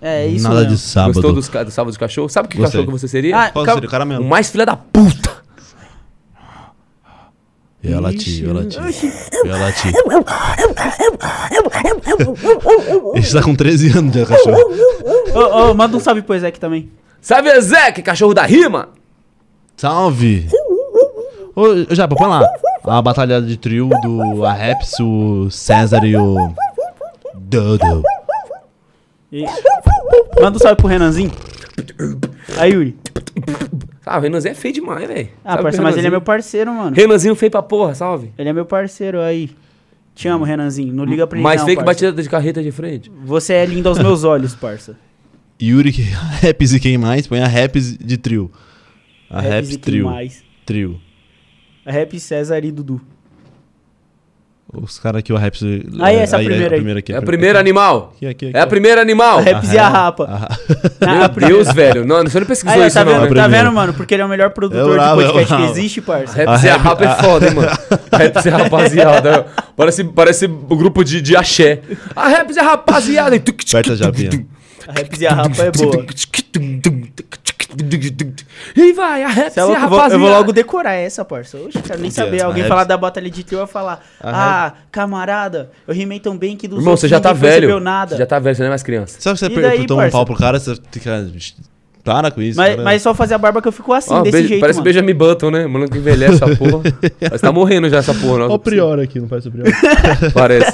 É 0.00 0.26
isso 0.26 0.44
Nada 0.44 0.60
mesmo. 0.60 0.70
de 0.74 0.78
sábado. 0.78 1.14
Gostou 1.14 1.32
dos, 1.32 1.48
ca- 1.48 1.64
do 1.64 1.70
sábado 1.70 1.92
de 1.92 1.98
cachorro? 1.98 2.28
Sabe 2.28 2.48
que 2.48 2.56
Gostei. 2.56 2.80
cachorro 2.80 2.92
que 2.94 3.00
você 3.00 3.08
seria? 3.08 3.36
Ah, 3.36 3.50
Qual 3.50 3.64
seria 3.64 3.86
o 3.86 3.90
cara 3.90 4.04
O 4.04 4.06
mesmo? 4.06 4.24
mais 4.24 4.48
filha 4.50 4.64
da 4.64 4.76
puta. 4.76 5.38
Eu 7.82 7.90
ia 7.92 8.00
latir, 8.00 8.42
eu 8.44 8.48
ia 8.48 8.54
latir. 8.54 9.12
Eu 9.32 9.46
ia 9.46 9.56
latir. 9.56 9.92
Ele 13.14 13.20
está 13.20 13.42
com 13.42 13.54
13 13.54 13.96
anos 13.98 14.12
de 14.12 14.26
cachorro. 14.26 14.58
Ô, 15.34 15.70
ô, 15.70 15.74
manda 15.74 15.96
um 15.96 16.00
salve 16.00 16.22
pro 16.22 16.34
Ezek 16.34 16.58
também. 16.58 16.90
Salve, 17.20 17.48
Ezeque, 17.50 18.02
cachorro 18.02 18.34
da 18.34 18.42
rima. 18.44 18.88
Salve! 19.76 20.48
Ô, 21.54 21.94
Japa, 21.94 22.14
põe 22.16 22.28
lá. 22.28 22.42
A 22.84 23.02
batalha 23.02 23.40
de 23.42 23.56
trio 23.56 23.88
do 24.02 24.44
Arreps, 24.44 24.92
o 25.00 25.48
César 25.50 26.04
e 26.04 26.16
o. 26.16 26.36
Dodo. 27.34 28.02
E- 29.32 29.44
Manda 30.40 30.56
um 30.56 30.60
salve 30.60 30.76
pro 30.76 30.86
Renanzinho. 30.86 31.30
Aí, 32.58 32.72
Yuri. 32.72 32.96
Ah, 34.06 34.18
o 34.18 34.20
Renanzinho 34.20 34.52
é 34.52 34.54
feio 34.54 34.74
demais, 34.74 35.06
velho. 35.06 35.28
Ah, 35.44 35.58
parceiro, 35.58 35.84
mas 35.84 35.96
ele 35.96 36.06
é 36.06 36.10
meu 36.10 36.20
parceiro, 36.20 36.72
mano. 36.72 36.96
Renanzinho 36.96 37.34
feio 37.34 37.50
pra 37.50 37.62
porra, 37.62 37.94
salve. 37.94 38.32
Ele 38.38 38.48
é 38.48 38.52
meu 38.52 38.64
parceiro 38.64 39.20
aí. 39.20 39.50
Te 40.14 40.26
amo, 40.28 40.44
Renanzinho. 40.44 40.92
Não 40.92 41.04
liga 41.04 41.26
pra 41.26 41.36
ele 41.38 41.44
Mais 41.44 41.60
não, 41.60 41.66
feio 41.66 41.78
que 41.78 41.84
parça. 41.84 42.04
batida 42.06 42.22
de 42.22 42.28
carreta 42.28 42.62
de 42.62 42.72
frente. 42.72 43.10
Você 43.24 43.52
é 43.52 43.64
lindo 43.66 43.88
aos 43.88 43.98
meus 43.98 44.24
olhos, 44.24 44.54
parça. 44.54 44.96
Yuri, 45.60 45.90
Raps 46.42 46.72
e 46.72 46.80
quem 46.80 46.96
mais? 46.98 47.26
Põe 47.26 47.40
a 47.40 47.46
Raps 47.46 47.96
de 47.98 48.16
trio. 48.16 48.50
A 49.30 49.40
Raps 49.40 49.76
trio. 49.76 50.06
mais? 50.06 50.42
Trio. 50.64 51.00
Rap 51.86 52.18
César 52.18 52.64
e 52.64 52.72
Dudu. 52.72 53.00
Os 54.70 54.98
caras 54.98 55.20
aqui, 55.20 55.32
o 55.32 55.36
Raps. 55.36 55.62
Aí, 55.98 56.16
essa 56.16 56.36
primeira 56.36 56.64
aí. 56.64 56.76
primeira 56.76 56.98
aqui. 57.00 57.12
É 57.12 57.16
a 57.16 57.22
primeira 57.22 57.58
animal. 57.58 58.12
Aqui, 58.16 58.26
aqui, 58.26 58.46
aqui, 58.48 58.56
É 58.56 58.60
a 58.60 58.66
primeira 58.66 59.00
animal. 59.00 59.38
A 59.38 59.40
Raps 59.40 59.72
e 59.72 59.78
a 59.78 59.88
Rapa. 59.88 60.48
Ah, 61.00 61.06
Meu 61.06 61.22
a. 61.22 61.48
Deus, 61.48 61.72
velho. 61.72 62.04
Não, 62.04 62.22
você 62.22 62.38
não 62.38 62.46
pesquisou 62.46 62.74
Aí, 62.74 62.82
ó, 62.82 62.86
isso, 62.86 62.94
tá 62.94 63.04
não. 63.04 63.12
vendo, 63.12 63.34
né? 63.34 63.40
tá 63.40 63.48
vendo, 63.48 63.72
mano? 63.72 63.94
Porque 63.94 64.14
ele 64.14 64.22
é 64.22 64.26
o 64.26 64.28
melhor 64.28 64.50
produtor 64.50 64.90
É 64.90 64.94
bravo, 64.94 65.22
de 65.22 65.28
é 65.28 65.32
podcast 65.32 65.56
que 65.56 65.70
existe, 65.70 66.00
parça. 66.02 66.34
Rap 66.36 66.62
e 66.62 66.68
a 66.68 66.76
rapa 66.76 67.04
é 67.04 67.14
foda, 67.14 67.48
hein, 67.48 67.54
mano. 67.54 67.68
Rap 68.12 68.44
e 68.44 68.48
a 68.48 68.56
rapaziada. 68.58 69.46
Parece, 69.74 70.04
parece 70.04 70.44
o 70.44 70.76
grupo 70.76 71.02
de, 71.02 71.22
de 71.22 71.34
axé. 71.34 71.80
A 72.14 72.28
rap 72.28 72.50
e 72.50 72.58
a 72.58 72.62
rapaziada. 72.62 73.36
Aperta 73.36 73.96
já, 73.96 74.12
Pia. 74.12 74.30
A 74.88 74.92
Raps 74.92 75.20
e 75.20 75.26
a 75.26 75.34
Rapa 75.34 75.62
é 75.64 75.70
boa. 75.70 76.04
E 78.76 78.92
vai, 78.92 79.22
a 79.22 79.28
rap 79.28 79.56
é 79.56 79.62
louco, 79.64 79.76
eu, 79.82 79.88
vou, 79.88 79.98
rapaziada. 79.98 80.14
eu 80.14 80.18
vou 80.20 80.30
logo 80.30 80.52
decorar 80.52 80.94
essa, 80.94 81.24
parça. 81.24 81.58
Oxe, 81.58 81.80
quero 81.82 82.00
nem 82.00 82.10
saber. 82.10 82.42
Alguém 82.42 82.64
falar 82.64 82.84
da 82.84 82.96
batalha 82.96 83.28
de 83.30 83.44
trio, 83.44 83.58
eu 83.60 83.66
falar. 83.66 84.02
A 84.20 84.66
Ah, 84.66 84.72
camarada, 84.90 85.70
eu 85.86 85.92
rimei 85.94 86.18
tão 86.18 86.36
bem 86.36 86.56
que 86.56 86.66
dos 86.66 86.78
Irmão, 86.78 86.96
você 86.96 87.06
já 87.08 87.20
tá 87.20 87.32
velho. 87.32 87.78
nada. 87.78 88.12
Você 88.12 88.18
já 88.18 88.26
tá 88.26 88.38
velho, 88.38 88.56
você 88.56 88.62
não 88.62 88.68
é 88.68 88.70
mais 88.70 88.82
criança. 88.82 89.16
Sabe 89.20 89.38
se 89.38 89.44
você 89.46 89.52
apertou 89.52 89.96
um 89.96 90.00
parça? 90.00 90.12
pau 90.12 90.24
pro 90.24 90.36
cara, 90.36 90.58
você 90.58 90.74
fica. 90.90 91.26
Para 92.04 92.30
com 92.30 92.40
isso. 92.40 92.56
Mas, 92.56 92.70
cara. 92.70 92.82
mas 92.84 93.02
só 93.02 93.12
fazer 93.12 93.34
a 93.34 93.38
barba 93.38 93.60
que 93.60 93.68
eu 93.68 93.72
fico 93.72 93.92
assim, 93.92 94.14
desse 94.22 94.32
beija- 94.32 94.48
jeito, 94.48 94.60
parece 94.62 94.78
mano. 94.78 94.84
Benjamin 94.84 95.14
Button, 95.14 95.50
né? 95.50 95.66
Mano 95.66 95.90
que 95.90 95.98
envelhece 95.98 96.36
essa 96.42 96.56
porra. 96.56 96.80
Mas 97.30 97.40
tá 97.42 97.52
morrendo 97.52 97.90
já 97.90 97.98
essa 97.98 98.14
porra. 98.14 98.32
Olha 98.34 98.48
Não. 98.48 98.54
o 98.54 98.58
Prior 98.58 98.98
aqui, 98.98 99.20
não 99.20 99.28
parece 99.28 99.48
o 99.48 99.50
Prior. 99.52 99.66
Parece. 100.32 100.72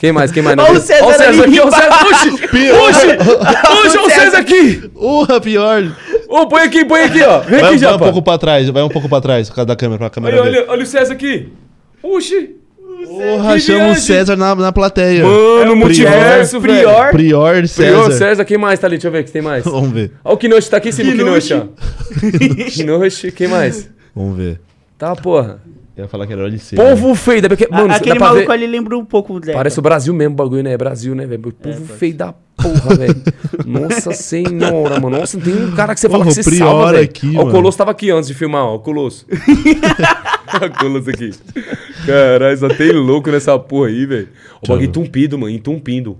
Quem 0.00 0.10
mais? 0.10 0.32
Quem 0.32 0.42
mais? 0.42 0.56
Não, 0.56 0.64
Ó 0.64 0.72
o 0.72 0.80
César 0.80 1.06
o 1.06 1.12
César 1.12 1.44
aqui, 1.44 1.60
ó 1.60 1.66
o 1.68 1.70
César. 1.70 2.06
Oxi! 2.06 2.28
Oxi, 2.30 3.98
ó 3.98 4.06
o 4.06 4.10
César 4.10 4.20
César 4.24 4.38
aqui! 4.38 4.90
Urra, 4.96 5.40
Pior! 5.40 5.84
Ô, 6.32 6.46
põe 6.46 6.62
aqui, 6.62 6.82
põe 6.82 7.02
aqui, 7.02 7.22
ó. 7.22 7.40
Vem 7.40 7.50
Vai, 7.50 7.58
aqui, 7.58 7.68
vai 7.68 7.78
já, 7.78 7.94
um 7.94 7.98
pouco 7.98 8.22
pra 8.22 8.38
trás, 8.38 8.66
vai 8.70 8.82
um 8.82 8.88
pouco 8.88 9.06
pra 9.06 9.20
trás, 9.20 9.50
por 9.50 9.56
causa 9.56 9.66
da 9.66 9.76
câmera, 9.76 9.98
pra 9.98 10.08
câmera 10.08 10.40
Olha, 10.40 10.50
ver. 10.50 10.58
olha, 10.60 10.70
olha 10.70 10.82
o 10.82 10.86
César 10.86 11.12
aqui. 11.12 11.50
Oxi! 12.02 12.56
Porra, 13.06 13.58
chama 13.58 13.90
o. 13.92 13.94
César 13.96 14.34
na, 14.34 14.54
na 14.54 14.72
plateia. 14.72 15.24
Mano, 15.24 15.76
multiverso, 15.76 16.58
velho. 16.58 16.88
Prior. 16.88 17.10
Prior 17.10 17.68
César. 17.68 17.90
Prior, 18.04 18.12
César, 18.12 18.44
quem 18.46 18.56
mais 18.56 18.80
tá 18.80 18.86
ali? 18.86 18.96
Deixa 18.96 19.08
eu 19.08 19.12
ver, 19.12 19.24
que 19.24 19.30
tem 19.30 19.42
mais. 19.42 19.62
Vamos 19.68 19.90
ver, 19.90 20.12
Ó 20.24 20.32
o 20.32 20.36
Kinoshi, 20.38 20.70
tá 20.70 20.78
aqui 20.78 20.88
em 20.88 20.92
cima 20.92 21.12
o 21.12 21.16
Kinoshi, 21.16 21.52
ó. 21.52 21.66
Kinoshi, 22.72 23.30
quem 23.32 23.48
mais? 23.48 23.90
vamos 24.16 24.36
ver. 24.38 24.58
Tá, 24.96 25.14
porra. 25.14 25.60
Eu 26.02 26.06
ia 26.06 26.08
falar 26.08 26.26
que 26.26 26.32
era 26.32 26.42
olho 26.42 26.58
seco. 26.58 26.82
Povo 26.82 27.14
feio, 27.14 27.42
dá 27.42 27.48
pra... 27.48 27.66
A- 27.70 27.80
Mano, 27.82 27.94
aquele 27.94 28.18
maluco 28.18 28.46
ver... 28.48 28.52
ali 28.52 28.66
lembra 28.66 28.98
um 28.98 29.04
pouco 29.04 29.38
dele. 29.38 29.52
Parece 29.52 29.78
o 29.78 29.82
Brasil 29.82 30.12
mesmo, 30.12 30.32
o 30.34 30.36
bagulho, 30.36 30.62
né? 30.62 30.72
É 30.72 30.76
Brasil, 30.76 31.14
né, 31.14 31.24
velho? 31.26 31.52
Povo 31.52 31.84
feio 31.94 32.14
da 32.14 32.34
porra, 32.56 32.94
velho. 32.96 33.22
Nossa 33.64 34.12
senhora, 34.12 34.98
mano. 34.98 35.18
Nossa, 35.18 35.38
tem 35.38 35.54
um 35.54 35.70
cara 35.72 35.94
que 35.94 36.00
você 36.00 36.08
fala 36.08 36.24
Porra, 36.24 36.34
que 36.34 36.40
o 36.40 36.44
você 36.44 36.56
salva, 36.56 36.92
velho. 36.92 37.04
aqui, 37.04 37.32
Ó, 37.36 37.42
o. 37.44 37.50
Colosso 37.50 37.78
tava 37.78 37.90
aqui 37.92 38.10
antes 38.10 38.26
de 38.28 38.34
filmar, 38.34 38.64
ó. 38.64 38.74
O 38.74 38.78
Colosso. 38.80 39.26
O 40.52 40.78
Colosso 40.78 41.08
aqui. 41.10 41.30
Caralho, 42.04 42.58
só 42.58 42.68
tem 42.68 42.92
louco 42.92 43.30
nessa 43.30 43.58
porra 43.58 43.88
aí, 43.88 44.04
velho. 44.04 44.28
O 44.62 44.68
bagulho 44.68 44.86
entumpido, 44.86 45.38
mano. 45.38 45.50
Entumpindo. 45.54 46.18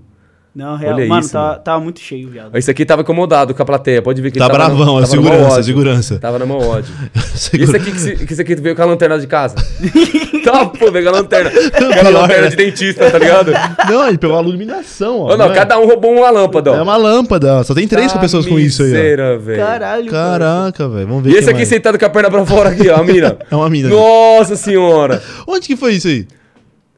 Não, 0.55 0.75
real. 0.77 0.95
Olha 0.95 1.07
mano, 1.07 1.21
isso, 1.21 1.31
tava, 1.33 1.47
mano. 1.49 1.59
tava 1.63 1.79
muito 1.83 1.99
cheio, 1.99 2.29
viado. 2.29 2.55
Esse 2.55 2.69
aqui 2.69 2.85
tava 2.85 3.01
incomodado 3.01 3.55
com 3.55 3.63
a 3.63 3.65
plateia, 3.65 4.03
pode 4.03 4.21
ver 4.21 4.29
que 4.29 4.37
Tá 4.37 4.45
ele 4.45 4.53
tava 4.53 4.65
bravão, 4.69 4.85
no, 4.85 4.91
é 4.99 5.01
tava 5.01 5.07
segurança, 5.07 5.51
ódio. 5.53 5.63
segurança. 5.63 6.19
Tava 6.19 6.37
no 6.39 6.45
mau 6.45 6.61
ódio. 6.61 6.93
E 7.15 7.37
Segura- 7.39 7.63
esse 7.63 7.75
aqui 7.75 7.91
que, 7.91 7.99
se- 7.99 8.25
que 8.27 8.33
esse 8.33 8.41
aqui 8.43 8.55
tu 8.55 8.61
veio 8.61 8.75
com 8.75 8.83
a 8.83 8.85
lanterna 8.85 9.17
de 9.17 9.25
casa? 9.25 9.55
tá, 10.45 10.65
pô, 10.67 10.91
veio 10.91 11.05
com 11.05 11.09
a 11.09 11.13
lanterna. 11.19 11.49
Aquela 11.73 12.09
lanterna 12.21 12.43
né? 12.43 12.49
de 12.49 12.55
dentista, 12.55 13.09
tá 13.09 13.17
ligado? 13.17 13.51
Não, 13.89 14.07
ele 14.07 14.19
pegou 14.19 14.37
a 14.37 14.43
iluminação, 14.43 15.21
ó. 15.21 15.33
Ô, 15.33 15.37
não, 15.37 15.45
é? 15.51 15.55
cada 15.55 15.79
um 15.79 15.87
roubou 15.87 16.11
uma 16.15 16.29
lâmpada, 16.29 16.71
ó. 16.71 16.75
É 16.75 16.81
uma 16.83 16.97
lâmpada, 16.97 17.55
ó. 17.55 17.63
Só 17.63 17.73
tem 17.73 17.87
três 17.87 18.13
Tá 18.13 18.19
pessoas 18.19 18.45
com 18.45 18.59
isso 18.59 18.83
aí, 18.83 18.89
miseira, 18.89 19.39
velho. 19.39 19.57
Caralho. 19.59 20.11
Caraca, 20.11 20.87
velho. 20.87 21.07
Vamos 21.07 21.23
ver 21.23 21.31
E 21.31 21.33
esse 21.37 21.49
aqui 21.49 21.57
mais. 21.59 21.67
sentado 21.67 21.97
com 21.97 22.05
a 22.05 22.09
perna 22.11 22.29
pra 22.29 22.45
fora 22.45 22.69
aqui, 22.69 22.89
ó, 22.89 22.97
a 22.97 23.03
mina. 23.03 23.37
É 23.49 23.55
uma 23.55 23.69
mina. 23.71 23.89
Nossa 23.89 24.55
senhora. 24.55 25.19
Onde 25.47 25.65
que 25.67 25.75
foi 25.75 25.93
isso 25.95 26.07
aí? 26.07 26.27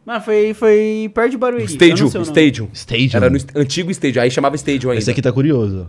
Mano, 0.05 0.21
foi, 0.21 0.53
foi 0.53 1.11
perto 1.13 1.31
de 1.31 1.37
Barueri. 1.37 1.65
Stadium. 1.65 2.07
Stadium. 2.23 2.69
Stadium. 2.73 3.09
Era 3.17 3.29
no 3.29 3.37
est- 3.37 3.49
antigo 3.55 3.89
Stadium, 3.91 4.21
aí 4.21 4.29
chamava 4.29 4.55
Stadium 4.55 4.91
ainda. 4.91 5.01
Esse 5.01 5.09
aqui 5.09 5.21
tá 5.21 5.31
curioso. 5.31 5.87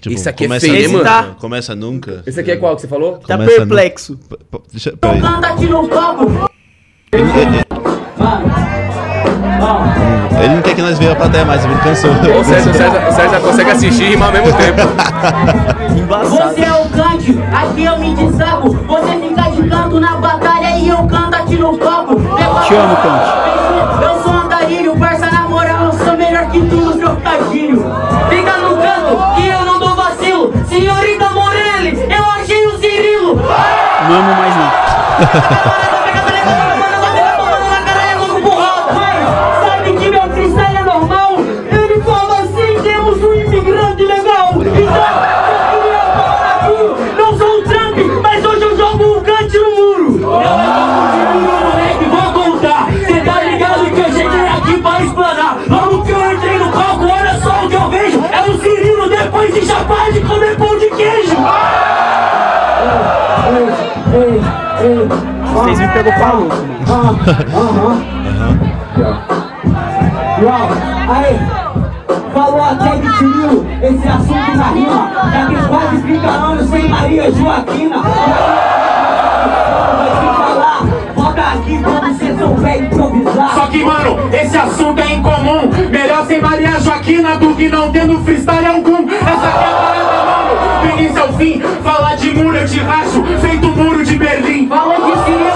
Tipo, 0.00 0.14
Esse 0.16 0.28
aqui 0.28 0.44
é 0.44 0.46
começa 0.48 0.66
feio, 0.66 0.92
nunca, 0.92 1.22
mano. 1.22 1.34
Começa 1.36 1.74
nunca. 1.76 2.22
Esse 2.26 2.40
aqui 2.40 2.50
é 2.50 2.56
qual 2.56 2.74
que 2.74 2.80
você 2.82 2.88
falou? 2.88 3.18
Tá 3.18 3.36
Começa 3.36 3.56
perplexo. 3.56 4.16
P- 4.16 4.36
p- 4.36 4.58
Deixa, 4.72 4.96
peraí. 4.96 5.20
Aqui 5.44 5.66
no 5.66 5.86
copo. 5.88 6.50
Ele 10.42 10.54
não 10.54 10.62
quer 10.62 10.74
que 10.74 10.82
nós 10.82 10.98
veja 10.98 11.12
a 11.12 11.16
plateia 11.16 11.44
mais, 11.44 11.64
ele 11.64 11.74
cansou. 11.76 12.10
O 12.10 12.44
César, 12.44 13.40
consegue 13.40 13.70
assistir 13.70 14.02
e 14.04 14.08
rimar 14.10 14.28
ao 14.28 14.42
mesmo 14.42 14.56
tempo. 14.58 14.80
Embaçado. 15.96 16.54
Você 16.54 16.62
é 16.62 16.72
o 16.72 16.88
cante, 16.88 17.38
aqui 17.54 17.84
eu 17.84 17.98
me 17.98 18.14
destaco. 18.16 18.70
Você 18.70 19.20
fica 19.20 19.50
de 19.50 19.68
canto 19.68 20.00
na 20.00 20.16
batalha 20.16 20.78
e 20.78 20.88
eu 20.88 21.06
canto 21.06 21.34
aqui 21.34 21.54
no 21.56 21.78
copo. 21.78 22.16
Te 22.72 22.78
amo, 22.78 22.96
Cante. 22.96 24.02
Eu 24.02 24.22
sou 24.22 24.32
andarilho, 24.32 24.96
parça 24.96 25.26
na 25.26 25.46
moral, 25.46 25.92
sou 25.92 26.16
melhor 26.16 26.46
que 26.46 26.58
tudo, 26.58 26.98
trocadilho. 26.98 27.84
Fica 28.30 28.56
no 28.56 28.78
canto, 28.78 29.34
que 29.34 29.46
eu 29.46 29.60
não 29.60 29.78
dou 29.78 29.94
vacilo. 29.94 30.54
Senhorita 30.66 31.28
Morelli, 31.28 32.00
eu 32.10 32.24
achei 32.30 32.66
o 32.66 32.78
Cirilo. 32.78 33.36
Não 33.36 34.14
amo 34.14 34.34
mais 34.36 34.56
não. 34.56 36.01
Falou 72.32 72.62
até 72.62 72.96
de 72.96 73.16
Cirilo, 73.16 73.66
esse 73.82 74.08
assunto 74.08 74.56
na 74.56 74.68
rima. 74.68 75.10
Já 75.32 75.46
tem 75.46 75.56
quase 75.68 76.02
30 76.02 76.26
anos 76.26 76.70
sem 76.70 76.88
Maria 76.88 77.30
Joaquina. 77.32 78.02
Aqui 81.52 81.78
quando 81.82 82.16
você 82.16 82.34
souber 82.34 82.82
improvisar. 82.82 83.54
Só 83.54 83.66
que, 83.66 83.84
mano, 83.84 84.18
esse 84.32 84.56
assunto 84.56 84.98
é 85.00 85.12
incomum. 85.12 85.70
Melhor 85.90 86.26
sem 86.26 86.40
Maria 86.40 86.80
Joaquina 86.80 87.36
do 87.36 87.54
que 87.54 87.68
não 87.68 87.92
tendo 87.92 88.18
freestyle 88.24 88.66
algum. 88.66 89.06
Essa 89.06 89.48
aqui 89.48 89.64
é 89.64 89.68
a 89.68 89.76
parada, 89.76 90.24
mano. 90.24 90.80
Do 90.80 90.98
início 90.98 91.22
ao 91.22 91.32
fim. 91.34 91.62
Falar 91.84 92.16
de 92.16 92.32
muro 92.32 92.56
eu 92.56 92.66
te 92.66 92.78
racho, 92.80 93.22
feito 93.42 93.68
muro 93.68 94.02
de 94.02 94.16
Berlim. 94.16 94.66
Falou 94.66 94.94
de 94.94 95.24
Cirilo, 95.24 95.42
você 95.44 95.48
é 95.48 95.51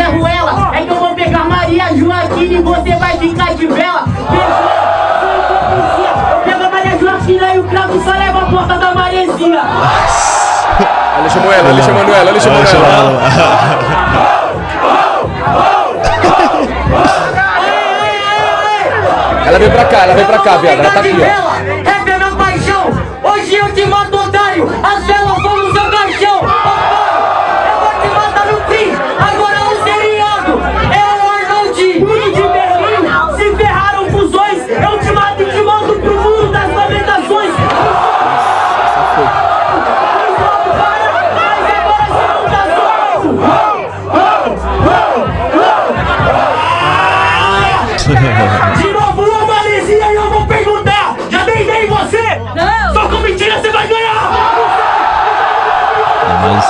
Zé 0.00 0.06
Ruela. 0.06 0.70
É 0.74 0.82
que 0.82 0.90
eu 0.90 0.96
vou 0.96 1.14
pegar 1.14 1.44
Maria 1.44 1.94
Joaquina 1.94 2.54
e 2.54 2.62
você 2.62 2.96
vai 2.96 3.18
ficar 3.18 3.54
de 3.54 3.66
vela. 3.66 4.04
Fechou? 4.30 4.70
Eu 6.30 6.40
pego 6.42 6.64
a 6.64 6.70
Maria 6.70 6.98
Joaquina 6.98 7.54
e 7.54 7.58
o 7.58 7.64
cravo 7.64 8.02
só 8.02 8.12
leva 8.12 8.38
a 8.38 8.46
porta 8.46 8.78
da 8.78 8.94
maresia. 8.94 9.60
Ele 11.18 11.28
chamou 11.28 11.52
ela, 11.52 11.68
ele 11.68 11.82
chamou 11.82 12.14
ela, 12.14 12.30
ele 12.30 12.40
chamou 12.40 12.58
Ela 12.60 12.66
chamou 12.66 12.86
ela. 12.86 13.20
Ela 19.46 19.58
veio 19.58 19.70
pra 19.70 19.84
cá, 19.84 19.98
ela 20.04 20.14
veio 20.14 20.26
pra 20.26 20.38
cá, 20.38 20.56
viado. 20.56 20.78
Ela 20.78 20.90
tá 20.90 21.00
aqui, 21.00 21.12
ó. 21.12 21.59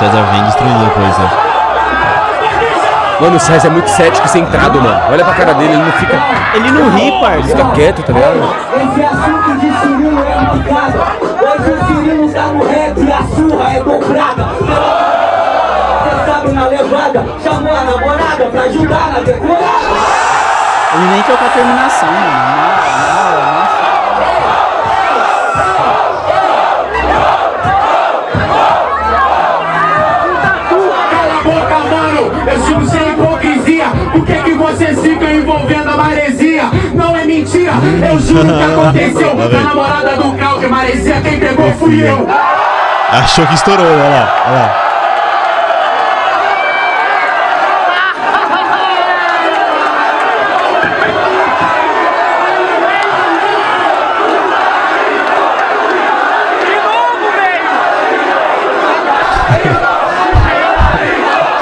César 0.01 0.23
vem 0.33 0.43
destruindo 0.45 0.87
a 0.87 0.91
coisa. 0.91 1.31
Mano, 3.21 3.37
o 3.37 3.39
César 3.39 3.67
é 3.67 3.71
muito 3.71 3.91
cético 3.91 4.27
e 4.27 4.31
centrado, 4.31 4.81
mano. 4.81 4.99
Olha 5.11 5.23
pra 5.23 5.35
cara 5.35 5.53
dele, 5.53 5.75
ele 5.75 5.83
não 5.83 5.93
fica. 5.93 6.19
Ele 6.55 6.71
não 6.71 6.89
ri, 6.89 7.09
Ele 7.09 7.21
parça. 7.21 7.49
fica 7.49 7.71
quieto, 7.73 8.03
tá 8.03 8.15
ligado? 8.15 8.57
Esse 8.77 9.05
assunto 9.05 9.59
de 9.59 9.71
Cirilo 9.79 10.25
é 10.25 10.55
indicado. 10.55 10.99
Hoje 11.21 11.71
o 11.71 11.87
Cirilo 11.87 12.33
tá 12.33 12.43
no 12.45 12.67
rap 12.67 12.99
e 12.99 13.13
a 13.13 13.23
surra 13.25 13.73
é 13.75 13.83
dobrada. 13.83 14.45
Você 16.01 16.33
sabe 16.33 16.53
na 16.53 16.67
levada, 16.67 17.27
chamou 17.45 17.77
a 17.77 17.85
namorada 17.85 18.45
pra 18.51 18.63
ajudar 18.63 19.13
na 19.13 19.19
decorada. 19.19 19.61
Ele 20.95 21.07
nem 21.11 21.21
a 21.21 21.51
terminação, 21.51 22.09
mano. 22.09 22.31
Nada, 22.57 22.89
nada, 23.07 23.53
nossa. 23.53 23.60
Eu 37.83 38.21
juro 38.21 38.47
que 38.47 38.63
aconteceu. 38.63 39.31
A 39.31 39.63
namorada 39.63 40.17
do 40.17 40.37
Cal, 40.37 40.59
que 40.59 40.67
maresia, 40.67 41.21
quem 41.21 41.39
pegou 41.39 41.73
fui 41.75 42.03
eu. 42.03 42.27
Achou 43.11 43.47
que 43.47 43.55
estourou, 43.55 43.87
olha 43.87 44.09
lá, 44.09 44.35
olha 44.47 44.57
lá. 44.57 44.87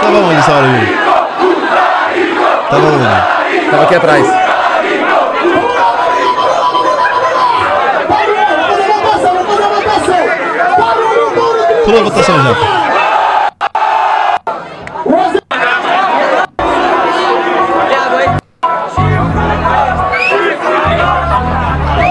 Tava 0.03 0.19
onde 0.19 0.39
essa 0.39 0.53
hora 0.53 0.67
aí? 0.67 0.99
Tava 2.71 2.87
onde? 2.87 3.71
Tava 3.71 3.83
aqui 3.85 3.95
atrás. 3.95 4.58
A 11.99 12.03
votação 12.03 12.37
já. 12.43 12.89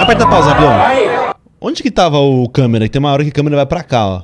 Aperta 0.01 0.23
a 0.23 0.27
pausa, 0.27 0.53
Bion. 0.53 1.33
Onde 1.59 1.83
que 1.83 1.91
tava 1.91 2.17
o 2.19 2.47
câmera? 2.49 2.85
Que 2.85 2.91
tem 2.91 2.99
uma 2.99 3.11
hora 3.11 3.23
que 3.23 3.29
a 3.29 3.33
câmera 3.33 3.55
vai 3.57 3.65
pra 3.65 3.83
cá, 3.83 4.05
ó. 4.07 4.21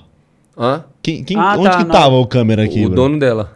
Hã? 0.58 0.84
Quem, 1.02 1.24
quem- 1.24 1.38
Ah, 1.38 1.56
onde 1.58 1.70
tá, 1.70 1.78
que 1.78 1.84
não. 1.84 1.92
tava 1.92 2.16
o 2.16 2.28
câmera 2.28 2.64
aqui, 2.64 2.82
O 2.86 2.90
bro? 2.90 2.96
dono 2.96 3.20
dela. 3.20 3.52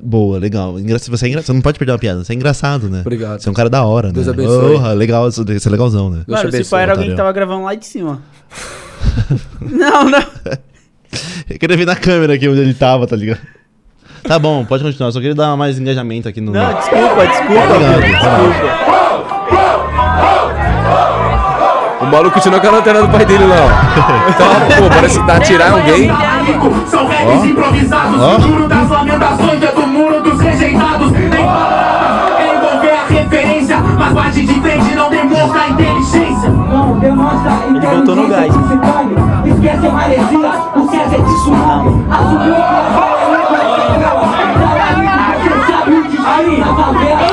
Boa, 0.00 0.38
legal. 0.38 0.78
Engra... 0.78 0.98
Você, 0.98 1.24
é 1.26 1.28
engra... 1.28 1.42
você 1.42 1.52
não 1.52 1.60
pode 1.60 1.78
perder 1.78 1.92
uma 1.92 1.98
piada, 1.98 2.22
você 2.22 2.32
é 2.32 2.36
engraçado, 2.36 2.88
né? 2.88 3.00
Obrigado. 3.00 3.40
Você 3.40 3.48
é 3.48 3.50
um 3.50 3.54
cara 3.54 3.68
da 3.70 3.84
hora, 3.84 4.12
Deus 4.12 4.26
né? 4.26 4.32
abençoe. 4.32 4.72
Porra, 4.74 4.92
legal, 4.92 5.28
isso 5.28 5.42
é 5.42 5.70
legalzão, 5.70 6.10
né? 6.10 6.22
Deus 6.26 6.26
te 6.26 6.30
Mano, 6.30 6.50
se 6.50 6.56
abençoe, 6.56 6.70
pai 6.70 6.82
era 6.82 6.92
alguém 6.92 7.06
que 7.08 7.12
Otário. 7.14 7.24
tava 7.24 7.32
gravando 7.32 7.64
lá 7.64 7.74
de 7.74 7.86
cima. 7.86 8.22
não, 9.60 10.04
não. 10.04 10.20
Eu 11.50 11.58
queria 11.58 11.76
ver 11.76 11.86
na 11.86 11.96
câmera 11.96 12.34
aqui 12.34 12.48
onde 12.48 12.60
ele 12.60 12.74
tava, 12.74 13.06
tá 13.06 13.16
ligado? 13.16 13.40
Tá 14.22 14.38
bom, 14.38 14.64
pode 14.64 14.82
continuar. 14.84 15.10
Só 15.12 15.20
queria 15.20 15.34
dar 15.34 15.56
mais 15.56 15.78
engajamento 15.78 16.28
aqui 16.28 16.40
no. 16.40 16.52
Não, 16.52 16.74
desculpa, 16.74 17.26
desculpa. 17.26 17.62
Obrigado, 17.62 18.00
tá 18.00 18.38
desculpa. 18.38 18.88
O 22.00 22.06
maluco 22.06 22.34
continua 22.34 22.60
com 22.60 22.66
a 22.66 22.70
lanterna 22.70 23.02
do 23.02 23.08
pai 23.08 23.24
dele 23.26 23.44
lá, 23.44 23.56
ó. 23.56 24.30
Então, 24.30 24.48
pô, 24.82 24.88
parece 24.94 25.18
que 25.20 25.26
tá 25.26 25.36
atirar 25.36 25.72
alguém. 25.72 26.08
São 26.88 27.06
raps 27.06 27.44
improvisados, 27.44 28.20
Ó. 28.20 28.40
futuro 28.40 28.68
das 28.68 28.88
lamentações 28.88 29.62
é 29.62 29.72
do 29.72 29.86
muro 29.86 30.22
dos 30.22 30.40
rejeitados. 30.40 31.12
Nem 31.12 31.28
é 32.78 32.88
envolver 32.88 32.90
a 32.90 33.06
referência, 33.06 33.76
mas 33.98 34.12
bate 34.12 34.46
de 34.46 34.60
frente 34.60 34.94
não 34.94 35.10
demonstra 35.10 35.60
a 35.60 35.68
inteligência. 35.68 36.50
Não 36.50 36.98
demonstra 36.98 37.50
a 37.50 37.66
Ele 37.66 37.80
voltou 37.80 38.16
no 38.16 38.28
gás. 38.28 38.54
Esquece 39.46 39.86
a 39.86 39.90
maresia, 39.90 40.50
o 40.76 40.88
César 40.88 41.14
é 41.14 41.22
tsunami. 41.22 42.06
Assumiu 42.10 42.54
favela. 46.74 47.28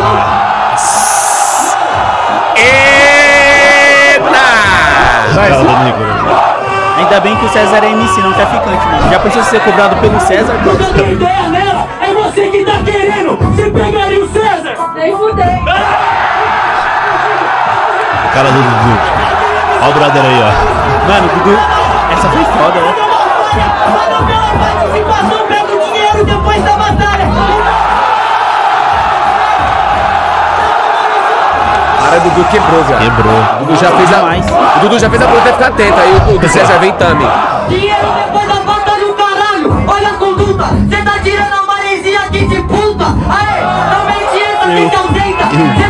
Cara 5.36 5.58
do 5.58 5.84
Nicolas. 5.84 6.55
Ainda 6.98 7.20
bem 7.20 7.36
que 7.36 7.46
o 7.46 7.50
César 7.50 7.84
é 7.84 7.92
MC, 7.92 8.22
não 8.22 8.34
traficante, 8.34 8.86
mano. 8.88 9.12
Já 9.12 9.20
pensou 9.20 9.44
ser 9.44 9.60
cobrado 9.62 9.96
pelo 9.98 10.20
César? 10.22 10.54
Nunca 10.64 10.86
tem 10.94 11.12
ideia 11.12 11.50
nela, 11.50 11.88
é 12.02 12.14
você 12.14 12.48
que 12.48 12.64
tá 12.64 12.80
querendo. 12.86 13.38
Você 13.38 13.70
pegaria 13.70 14.24
o 14.24 14.30
César? 14.30 14.76
Nem 14.96 15.16
fudei. 15.18 15.46
Cara 18.34 18.50
do 18.50 18.62
Dudu. 18.62 19.00
Olha 19.82 19.90
o 19.90 19.94
brother 19.94 20.22
aí, 20.24 20.42
ó. 20.42 21.08
Mano, 21.08 21.28
Dudu, 21.30 21.60
essa 22.12 22.30
foi 22.30 22.44
foda, 22.46 22.80
né? 22.80 22.96
Participação, 24.60 25.48
pega 25.48 25.76
o 25.76 25.80
dinheiro 25.80 26.26
depois 26.26 26.64
da 26.64 26.78
batalha. 26.78 27.26
Cara, 32.06 32.18
o 32.18 32.22
Dudu 32.22 32.46
quebrou, 32.50 32.84
velho. 32.84 33.00
Quebrou. 33.00 33.34
O 33.34 33.66
Dudu 33.66 33.76
já 33.80 33.92
fez 33.92 34.14
a. 34.14 34.78
O 34.78 34.80
Dudu 34.82 35.00
já 35.00 35.10
fez 35.10 35.22
a 35.24 35.26
pergunta, 35.26 35.54
ficar 35.54 35.68
atento. 35.68 36.00
Aí 36.00 36.12
o, 36.14 36.36
o 36.36 36.38
do 36.38 36.50
César 36.50 36.78
vem 36.78 36.92
também. 36.94 37.28
Dinheiro 37.68 38.08
depois 38.26 38.48
da 38.48 38.54
batalha, 38.62 39.08
o 39.08 39.14
caralho. 39.16 39.84
Olha 39.88 40.10
a 40.10 40.14
conduta. 40.14 40.66
Cê 40.88 41.02
tá 41.02 41.18
tirando 41.24 41.54
a 41.54 41.64
maresia 41.66 42.20
aqui 42.20 42.46
de 42.46 42.62
puta. 42.62 43.06
Aê, 43.06 43.64
também 43.90 44.28
te 44.28 44.38
entra, 44.38 44.68
nem 44.68 44.90
te 44.90 45.85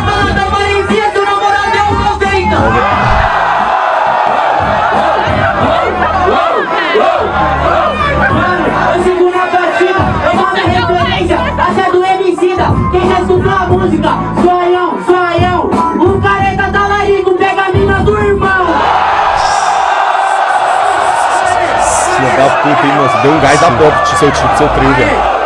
puta, 22.74 22.86
hein, 22.86 22.92
mano. 22.96 23.08
Você 23.08 23.18
deu 23.22 23.32
um 23.32 23.40
gás 23.40 23.60
da 23.60 23.70
pro 23.70 24.06
seu, 24.18 24.30
pro 24.30 24.56
seu 24.58 24.68
trio, 24.68 24.94
velho. 24.94 25.36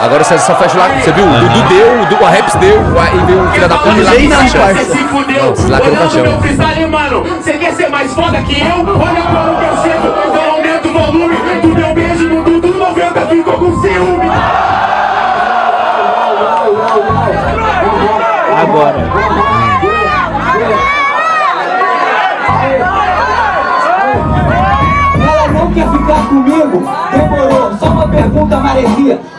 Agora 0.00 0.22
você 0.22 0.38
só 0.38 0.54
fecha 0.54 0.78
lá. 0.78 0.88
Você 0.88 1.10
viu? 1.12 1.24
O 1.26 1.38
Dudu 1.40 1.62
deu, 1.68 2.02
o 2.02 2.06
Du- 2.06 2.24
a 2.24 2.30
Raps 2.30 2.54
deu, 2.56 2.78
aí 3.00 3.18
veio 3.26 3.42
o 3.44 3.50
filho 3.50 3.68
da 3.68 3.76
puta 3.78 3.88
lá 3.88 3.94
no 4.12 4.28
caixão. 4.30 4.60
Você 4.68 4.84
se 4.84 4.98
fudeu, 5.08 5.44
Não, 5.44 5.56
se 5.56 5.70
lá 5.70 5.80
que 5.80 5.90
no 5.90 5.96
olhando 5.96 6.22
meu 6.22 6.40
freestyle, 6.40 6.86
mano. 6.86 7.22
Você 7.24 7.52
quer 7.54 7.72
ser 7.72 7.88
mais 7.90 8.14
foda 8.14 8.40
que 8.42 8.60
eu? 8.60 8.76
Olha 8.76 9.22
como 9.22 9.56
que 9.58 9.64
eu 9.64 9.82
chego, 9.82 10.06
eu 10.06 10.50
aumento 10.52 10.88
o 10.88 10.92
volume. 10.92 11.36
Tu 11.62 11.74
deu 11.74 11.94
beijo 11.94 12.07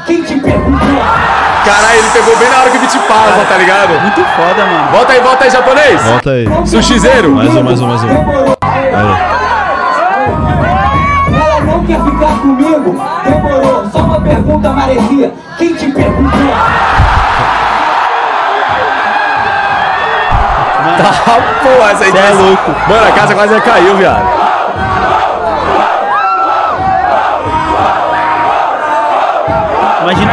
Quem 0.05 0.23
te 0.23 0.35
perguntou? 0.39 1.01
Caralho, 1.65 1.99
ele 1.99 2.09
pegou 2.13 2.35
bem 2.37 2.49
na 2.49 2.57
hora 2.61 2.69
que 2.69 2.77
o 2.77 2.79
beat 2.79 2.97
passa, 3.07 3.45
tá 3.47 3.57
ligado? 3.57 3.89
Muito 4.01 4.23
foda, 4.35 4.65
mano. 4.65 4.91
Volta 4.91 5.13
aí, 5.13 5.19
volta 5.21 5.43
aí, 5.43 5.49
japonês. 5.49 6.01
Volta 6.01 6.29
aí. 6.31 6.47
Sushizeiro. 6.65 7.31
Mais 7.31 7.55
um, 7.55 7.63
mais 7.63 7.81
um, 7.81 7.87
mais 7.87 8.03
um. 8.03 8.07
Aí. 8.09 9.39
Ela 11.35 11.61
não 11.61 11.85
quer 11.85 12.01
ficar 12.03 12.39
comigo? 12.41 13.01
Demorou, 13.23 13.89
só 13.91 13.99
uma 13.99 14.21
pergunta, 14.21 14.69
Maresia. 14.69 15.33
Quem 15.57 15.73
te 15.75 15.87
perguntou? 15.91 16.39
Tá, 20.97 21.13
porra, 21.63 21.91
essa 21.91 22.03
aí 22.05 22.09
é 22.09 22.13
tá- 22.13 22.33
louco. 22.33 22.71
Mano, 22.89 23.07
a 23.07 23.11
casa 23.11 23.33
quase 23.35 23.61
caiu, 23.61 23.95
viado. 23.95 24.48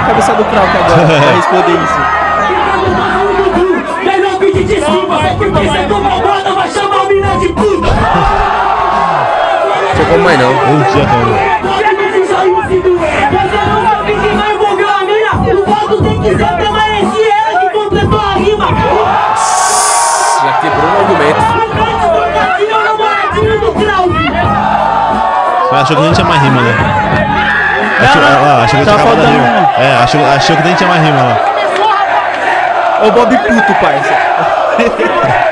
Cabeça 0.07 0.33
do 0.35 0.45
Krauk 0.45 0.77
agora 0.77 1.07
pra 1.07 1.19
responder 1.37 1.73
isso. 1.73 2.01
Melhor 4.05 4.39
pedir 4.39 4.65
desculpa, 4.65 5.17
porque 5.37 5.51
você 5.51 5.79
tomou 5.89 6.21
moda, 6.21 6.55
vai 6.55 6.71
chamar 6.71 7.01
a 7.01 7.05
mina 7.07 7.37
de 7.39 7.49
puta. 7.49 7.89
Não 9.99 10.05
como 10.05 10.25
mais 10.25 10.39
não. 10.39 10.51
Um 10.51 10.83
dia, 10.93 11.03
a. 11.03 11.17
O 11.17 12.57
a. 18.63 18.77
Já 20.45 20.53
quebrou 20.61 20.91
o 20.91 20.99
argumento. 21.01 21.41
Você 25.69 25.75
achou 25.75 25.97
que 25.97 26.03
nem 26.03 26.13
tinha 26.13 26.27
mais 26.27 26.43
rima, 26.43 26.63
né? 26.63 27.26
Achou, 27.99 28.22
achou 28.62 28.78
que 28.80 28.84
Tá 28.84 28.92
tinha 28.92 28.94
acabado 28.94 28.99
a 28.99 29.07
faltando 29.07 29.26
rima. 29.32 29.49
uma. 29.49 29.84
É, 29.84 29.97
achou, 30.03 30.26
achou 30.26 30.57
que 30.57 30.62
nem 30.62 30.74
tinha 30.74 30.88
mais 30.88 31.03
rima 31.03 31.22
lá. 31.22 31.36
Ô 33.07 33.11
Bob 33.11 33.38
Puto, 33.38 33.74
parça. 33.74 34.14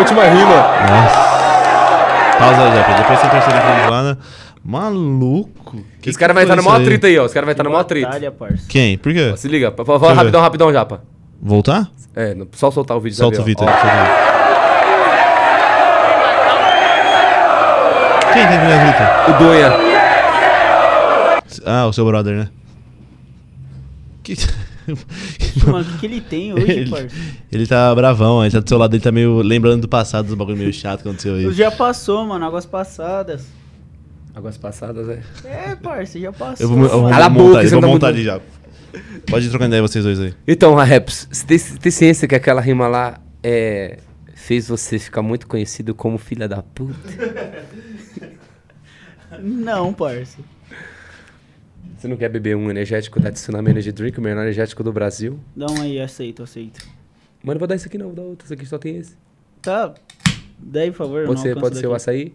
última 0.00 0.24
rima. 0.24 0.56
Nossa. 0.90 1.30
Pausa 2.38 2.62
aí, 2.62 2.74
já. 2.74 2.96
Depois 2.96 3.18
você 3.18 3.28
terceiro 3.28 3.58
aqui 3.58 3.90
lá, 3.90 4.02
né? 4.02 4.16
Maluco. 4.64 5.78
Os 6.06 6.16
caras 6.16 6.34
vão 6.34 6.42
entrar 6.42 6.56
no 6.56 6.62
maior 6.62 6.80
atrito 6.80 7.06
aí, 7.06 7.18
ó. 7.18 7.24
Os 7.24 7.32
caras 7.32 7.46
vão 7.46 7.52
entrar 7.52 7.64
no 7.64 7.70
maior. 7.70 7.84
Batalha, 7.84 8.30
parça. 8.30 8.64
Quem? 8.68 8.98
Por 8.98 9.12
quê? 9.12 9.34
Se 9.36 9.48
liga, 9.48 9.72
fa- 9.72 9.84
fa- 9.84 9.92
Deixa 9.92 10.04
eu 10.04 10.08
ver. 10.10 10.14
rapidão, 10.16 10.40
rapidão, 10.42 10.72
Japa. 10.72 11.02
Voltar? 11.42 11.88
É, 12.14 12.36
só 12.52 12.70
soltar 12.70 12.96
o 12.96 13.00
vídeo. 13.00 13.16
Solta 13.16 13.38
o 13.38 13.42
o 13.42 13.44
Vitor. 13.44 13.66
Quem 18.32 18.46
tem 18.46 18.58
que 18.60 18.66
ver 18.66 18.78
Vitor? 18.86 19.30
O 19.30 19.38
Dunha. 19.38 19.72
Ah, 21.66 21.86
o 21.86 21.92
seu 21.92 22.04
brother, 22.06 22.36
né? 22.36 22.48
Que... 24.22 24.34
Mano, 25.66 25.80
o 25.80 25.92
que, 25.92 25.98
que 25.98 26.06
ele 26.06 26.20
tem 26.20 26.52
hoje, 26.52 26.70
ele, 26.70 26.90
parça? 26.90 27.16
ele 27.50 27.66
tá 27.66 27.94
bravão, 27.94 28.44
ele 28.44 28.52
tá 28.52 28.60
do 28.60 28.68
seu 28.68 28.78
lado, 28.78 28.94
ele 28.94 29.02
tá 29.02 29.12
meio 29.12 29.38
lembrando 29.42 29.82
do 29.82 29.88
passado, 29.88 30.26
dos 30.26 30.34
bagulho 30.34 30.56
meio 30.56 30.72
chato 30.72 31.02
que 31.02 31.08
aconteceu 31.08 31.34
aí. 31.34 31.52
Já 31.52 31.70
passou, 31.70 32.24
mano, 32.24 32.44
águas 32.44 32.66
passadas. 32.66 33.46
Águas 34.34 34.56
passadas, 34.56 35.08
é. 35.08 35.22
É, 35.44 35.76
parça, 35.76 36.18
já 36.18 36.32
passou. 36.32 36.66
Eu 36.66 36.68
vou, 36.68 36.84
eu 36.86 37.00
vou 37.00 37.10
Cala 37.10 37.26
a 37.26 37.28
montar, 37.30 37.44
boca, 37.44 37.62
você 37.62 37.70
vou 37.70 37.80
tá 37.80 37.86
montar 37.86 38.06
ali 38.08 38.24
já. 38.24 38.40
Pode 39.28 39.48
trocar 39.48 39.66
ideia 39.66 39.82
vocês 39.82 40.04
dois 40.04 40.20
aí. 40.20 40.34
Então, 40.46 40.74
Raps, 40.74 41.28
você 41.30 41.46
tem, 41.46 41.58
tem 41.58 41.92
ciência 41.92 42.26
que 42.26 42.34
aquela 42.34 42.60
rima 42.60 42.88
lá 42.88 43.20
é, 43.42 43.98
fez 44.34 44.68
você 44.68 44.98
ficar 44.98 45.22
muito 45.22 45.46
conhecido 45.46 45.94
como 45.94 46.18
filha 46.18 46.48
da 46.48 46.62
puta? 46.62 46.94
Não, 49.40 49.92
parça. 49.92 50.38
Você 52.00 52.08
não 52.08 52.16
quer 52.16 52.30
beber 52.30 52.56
um 52.56 52.70
energético 52.70 53.20
da 53.20 53.30
Tsunami 53.30 53.72
Energy 53.72 53.92
Drink, 53.92 54.18
o 54.18 54.22
melhor 54.22 54.40
energético 54.40 54.82
do 54.82 54.90
Brasil? 54.90 55.38
Dá 55.54 55.66
um 55.70 55.82
aí, 55.82 56.00
aceito, 56.00 56.42
aceito. 56.42 56.88
Mas 57.42 57.54
não 57.54 57.58
vou 57.58 57.68
dar 57.68 57.74
isso 57.74 57.88
aqui 57.88 57.98
não, 57.98 58.06
vou 58.06 58.14
dar 58.14 58.22
outro. 58.22 58.46
Esse 58.46 58.54
aqui 58.54 58.64
só 58.64 58.78
tem 58.78 58.96
esse. 58.96 59.18
Tá. 59.60 59.92
Daí, 60.58 60.90
por 60.90 60.96
favor. 60.96 61.26
Pode 61.26 61.36
não 61.36 61.42
ser, 61.42 61.60
pode 61.60 61.76
ser 61.76 61.86
o 61.88 61.94
açaí? 61.94 62.34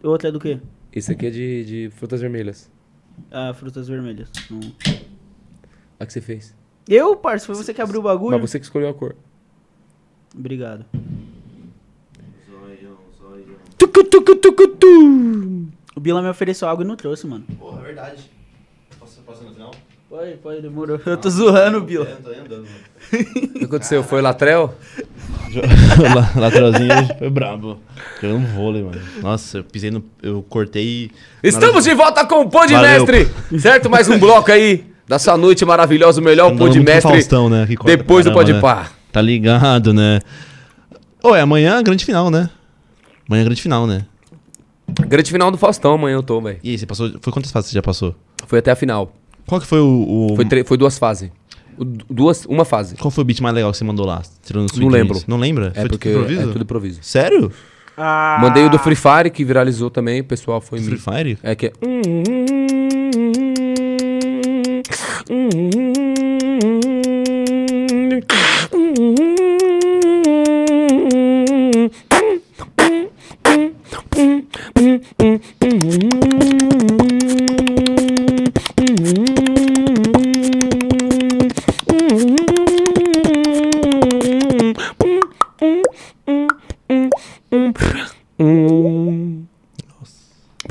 Outro 0.00 0.28
é 0.28 0.30
do 0.30 0.38
quê? 0.38 0.60
Esse 0.92 1.10
aqui 1.10 1.26
é 1.26 1.30
de, 1.30 1.64
de 1.64 1.90
frutas 1.90 2.20
vermelhas. 2.20 2.70
Ah, 3.32 3.52
frutas 3.52 3.88
vermelhas. 3.88 4.30
Não. 4.48 4.60
O 4.60 6.06
que 6.06 6.12
você 6.12 6.20
fez. 6.20 6.54
Eu, 6.88 7.16
parça, 7.16 7.46
foi 7.46 7.56
você 7.56 7.74
que 7.74 7.82
abriu 7.82 7.98
o 7.98 8.04
bagulho? 8.04 8.38
Mas 8.38 8.48
você 8.48 8.60
que 8.60 8.64
escolheu 8.64 8.90
a 8.90 8.94
cor. 8.94 9.16
Obrigado. 10.32 10.86
Tucu, 13.76 14.04
tucu, 14.04 14.36
tucu, 14.36 14.68
tu. 14.68 15.68
O 15.96 16.00
Bila 16.00 16.22
me 16.22 16.28
ofereceu 16.28 16.68
água 16.68 16.84
e 16.84 16.86
não 16.86 16.94
trouxe, 16.94 17.26
mano. 17.26 17.44
Porra, 17.58 17.80
é 17.80 17.84
verdade. 17.86 18.38
Posso, 18.98 19.22
posso 19.22 19.42
ir 19.42 19.46
no 19.46 19.52
final? 19.54 19.74
Pode, 20.08 20.36
pode, 20.38 20.62
demorou. 20.62 20.98
Eu 21.04 21.18
tô 21.18 21.28
zoando 21.28 21.82
Bila. 21.82 22.06
tô 22.06 22.30
andando. 22.30 22.66
O 23.12 23.58
que 23.58 23.64
aconteceu? 23.66 24.02
Foi 24.02 24.20
o 24.20 24.22
Latrel? 24.22 24.74
Lateralzinho 26.34 26.98
hoje 26.98 27.14
foi 27.18 27.28
brabo. 27.28 27.78
Jogando 28.20 28.46
vôlei, 28.54 28.82
mano. 28.82 28.98
Nossa, 29.20 29.58
eu 29.58 29.64
pisei 29.64 29.90
no. 29.90 30.02
Eu 30.22 30.42
cortei. 30.48 31.10
Estamos 31.42 31.84
de 31.84 31.92
volta 31.92 32.24
com 32.24 32.40
o 32.40 32.48
Pô 32.48 32.64
de 32.64 32.72
Valeu. 32.72 33.06
Mestre! 33.06 33.60
Certo? 33.60 33.90
Mais 33.90 34.08
um 34.08 34.18
bloco 34.18 34.50
aí 34.50 34.86
da 35.06 35.18
sua 35.18 35.36
noite 35.36 35.62
maravilhosa, 35.66 36.22
o 36.22 36.24
melhor 36.24 36.56
com 36.56 36.64
Mestre. 36.64 37.02
Faustão, 37.02 37.50
né? 37.50 37.68
Depois 37.84 38.24
do 38.24 38.32
Pode 38.32 38.52
caramba, 38.52 38.74
né? 38.84 38.88
Tá 39.12 39.20
ligado, 39.20 39.92
né? 39.92 40.20
Ô, 41.22 41.34
é 41.34 41.42
amanhã 41.42 41.78
a 41.78 41.82
grande 41.82 42.06
final, 42.06 42.30
né? 42.30 42.48
Amanhã 43.28 43.42
a 43.42 43.44
grande 43.44 43.60
final, 43.60 43.86
né? 43.86 44.06
Grande 45.06 45.30
final 45.30 45.50
do 45.50 45.58
Faustão, 45.58 45.92
amanhã 45.92 46.14
eu 46.14 46.22
tô, 46.22 46.40
velho. 46.40 46.58
E 46.64 46.70
aí, 46.70 46.78
você 46.78 46.86
passou. 46.86 47.10
Foi 47.20 47.30
quantas 47.30 47.50
fases 47.50 47.68
você 47.68 47.74
já 47.74 47.82
passou? 47.82 48.14
Foi 48.46 48.58
até 48.58 48.70
a 48.70 48.76
final. 48.76 49.12
Qual 49.48 49.60
que 49.60 49.66
foi 49.66 49.80
o. 49.80 50.30
o- 50.32 50.36
Foi, 50.36 50.44
tre- 50.44 50.62
foi 50.64 50.76
duas 50.76 50.98
fases. 50.98 51.30
Duas, 52.10 52.44
uma 52.46 52.64
fase. 52.64 52.96
Qual 52.96 53.10
foi 53.10 53.22
o 53.22 53.24
beat 53.24 53.40
mais 53.40 53.54
legal 53.54 53.70
que 53.70 53.78
você 53.78 53.84
mandou 53.84 54.04
lá? 54.04 54.20
Tirando 54.42 54.66
Não 54.76 54.88
lembro. 54.88 55.22
Não 55.26 55.36
lembra? 55.38 55.72
É 55.74 55.80
foi 55.80 55.88
porque 55.90 56.08
tudo 56.10 56.20
improviso? 56.22 56.40
é 56.48 56.52
tudo 56.52 56.62
improviso. 56.62 56.98
Sério? 57.02 57.52
Ah, 57.96 58.38
Mandei 58.40 58.64
o 58.64 58.70
do 58.70 58.78
Free 58.78 58.94
Fire, 58.96 59.30
que 59.30 59.44
viralizou 59.44 59.90
também, 59.90 60.20
o 60.20 60.24
pessoal 60.24 60.60
foi... 60.60 60.78
Free 60.80 60.98
Fire? 60.98 61.38
É 61.42 61.54
que 61.56 61.66
é... 61.66 61.72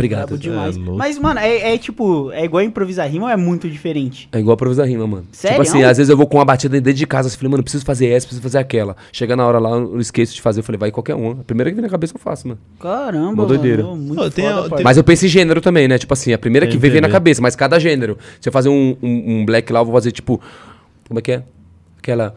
Obrigado. 0.07 0.27
Brabo 0.27 0.41
demais. 0.41 0.75
É 0.75 0.79
louco. 0.79 0.97
Mas, 0.97 1.19
mano, 1.19 1.39
é, 1.39 1.73
é 1.73 1.77
tipo, 1.77 2.31
é 2.31 2.45
igual 2.45 2.63
improvisar 2.63 3.09
rima 3.09 3.25
ou 3.25 3.31
é 3.31 3.37
muito 3.37 3.69
diferente? 3.69 4.27
É 4.31 4.39
igual 4.39 4.55
improvisar 4.55 4.87
rima, 4.87 5.05
mano. 5.05 5.25
Sério? 5.31 5.57
Tipo 5.63 5.69
assim, 5.69 5.83
às 5.83 5.97
vezes 5.97 6.09
eu 6.09 6.17
vou 6.17 6.27
com 6.27 6.37
uma 6.37 6.45
batida 6.45 6.79
dentro 6.79 6.93
de 6.97 7.07
casa, 7.07 7.27
assim, 7.27 7.37
falei, 7.37 7.51
mano, 7.51 7.63
preciso 7.63 7.85
fazer 7.85 8.07
essa, 8.07 8.25
preciso 8.25 8.41
fazer 8.41 8.57
aquela. 8.57 8.95
Chega 9.11 9.35
na 9.35 9.45
hora 9.45 9.59
lá, 9.59 9.71
eu 9.71 9.99
esqueço 9.99 10.33
de 10.33 10.41
fazer, 10.41 10.59
eu 10.59 10.63
falei, 10.63 10.79
vai 10.79 10.91
qualquer 10.91 11.15
uma. 11.15 11.33
A 11.41 11.43
primeira 11.43 11.69
que 11.69 11.75
vem 11.75 11.83
na 11.83 11.89
cabeça 11.89 12.13
eu 12.15 12.19
faço, 12.19 12.47
mano. 12.47 12.59
Caramba, 12.79 13.43
Uma 13.43 13.45
doideira. 13.45 13.83
mano. 13.83 13.95
Muito 13.97 14.31
tem 14.31 14.49
foda, 14.49 14.75
tem-. 14.75 14.83
Mas 14.83 14.97
eu 14.97 15.03
penso 15.03 15.25
em 15.25 15.29
gênero 15.29 15.61
também, 15.61 15.87
né? 15.87 15.97
Tipo 15.97 16.13
assim, 16.13 16.33
a 16.33 16.37
primeira 16.37 16.67
que 16.67 16.77
vem, 16.77 16.91
vem 16.91 17.01
na 17.01 17.09
cabeça, 17.09 17.41
mas 17.41 17.55
cada 17.55 17.79
gênero. 17.79 18.17
Se 18.39 18.49
eu 18.49 18.53
fazer 18.53 18.69
um, 18.69 18.95
um, 19.01 19.39
um 19.41 19.45
black 19.45 19.71
lá, 19.71 19.79
eu 19.81 19.85
vou 19.85 19.93
fazer 19.93 20.11
tipo. 20.11 20.39
Como 21.07 21.19
é 21.19 21.21
que 21.21 21.31
é? 21.31 21.43
Aquela. 21.99 22.35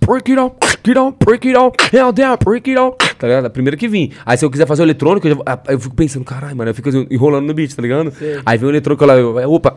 Break 0.00 0.28
it 0.28 0.38
out, 0.38 0.60
it 0.90 0.98
out, 0.98 1.16
break 1.24 1.48
it 1.48 1.56
out, 1.56 1.76
hell 1.94 2.12
down, 2.12 2.36
break 2.44 2.70
it 2.70 2.78
out. 2.78 2.96
Tá 3.18 3.26
ligado? 3.28 3.46
A 3.46 3.50
primeira 3.50 3.76
que 3.76 3.86
vim. 3.88 4.10
Aí 4.26 4.36
se 4.36 4.44
eu 4.44 4.50
quiser 4.50 4.66
fazer 4.66 4.82
o 4.82 4.84
eletrônico, 4.84 5.26
eu, 5.28 5.36
já- 5.36 5.62
eu 5.68 5.78
fico 5.78 5.94
pensando, 5.94 6.24
caralho, 6.24 6.56
mano, 6.56 6.70
eu 6.70 6.74
fico 6.74 6.88
assim, 6.88 7.06
enrolando 7.10 7.46
no 7.46 7.54
beat, 7.54 7.74
tá 7.74 7.82
ligado? 7.82 8.12
Aí 8.44 8.58
vem 8.58 8.68
o 8.68 8.72
eletrônico 8.72 9.04
lá, 9.06 9.14
eu, 9.16 9.36
opa. 9.52 9.76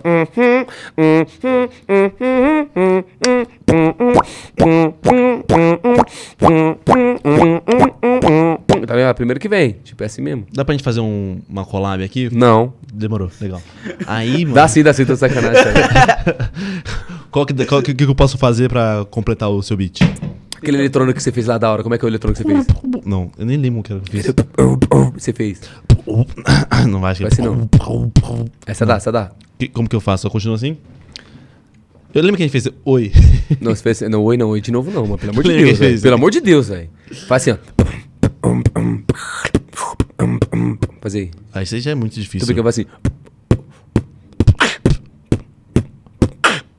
Tá 8.88 8.96
ligado? 8.96 9.10
A 9.10 9.14
primeira 9.14 9.40
que 9.40 9.48
vem. 9.50 9.78
Tipo, 9.84 10.04
é 10.04 10.06
assim 10.06 10.22
mesmo. 10.22 10.46
Dá 10.54 10.64
pra 10.64 10.74
gente 10.74 10.84
fazer 10.84 11.00
um- 11.00 11.40
uma 11.50 11.66
collab 11.66 12.04
aqui? 12.04 12.30
Não. 12.32 12.74
Demorou, 12.94 13.30
legal. 13.42 13.62
Aí, 14.06 14.44
mano. 14.44 14.56
Dá 14.56 14.68
sim, 14.68 14.84
dá 14.84 14.94
sim, 14.94 15.06
tô 15.06 15.16
sacanagem. 15.16 15.64
cara. 15.74 16.52
Qual 17.32 17.46
que, 17.46 17.66
qual 17.66 17.82
que, 17.82 17.94
que 17.94 18.04
eu 18.06 18.16
posso 18.16 18.38
fazer 18.38 18.70
pra 18.70 19.06
completar 19.12 19.50
o 19.50 19.62
seu 19.62 19.76
beat? 19.76 20.00
Aquele 20.66 20.78
eletrônico 20.80 21.18
que 21.18 21.24
você 21.24 21.32
fez 21.32 21.46
lá 21.46 21.58
da 21.58 21.72
hora, 21.72 21.84
como 21.84 21.94
é 21.94 21.98
que 21.98 22.04
é 22.06 22.08
o 22.08 22.10
eletrônico 22.10 22.42
que 22.42 22.48
você 22.50 22.56
fez? 22.66 23.06
Não, 23.06 23.32
eu 23.38 23.46
nem 23.46 23.56
lembro 23.58 23.82
o 23.82 23.84
que 23.84 23.94
eu 23.94 24.02
fiz. 24.10 24.26
Você 25.16 25.32
fez. 25.32 25.62
Não 26.90 27.00
vai, 27.00 27.12
acho 27.12 27.20
que 27.20 27.24
Vai 27.28 27.36
ser 27.36 27.42
não. 27.44 27.70
Essa 28.66 28.86
dá, 28.86 28.96
essa 28.96 29.12
dá. 29.12 29.32
Que- 29.60 29.68
Como 29.70 29.88
que 29.88 29.96
eu 29.96 30.02
faço? 30.02 30.26
Eu 30.28 30.32
continuo 30.32 30.56
assim? 30.56 30.78
Eu 32.14 32.22
lembro 32.22 32.38
que 32.38 32.44
a 32.44 32.48
gente 32.48 32.52
fez 32.52 32.68
oi. 32.84 33.12
Não, 33.62 33.76
você 33.76 33.84
fez. 33.84 34.02
Não, 34.10 34.24
oi, 34.24 34.38
não, 34.38 34.50
oi 34.50 34.62
de 34.62 34.72
novo 34.72 34.90
não, 34.92 35.04
mano. 35.04 35.18
Pelo 35.18 35.32
amor 35.34 35.44
de 35.44 35.50
Lembra 35.50 35.66
Deus, 35.66 35.78
que 35.78 35.80
velho. 35.80 35.92
fez? 35.92 36.02
Pelo 36.02 36.16
amor 36.16 36.32
de 36.32 36.42
Deus, 36.42 36.68
velho. 36.70 36.90
Faz 37.28 37.48
assim, 37.48 37.52
ó. 37.52 37.58
Faz 41.02 41.16
aí. 41.16 41.32
Ah, 41.54 41.62
isso 41.64 41.76
aí 41.76 41.82
já 41.82 41.92
é 41.92 41.96
muito 41.96 42.14
Tu 42.14 42.22
difícil. 42.22 42.54
que 42.54 42.60
eu 42.60 42.64
faço 42.64 42.82
assim. 42.82 42.90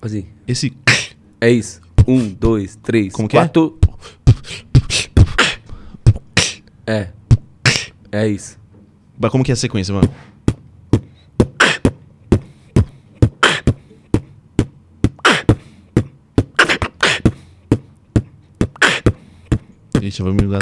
Faz 0.01 0.15
aí. 0.15 0.27
Esse. 0.49 0.73
É 1.41 1.51
isso. 1.51 1.81
Um, 2.07 2.29
dois, 2.33 2.77
três, 2.77 3.13
Como 3.13 3.29
que 3.29 3.37
é? 3.37 3.41
quatro. 3.41 3.79
É. 6.87 7.09
É 8.13 8.29
isso. 8.29 8.59
Mas 9.19 9.31
como 9.33 9.43
que 9.43 9.51
é 9.51 9.55
a 9.55 9.57
sequência, 9.57 9.93
mano? 9.93 10.09
Ixi, 20.03 20.21
eu 20.21 20.27
vou 20.27 20.35
me 20.35 20.43
mudar. 20.45 20.61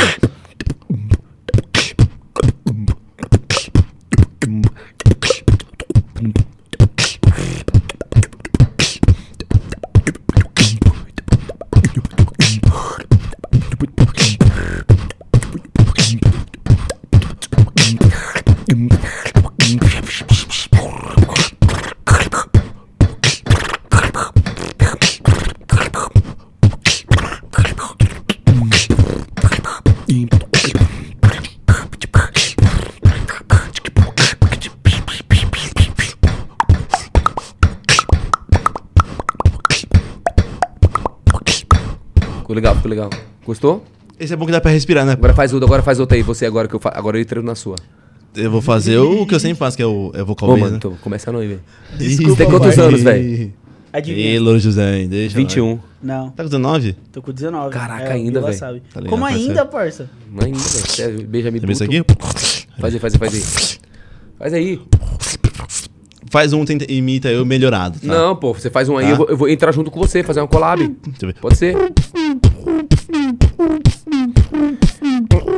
Gostou? 43.54 43.84
Esse 44.18 44.32
é 44.32 44.36
bom 44.36 44.46
que 44.46 44.52
dá 44.52 44.60
pra 44.60 44.72
respirar, 44.72 45.06
né? 45.06 45.12
Agora 45.12 45.32
faz 45.32 45.52
outra, 45.52 45.66
agora 45.66 45.82
faz 45.82 46.00
outra 46.00 46.16
aí. 46.16 46.22
Você 46.24 46.44
agora 46.44 46.66
que 46.66 46.74
eu 46.74 46.80
fa... 46.80 46.90
Agora 46.92 47.16
eu 47.16 47.22
entrei 47.22 47.40
na 47.42 47.54
sua. 47.54 47.76
Eu 48.34 48.50
vou 48.50 48.60
fazer 48.60 48.98
o 48.98 49.24
que 49.26 49.34
eu 49.34 49.38
sempre 49.38 49.56
faço, 49.58 49.76
que 49.76 49.82
é 49.82 49.86
o 49.86 50.10
é 50.12 50.24
vocal 50.24 50.48
Ô, 50.50 50.56
mano, 50.56 50.72
né? 50.82 50.96
começa 51.00 51.30
não 51.30 51.38
aí, 51.38 51.46
velho. 51.46 51.60
Desculpa, 51.96 52.30
Você 52.32 52.36
tem 52.36 52.50
quantos 52.50 52.74
pai. 52.74 52.84
anos, 52.84 53.02
velho? 53.02 53.52
Adivinha. 53.92 54.26
Ei, 54.26 54.38
Louro 54.40 54.58
José, 54.58 54.98
hein? 54.98 55.08
deixa. 55.08 55.36
21. 55.36 55.78
Não, 56.02 56.30
Tá 56.30 56.42
com 56.42 56.48
19? 56.48 56.96
tô 57.12 57.22
com 57.22 57.30
19. 57.32 57.70
Caraca, 57.72 58.02
É, 58.06 58.08
o 58.08 58.12
ainda, 58.14 58.40
velho. 58.40 58.58
Tá 58.92 59.02
Como 59.08 59.22
parceiro. 59.22 59.48
ainda, 59.50 59.64
parça? 59.64 60.10
Não 60.32 60.44
ainda, 60.44 60.58
velho. 60.58 61.28
Beija-me 61.28 61.60
Tem 61.60 61.70
isso 61.70 61.84
aqui? 61.84 62.02
Faz 62.80 62.92
aí, 62.94 62.98
faz 63.00 63.14
aí, 63.14 63.18
faz 63.20 63.34
aí. 63.34 63.78
Faz 64.36 64.52
aí. 64.52 64.80
Faz 66.30 66.52
um, 66.52 66.64
tenta, 66.64 66.90
imita 66.90 67.28
eu 67.30 67.46
melhorado, 67.46 68.00
tá? 68.00 68.06
Não, 68.08 68.34
pô, 68.34 68.52
você 68.52 68.68
faz 68.68 68.88
um 68.88 68.96
aí, 68.98 69.04
Tá. 69.06 69.10
eu, 69.12 69.16
vou, 69.16 69.26
eu 69.28 69.36
vou 69.36 69.48
entrar 69.48 69.70
junto 69.70 69.88
com 69.92 70.00
você, 70.00 70.24
fazer 70.24 70.40
uma 70.40 70.48
collab. 70.48 70.78
Deixa 70.88 71.18
eu 71.22 71.28
ver. 71.28 71.34
Pode 71.40 71.56
ser? 71.56 71.76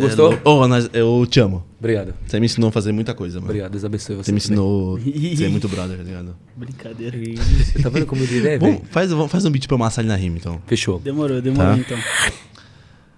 Gostou, 0.00 0.30
gostou? 0.32 0.52
Ô, 0.62 0.68
nós- 0.68 0.88
eu 0.92 1.26
te 1.28 1.40
amo. 1.40 1.64
Obrigado. 1.78 2.14
Você 2.26 2.38
me 2.40 2.46
ensinou 2.46 2.68
a 2.68 2.72
fazer 2.72 2.92
muita 2.92 3.14
coisa, 3.14 3.36
mano. 3.38 3.46
Obrigado, 3.50 3.72
Deus 3.72 3.84
abençoe 3.84 4.16
você. 4.16 4.24
Você 4.24 4.32
me 4.32 4.38
ensinou. 4.38 4.98
Você 4.98 5.44
é 5.44 5.48
muito 5.48 5.68
brother, 5.68 5.96
tá 5.98 6.02
ligado? 6.02 6.36
Brincadeira. 6.56 7.16
Você 7.18 7.78
tá 7.82 7.88
vendo 7.88 8.06
como 8.06 8.22
ele 8.22 8.46
é, 8.48 8.58
Vamos, 8.58 8.76
velho? 8.76 8.86
faz, 8.90 9.10
vamos- 9.10 9.30
faz 9.30 9.44
um 9.44 9.50
beat 9.50 9.66
pra 9.66 9.74
eu 9.74 9.76
amassar 9.80 10.02
ele 10.04 10.08
na 10.12 10.16
rima, 10.16 10.36
então. 10.38 10.60
Fechou. 10.66 10.98
Demorou, 11.00 11.40
demorou 11.42 11.74
Tá. 11.74 11.78
então. 11.78 11.98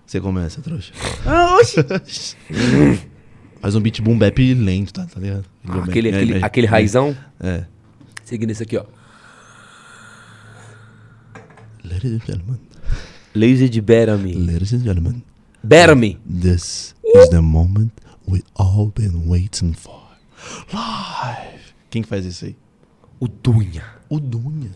Você 0.06 0.20
começa, 0.20 0.60
trouxa. 0.62 0.92
Ah, 1.24 1.56
oxi. 1.60 2.36
Faz 3.60 3.74
um 3.74 3.80
beat 3.80 4.00
boom 4.00 4.16
bap 4.16 4.54
lento, 4.54 4.92
tá, 4.92 5.04
tá 5.06 5.18
ligado? 5.18 5.44
Ah, 5.66 5.78
aquele, 5.82 6.10
É, 6.10 6.16
aquele, 6.16 6.32
é, 6.34 6.44
aquele 6.44 6.66
raizão. 6.66 7.16
É. 7.40 7.64
Seguindo 8.24 8.50
esse 8.50 8.62
aqui, 8.62 8.76
ó. 8.76 8.84
Ladies 11.84 12.12
and 12.12 12.20
gentlemen. 12.26 12.60
Lazy 13.34 13.68
de 13.68 13.80
Better-me. 13.80 14.34
Ladies 14.34 14.72
and 14.72 14.80
gentlemen. 14.84 15.22
Better-me. 15.64 16.18
This 16.24 16.94
is 17.14 17.30
the 17.30 17.42
moment 17.42 17.92
we 18.26 18.42
all 18.54 18.86
been 18.94 19.28
waiting 19.28 19.74
for. 19.74 20.02
Live. 20.72 21.74
Quem 21.90 22.02
que 22.02 22.08
faz 22.08 22.24
isso 22.24 22.44
aí? 22.44 22.56
O 23.18 23.26
Dunha. 23.26 23.82
O 24.08 24.20
Dunha. 24.20 24.70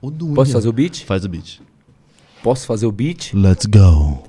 O 0.00 0.10
Dunha. 0.10 0.34
Posso 0.34 0.52
fazer 0.52 0.68
o 0.68 0.72
beat? 0.72 1.04
Faz 1.04 1.24
o 1.24 1.28
beat. 1.28 1.60
Posso 2.42 2.66
fazer 2.66 2.86
o 2.86 2.92
beat? 2.92 3.32
Let's 3.34 3.66
go. 3.66 4.22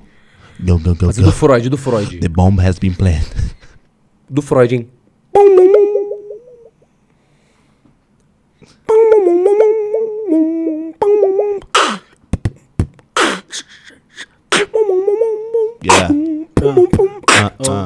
Go, 0.60 0.78
go, 0.78 0.94
go, 0.94 1.06
Fazer 1.06 1.20
go. 1.22 1.26
do 1.26 1.32
Freud, 1.32 1.68
do 1.68 1.76
Freud. 1.76 2.18
The 2.20 2.28
bomb 2.28 2.58
has 2.60 2.78
been 2.78 2.94
planted. 2.94 3.54
Do 4.30 4.40
Freud, 4.40 4.74
hein? 4.74 4.88
Yeah. 15.84 16.08
Ah, 17.36 17.52
ah, 17.60 17.84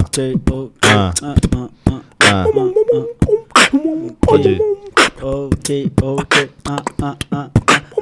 Ok, 5.20 5.90
ok. 6.02 6.34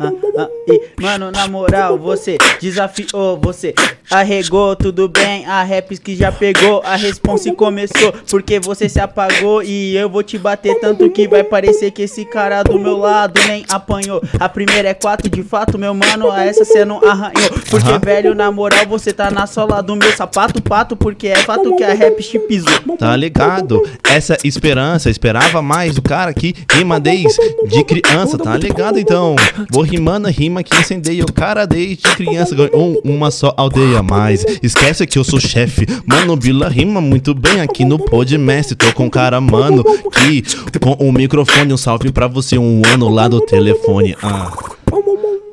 Ah, 0.00 0.12
Ah. 0.38 0.48
E, 0.68 0.82
mano, 1.00 1.30
na 1.30 1.48
moral, 1.48 1.96
você 1.98 2.36
desafiou, 2.60 3.38
você 3.40 3.74
arregou, 4.10 4.76
tudo 4.76 5.08
bem. 5.08 5.46
A 5.46 5.62
raps 5.62 5.98
que 5.98 6.14
já 6.14 6.30
pegou, 6.30 6.82
a 6.84 6.96
response 6.96 7.52
começou. 7.52 8.12
Porque 8.28 8.60
você 8.60 8.88
se 8.88 9.00
apagou 9.00 9.62
e 9.62 9.96
eu 9.96 10.08
vou 10.10 10.22
te 10.22 10.36
bater 10.38 10.78
tanto 10.80 11.08
que 11.10 11.26
vai 11.28 11.42
parecer 11.44 11.90
que 11.90 12.02
esse 12.02 12.24
cara 12.24 12.62
do 12.62 12.78
meu 12.78 12.96
lado 12.98 13.40
nem 13.48 13.64
apanhou. 13.70 14.20
A 14.38 14.48
primeira 14.48 14.88
é 14.88 14.94
quatro, 14.94 15.28
de 15.30 15.42
fato, 15.42 15.78
meu 15.78 15.94
mano, 15.94 16.30
a 16.30 16.44
essa 16.44 16.64
cê 16.64 16.84
não 16.84 16.98
arranhou. 17.04 17.50
Porque, 17.70 17.98
velho, 18.04 18.34
na 18.34 18.50
moral, 18.50 18.86
você 18.88 19.12
tá 19.12 19.30
na 19.30 19.46
sola 19.46 19.82
do 19.82 19.96
meu 19.96 20.12
sapato, 20.16 20.60
pato, 20.60 20.96
porque 20.96 21.28
é 21.28 21.36
fato 21.36 21.74
que 21.76 21.84
a 21.84 21.94
rap 21.94 22.22
te 22.22 22.38
pisou. 22.38 22.72
Tá 22.98 23.16
ligado? 23.16 23.82
Essa 24.04 24.36
esperança, 24.44 25.08
esperava 25.08 25.62
mais 25.62 25.94
do 25.94 26.02
cara 26.02 26.34
que 26.34 26.54
rima 26.72 26.98
desde 27.00 27.36
de 27.66 27.84
criança, 27.84 28.36
tá 28.36 28.56
ligado? 28.56 28.98
Então, 28.98 29.36
vou 29.70 29.85
rimando 29.86 30.28
rima 30.28 30.62
que 30.62 30.76
incendeia 30.76 31.24
o 31.24 31.32
cara 31.32 31.66
desde 31.66 32.02
criança. 32.14 32.54
Ganhou 32.54 33.00
uma 33.04 33.30
só 33.30 33.54
aldeia, 33.56 34.02
mas 34.02 34.44
esquece 34.62 35.06
que 35.06 35.18
eu 35.18 35.24
sou 35.24 35.40
chefe. 35.40 35.86
Mano, 36.04 36.36
Bila 36.36 36.68
rima 36.68 37.00
muito 37.00 37.34
bem 37.34 37.60
aqui 37.60 37.84
no 37.84 37.98
Podmestre. 37.98 38.74
Tô 38.74 38.92
com 38.92 39.06
um 39.06 39.10
cara, 39.10 39.40
mano, 39.40 39.84
que 39.84 40.42
com 40.78 40.92
o 40.92 41.12
microfone, 41.12 41.72
um 41.72 41.76
salve 41.76 42.12
pra 42.12 42.26
você, 42.26 42.58
um 42.58 42.82
ano 42.92 43.08
lá 43.08 43.28
do 43.28 43.40
telefone. 43.40 44.14
Ah. 44.22 44.52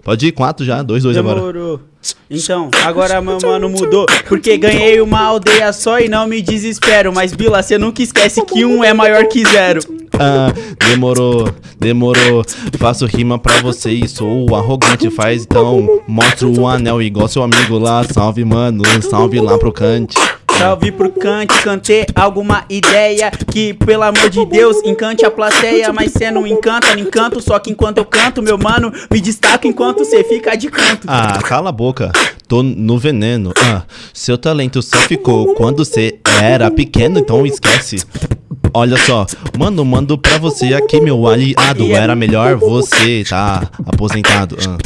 Pode 0.03 0.27
ir, 0.27 0.31
quatro 0.33 0.65
já, 0.65 0.83
dois, 0.83 1.03
dois 1.03 1.15
agora. 1.15 1.39
Demorou. 1.39 1.79
Então, 2.29 2.69
agora 2.83 3.21
meu 3.21 3.37
mano 3.41 3.69
mudou. 3.69 4.05
Porque 4.27 4.57
ganhei 4.57 4.99
uma 4.99 5.21
aldeia 5.21 5.71
só 5.71 5.99
e 5.99 6.09
não 6.09 6.27
me 6.27 6.41
desespero. 6.41 7.13
Mas 7.13 7.33
Bila, 7.33 7.63
você 7.63 7.77
nunca 7.77 8.03
esquece 8.03 8.43
que 8.45 8.65
um 8.65 8.83
é 8.83 8.93
maior 8.93 9.25
que 9.27 9.45
zero. 9.45 9.79
Ah, 10.19 10.51
demorou, 10.89 11.47
demorou. 11.79 12.43
Faço 12.77 13.05
rima 13.05 13.39
pra 13.39 13.61
você 13.61 13.91
e 13.91 14.07
sou 14.07 14.53
arrogante. 14.53 15.09
Faz 15.09 15.43
então, 15.43 16.01
mostro 16.05 16.51
o 16.59 16.67
anel 16.67 17.01
igual 17.01 17.29
seu 17.29 17.41
amigo 17.41 17.79
lá. 17.79 18.03
Salve, 18.03 18.43
mano, 18.43 18.83
salve 19.01 19.39
lá 19.39 19.57
pro 19.57 19.71
cante. 19.71 20.17
Salve 20.57 20.91
pro 20.91 21.09
cante, 21.11 21.61
cantei 21.61 22.05
alguma 22.15 22.63
ideia 22.69 23.31
que, 23.31 23.73
pelo 23.73 24.03
amor 24.03 24.29
de 24.29 24.45
Deus, 24.45 24.77
encante 24.83 25.25
a 25.25 25.31
plateia. 25.31 25.91
Mas 25.91 26.11
cê 26.11 26.31
não 26.31 26.47
encanta, 26.47 26.95
não 26.95 27.03
encanto. 27.03 27.41
Só 27.41 27.59
que 27.59 27.71
enquanto 27.71 27.97
eu 27.97 28.05
canto, 28.05 28.41
meu 28.41 28.57
mano, 28.57 28.91
me 29.11 29.19
destaco 29.19 29.67
enquanto 29.67 30.05
cê 30.05 30.23
fica 30.23 30.55
de 30.55 30.69
canto. 30.69 31.07
Ah, 31.07 31.39
cala 31.43 31.69
a 31.69 31.71
boca, 31.71 32.11
tô 32.47 32.63
no 32.63 32.97
veneno. 32.97 33.51
Ah, 33.57 33.83
seu 34.13 34.37
talento 34.37 34.81
só 34.81 34.97
ficou 34.97 35.53
quando 35.55 35.83
você 35.83 36.19
era 36.41 36.69
pequeno, 36.71 37.19
então 37.19 37.45
esquece. 37.45 37.97
Olha 38.75 38.97
só, 38.97 39.25
mando, 39.57 39.85
mando 39.85 40.17
pra 40.17 40.37
você 40.39 40.73
aqui, 40.73 40.99
meu 40.99 41.27
aliado. 41.27 41.91
Era 41.91 42.15
melhor 42.15 42.55
você 42.55 43.23
tá 43.29 43.69
aposentado. 43.85 44.57
Ah, 44.67 44.77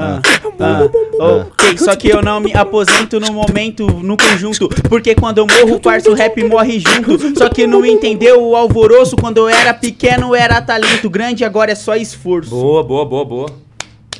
Ah, 0.00 0.86
ok, 1.18 1.78
só 1.78 1.94
que 1.94 2.08
eu 2.08 2.22
não 2.22 2.40
me 2.40 2.52
aposento 2.54 3.20
no 3.20 3.32
momento, 3.32 3.86
no 3.86 4.16
conjunto. 4.16 4.68
Porque 4.88 5.14
quando 5.14 5.38
eu 5.38 5.46
morro, 5.46 5.76
o 5.76 5.80
parça, 5.80 6.10
o 6.10 6.14
rap 6.14 6.42
morre 6.44 6.80
junto. 6.80 7.38
Só 7.38 7.48
que 7.48 7.66
não 7.66 7.84
entendeu 7.84 8.42
o 8.42 8.56
alvoroço. 8.56 9.16
Quando 9.16 9.38
eu 9.38 9.48
era 9.48 9.74
pequeno, 9.74 10.34
era 10.34 10.60
talento 10.60 11.08
grande, 11.08 11.44
agora 11.44 11.72
é 11.72 11.74
só 11.74 11.94
esforço. 11.94 12.50
Boa, 12.50 12.82
boa, 12.82 13.04
boa, 13.04 13.24
boa. 13.24 13.69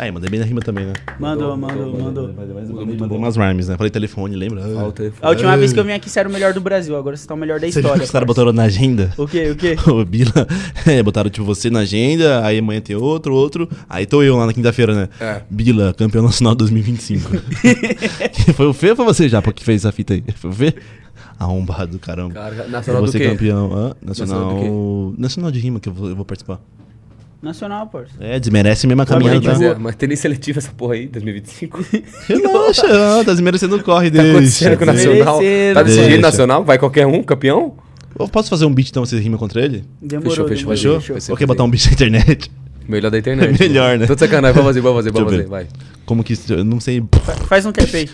Aí, 0.00 0.10
mandei 0.10 0.30
bem 0.30 0.40
na 0.40 0.46
rima 0.46 0.62
também, 0.62 0.86
né? 0.86 0.94
Mandou, 1.18 1.54
mandou, 1.58 1.92
mandou. 1.92 2.32
Mandei 2.32 3.18
umas 3.18 3.36
rhymes, 3.36 3.68
né? 3.68 3.76
Falei 3.76 3.90
telefone, 3.90 4.34
lembra? 4.34 4.62
A 5.20 5.28
última 5.28 5.54
vez 5.58 5.74
que 5.74 5.78
eu 5.78 5.84
vim 5.84 5.92
aqui, 5.92 6.08
você 6.08 6.20
era 6.20 6.26
o 6.26 6.32
melhor 6.32 6.54
do 6.54 6.60
Brasil. 6.62 6.96
Agora 6.96 7.14
você 7.14 7.28
tá 7.28 7.34
o 7.34 7.36
melhor 7.36 7.60
da 7.60 7.66
Você 7.66 7.82
viu 7.82 7.90
história. 7.90 8.04
os 8.04 8.10
caras 8.10 8.26
botaram 8.26 8.50
na 8.50 8.62
agenda? 8.62 9.12
O 9.18 9.28
quê, 9.28 9.50
o 9.50 9.56
quê? 9.56 9.76
O 9.90 10.02
Bila, 10.02 10.46
é, 10.86 11.02
botaram 11.02 11.28
tipo 11.28 11.44
você 11.44 11.68
na 11.68 11.80
agenda, 11.80 12.42
aí 12.46 12.60
amanhã 12.60 12.80
tem 12.80 12.96
outro, 12.96 13.34
outro. 13.34 13.68
Aí 13.90 14.06
tô 14.06 14.22
eu 14.22 14.38
lá 14.38 14.46
na 14.46 14.54
quinta-feira, 14.54 14.94
né? 14.94 15.08
É. 15.20 15.42
Bila, 15.50 15.92
campeão 15.92 16.22
nacional 16.22 16.54
2025. 16.54 17.30
foi 18.56 18.66
o 18.66 18.72
Fê 18.72 18.90
ou 18.90 18.96
foi 18.96 19.04
você 19.04 19.28
já 19.28 19.42
que 19.42 19.62
fez 19.62 19.82
essa 19.84 19.92
fita 19.92 20.14
aí? 20.14 20.24
Foi 20.34 20.48
o 20.48 20.52
Fê? 20.54 20.74
Arrombado, 21.38 21.98
caramba. 21.98 22.32
Cara, 22.32 22.68
nacional 22.68 23.02
do 23.02 23.12
você 23.12 23.18
quê? 23.18 23.28
campeão. 23.28 23.70
Hã? 23.70 23.94
Nacional 24.00 24.38
do 24.40 24.54
Nacional. 24.54 25.14
Nacional 25.18 25.50
de 25.50 25.58
rima 25.58 25.78
que 25.78 25.90
eu 25.90 25.92
vou, 25.92 26.08
eu 26.08 26.16
vou 26.16 26.24
participar. 26.24 26.58
Nacional, 27.42 27.86
parça. 27.86 28.12
É, 28.20 28.38
desmerece 28.38 28.86
mesmo 28.86 29.00
a 29.00 29.06
caminhada. 29.06 29.40
mas, 29.42 29.62
é, 29.62 29.74
mas 29.74 29.94
tem 29.96 30.08
nem 30.08 30.16
seletivo 30.16 30.58
essa 30.58 30.70
porra 30.72 30.94
aí, 30.94 31.06
2025. 31.06 31.84
Relaxa, 32.28 32.86
não, 32.92 33.24
tá 33.24 33.32
desmerecendo 33.32 33.76
o 33.76 33.82
corre 33.82 34.10
Tá 34.12 34.18
dele. 34.18 34.30
acontecendo 34.36 34.76
com 34.76 34.82
o 34.82 34.86
Nacional? 34.86 35.38
Tá 35.74 35.82
desse 35.82 35.96
jeito 35.96 36.08
Deixa. 36.10 36.20
Nacional? 36.20 36.64
Vai 36.64 36.78
qualquer 36.78 37.06
um, 37.06 37.22
campeão? 37.22 37.74
Eu 38.18 38.28
posso 38.28 38.50
fazer 38.50 38.66
um 38.66 38.74
beat 38.74 38.90
então, 38.90 39.06
você 39.06 39.18
rima 39.18 39.38
contra 39.38 39.64
ele? 39.64 39.84
Demorou, 40.02 40.30
Fechou, 40.30 40.48
fechou, 40.48 40.74
demorou. 40.74 41.00
fechou. 41.00 41.32
Ou 41.32 41.36
quer 41.38 41.46
botar 41.46 41.64
um 41.64 41.70
beat 41.70 41.86
na 41.86 41.92
internet? 41.92 42.50
Melhor 42.86 43.10
da 43.10 43.16
internet. 43.18 43.58
Melhor, 43.58 43.98
né? 43.98 44.06
Tô 44.06 44.14
de 44.14 44.20
sacanagem, 44.20 44.54
vamos 44.54 44.68
fazer, 44.68 44.80
vamos 44.82 44.96
fazer, 44.98 45.12
vamos 45.12 45.30
fazer, 45.32 45.46
vai. 45.46 45.66
Como 46.04 46.22
que. 46.22 46.34
Eu 46.50 46.62
não 46.64 46.78
sei. 46.78 47.02
Fa- 47.24 47.34
Faz 47.46 47.64
um 47.64 47.72
cap 47.72 47.96
aí. 47.96 48.10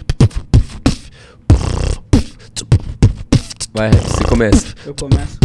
Vai, 3.74 3.90
você 3.90 4.24
começa. 4.24 4.66
Eu 4.86 4.94
começo. 4.94 5.38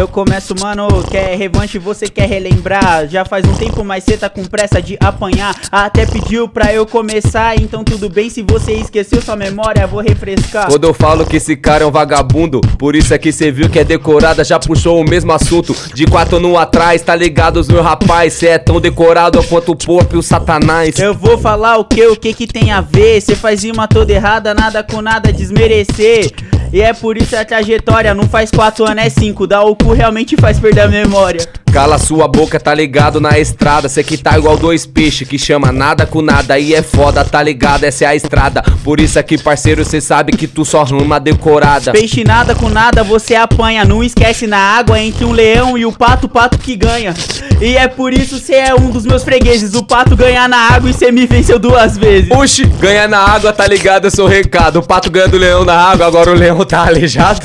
Eu 0.00 0.08
começo, 0.08 0.54
mano, 0.58 0.88
quer 1.10 1.36
revanche, 1.36 1.78
você 1.78 2.08
quer 2.08 2.26
relembrar 2.26 3.06
Já 3.06 3.22
faz 3.22 3.44
um 3.46 3.52
tempo, 3.52 3.84
mas 3.84 4.02
cê 4.02 4.16
tá 4.16 4.30
com 4.30 4.42
pressa 4.46 4.80
de 4.80 4.96
apanhar 4.98 5.54
Até 5.70 6.06
pediu 6.06 6.48
pra 6.48 6.72
eu 6.72 6.86
começar, 6.86 7.54
então 7.60 7.84
tudo 7.84 8.08
bem 8.08 8.30
Se 8.30 8.40
você 8.42 8.72
esqueceu 8.72 9.20
sua 9.20 9.36
memória, 9.36 9.86
vou 9.86 10.00
refrescar 10.00 10.68
Quando 10.68 10.84
eu 10.84 10.94
falo 10.94 11.26
que 11.26 11.36
esse 11.36 11.54
cara 11.54 11.84
é 11.84 11.86
um 11.86 11.90
vagabundo, 11.90 12.62
por 12.78 12.96
isso 12.96 13.12
é 13.12 13.18
que 13.18 13.30
cê 13.30 13.52
viu 13.52 13.68
que 13.68 13.78
é 13.78 13.84
decorada, 13.84 14.42
já 14.42 14.58
puxou 14.58 14.98
o 14.98 15.04
mesmo 15.04 15.32
assunto. 15.32 15.76
De 15.92 16.06
quatro 16.06 16.38
anos 16.38 16.56
atrás, 16.56 17.02
tá 17.02 17.14
ligado, 17.14 17.58
os 17.58 17.68
meu 17.68 17.82
rapaz? 17.82 18.32
Cê 18.32 18.46
é 18.46 18.58
tão 18.58 18.80
decorado 18.80 19.42
quanto 19.44 19.72
o 19.72 19.76
Pop 19.76 20.06
e 20.14 20.16
o 20.16 20.22
Satanás. 20.22 20.98
Eu 20.98 21.12
vou 21.12 21.36
falar 21.36 21.76
o 21.76 21.84
que, 21.84 22.06
o 22.06 22.16
que 22.16 22.32
que 22.32 22.46
tem 22.46 22.70
a 22.70 22.80
ver 22.80 23.20
Cê 23.20 23.34
faz 23.34 23.64
rima 23.64 23.86
toda 23.86 24.10
errada, 24.10 24.54
nada 24.54 24.82
com 24.82 25.02
nada 25.02 25.30
desmerecer 25.30 26.32
E 26.72 26.80
é 26.80 26.92
por 26.92 27.16
isso 27.16 27.36
a 27.36 27.44
trajetória 27.44 28.14
não 28.14 28.28
faz 28.28 28.50
quatro 28.50 28.84
anos, 28.84 29.04
é 29.04 29.10
cinco. 29.10 29.46
Dar 29.46 29.62
o 29.64 29.76
realmente 29.92 30.36
faz 30.36 30.58
perder 30.58 30.82
a 30.82 30.88
memória. 30.88 31.40
Cala 31.72 31.98
sua 31.98 32.26
boca, 32.26 32.58
tá 32.58 32.74
ligado 32.74 33.20
na 33.20 33.38
estrada. 33.38 33.88
Cê 33.88 34.02
que 34.02 34.18
tá 34.18 34.36
igual 34.36 34.56
dois 34.56 34.84
peixes 34.84 35.28
que 35.28 35.38
chama 35.38 35.70
nada 35.70 36.04
com 36.04 36.20
nada. 36.20 36.54
Aí 36.54 36.74
é 36.74 36.82
foda, 36.82 37.24
tá 37.24 37.40
ligado? 37.40 37.84
Essa 37.84 38.04
é 38.04 38.06
a 38.08 38.16
estrada. 38.16 38.60
Por 38.82 38.98
isso 38.98 39.18
aqui, 39.20 39.38
parceiro, 39.38 39.84
cê 39.84 40.00
sabe 40.00 40.32
que 40.32 40.48
tu 40.48 40.64
só 40.64 40.82
ruma 40.82 41.20
decorada. 41.20 41.92
Peixe 41.92 42.24
nada 42.24 42.56
com 42.56 42.68
nada, 42.68 43.04
você 43.04 43.36
apanha. 43.36 43.84
Não 43.84 44.02
esquece 44.02 44.48
na 44.48 44.58
água 44.58 45.00
entre 45.00 45.24
um 45.24 45.30
leão 45.30 45.78
e 45.78 45.86
o 45.86 45.92
pato, 45.92 46.26
o 46.26 46.28
pato 46.28 46.58
que 46.58 46.74
ganha. 46.74 47.14
E 47.60 47.76
é 47.76 47.86
por 47.86 48.12
isso 48.12 48.38
cê 48.38 48.54
é 48.54 48.74
um 48.74 48.90
dos 48.90 49.06
meus 49.06 49.22
fregueses. 49.22 49.74
O 49.74 49.84
pato 49.84 50.16
ganhar 50.16 50.48
na 50.48 50.56
água 50.72 50.90
e 50.90 50.92
cê 50.92 51.12
me 51.12 51.24
venceu 51.24 51.58
duas 51.58 51.96
vezes. 51.96 52.30
Oxi, 52.32 52.64
ganha 52.64 53.06
na 53.06 53.18
água, 53.18 53.52
tá 53.52 53.66
ligado? 53.66 54.06
Eu 54.06 54.10
sou 54.10 54.26
recado. 54.26 54.80
O 54.80 54.82
pato 54.82 55.08
ganha 55.08 55.28
do 55.28 55.38
leão 55.38 55.64
na 55.64 55.74
água, 55.74 56.06
agora 56.06 56.30
o 56.32 56.34
leão 56.34 56.64
tá 56.64 56.84
aleijado. 56.88 57.40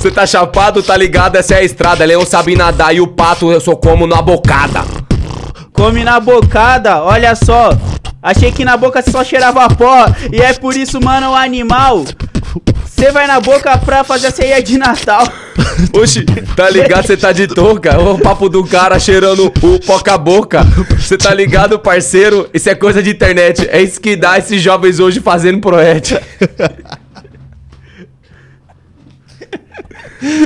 Cê 0.00 0.10
tá 0.10 0.26
chapado, 0.26 0.82
tá 0.82 0.96
ligado? 0.96 1.36
Essa 1.36 1.54
é 1.54 1.58
a 1.58 1.64
estrada. 1.64 2.04
Leão 2.04 2.26
sabe 2.26 2.56
nadar 2.56 2.94
e 2.94 3.00
o 3.00 3.06
pato 3.06 3.52
eu 3.52 3.60
sou 3.60 3.67
como 3.76 4.06
na 4.06 4.22
bocada. 4.22 4.84
Come 5.72 6.02
na 6.02 6.18
bocada, 6.18 7.02
olha 7.02 7.34
só. 7.34 7.70
Achei 8.22 8.50
que 8.50 8.64
na 8.64 8.76
boca 8.76 9.02
só 9.08 9.22
cheirava 9.22 9.68
pó. 9.68 10.06
E 10.32 10.40
é 10.40 10.52
por 10.52 10.76
isso, 10.76 11.00
mano, 11.00 11.30
o 11.30 11.34
animal. 11.34 12.04
Você 12.84 13.12
vai 13.12 13.28
na 13.28 13.38
boca 13.38 13.78
pra 13.78 14.02
fazer 14.02 14.26
a 14.26 14.30
ceia 14.32 14.60
de 14.60 14.76
Natal. 14.76 15.24
Oxi, 15.94 16.24
tá 16.56 16.68
ligado? 16.68 17.06
Cê 17.06 17.16
tá 17.16 17.30
de 17.30 17.46
touca. 17.46 17.96
O 18.00 18.18
papo 18.18 18.48
do 18.48 18.64
cara 18.64 18.98
cheirando 18.98 19.46
o 19.46 19.78
poca 19.78 20.18
boca. 20.18 20.66
Cê 20.98 21.16
tá 21.16 21.32
ligado, 21.32 21.78
parceiro? 21.78 22.48
Isso 22.52 22.68
é 22.68 22.74
coisa 22.74 23.00
de 23.00 23.10
internet. 23.10 23.68
É 23.70 23.80
isso 23.80 24.00
que 24.00 24.16
dá 24.16 24.36
esses 24.36 24.60
jovens 24.60 24.98
hoje 24.98 25.20
fazendo 25.20 25.60
proete. 25.60 26.18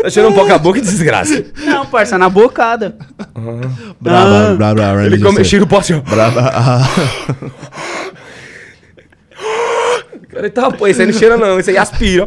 Tá 0.03 0.11
cheirando 0.11 0.33
um 0.33 0.35
poca 0.35 0.59
boca 0.59 0.79
e 0.79 0.83
desgraça. 0.83 1.45
Não, 1.65 1.87
parça, 1.87 2.19
na 2.19 2.29
bocada. 2.29 2.97
Brava, 4.01 4.55
brava, 4.55 4.75
brava. 4.75 5.07
Ele 5.07 5.19
come, 5.19 5.45
cheira 5.45 5.65
o 5.65 5.69
pó 5.69 5.79
assim, 5.79 5.95
ó. 5.95 6.01
Brava. 6.01 6.41
Ah. 6.55 6.89
Cara, 10.29 10.51
tá, 10.51 10.71
pô, 10.71 10.87
isso 10.87 11.01
aí 11.01 11.07
não 11.07 11.13
cheira 11.13 11.37
não, 11.37 11.59
isso 11.61 11.69
aí 11.71 11.77
aspira. 11.77 12.27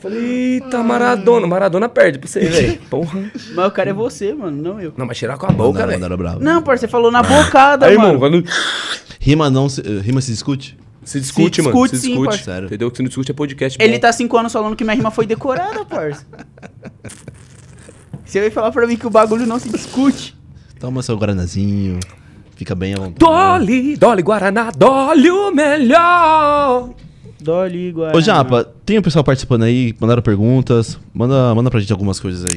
Falei, 0.00 0.54
eita, 0.54 0.82
Maradona. 0.82 1.46
Maradona 1.46 1.88
perde 1.88 2.18
pra 2.18 2.28
você, 2.28 2.40
velho. 2.46 2.78
Porra. 2.90 3.30
Mas 3.54 3.66
o 3.66 3.70
cara 3.70 3.90
é 3.90 3.92
você, 3.92 4.34
mano, 4.34 4.62
não 4.62 4.80
eu. 4.80 4.92
Não, 4.96 5.06
mas 5.06 5.16
cheirar 5.16 5.38
com 5.38 5.46
a 5.46 5.50
boca, 5.50 5.86
velho. 5.86 6.40
Não, 6.40 6.60
parça, 6.62 6.82
você 6.82 6.88
falou 6.90 7.10
na 7.10 7.22
bocada, 7.22 7.86
Aí, 7.86 7.96
mano. 7.96 8.18
mano, 8.18 8.18
quando 8.18 8.44
Rima 9.20 9.48
não 9.48 9.68
se, 9.68 9.80
rima 10.00 10.20
se 10.20 10.30
discute? 10.32 10.76
Se 11.04 11.20
discute, 11.20 11.56
Se 11.56 11.62
mano. 11.62 11.74
discute 11.74 11.96
se 11.96 12.02
sim, 12.02 12.08
discute. 12.08 12.28
parça. 12.28 12.44
Sério. 12.44 12.66
Entendeu? 12.66 12.92
Se 12.94 13.02
não 13.02 13.08
discute 13.08 13.30
é 13.30 13.34
podcast. 13.34 13.78
Ele 13.80 13.94
bom. 13.94 14.00
tá 14.00 14.12
cinco 14.12 14.36
anos 14.36 14.52
falando 14.52 14.74
que 14.76 14.84
minha 14.84 14.94
rima 14.96 15.10
foi 15.10 15.26
decorada, 15.26 15.84
parça. 15.84 16.26
Você 18.24 18.40
vai 18.40 18.50
falar 18.50 18.72
pra 18.72 18.86
mim 18.86 18.96
que 18.96 19.06
o 19.06 19.10
bagulho 19.10 19.46
não 19.46 19.58
se 19.58 19.68
discute. 19.68 20.34
Toma 20.80 21.02
seu 21.02 21.16
guaranazinho. 21.16 22.00
Fica 22.56 22.74
bem 22.74 22.94
à 22.94 22.96
vontade. 22.96 23.18
Dolly, 23.18 23.96
Dolly 23.96 24.22
Guaraná, 24.22 24.70
Dolly 24.70 25.30
o 25.30 25.50
melhor. 25.52 26.90
Dolly 27.40 27.88
igual. 27.88 28.14
Ô, 28.16 28.20
Japa, 28.20 28.64
tem 28.86 28.96
o 28.98 29.02
pessoal 29.02 29.22
participando 29.24 29.64
aí, 29.64 29.94
mandaram 30.00 30.22
perguntas. 30.22 30.98
Manda, 31.12 31.54
manda 31.54 31.70
pra 31.70 31.80
gente 31.80 31.92
algumas 31.92 32.18
coisas 32.18 32.44
aí. 32.44 32.56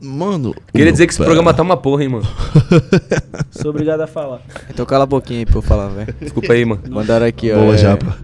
Mano. 0.00 0.54
Queria 0.72 0.90
dizer 0.90 1.06
que 1.06 1.12
esse 1.12 1.22
programa 1.22 1.52
tá 1.52 1.62
uma 1.62 1.76
porra, 1.76 2.02
hein, 2.02 2.08
mano. 2.08 2.26
Sou 3.50 3.70
obrigado 3.70 4.00
a 4.00 4.06
falar. 4.06 4.40
Então 4.70 4.86
cala 4.86 5.04
a 5.04 5.06
boquinha 5.06 5.40
aí 5.40 5.46
pra 5.46 5.58
eu 5.58 5.62
falar, 5.62 5.88
velho. 5.88 6.14
Desculpa 6.20 6.52
aí, 6.52 6.64
mano. 6.64 6.82
Mandaram 6.88 7.26
aqui, 7.26 7.52
ó. 7.52 7.56
Boa, 7.56 7.74
é, 7.74 7.78
Japa. 7.78 8.16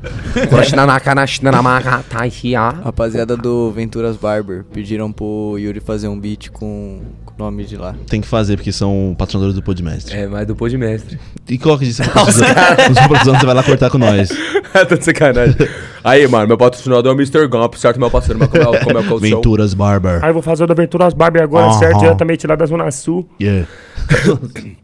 Rapaziada 2.84 3.36
do 3.36 3.70
Venturas 3.72 4.16
Barber 4.16 4.64
pediram 4.72 5.12
pro 5.12 5.56
Yuri 5.58 5.80
fazer 5.80 6.08
um 6.08 6.18
beat 6.18 6.50
com 6.50 7.02
nome 7.38 7.64
de 7.64 7.76
lá. 7.76 7.94
Tem 8.08 8.20
que 8.20 8.26
fazer, 8.26 8.56
porque 8.56 8.72
são 8.72 9.14
patrocinadores 9.18 9.54
do 9.54 9.62
Podmestre. 9.62 10.16
É, 10.16 10.26
mas 10.26 10.46
do 10.46 10.56
pô 10.56 10.68
de 10.68 10.78
mestre. 10.78 11.18
E 11.48 11.58
coloca 11.58 11.84
disso. 11.84 12.02
Os 12.08 12.08
patrocinadores 12.08 13.40
você 13.40 13.46
vai 13.46 13.54
lá 13.54 13.62
cortar 13.62 13.90
com 13.90 13.98
nós. 13.98 14.28
Tô 14.88 14.96
de 14.96 15.04
sacanagem. 15.04 15.56
Aí, 16.02 16.26
mano, 16.28 16.46
meu 16.48 16.56
patrocinador 16.58 17.12
é 17.12 17.14
o 17.14 17.18
Mr. 17.18 17.46
Gump, 17.48 17.74
certo, 17.74 17.98
meu 18.00 18.10
parceiro? 18.10 18.38
Mas 18.38 18.48
como 18.48 18.62
é, 18.62 18.66
o- 18.68 18.80
como 18.84 18.98
é 18.98 19.02
que 19.02 19.08
é 19.08 19.12
o? 19.14 19.18
Venturas 19.18 19.74
Barber. 19.74 20.22
Aí 20.24 20.30
eu 20.30 20.34
vou 20.34 20.42
fazer 20.42 20.64
o 20.64 20.66
da 20.66 20.72
Aventuras 20.72 21.12
Barbie 21.14 21.40
agora, 21.40 21.66
Aham. 21.66 21.78
certo? 21.78 21.98
Diretamente 21.98 22.46
lá 22.46 22.56
da 22.56 22.66
Zona 22.66 22.90
Sul. 22.90 23.28
Yeah. 23.40 23.66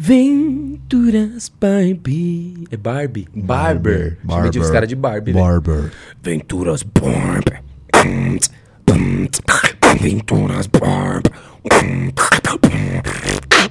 Venturas 0.00 1.50
Barbie. 1.60 2.64
É 2.70 2.76
Barbie? 2.76 3.26
Barber. 3.34 4.16
Chamei 4.28 4.50
de 4.50 4.60
os 4.60 4.70
caras 4.70 4.88
de 4.88 4.94
Barbie, 4.94 5.32
velho. 5.32 5.44
Barber. 5.44 5.90
Venturas 6.22 6.82
Barb. 6.84 7.44
Venturas 9.96 10.66
Barb. 10.66 11.24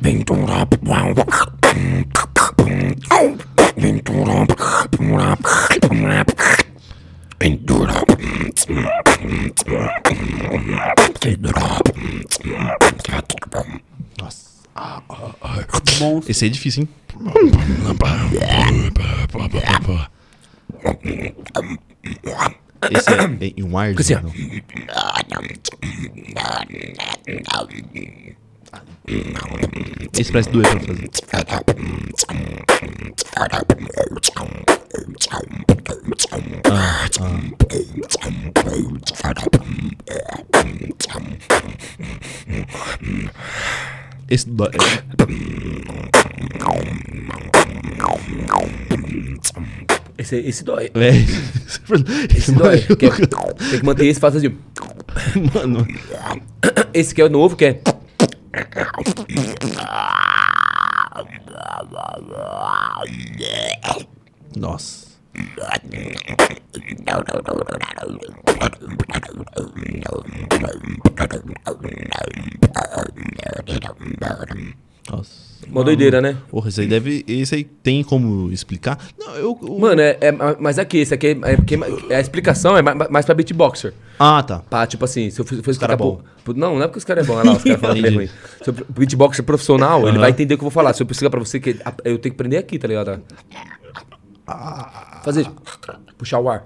Ventura 0.02 0.65
Barb. 0.81 1.18
Ventura 3.77 4.06
Ventura 7.39 8.03
Nossa. 14.19 14.48
Esse 16.27 16.45
aí 16.45 16.49
é 16.49 16.53
difícil, 16.53 16.84
hein? 16.84 16.89
Esse 22.91 23.09
é 23.14 23.53
em 23.57 23.64
Ward. 23.64 23.99
Esse 23.99 24.14
é. 24.14 24.22
não? 24.22 24.31
Esse 30.18 30.31
parece 30.31 30.49
doer 30.49 30.68
pra 30.69 30.80
fazer. 30.80 31.09
Esse 44.30 44.49
dói. 44.49 44.72
Esse, 50.18 50.38
esse 50.38 50.64
dói. 50.64 50.89
É. 50.95 51.10
Esse 52.35 52.52
dói. 52.52 52.80
Que 52.81 53.06
é- 53.06 53.10
tem 53.11 53.80
que 53.80 53.85
manter 53.85 54.07
esse 54.07 54.19
faz 54.19 54.35
assim. 54.35 54.57
Mano. 55.53 55.85
Esse 56.94 57.14
que 57.14 57.22
é 57.22 57.26
o 57.26 57.30
novo, 57.30 57.56
que 57.56 57.65
é. 57.65 57.81
Nossa. 64.56 65.07
Nossa. 75.12 75.48
Uma 75.70 75.84
doideira, 75.84 76.22
né? 76.22 76.38
Porra, 76.50 76.70
esse 76.70 76.80
aí 76.82 76.88
deve. 76.88 77.26
Esse 77.28 77.56
aí 77.56 77.64
tem 77.64 78.04
como 78.04 78.50
explicar? 78.52 78.98
Não, 79.20 79.34
eu. 79.36 79.60
eu- 79.62 79.80
Mano, 79.80 80.00
é, 80.00 80.18
é- 80.22 80.32
mas 80.60 80.78
aqui, 80.80 81.00
esse 81.00 81.14
aqui 81.14 81.28
é, 81.28 81.32
é 81.54 81.56
porque 81.58 81.78
é 82.10 82.16
a 82.16 82.22
explicação 82.22 82.78
é 82.78 82.82
ma- 82.82 82.94
mais 83.10 83.26
pra 83.26 83.34
beatboxer. 83.36 83.94
Ah, 84.20 84.42
tá. 84.44 84.60
Pá, 84.60 84.86
tipo 84.88 85.04
assim, 85.04 85.30
se 85.30 85.40
eu 85.42 85.46
fosse 85.46 85.80
cara 85.80 85.94
é 85.94 85.98
bom. 85.98 86.22
pro- 86.44 86.54
Não, 86.56 86.76
não 86.76 86.84
é 86.84 86.88
porque 86.88 87.00
os 87.00 87.04
caras 87.04 87.26
é 87.26 87.28
bom, 87.28 87.36
olha 87.38 87.52
lá, 87.52 87.58
os 87.58 87.64
caras 87.64 87.82
falam 87.82 87.96
que 87.96 88.00
ele 88.02 88.08
é 88.08 88.18
ruim. 88.18 88.30
Se 88.64 88.70
o 88.70 88.74
beatboxer 88.90 89.44
profissional, 89.44 90.02
ele 90.02 90.12
Aham. 90.12 90.20
vai 90.20 90.30
entender 90.30 90.54
o 90.54 90.58
que 90.58 90.62
eu 90.64 90.70
vou 90.70 90.72
falar. 90.72 90.94
Se 90.94 91.02
eu 91.04 91.08
explicar 91.10 91.32
pra 91.32 91.40
você 91.40 91.60
que 91.60 91.72
eu 92.06 92.18
tenho 92.20 92.34
que 92.34 92.38
prender 92.38 92.60
aqui, 92.60 92.78
tá 92.80 92.88
ligado? 92.88 93.22
Fazer. 95.24 95.48
Puxar 96.18 96.40
o 96.40 96.50
ar. 96.50 96.66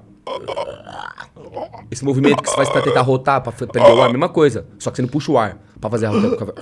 Esse 1.89 2.05
movimento 2.05 2.41
que 2.43 2.49
você 2.49 2.55
faz 2.55 2.69
pra 2.69 2.81
tentar 2.81 3.01
rotar, 3.01 3.41
pra 3.41 3.51
prender 3.51 3.91
o 3.93 4.01
ar, 4.01 4.09
mesma 4.09 4.29
coisa. 4.29 4.65
Só 4.79 4.91
que 4.91 4.97
você 4.97 5.01
não 5.01 5.09
puxa 5.09 5.31
o 5.31 5.37
ar 5.37 5.57
pra 5.79 5.89
fazer 5.89 6.05
a 6.05 6.09
rota. 6.09 6.53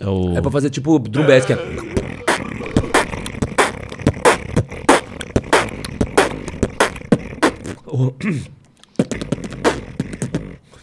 É 0.00 0.08
o. 0.08 0.36
É 0.36 0.40
pra 0.40 0.50
fazer 0.50 0.70
tipo 0.70 0.98
drum 0.98 1.26
bass, 1.26 1.44
que 1.44 1.52
é. 1.52 1.56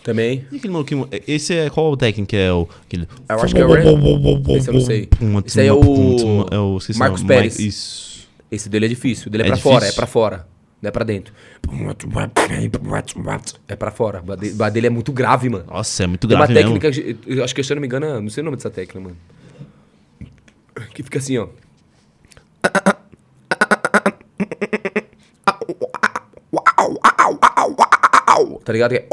Também. 0.03 0.45
E 0.51 0.57
aquele 0.57 0.73
maluquinho. 0.73 1.07
Esse 1.27 1.55
é. 1.55 1.69
Qual 1.69 1.91
o 1.91 1.97
técnico 1.97 2.29
que 2.29 2.35
é 2.35 2.51
o. 2.51 2.67
Aquele... 2.85 3.07
Eu 3.29 3.39
acho 3.39 3.53
que 3.53 3.61
é 3.61 3.65
o. 3.65 4.57
Esse 4.57 4.69
eu 4.69 4.73
não 4.73 4.81
sei. 4.81 5.07
Esse 5.45 5.61
aí 5.61 5.67
é 5.67 5.73
o. 5.73 6.47
É 6.51 6.57
o 6.57 6.79
Marcos 6.97 7.23
Pérez. 7.23 7.59
Isso. 7.59 8.27
Esse 8.49 8.67
dele 8.67 8.85
é 8.85 8.89
difícil. 8.89 9.27
O 9.27 9.29
dele 9.29 9.43
é, 9.43 9.47
É 9.47 9.49
pra 9.49 9.57
fora, 9.57 9.75
é 9.75 9.79
difícil? 9.79 9.95
pra 9.95 10.07
fora. 10.07 10.47
Não 10.81 10.87
é 10.87 10.91
pra 10.91 11.03
dentro. 11.05 11.33
É 13.67 13.75
pra 13.75 13.91
fora. 13.91 14.23
O 14.23 14.69
dele 14.71 14.87
é 14.87 14.89
muito 14.89 15.11
grave, 15.11 15.47
mano. 15.47 15.65
Nossa, 15.67 16.03
é 16.03 16.07
muito 16.07 16.27
grave 16.27 16.53
Tem 16.53 16.65
uma 16.65 16.79
técnica, 16.79 17.23
Eu 17.27 17.43
acho 17.43 17.53
que 17.53 17.63
se 17.63 17.71
eu 17.71 17.75
não 17.75 17.81
me 17.81 17.87
engano, 17.87 18.19
não 18.19 18.29
sei 18.29 18.41
o 18.41 18.45
nome 18.45 18.57
dessa 18.57 18.71
técnica, 18.71 18.99
mano. 18.99 19.15
Que 20.93 21.03
fica 21.03 21.19
assim, 21.19 21.37
ó. 21.37 21.47
Tá 28.63 28.73
ligado? 28.73 28.91
Que 28.91 28.97
é... 28.97 29.07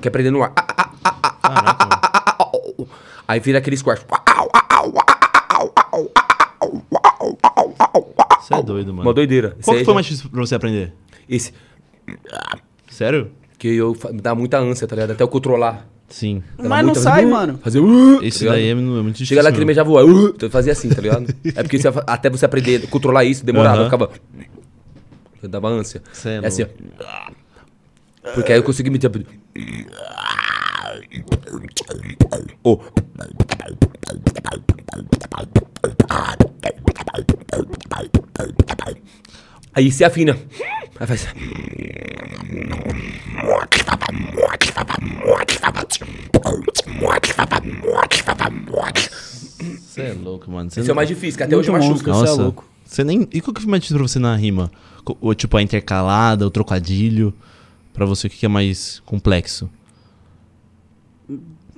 Quer 0.00 0.10
prender 0.10 0.32
no 0.32 0.42
ar. 0.42 0.52
Caraca, 1.42 2.21
Aí 3.26 3.40
vira 3.40 3.58
aquele 3.58 3.76
squash. 3.76 4.04
Você 8.40 8.54
é 8.54 8.62
doido, 8.62 8.88
mano. 8.92 9.08
Uma 9.08 9.14
doideira. 9.14 9.56
Qual 9.64 9.76
que 9.76 9.84
foi 9.84 9.94
mais 9.94 10.06
difícil 10.06 10.30
pra 10.30 10.40
você 10.40 10.54
aprender? 10.54 10.92
Esse. 11.28 11.52
Sério? 12.90 13.30
Que 13.58 13.68
eu 13.68 13.96
me 14.12 14.20
dá 14.20 14.34
muita 14.34 14.58
ânsia, 14.58 14.86
tá 14.86 14.96
ligado? 14.96 15.12
Até 15.12 15.22
eu 15.22 15.28
controlar. 15.28 15.86
Sim. 16.08 16.42
Mas 16.58 16.68
não 16.68 16.86
muita- 16.86 17.00
sai, 17.00 17.24
mano. 17.24 17.58
Fazer. 17.62 17.78
uh, 17.80 18.22
Esse 18.22 18.44
tá 18.44 18.50
daí 18.52 18.66
é, 18.66 18.70
é 18.70 18.74
muito 18.74 19.12
difícil. 19.16 19.26
Chega 19.26 19.42
lá 19.42 19.50
que 19.52 19.58
ele 19.60 19.72
já 19.72 19.82
voa. 19.82 20.04
Uh, 20.04 20.28
então 20.28 20.46
eu 20.46 20.50
fazia 20.50 20.72
assim, 20.72 20.88
tá 20.90 21.00
ligado? 21.00 21.32
É 21.54 21.62
porque 21.62 21.78
você- 21.78 21.88
até 22.06 22.28
você 22.28 22.44
aprender 22.44 22.82
a 22.84 22.86
controlar 22.88 23.24
isso, 23.24 23.44
demorava. 23.46 23.78
Eu 23.82 23.84
ficava. 23.84 24.10
Eu 25.42 25.48
dava 25.48 25.68
ânsia. 25.68 26.02
Cê 26.12 26.28
é 26.30 26.34
É 26.42 26.46
assim, 26.46 26.64
ó. 26.64 26.66
Porque 28.34 28.52
aí 28.52 28.58
eu 28.58 28.62
consegui 28.62 28.90
me 28.90 28.98
Aí 39.74 39.90
se 39.90 40.04
afina. 40.04 40.36
Aí 41.00 41.06
faz. 41.06 41.26
Você 49.78 50.02
é 50.02 50.12
louco, 50.12 50.50
mano. 50.50 50.70
Cê 50.70 50.80
Esse 50.80 50.90
é 50.90 50.92
o 50.92 50.96
mais 50.96 51.08
difícil, 51.08 51.38
que 51.38 51.42
até 51.44 51.56
hoje 51.56 51.70
machuca. 51.70 52.12
Você 52.12 52.28
é 52.28 52.32
louco. 52.32 52.68
Você 52.84 53.04
nem. 53.04 53.26
E 53.32 53.40
qual 53.40 53.54
que 53.54 53.62
foi 53.62 53.70
mais 53.70 53.82
difícil 53.82 53.98
pra 53.98 54.06
você 54.08 54.18
na 54.18 54.36
rima? 54.36 54.70
Ou, 55.20 55.34
tipo, 55.34 55.56
a 55.56 55.62
intercalada, 55.62 56.46
o 56.46 56.50
trocadilho? 56.50 57.32
Pra 57.94 58.04
você, 58.04 58.26
o 58.26 58.30
que 58.30 58.38
que 58.38 58.46
é 58.46 58.48
mais 58.48 59.02
complexo? 59.06 59.70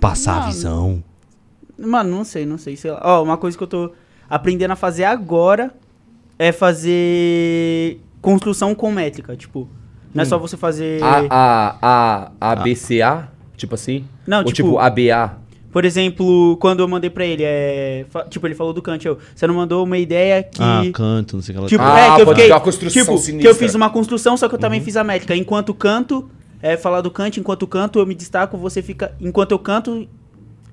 Passar 0.08 0.32
a 0.32 0.40
Mano. 0.40 0.52
visão. 0.52 1.04
Mano, 1.78 2.10
não 2.10 2.24
sei, 2.24 2.44
não 2.44 2.58
sei. 2.58 2.76
sei 2.76 2.90
lá. 2.90 3.00
Ó, 3.02 3.22
uma 3.22 3.36
coisa 3.38 3.56
que 3.56 3.62
eu 3.62 3.66
tô 3.68 3.92
aprendendo 4.28 4.72
a 4.72 4.76
fazer 4.76 5.04
agora 5.04 5.72
é 6.38 6.52
fazer 6.52 8.00
construção 8.20 8.74
com 8.74 8.92
métrica. 8.92 9.34
Tipo, 9.34 9.66
não 10.12 10.22
é 10.22 10.24
só 10.26 10.36
você 10.38 10.56
fazer. 10.56 11.02
A, 11.02 11.24
a, 11.30 11.76
a, 12.40 12.52
a, 12.52 12.56
B, 12.56 12.74
C, 12.76 13.00
A? 13.00 13.28
Tipo 13.56 13.74
assim? 13.76 14.04
Não, 14.26 14.38
Ou 14.38 14.44
tipo- 14.44 14.68
tipo 14.68 14.78
A, 14.78 14.90
B, 14.90 15.10
A? 15.10 15.36
Por 15.72 15.84
exemplo, 15.84 16.56
quando 16.60 16.80
eu 16.80 16.86
mandei 16.88 17.10
pra 17.10 17.24
ele, 17.24 17.42
é. 17.44 18.04
Tipo, 18.28 18.46
ele 18.46 18.54
falou 18.54 18.72
do 18.72 18.80
Kant, 18.82 19.04
eu. 19.06 19.18
Você 19.34 19.46
não 19.46 19.54
mandou 19.54 19.84
uma 19.84 19.98
ideia 19.98 20.42
que. 20.42 20.62
Ah, 20.62 20.82
canto, 20.92 21.34
não 21.36 21.42
sei 21.42 21.52
o 21.52 21.54
que 21.54 21.58
ela 21.60 21.68
Tipo, 21.68 21.82
Ah, 21.82 21.98
é, 21.98 22.14
que 22.14 22.20
eu 22.22 22.26
fiquei. 22.28 22.50
uma 22.52 22.60
construção 22.60 23.02
tipo, 23.04 23.18
sinistra. 23.18 23.40
que 23.40 23.48
eu 23.48 23.54
fiz 23.54 23.74
uma 23.74 23.90
construção, 23.90 24.36
só 24.36 24.48
que 24.48 24.54
eu 24.54 24.58
também 24.58 24.78
Uhum. 24.80 24.84
fiz 24.84 24.96
a 24.96 25.02
métrica. 25.02 25.34
Enquanto 25.34 25.74
canto, 25.74 26.30
é 26.66 26.78
falar 26.78 27.02
do 27.02 27.10
Kant, 27.10 27.38
enquanto 27.38 27.66
canto, 27.66 27.98
eu 27.98 28.06
me 28.06 28.14
destaco, 28.14 28.56
você 28.56 28.80
fica. 28.80 29.12
Enquanto 29.20 29.52
eu 29.52 29.58
canto. 29.58 30.08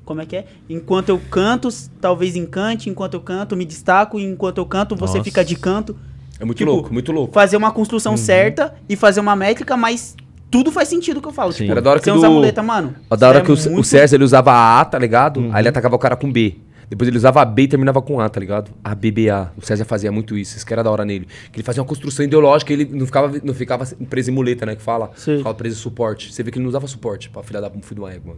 Como 0.05 0.21
é 0.21 0.25
que 0.25 0.37
é? 0.37 0.45
Enquanto 0.69 1.09
eu 1.09 1.19
canto, 1.29 1.67
talvez 1.99 2.35
encante, 2.35 2.89
enquanto 2.89 3.13
eu 3.15 3.19
canto, 3.21 3.55
me 3.57 3.65
destaco, 3.65 4.17
enquanto 4.19 4.57
eu 4.57 4.65
canto, 4.65 4.95
você 4.95 5.17
Nossa. 5.17 5.23
fica 5.23 5.43
de 5.43 5.55
canto. 5.57 5.95
É 6.39 6.45
muito 6.45 6.57
Tipo, 6.59 6.71
louco, 6.71 6.93
muito 6.93 7.11
louco. 7.11 7.33
Fazer 7.33 7.57
uma 7.57 7.71
construção 7.71 8.15
certa 8.17 8.73
e 8.89 8.95
fazer 8.95 9.19
uma 9.19 9.35
métrica, 9.35 9.75
mas 9.77 10.15
tudo 10.49 10.71
faz 10.71 10.87
sentido 10.87 11.17
o 11.17 11.21
que 11.21 11.27
eu 11.27 11.33
falo. 11.33 11.51
Sim. 11.51 11.59
Tipo, 11.59 11.71
Era 11.73 11.81
da 11.81 11.89
hora 11.91 11.99
que 11.99 12.05
sem 12.05 12.13
do- 12.13 12.19
usar 12.19 12.29
muleta, 12.29 12.63
mano. 12.63 12.95
Da 13.17 13.27
hora 13.27 13.39
isso 13.39 13.45
que 13.45 13.51
o, 13.51 13.55
é 13.55 13.69
o 13.69 13.73
muito- 13.73 13.87
César 13.87 14.15
ele 14.15 14.23
usava 14.23 14.51
a 14.51 14.79
A, 14.81 14.85
tá 14.85 14.97
ligado? 14.97 15.39
Uhum. 15.41 15.49
Aí 15.53 15.61
ele 15.61 15.69
atacava 15.69 15.95
o 15.95 15.99
cara 15.99 16.15
com 16.15 16.31
B. 16.31 16.55
Depois 16.91 17.07
ele 17.07 17.15
usava 17.15 17.41
a 17.41 17.45
B 17.45 17.61
e 17.61 17.67
terminava 17.69 18.01
com 18.01 18.19
A, 18.19 18.27
tá 18.27 18.37
ligado? 18.37 18.69
A, 18.83 18.93
B, 18.93 19.11
B, 19.11 19.29
A. 19.29 19.49
O 19.55 19.65
César 19.65 19.85
fazia 19.85 20.11
muito 20.11 20.37
isso, 20.37 20.57
isso 20.57 20.65
que 20.65 20.73
era 20.73 20.83
da 20.83 20.91
hora 20.91 21.05
nele. 21.05 21.25
Que 21.49 21.55
ele 21.59 21.63
fazia 21.63 21.81
uma 21.81 21.87
construção 21.87 22.25
ideológica, 22.25 22.73
ele 22.73 22.83
não 22.83 23.05
ficava, 23.05 23.31
não 23.41 23.53
ficava 23.53 23.85
preso 24.09 24.29
em 24.29 24.33
muleta, 24.33 24.65
né? 24.65 24.75
Que 24.75 24.81
fala. 24.81 25.09
Sim. 25.15 25.37
Ficava 25.37 25.55
preso 25.55 25.77
em 25.77 25.81
suporte. 25.81 26.33
Você 26.33 26.43
vê 26.43 26.51
que 26.51 26.57
ele 26.57 26.63
não 26.63 26.69
usava 26.69 26.85
suporte 26.87 27.29
pra 27.29 27.41
filha 27.43 27.61
da 27.61 27.69
um 27.69 27.81
filho 27.81 27.95
de 27.95 28.01
uma 28.01 28.11
égua. 28.11 28.35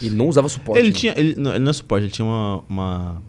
Ele 0.00 0.14
não 0.14 0.28
usava 0.28 0.48
suporte. 0.48 0.78
Ele 0.78 0.90
mano. 0.90 0.96
tinha. 1.00 1.14
Ele 1.16 1.34
não, 1.36 1.50
ele 1.50 1.64
não 1.64 1.70
é 1.70 1.72
suporte, 1.72 2.04
ele 2.04 2.12
tinha 2.12 2.24
uma. 2.24 2.62
uma- 2.68 3.22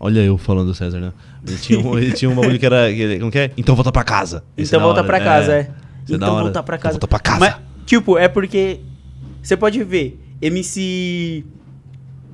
Olha 0.00 0.20
eu 0.22 0.36
falando 0.36 0.66
do 0.66 0.74
César, 0.74 0.98
né? 0.98 1.12
Ele 1.46 1.56
tinha 1.56 1.78
um, 1.78 1.96
ele 1.96 2.12
tinha 2.12 2.28
um 2.28 2.34
bagulho 2.34 2.58
que 2.58 2.66
era. 2.66 2.92
que 2.92 3.18
como 3.20 3.30
que 3.30 3.38
é? 3.38 3.50
Então 3.56 3.76
volta 3.76 3.92
pra 3.92 4.02
casa. 4.02 4.42
Esse 4.56 4.74
é 4.74 4.76
Então 4.76 4.80
da 4.80 4.84
volta 4.86 5.00
hora, 5.02 5.06
pra 5.06 5.20
casa, 5.20 5.52
é. 5.54 5.58
É 5.60 5.66
da 6.08 6.16
então 6.16 6.34
hora. 6.34 6.42
voltar 6.42 6.62
pra 6.64 6.76
casa. 6.78 6.94
Volta 6.94 7.06
pra 7.06 7.20
casa. 7.20 7.38
Mas, 7.38 7.56
tipo, 7.86 8.18
é 8.18 8.26
porque. 8.26 8.80
Você 9.40 9.56
pode 9.56 9.82
ver, 9.84 10.18
MC. 10.42 11.44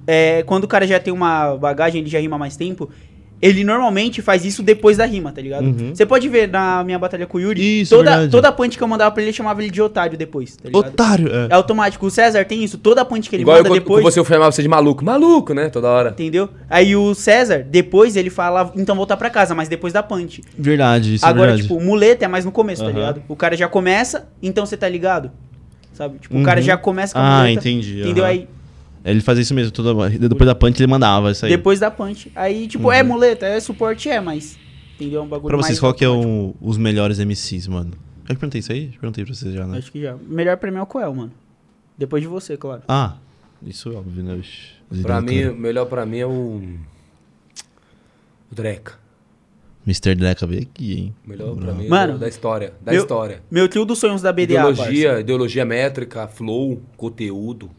É, 0.06 0.42
quando 0.44 0.64
o 0.64 0.68
cara 0.68 0.86
já 0.86 0.98
tem 0.98 1.12
uma 1.12 1.56
bagagem, 1.56 2.00
ele 2.00 2.10
já 2.10 2.18
rima 2.18 2.36
há 2.36 2.38
mais 2.38 2.56
tempo. 2.56 2.90
Ele 3.42 3.64
normalmente 3.64 4.20
faz 4.20 4.44
isso 4.44 4.62
depois 4.62 4.98
da 4.98 5.06
rima, 5.06 5.32
tá 5.32 5.40
ligado? 5.40 5.64
Uhum. 5.64 5.94
Você 5.94 6.04
pode 6.04 6.28
ver 6.28 6.46
na 6.46 6.84
minha 6.84 6.98
batalha 6.98 7.26
com 7.26 7.38
o 7.38 7.40
Yuri, 7.40 7.80
Isso, 7.80 7.96
toda, 7.96 8.28
toda 8.28 8.52
punch 8.52 8.76
que 8.76 8.84
eu 8.84 8.86
mandava 8.88 9.10
pra 9.12 9.22
ele, 9.22 9.30
eu 9.30 9.34
chamava 9.34 9.62
ele 9.62 9.70
de 9.70 9.80
otário 9.80 10.18
depois, 10.18 10.56
tá 10.56 10.68
ligado? 10.68 10.86
Otário, 10.90 11.28
É 11.34 11.46
é. 11.50 11.54
automático. 11.54 12.04
O 12.04 12.10
César 12.10 12.44
tem 12.44 12.62
isso, 12.62 12.76
toda 12.76 13.02
punch 13.02 13.30
que 13.30 13.36
ele 13.36 13.42
Igual 13.44 13.56
eu, 13.56 13.62
manda 13.62 13.70
quando- 13.70 13.80
depois. 13.80 14.04
com 14.04 14.10
você 14.10 14.20
eu 14.20 14.26
chamava 14.26 14.52
você 14.52 14.60
de 14.60 14.68
maluco. 14.68 15.02
Maluco, 15.02 15.54
né? 15.54 15.70
Toda 15.70 15.88
hora. 15.88 16.10
Entendeu? 16.10 16.50
Aí 16.68 16.94
o 16.94 17.14
César, 17.14 17.64
depois 17.66 18.14
ele 18.14 18.28
fala, 18.28 18.70
então 18.76 18.94
voltar 18.94 19.16
pra 19.16 19.30
casa, 19.30 19.54
mas 19.54 19.70
depois 19.70 19.90
da 19.94 20.02
punch. 20.02 20.42
Verdade, 20.58 21.14
isso 21.14 21.24
é 21.24 21.28
Agora, 21.30 21.52
verdade. 21.52 21.62
tipo, 21.66 21.80
muleta 21.80 22.26
é 22.26 22.28
mais 22.28 22.44
no 22.44 22.52
começo, 22.52 22.82
tá 22.82 22.90
Aham. 22.90 22.98
ligado? 22.98 23.22
O 23.26 23.34
cara 23.36 23.56
já 23.56 23.68
começa, 23.68 24.28
então 24.42 24.66
você 24.66 24.76
tá 24.76 24.86
ligado? 24.88 25.30
Sabe? 25.94 26.18
Tipo, 26.18 26.38
o 26.38 26.42
cara 26.42 26.60
Uhum. 26.60 26.66
já 26.66 26.76
começa 26.76 27.14
com 27.14 27.20
a 27.20 27.22
Ah, 27.22 27.38
muleta. 27.40 27.58
entendi, 27.58 28.00
Entendeu? 28.02 28.24
Aí, 28.26 28.46
Ele 29.04 29.20
fazia 29.20 29.42
isso 29.42 29.54
mesmo, 29.54 29.72
toda, 29.72 30.08
depois 30.10 30.46
da 30.46 30.54
punch 30.54 30.78
ele 30.80 30.86
mandava 30.90 31.30
isso 31.30 31.46
aí. 31.46 31.50
depois 31.52 31.80
da 31.80 31.90
punch. 31.90 32.30
Aí, 32.34 32.68
tipo, 32.68 32.92
é 32.92 33.02
muleta, 33.02 33.46
é 33.46 33.58
suporte, 33.60 34.08
é, 34.08 34.20
mas. 34.20 34.58
Entendeu? 34.96 35.20
É 35.20 35.22
um 35.24 35.26
bagulho 35.28 35.48
Pra 35.48 35.56
vocês, 35.56 35.68
mais 35.70 35.80
qual 35.80 35.94
que 35.94 36.04
é 36.04 36.08
o- 36.08 36.54
os 36.60 36.76
melhores 36.76 37.18
MCs, 37.18 37.66
mano? 37.66 37.92
Eu 38.28 38.36
perguntei 38.36 38.58
isso 38.60 38.70
aí? 38.72 38.90
Eu 38.92 39.00
perguntei 39.00 39.24
pra 39.24 39.34
vocês 39.34 39.54
já, 39.54 39.66
né? 39.66 39.78
Acho 39.78 39.90
que 39.90 40.02
já. 40.02 40.14
Melhor 40.28 40.56
pra 40.58 40.70
mim 40.70 40.76
é 40.78 40.82
o 40.82 40.86
Coel, 40.86 41.14
mano. 41.14 41.32
Depois 41.96 42.22
de 42.22 42.28
você, 42.28 42.56
claro. 42.56 42.82
Ah, 42.86 43.16
isso 43.66 43.90
é 43.90 43.94
óbvio, 43.94 44.22
né? 44.22 44.40
Pra 45.02 45.20
mim, 45.20 45.44
o 45.46 45.56
melhor 45.56 45.86
pra 45.86 46.04
mim 46.04 46.18
é 46.18 46.26
o. 46.26 46.62
O 48.50 48.54
Dreca. 48.54 48.94
Mr. 49.86 50.14
Dreca 50.14 50.46
veio 50.46 50.62
aqui, 50.62 50.92
hein? 50.92 51.14
Melhor 51.26 51.56
pra 51.56 51.72
mim 51.72 51.88
Mano, 51.88 52.14
é 52.14 52.18
da 52.18 52.28
história. 52.28 52.74
Da 52.84 52.92
meu- 52.92 53.00
história. 53.00 53.42
Meu 53.50 53.66
trio 53.68 53.84
dos 53.86 53.98
sonhos 53.98 54.20
da 54.20 54.30
BDA, 54.32 54.42
Ideologia, 54.60 55.08
parça. 55.08 55.20
ideologia 55.20 55.64
métrica, 55.64 56.28
flow, 56.28 56.82
conteúdo. 56.96 57.70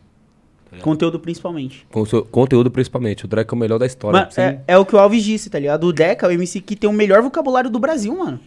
Conteúdo 0.79 1.19
principalmente. 1.19 1.85
Conte- 1.91 2.21
Conteúdo 2.31 2.71
principalmente. 2.71 3.25
O 3.25 3.27
Dreca 3.27 3.53
é 3.53 3.55
o 3.55 3.59
melhor 3.59 3.77
da 3.77 3.85
história. 3.85 4.19
Mano, 4.21 4.31
é, 4.37 4.61
é 4.67 4.77
o 4.77 4.85
que 4.85 4.95
o 4.95 4.99
Alves 4.99 5.23
disse, 5.23 5.49
tá 5.49 5.59
ligado? 5.59 5.85
O 5.85 5.91
Deca 5.93 6.25
é 6.25 6.29
o 6.29 6.31
MC 6.31 6.61
que 6.61 6.75
tem 6.75 6.89
o 6.89 6.93
melhor 6.93 7.21
vocabulário 7.21 7.69
do 7.69 7.77
Brasil, 7.79 8.17
mano. 8.17 8.39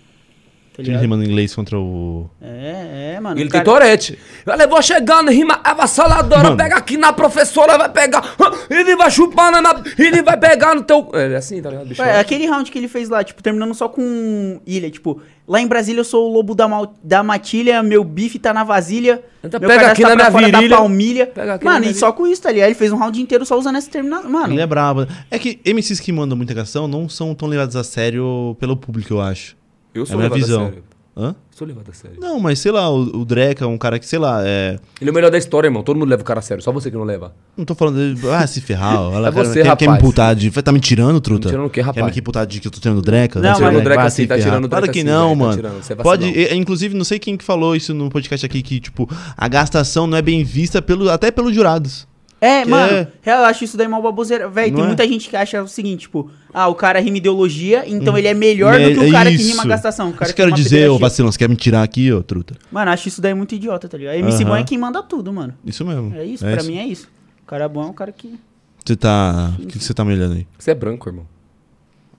Tá 0.77 0.83
Ele 0.83 0.89
ligado? 0.89 1.03
rimando 1.03 1.23
inglês 1.25 1.55
contra 1.55 1.79
o. 1.79 2.29
É, 2.43 3.15
é, 3.15 3.21
mano. 3.21 3.39
Ele 3.41 3.49
cara- 3.49 3.63
tem 3.65 3.73
Torete. 3.73 4.19
Ela 4.45 4.67
vou 4.67 4.83
chegando, 4.83 5.31
rima 5.31 5.61
avassaladora. 5.63 6.57
Pega 6.57 6.77
aqui 6.77 6.97
na 6.97 7.13
professora, 7.13 7.79
vai 7.79 7.89
pegar. 7.89 8.35
Ele 8.69 8.97
vai 8.97 9.09
chupar 9.09 9.53
na. 9.53 9.83
Ele 9.97 10.21
vai 10.23 10.37
pegar 10.37 10.75
no 10.75 10.83
teu. 10.83 11.09
É 11.15 11.27
ele 11.27 11.35
é 11.35 11.37
assim, 11.37 11.63
tá 11.63 11.71
ligado? 11.71 11.87
Bicho, 11.87 12.03
Ué, 12.03 12.19
aquele 12.19 12.47
round 12.47 12.71
que 12.73 12.77
ele 12.79 12.89
fez 12.89 13.09
lá, 13.09 13.23
tipo, 13.23 13.41
terminando 13.41 13.73
só 13.73 13.89
com 13.89 14.61
ilha, 14.67 14.91
tipo, 14.91 15.21
lá 15.47 15.61
em 15.61 15.67
Brasília 15.69 16.01
eu 16.01 16.05
sou 16.05 16.29
o 16.29 16.33
lobo 16.33 16.57
da, 16.57 16.67
mal- 16.67 16.93
da 17.05 17.23
matilha, 17.23 17.81
meu 17.81 18.03
bife 18.03 18.41
tá 18.41 18.53
na 18.53 18.65
vasilha, 18.65 19.23
Então 19.45 19.61
meu 19.61 19.69
pega 19.69 19.93
aqui 19.93 20.03
tá 20.03 20.09
na 20.09 20.15
pra 20.17 20.25
minha 20.25 20.33
fora 20.33 20.47
virilha. 20.47 20.69
da 20.71 20.77
palmilha. 20.77 21.27
Pega 21.29 21.55
aqui 21.55 21.65
na 21.65 21.71
Mano, 21.75 21.87
e 21.87 21.95
só 21.95 22.11
com 22.11 22.27
isso, 22.27 22.43
tá 22.43 22.51
ligado? 22.51 22.67
Ele 22.67 22.75
fez 22.75 22.91
um 22.91 22.97
round 22.97 23.23
inteiro 23.23 23.47
só 23.47 23.57
usando 23.57 23.77
essa 23.77 23.89
terminação. 23.89 24.29
Mano, 24.29 24.53
Ele 24.55 24.61
é 24.61 24.67
brabo. 24.67 25.07
É 25.31 25.39
que 25.39 25.61
MCs 25.65 26.01
que 26.01 26.11
mandam 26.11 26.37
muita 26.37 26.53
canção 26.53 26.89
não 26.89 27.09
são 27.09 27.33
tão 27.33 27.47
levados 27.47 27.77
a 27.77 27.85
sério 27.85 28.57
pelo 28.59 28.77
público, 28.77 29.15
eu 29.15 29.21
acho. 29.21 29.57
Eu 29.95 30.03
é 30.03 30.07
sou 30.07 30.15
a 30.15 30.17
minha 30.19 30.29
levado 30.29 30.39
a 30.43 30.45
visão. 30.47 30.65
sério. 30.67 30.83
Hã? 31.17 31.33
Sou 31.53 31.65
levado 31.69 31.89
a 31.89 31.95
sério. 31.95 32.17
Não, 32.21 32.41
mas 32.41 32.59
sei 32.59 32.73
lá, 32.73 32.91
o, 32.91 33.21
o 33.21 33.25
Dreca 33.25 33.65
é 33.65 33.69
um 33.69 33.79
cara 33.79 34.01
que, 34.01 34.05
sei 34.07 34.19
lá, 34.19 34.43
é. 34.45 34.81
Ele 35.01 35.11
é 35.11 35.13
o 35.13 35.15
melhor 35.15 35.31
da 35.31 35.39
história, 35.39 35.69
irmão. 35.69 35.85
Todo 35.85 35.97
mundo 35.97 36.09
leva 36.09 36.23
o 36.23 36.25
cara 36.25 36.41
a 36.41 36.43
sério. 36.43 36.61
Só 36.61 36.73
você 36.73 36.91
que 36.91 36.97
não 36.97 37.05
leva. 37.05 37.33
Não 37.57 37.65
tô 37.65 37.73
falando 37.77 38.17
de. 38.17 38.29
Ah, 38.31 38.45
se 38.49 38.61
ferrar. 38.61 38.99
Olha, 39.15 39.29
É 39.29 39.31
você, 39.31 39.63
quer, 39.63 39.77
quer 39.77 39.85
me 39.85 39.93
rapaz. 39.93 40.03
imputar 40.03 40.35
de. 40.35 40.51
Tá 40.51 40.73
me 40.73 40.81
tirando, 40.81 41.21
truta? 41.21 41.43
Tá 41.43 41.47
me 41.51 41.53
tirando 41.53 41.67
o 41.69 41.71
quê, 41.71 41.81
rapaz? 41.83 42.07
Quer 42.07 42.13
me 42.13 42.19
imputar 42.21 42.45
de 42.49 42.59
que 42.61 42.67
eu 42.67 42.73
tô 42.73 42.81
tirando 42.81 43.01
Dreca? 43.01 43.39
Não, 43.41 43.55
se 43.55 43.63
o 43.63 43.71
Dreca 43.81 43.95
vai 44.01 44.11
sim, 44.11 44.23
se 44.23 44.27
tá 44.27 44.35
ferrar. 44.35 44.49
tirando 44.51 44.65
o 44.65 44.69
Claro 44.69 44.83
Dreca 44.87 44.93
que 44.93 44.99
sim, 45.01 45.07
não, 45.07 45.29
tá 45.31 45.37
mano. 45.37 45.63
é 45.89 45.95
Pode. 46.03 46.27
e- 46.27 46.55
Inclusive, 46.57 46.97
não 46.97 47.05
sei 47.05 47.21
quem 47.21 47.37
que 47.37 47.45
falou 47.45 47.77
isso 47.77 47.95
no 47.95 48.11
podcast 48.11 48.45
aqui, 48.45 48.61
que, 48.61 48.81
tipo, 48.81 49.09
a 49.37 49.47
gastação 49.47 50.09
não 50.09 50.19
é 50.19 50.23
bem 50.23 50.43
vista 50.43 50.83
pelo, 50.83 51.09
até 51.09 51.31
pelos 51.31 51.55
jurados. 51.55 52.09
É, 52.45 52.63
Que 52.63 52.69
mano, 52.71 52.93
é- 52.93 53.09
eu 53.25 53.45
acho 53.45 53.65
isso 53.65 53.77
daí 53.77 53.87
uma 53.87 54.01
baboseira. 54.01 54.49
Véi, 54.49 54.71
tem 54.71 54.83
é? 54.85 54.87
muita 54.87 55.09
gente 55.09 55.31
que 55.31 55.37
acha 55.37 55.63
o 55.63 55.69
seguinte, 55.69 56.03
tipo, 56.03 56.31
ah, 56.53 56.69
o 56.69 56.75
cara 56.75 57.01
rima 57.01 57.17
ideologia, 57.17 57.85
então 57.87 58.19
ele 58.19 58.29
é 58.29 58.35
melhor 58.35 58.79
É- 58.79 58.91
do 58.91 58.95
que 58.95 59.07
o 59.07 59.09
é 59.09 59.11
cara 59.11 59.31
que 59.31 59.37
isso. 59.37 59.49
rima 59.49 59.65
gastação. 59.65 60.11
O 60.11 60.13
cara 60.13 60.25
Isso 60.25 60.35
que 60.35 60.37
que 60.37 60.43
eu 60.43 60.47
quero 60.53 60.57
dizer, 60.63 60.91
ô 60.91 60.99
vacilão, 60.99 61.33
você 61.33 61.39
quer 61.39 61.49
me 61.49 61.57
tirar 61.57 61.83
aqui, 61.83 62.13
ô 62.13 62.23
truta? 62.23 62.55
Mano, 62.71 62.91
acho 62.91 63.09
isso 63.09 63.23
daí 63.23 63.33
muito 63.33 63.55
idiota, 63.55 63.89
tá 63.89 63.97
ligado? 63.97 64.15
MC 64.17 64.43
Aham. 64.43 64.51
bom 64.51 64.57
é 64.57 64.65
quem 64.65 64.77
manda 64.77 65.03
tudo, 65.03 65.33
mano. 65.33 65.55
Isso 65.65 65.85
mesmo. 65.87 66.15
É 66.15 66.25
isso, 66.25 66.45
pra 66.45 66.63
mim 66.63 66.77
é 66.79 66.85
isso. 66.87 67.09
O 67.43 67.47
cara 67.47 67.67
bom 67.69 67.83
é 67.85 67.87
o 67.87 67.93
cara 67.95 68.13
que... 68.13 68.39
Você 68.85 68.95
tá. 68.97 69.55
O 69.59 69.67
que, 69.67 69.79
que 69.79 69.85
você 69.85 69.95
tá 69.95 70.05
me 70.05 70.13
olhando 70.13 70.35
aí? 70.35 70.47
Você 70.59 70.71
é 70.73 70.75
branco, 70.75 71.09
irmão. 71.09 71.27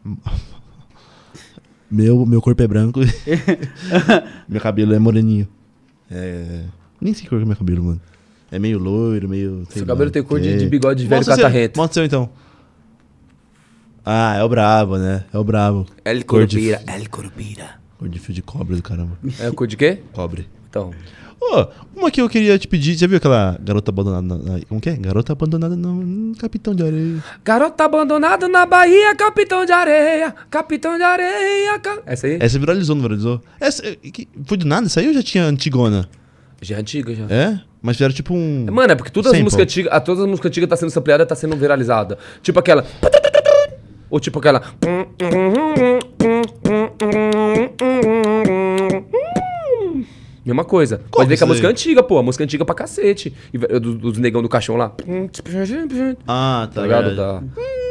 Meu, 1.90 2.26
meu 2.26 2.42
corpo 2.42 2.62
é 2.62 2.68
branco. 2.68 3.00
meu 4.50 4.60
cabelo 4.60 4.94
é 4.94 5.00
moreninho. 5.00 5.48
É. 6.10 6.64
Nem 7.00 7.14
sei 7.14 7.28
cor 7.28 7.38
que 7.38 7.44
é 7.44 7.48
meu 7.48 7.56
cabelo, 7.56 7.84
mano. 7.84 8.02
É 8.52 8.60
meio 8.60 8.78
loiro, 8.80 9.28
meio. 9.28 9.66
Seu 9.70 9.86
cabelo 9.86 10.12
tem 10.12 10.22
cor 10.24 10.40
de, 10.40 10.58
de 10.58 10.68
bigode 10.68 11.04
de 11.04 11.10
velho 11.10 11.26
catarrento. 11.26 11.78
Mostra 11.78 11.94
seu 11.96 12.06
então. 12.06 12.30
Ah, 14.06 14.36
é 14.38 14.44
o 14.44 14.50
brabo, 14.50 14.98
né? 14.98 15.24
É 15.34 15.38
o 15.38 15.44
brabo. 15.44 15.86
El 16.04 16.24
Cor 16.26 16.46
de- 16.46 16.56
Corupira. 16.58 16.84
El 16.88 17.10
Corupira. 17.10 17.70
Cor 17.98 18.08
de 18.10 18.20
fio 18.20 18.34
de 18.36 18.42
cobre 18.42 18.76
do 18.76 18.84
caramba. 18.84 19.18
É 19.40 19.50
cor 19.52 19.66
de 19.68 19.76
quê? 19.76 20.00
Cobre. 20.14 20.48
Então. 20.70 20.92
Ô, 21.42 21.68
uma 21.96 22.12
que 22.12 22.22
eu 22.22 22.30
queria 22.30 22.58
te 22.60 22.68
pedir. 22.68 22.96
Já 22.96 23.08
viu 23.08 23.18
aquela 23.18 23.58
garota 23.62 23.90
abandonada 23.92 24.38
na, 24.38 24.60
Como 24.68 24.80
que 24.80 24.90
é? 24.90 24.96
Garota 24.96 25.34
abandonada 25.34 25.76
no, 25.76 26.36
Capitão 26.38 26.76
de 26.76 26.84
Areia. 26.84 27.24
Garota 27.44 27.84
abandonada 27.84 28.48
na 28.48 28.66
Bahia, 28.66 29.16
capitão 29.16 29.66
de 29.66 29.72
areia, 29.72 30.34
capitão 30.52 30.98
de 30.98 31.04
areia. 31.04 31.80
ca- 31.80 32.02
Essa 32.06 32.28
aí? 32.28 32.38
Essa 32.40 32.60
viralizou, 32.60 32.96
não 32.96 33.02
viralizou? 33.02 33.42
Essa, 33.60 33.84
foi 34.46 34.58
do 34.58 34.66
nada? 34.68 34.86
Isso 34.88 35.00
aí 35.00 35.08
ou 35.08 35.14
já 35.14 35.24
tinha 35.24 35.46
antigona? 35.46 36.08
Já 36.62 36.78
é 36.78 36.80
antiga, 36.80 37.14
já. 37.14 37.26
É? 37.26 37.60
Mas 37.86 37.98
fizeram 37.98 38.16
tipo 38.16 38.34
um. 38.34 38.66
Mano, 38.72 38.94
é 38.94 38.96
porque 38.96 39.12
todas 39.12 39.32
as 39.32 39.40
músicas 39.40 39.62
antigas, 39.64 39.94
a- 39.94 40.00
todas 40.00 40.24
as 40.24 40.28
músicas 40.28 40.50
antigas 40.50 40.68
tá 40.68 40.76
sendo 40.76 40.90
sampleada, 40.90 41.24
tá 41.24 41.36
sendo 41.36 41.56
viralizada. 41.56 42.18
Tipo 42.42 42.58
aquela. 42.60 42.84
Ou 44.10 44.20
tipo 44.20 44.40
aquela. 44.40 44.64
Mesma 50.46 50.64
coisa. 50.64 51.02
Pode 51.12 51.28
ver 51.28 51.38
que 51.38 51.44
a 51.44 51.48
música 51.48 51.66
é 51.68 51.72
antiga, 51.72 52.04
pô. 52.04 52.20
A 52.20 52.24
música 52.24 52.44
é 52.44 52.46
antiga 52.46 52.64
pra 52.64 52.76
cacete. 52.76 53.34
E 53.52 53.58
ve- 53.58 53.68
do- 53.80 53.96
dos 53.96 54.18
negão 54.20 54.44
do 54.44 54.50
caixão 54.50 54.76
lá. 54.78 54.92
Ah, 56.28 56.68
tá 56.72 56.76
Tá 56.76 56.82
ligado? 56.84 57.16
Da 57.16 57.42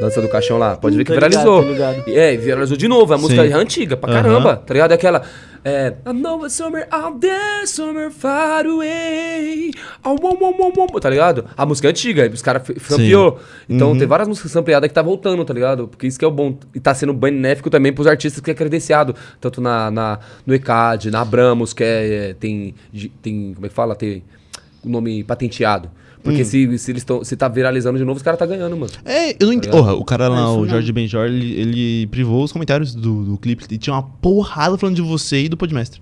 dança 0.01 0.23
do 0.23 0.29
caixão 0.29 0.57
lá. 0.57 0.77
Pode 0.77 0.97
ver 0.97 1.05
que 1.05 1.13
ligado, 1.13 1.31
viralizou. 1.31 1.63
ligado. 1.63 2.03
E 2.09 2.17
É, 2.17 2.37
viralizou 2.37 2.77
de 2.77 2.87
novo. 2.87 3.13
A 3.13 3.19
música 3.19 3.43
Sim. 3.45 3.53
é 3.53 3.55
antiga 3.57 3.97
pra 3.97 4.13
caramba. 4.13 4.57
Tá 4.57 4.73
ligado? 4.73 4.93
É 4.93 4.95
aquela. 4.95 5.23
É. 5.65 5.95
I 6.07 6.13
know 6.13 6.45
a 6.45 6.51
summer 6.51 6.87
out 6.91 7.19
there, 7.21 7.67
summer 7.67 8.11
far 8.11 8.67
away. 8.67 9.71
Oh, 10.05 10.15
oh, 10.23 10.37
oh, 10.39 10.73
oh, 10.77 10.87
oh. 10.93 11.01
Tá 11.01 11.09
ligado? 11.09 11.47
A 11.57 11.65
música 11.65 11.89
é 11.89 11.91
antiga. 11.91 12.29
Os 12.29 12.43
caras 12.43 12.63
sampleou. 12.83 13.41
Então 13.69 13.93
Uhum. 13.93 13.99
tem 13.99 14.07
várias 14.07 14.29
músicas 14.29 14.53
sampleadas 14.53 14.87
que 14.89 14.95
tá 14.95 15.01
voltando, 15.01 15.43
tá 15.43 15.55
ligado? 15.55 15.89
Porque 15.89 16.07
isso 16.07 16.19
que 16.19 16.25
é 16.25 16.29
o 16.29 16.31
bom. 16.31 16.59
E 16.75 16.81
tá 16.81 16.95
sendo 16.95 17.15
benéfico 17.15 17.71
também 17.71 17.95
pros 17.95 18.07
artistas 18.07 18.43
que 18.43 18.51
é 18.51 18.55
credenciado. 18.55 19.15
Tanto 19.41 19.63
na, 19.63 19.91
na, 19.91 20.19
no 20.47 20.55
ECAD, 20.55 21.11
na 21.11 21.23
Abramos, 21.23 21.73
que 21.73 21.83
é, 21.83 22.31
é, 22.31 22.35
tem, 22.35 22.75
tem. 23.23 23.55
Como 23.55 23.65
é 23.65 23.69
que 23.71 23.75
fala? 23.75 23.97
Tem 23.97 24.23
o 24.85 24.89
nome 24.91 25.25
patenteado. 25.25 25.91
Porque 26.25 26.41
Hum. 26.43 26.45
se, 26.45 26.79
se 26.79 26.91
eles 26.91 27.05
tão, 27.05 27.23
se 27.23 27.37
tá 27.37 27.47
viralizando 27.49 27.99
de 27.99 28.05
novo, 28.05 28.17
os 28.17 28.23
caras 28.23 28.39
tá 28.39 28.47
ganhando, 28.47 28.75
mano. 28.77 28.91
É, 29.05 29.33
eu 29.39 29.47
não 29.47 29.53
entendo. 29.53 29.73
Porra, 29.73 29.93
o 29.95 30.05
cara 30.05 30.27
lá, 30.27 30.41
É, 30.41 30.47
o. 30.47 30.67
Jorge 30.67 30.91
Benjor, 30.91 31.27
ele, 31.27 31.53
ele 31.53 32.07
privou 32.07 32.43
os 32.43 32.51
comentários 32.51 32.95
do, 32.95 33.23
do 33.25 33.37
clipe 33.37 33.65
e 33.71 33.77
tinha 33.77 33.95
uma 33.95 34.03
porrada 34.03 34.79
falando 34.79 34.97
de 34.97 35.03
você 35.03 35.43
e 35.45 35.49
do 35.51 35.57
Podmestre. 35.57 36.01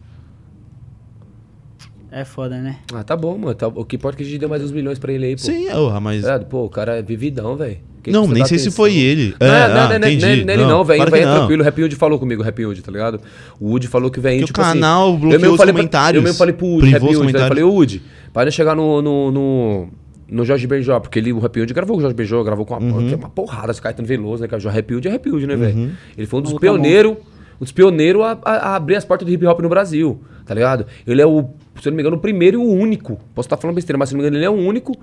É 2.10 2.24
foda, 2.24 2.58
né? 2.60 2.76
Ah, 2.92 3.02
tá 3.02 3.16
bom, 3.16 3.38
mano. 3.38 3.54
Tá- 3.54 3.68
o 3.68 3.84
que 3.84 3.96
importa 3.96 4.16
é 4.16 4.18
que 4.18 4.22
a 4.22 4.26
gente 4.26 4.38
deu 4.38 4.48
mais 4.48 4.62
uns 4.62 4.70
milhões 4.70 4.98
pra 4.98 5.12
ele 5.12 5.24
aí, 5.26 5.32
pô. 5.34 5.42
Sim, 5.42 5.66
porra, 5.70 5.98
mas. 5.98 6.24
É, 6.24 6.38
pô, 6.38 6.64
o 6.64 6.68
cara 6.68 6.98
é 6.98 7.02
vividão, 7.02 7.56
velho. 7.56 7.78
Não, 8.08 8.26
nem 8.26 8.44
sei 8.44 8.58
se 8.58 8.64
atenção? 8.64 8.72
foi 8.72 8.96
ele. 8.96 9.34
Não, 9.40 9.46
É, 9.46 9.50
não, 9.50 9.56
ah, 9.56 9.68
não, 9.68 9.76
não, 9.76 9.88
não, 10.00 10.08
entendi. 10.08 10.44
não, 10.44 10.52
ele 10.54 10.62
Não, 10.62 10.68
não, 10.70 10.84
velho. 10.84 10.98
claro 10.98 11.10
Velho 11.12 11.28
é 11.28 11.34
tranquilo. 11.36 11.62
O 11.62 11.64
Rap 11.64 11.82
Hood 11.82 11.94
falou 11.96 12.18
comigo, 12.18 12.42
o 12.42 12.44
Rap 12.44 12.64
Hood, 12.66 12.82
tá 12.82 12.90
ligado? 12.92 13.20
O 13.60 13.70
Wood 13.70 13.86
falou 13.88 14.10
que 14.10 14.18
vem, 14.20 14.38
Que 14.38 14.44
o 14.44 14.46
tipo 14.48 14.60
assim... 14.60 14.72
canal 14.80 15.10
eu 15.12 15.18
bloqueou 15.18 15.40
mesmo 15.40 15.54
os 15.54 15.56
falei 15.58 15.72
pra- 15.72 15.80
comentários, 15.82 16.16
Eu 16.20 16.22
mesmo 16.22 16.36
falei 16.38 16.52
pro 16.54 16.66
Wood, 16.66 16.86
os 16.88 16.92
Hood, 16.94 17.04
né? 17.04 17.10
eu 17.14 17.18
comentários. 17.20 17.48
falei, 17.48 17.64
Wood, 17.64 18.02
para 18.32 18.50
de 18.50 18.56
chegar 18.56 18.74
no... 18.74 19.00
no, 19.00 19.30
no 19.30 19.88
no 20.32 20.44
Jorge 20.44 20.66
Benjó, 20.66 20.98
porque 20.98 21.18
ele, 21.18 21.32
o 21.32 21.38
Rap 21.38 21.60
Hood 21.60 21.72
gravou 21.74 21.94
com 21.94 21.98
o 21.98 22.02
Jorge 22.02 22.16
Benjó, 22.16 22.42
gravou 22.42 22.64
com 22.64 22.74
uma, 22.76 22.96
Uhum. 22.98 23.06
que 23.08 23.14
é 23.14 23.16
uma 23.16 23.28
porrada, 23.28 23.70
esse 23.70 23.80
Caetano 23.82 24.08
Veloso, 24.08 24.42
né? 24.42 24.48
Que 24.48 24.54
é 24.54 24.58
o 24.58 24.68
Rap 24.70 24.94
Hood 24.94 25.06
é 25.08 25.10
Rap 25.10 25.30
Hood, 25.30 25.46
né, 25.46 25.54
velho? 25.56 25.90
Ele 26.16 26.26
foi 26.26 26.40
um 26.40 26.42
dos 26.42 26.52
é 26.54 26.58
pioneiros, 26.58 27.12
um 27.60 27.64
dos 27.64 27.72
pioneiros 27.72 28.22
a, 28.22 28.38
a- 28.44 28.56
a 28.70 28.74
abrir 28.76 28.96
as 28.96 29.04
portas 29.04 29.26
do 29.26 29.32
hip 29.32 29.46
hop 29.46 29.60
no 29.60 29.68
Brasil, 29.68 30.20
tá 30.46 30.54
ligado? 30.54 30.86
Ele 31.06 31.20
é 31.22 31.26
o, 31.26 31.44
se 31.80 31.86
eu 31.88 31.90
não 31.90 31.96
me 31.96 32.02
engano, 32.02 32.16
o 32.16 32.20
primeiro 32.20 32.60
e 32.60 32.64
o 32.64 32.68
único. 32.68 33.20
Posso 33.34 33.46
estar 33.46 33.56
falando 33.56 33.74
besteira, 33.76 33.98
mas 33.98 34.08
se 34.08 34.14
eu 34.14 34.16
não 34.18 34.22
me 34.22 34.28
engano, 34.28 34.38
ele 34.38 34.46
é 34.46 34.50
o 34.50 34.68
único 34.68 34.96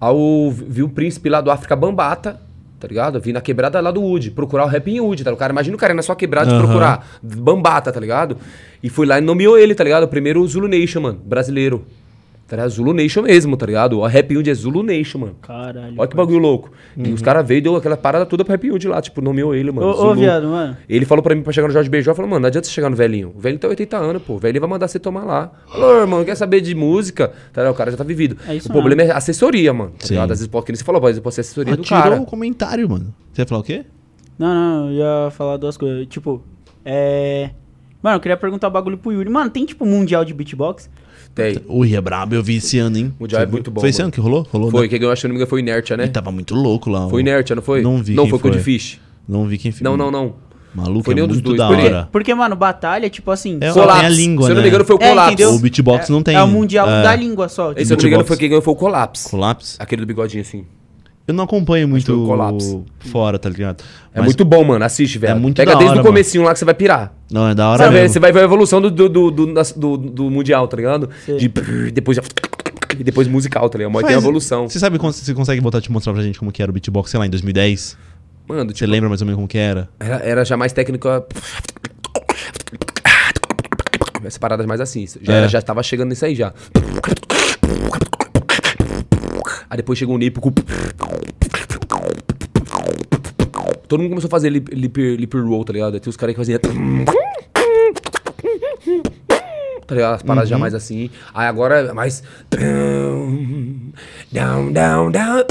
ao 0.00 0.50
vir 0.50 0.82
o 0.84 0.88
príncipe 0.88 1.28
lá 1.28 1.40
do 1.40 1.50
África 1.50 1.74
Bambata, 1.76 2.40
tá 2.78 2.86
ligado? 2.86 3.18
Vir 3.20 3.32
na 3.32 3.40
quebrada 3.40 3.80
lá 3.80 3.90
do 3.90 4.00
Wood, 4.02 4.30
procurar 4.32 4.64
o 4.64 4.68
rap 4.68 4.88
em 4.90 5.00
Wood, 5.00 5.24
tá? 5.24 5.32
O 5.32 5.36
cara, 5.36 5.52
imagina 5.52 5.74
o 5.76 5.78
cara 5.78 5.92
ir 5.92 5.96
na 5.96 6.02
sua 6.02 6.14
quebrada 6.14 6.50
e 6.50 6.54
Aham. 6.54 6.62
procurar 6.64 7.06
Bambata, 7.22 7.90
tá 7.92 7.98
ligado? 8.00 8.36
E 8.82 8.88
foi 8.88 9.06
lá 9.06 9.18
e 9.18 9.20
nomeou 9.20 9.58
ele, 9.58 9.74
tá 9.74 9.82
ligado? 9.82 10.04
O 10.04 10.08
primeiro 10.08 10.46
Zulu 10.46 10.68
Nation, 10.68 11.00
mano, 11.00 11.18
brasileiro. 11.24 11.84
Tá? 12.46 12.68
Zulu 12.68 12.92
Nation 12.94 13.22
mesmo, 13.22 13.56
tá 13.56 13.66
ligado? 13.66 13.98
O 13.98 14.06
Rap 14.06 14.36
Hood 14.36 14.48
é 14.48 14.54
Zulu 14.54 14.82
Nation, 14.82 15.18
mano. 15.18 15.34
Caralho. 15.42 15.94
Olha 15.98 16.08
que 16.08 16.16
bagulho 16.16 16.38
louco. 16.38 16.70
E 16.96 17.12
os 17.12 17.20
caras 17.20 17.46
veio 17.46 17.58
e 17.58 17.60
deu 17.60 17.74
aquela 17.74 17.96
parada 17.96 18.24
toda 18.24 18.44
pro 18.44 18.52
Rap 18.52 18.70
Hood 18.70 18.86
lá, 18.86 19.02
tipo, 19.02 19.20
nomeou 19.20 19.54
ele, 19.54 19.72
mano. 19.72 19.88
Ô, 19.88 19.90
ô, 19.90 19.96
Zulu. 19.96 20.14
viado, 20.14 20.46
mano. 20.46 20.76
Ele 20.88 21.04
falou 21.04 21.22
pra 21.22 21.34
mim 21.34 21.42
pra 21.42 21.52
chegar 21.52 21.66
no 21.66 21.72
Jorge 21.72 21.90
Beijó, 21.90 22.14
falou, 22.14 22.30
mano, 22.30 22.42
não 22.42 22.46
adianta 22.46 22.66
você 22.68 22.72
chegar 22.72 22.88
no 22.88 22.94
velhinho. 22.96 23.32
O 23.34 23.40
velhinho 23.40 23.58
tem 23.58 23.68
80 23.68 23.96
anos, 23.96 24.22
pô. 24.22 24.34
O 24.34 24.38
velhinho 24.38 24.60
vai 24.60 24.70
mandar 24.70 24.86
você 24.86 24.98
tomar 25.00 25.24
lá. 25.24 25.50
Falou, 25.70 26.00
irmão, 26.00 26.24
quer 26.24 26.36
saber 26.36 26.60
de 26.60 26.74
música? 26.74 27.32
Tá, 27.52 27.62
ligado? 27.62 27.74
o 27.74 27.76
cara 27.76 27.90
já 27.90 27.96
tá 27.96 28.04
vivido. 28.04 28.36
É 28.46 28.54
isso 28.54 28.68
o 28.68 28.72
problema 28.72 29.02
é 29.02 29.10
assessoria, 29.10 29.72
mano. 29.72 29.90
Tá 29.98 30.06
Sim. 30.06 30.14
ligado? 30.14 30.30
Às 30.32 30.38
vezes, 30.38 30.46
pô, 30.48 30.62
que 30.62 30.70
nem 30.70 30.76
você 30.76 30.84
falou, 30.84 31.00
pode 31.00 31.20
ser 31.34 31.40
assessoria 31.40 31.72
Ah, 31.72 31.76
do 31.76 31.82
tirou 31.82 32.00
cara. 32.02 32.20
o 32.20 32.26
comentário, 32.26 32.88
mano. 32.88 33.12
Você 33.32 33.42
ia 33.42 33.46
falar 33.46 33.60
o 33.60 33.64
quê? 33.64 33.84
Não, 34.38 34.54
não, 34.54 34.90
eu 34.90 34.94
ia 35.24 35.30
falar 35.32 35.56
duas 35.56 35.76
coisas. 35.76 36.06
Tipo, 36.06 36.42
é. 36.84 37.50
Mano, 38.02 38.16
eu 38.16 38.20
queria 38.20 38.36
perguntar 38.36 38.68
um 38.68 38.70
bagulho 38.70 38.96
pro 38.98 39.10
Yuri. 39.10 39.28
Mano, 39.28 39.50
tem 39.50 39.64
tipo 39.64 39.84
mundial 39.84 40.24
de 40.24 40.32
beatbox? 40.32 40.88
Tem. 41.36 41.58
Ui, 41.68 41.94
é 41.94 42.00
brabo, 42.00 42.34
eu 42.34 42.42
vi 42.42 42.56
esse 42.56 42.78
ano, 42.78 42.96
hein? 42.96 43.14
Mundial 43.20 43.42
é 43.42 43.46
muito 43.46 43.64
viu? 43.66 43.74
bom, 43.74 43.80
Foi 43.82 43.90
esse 43.90 43.98
mano. 43.98 44.06
ano 44.06 44.12
que 44.12 44.20
rolou? 44.20 44.46
Rolou, 44.50 44.70
Foi, 44.70 44.82
né? 44.82 44.88
quem 44.88 44.98
ganhou, 44.98 45.12
acho 45.12 45.20
que 45.20 45.28
não 45.28 45.34
me 45.34 45.36
engano, 45.36 45.50
foi 45.50 45.58
o 45.58 45.62
Inertia, 45.62 45.96
né? 45.96 46.04
Ele 46.04 46.10
tava 46.12 46.32
muito 46.32 46.54
louco 46.54 46.88
lá. 46.90 47.08
Foi 47.10 47.18
o- 47.18 47.20
Inertia, 47.20 47.54
não 47.54 47.62
foi? 47.62 47.82
Não 47.82 48.02
vi 48.02 48.14
Não, 48.14 48.24
quem 48.24 48.30
foi 48.30 48.38
foi. 48.40 48.50
Code 48.52 48.62
Fish. 48.64 48.98
Não 49.28 49.46
vi 49.46 49.58
quem 49.58 49.70
foi. 49.70 49.84
Não, 49.84 49.96
não, 49.98 50.10
não. 50.10 50.34
Maluco, 50.74 51.04
Foi 51.04 51.12
é 51.12 51.16
nenhum 51.16 51.28
dos 51.28 51.40
dois. 51.40 51.56
da 51.58 51.68
Por 51.68 51.76
quê? 51.76 51.84
hora. 51.84 52.08
Porque, 52.12 52.34
mano, 52.34 52.54
batalha, 52.56 53.08
tipo 53.08 53.30
assim. 53.30 53.56
É, 53.62 53.72
só 53.72 53.86
tem 53.86 54.04
a 54.06 54.08
língua, 54.10 54.44
Se 54.46 54.50
eu 54.50 54.54
não 54.54 54.56
né? 54.56 54.62
me 54.62 54.68
engano, 54.68 54.84
foi 54.84 54.96
o 54.96 55.02
É, 55.02 55.26
entendeu? 55.26 55.54
O 55.54 55.58
beatbox 55.58 56.08
É- 56.08 56.12
não 56.12 56.22
tem. 56.22 56.34
É 56.36 56.42
o 56.42 56.48
mundial 56.48 56.88
É. 56.88 57.02
da 57.02 57.14
língua 57.16 57.48
só. 57.48 57.72
Esse, 57.72 57.86
se 57.86 57.92
eu 57.92 57.96
não 57.96 58.02
me 58.02 58.08
engano, 58.10 58.24
foi 58.26 58.36
quem 58.36 58.48
ganhou 58.48 58.60
foi 58.62 58.72
o 58.74 58.76
Colapse. 58.76 59.28
Colapse? 59.30 59.76
Aquele 59.78 60.02
do 60.02 60.06
bigodinho 60.06 60.42
assim. 60.42 60.64
Eu 61.26 61.34
não 61.34 61.42
acompanho 61.44 61.86
o 61.86 61.90
muito 61.90 62.24
Colapse. 62.24 62.80
fora, 63.10 63.36
tá 63.38 63.48
ligado? 63.48 63.82
É 64.14 64.20
muito 64.22 64.44
bom, 64.44 64.62
mano. 64.62 64.84
Assiste, 64.84 65.18
velho. 65.18 65.32
É 65.32 65.34
muito 65.34 65.56
Pega 65.56 65.72
da 65.72 65.78
desde 65.78 65.98
hora, 65.98 66.02
o 66.02 66.06
comecinho 66.06 66.44
lá 66.44 66.52
que 66.52 66.58
você 66.60 66.64
vai 66.64 66.74
pirar. 66.74 67.12
Não, 67.30 67.48
é 67.48 67.54
da 67.54 67.68
hora 67.68 67.78
Você 67.78 67.84
vai, 67.84 67.92
ver, 67.92 68.00
mesmo. 68.02 68.12
você 68.12 68.20
vai 68.20 68.32
ver 68.32 68.40
a 68.40 68.44
evolução 68.44 68.80
do, 68.80 68.90
do, 68.90 69.08
do, 69.08 69.30
do, 69.32 69.46
do- 69.76 69.96
do 69.96 70.30
mundial, 70.30 70.68
tá 70.68 70.76
ligado? 70.76 71.10
De 71.36 71.48
prrr, 71.48 71.90
depois 71.92 72.16
já- 72.16 72.22
e 72.98 73.02
depois 73.02 73.26
musical, 73.26 73.68
tá 73.68 73.76
ligado? 73.76 73.92
Mas 73.92 74.06
tem 74.06 74.14
a 74.14 74.18
evolução. 74.18 74.68
Você 74.68 74.78
sabe, 74.78 74.98
quando- 74.98 75.14
você 75.14 75.34
consegue 75.34 75.60
botar, 75.60 75.80
te 75.80 75.90
mostrar 75.90 76.12
pra 76.12 76.22
gente 76.22 76.38
como 76.38 76.52
que 76.52 76.62
era 76.62 76.70
o 76.70 76.72
beatbox, 76.72 77.10
sei 77.10 77.18
lá, 77.18 77.26
em 77.26 77.30
2010? 77.30 77.96
Mano, 78.48 78.70
Você 78.70 78.74
tipo, 78.74 78.90
lembra 78.92 79.08
mais 79.08 79.20
ou 79.20 79.26
menos 79.26 79.36
como 79.36 79.48
que 79.48 79.58
era? 79.58 79.88
era, 79.98 80.16
era 80.24 80.44
já 80.44 80.56
mais 80.56 80.72
técnico. 80.72 81.08
Essa 84.24 84.38
parada 84.38 84.64
mais 84.66 84.80
assim. 84.80 85.04
Já, 85.20 85.32
É. 85.32 85.36
era- 85.38 85.48
já 85.48 85.60
tava 85.60 85.82
chegando 85.82 86.10
nisso 86.10 86.24
aí 86.24 86.36
já. 86.36 86.52
Aí 89.68 89.76
depois 89.76 89.98
chegou 89.98 90.14
um 90.14 90.18
Nipo 90.18 90.40
com. 90.40 90.52
Todo 93.88 94.00
mundo 94.00 94.10
começou 94.10 94.28
a 94.28 94.30
fazer 94.30 94.50
lip, 94.50 94.74
lip, 94.74 95.16
lip 95.16 95.38
roll, 95.38 95.64
tá 95.64 95.72
ligado? 95.72 96.00
Tem 96.00 96.10
os 96.10 96.16
caras 96.16 96.34
que 96.34 96.38
faziam. 96.40 96.58
Tá 99.86 99.94
ligado? 99.94 100.14
As 100.16 100.22
paradas 100.22 100.48
já 100.48 100.58
mais 100.58 100.74
assim. 100.74 101.08
Aí 101.32 101.46
agora 101.46 101.76
é 101.80 101.92
mais. 101.92 102.22
Down, 104.32 104.72
down, 104.72 105.12
down. 105.12 105.44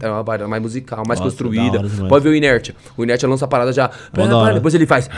É 0.00 0.08
uma 0.10 0.22
parada 0.22 0.46
mais 0.46 0.62
musical, 0.62 1.02
mais 1.08 1.18
Nossa, 1.18 1.30
construída. 1.30 1.78
da 1.78 1.86
hora. 1.88 2.08
Pode 2.08 2.22
ver 2.22 2.28
o 2.30 2.34
Inertia. 2.34 2.74
O 2.96 3.02
Inertia 3.02 3.26
lança 3.28 3.46
a 3.46 3.48
parada 3.48 3.72
já. 3.72 3.90
Depois 4.52 4.74
ele 4.74 4.86
faz. 4.86 5.08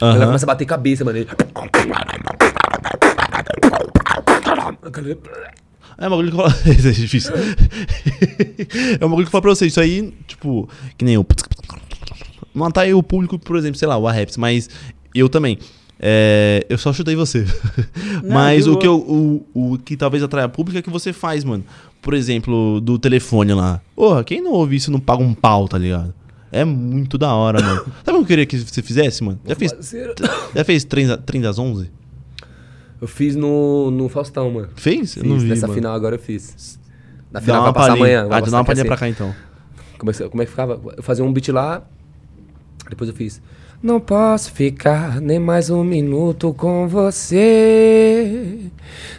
Aham. 0.00 0.14
Ela 0.16 0.26
começa 0.26 0.46
a 0.46 0.48
bater 0.48 0.64
cabeça, 0.64 1.04
mano. 1.04 1.18
Ele- 1.18 1.28
É 5.98 6.06
um 6.06 6.10
bagulho 6.10 6.30
que 6.30 6.36
eu 6.40 6.48
falo. 6.50 6.54
Isso 6.78 6.88
é 6.88 6.92
difícil. 6.92 7.32
é 9.00 9.04
um 9.04 9.08
bagulho 9.08 9.24
que 9.24 9.28
eu 9.28 9.30
falo 9.32 9.42
pra 9.42 9.50
vocês. 9.54 9.72
Isso 9.72 9.80
aí, 9.80 10.12
tipo, 10.26 10.68
que 10.96 11.04
nem 11.04 11.14
eu. 11.14 11.26
Não 12.54 12.66
atrai 12.66 12.92
o 12.92 13.02
público, 13.02 13.38
por 13.38 13.56
exemplo, 13.56 13.78
sei 13.78 13.88
lá, 13.88 13.96
o 13.96 14.06
Arreps, 14.06 14.36
mas 14.36 14.68
eu 15.14 15.28
também. 15.28 15.58
É, 16.04 16.66
eu 16.68 16.76
só 16.76 16.92
chutei 16.92 17.14
você. 17.14 17.44
Não, 18.22 18.30
mas 18.34 18.66
o 18.66 18.76
que, 18.76 18.86
eu, 18.86 18.96
o, 18.96 19.46
o 19.54 19.78
que 19.78 19.96
talvez 19.96 20.22
atraia 20.22 20.48
público 20.48 20.78
é 20.78 20.82
que 20.82 20.90
você 20.90 21.12
faz, 21.12 21.44
mano. 21.44 21.64
Por 22.00 22.14
exemplo, 22.14 22.80
do 22.80 22.98
telefone 22.98 23.54
lá. 23.54 23.80
Porra, 23.94 24.24
quem 24.24 24.42
não 24.42 24.50
ouve 24.52 24.74
isso 24.76 24.90
não 24.90 24.98
paga 24.98 25.22
um 25.22 25.32
pau, 25.32 25.68
tá 25.68 25.78
ligado? 25.78 26.12
É 26.50 26.64
muito 26.64 27.16
da 27.16 27.32
hora, 27.32 27.62
mano. 27.62 27.84
Sabe 28.04 28.10
o 28.10 28.20
que 28.20 28.22
eu 28.22 28.26
queria 28.26 28.46
que 28.46 28.58
você 28.58 28.82
fizesse, 28.82 29.22
mano? 29.22 29.38
Já 29.46 29.54
fez, 29.54 29.72
já 30.54 30.64
fez 30.64 30.84
trem, 30.84 31.10
a- 31.10 31.16
trem 31.16 31.40
das 31.40 31.58
11? 31.58 31.90
Eu 33.02 33.08
fiz 33.08 33.34
no, 33.36 33.90
no 33.90 34.08
Faustão, 34.08 34.50
mano. 34.50 34.68
Fez? 34.76 35.16
Eu 35.16 35.22
Fiz, 35.24 35.30
não 35.32 35.38
vi, 35.40 35.48
nessa 35.48 35.66
mano. 35.66 35.74
final 35.74 35.92
agora 35.94 36.14
eu 36.14 36.20
fiz. 36.20 36.78
Na 37.32 37.40
Dá 37.40 37.44
final 37.44 37.60
uma 37.60 37.64
vai 37.64 37.72
passar 37.74 37.88
palhinha. 37.88 38.20
amanhã. 38.20 38.36
Ah, 38.36 38.40
dá 38.40 38.56
uma 38.58 38.64
palhinha 38.64 38.82
assim. 38.82 38.88
pra 38.88 38.96
cá 38.96 39.08
então. 39.08 39.34
Que- 39.98 40.28
como 40.28 40.42
é 40.42 40.44
que 40.44 40.50
ficava? 40.50 40.80
Eu 40.96 41.02
fazia 41.02 41.24
um 41.24 41.32
beat 41.32 41.48
lá, 41.48 41.82
depois 42.88 43.10
eu 43.10 43.16
fiz. 43.16 43.42
Não 43.82 43.98
posso 43.98 44.52
ficar 44.52 45.20
nem 45.20 45.40
mais 45.40 45.68
um 45.68 45.82
minuto 45.82 46.54
com 46.54 46.86
você. 46.86 48.60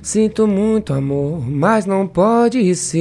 Sinto 0.02 0.48
muito 0.48 0.94
amor, 0.94 1.46
mas 1.46 1.86
não 1.86 2.08
pode 2.08 2.74
ser. 2.74 2.96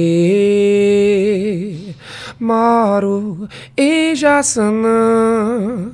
Moro 2.37 3.47
em 3.77 4.13
Jaçanã. 4.13 5.93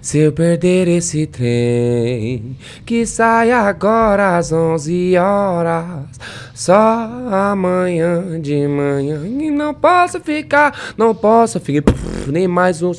Se 0.00 0.18
eu 0.18 0.30
perder 0.30 0.86
esse 0.86 1.26
trem, 1.26 2.56
que 2.86 3.04
sai 3.04 3.50
agora 3.50 4.36
às 4.38 4.52
11 4.52 5.16
horas. 5.16 6.06
Só 6.54 7.10
amanhã 7.28 8.40
de 8.40 8.68
manhã. 8.68 9.26
E 9.26 9.50
não 9.50 9.74
posso 9.74 10.20
ficar, 10.20 10.94
não 10.96 11.12
posso 11.12 11.58
ficar 11.58 11.92
nem 12.28 12.46
mais 12.46 12.82
um 12.82 12.92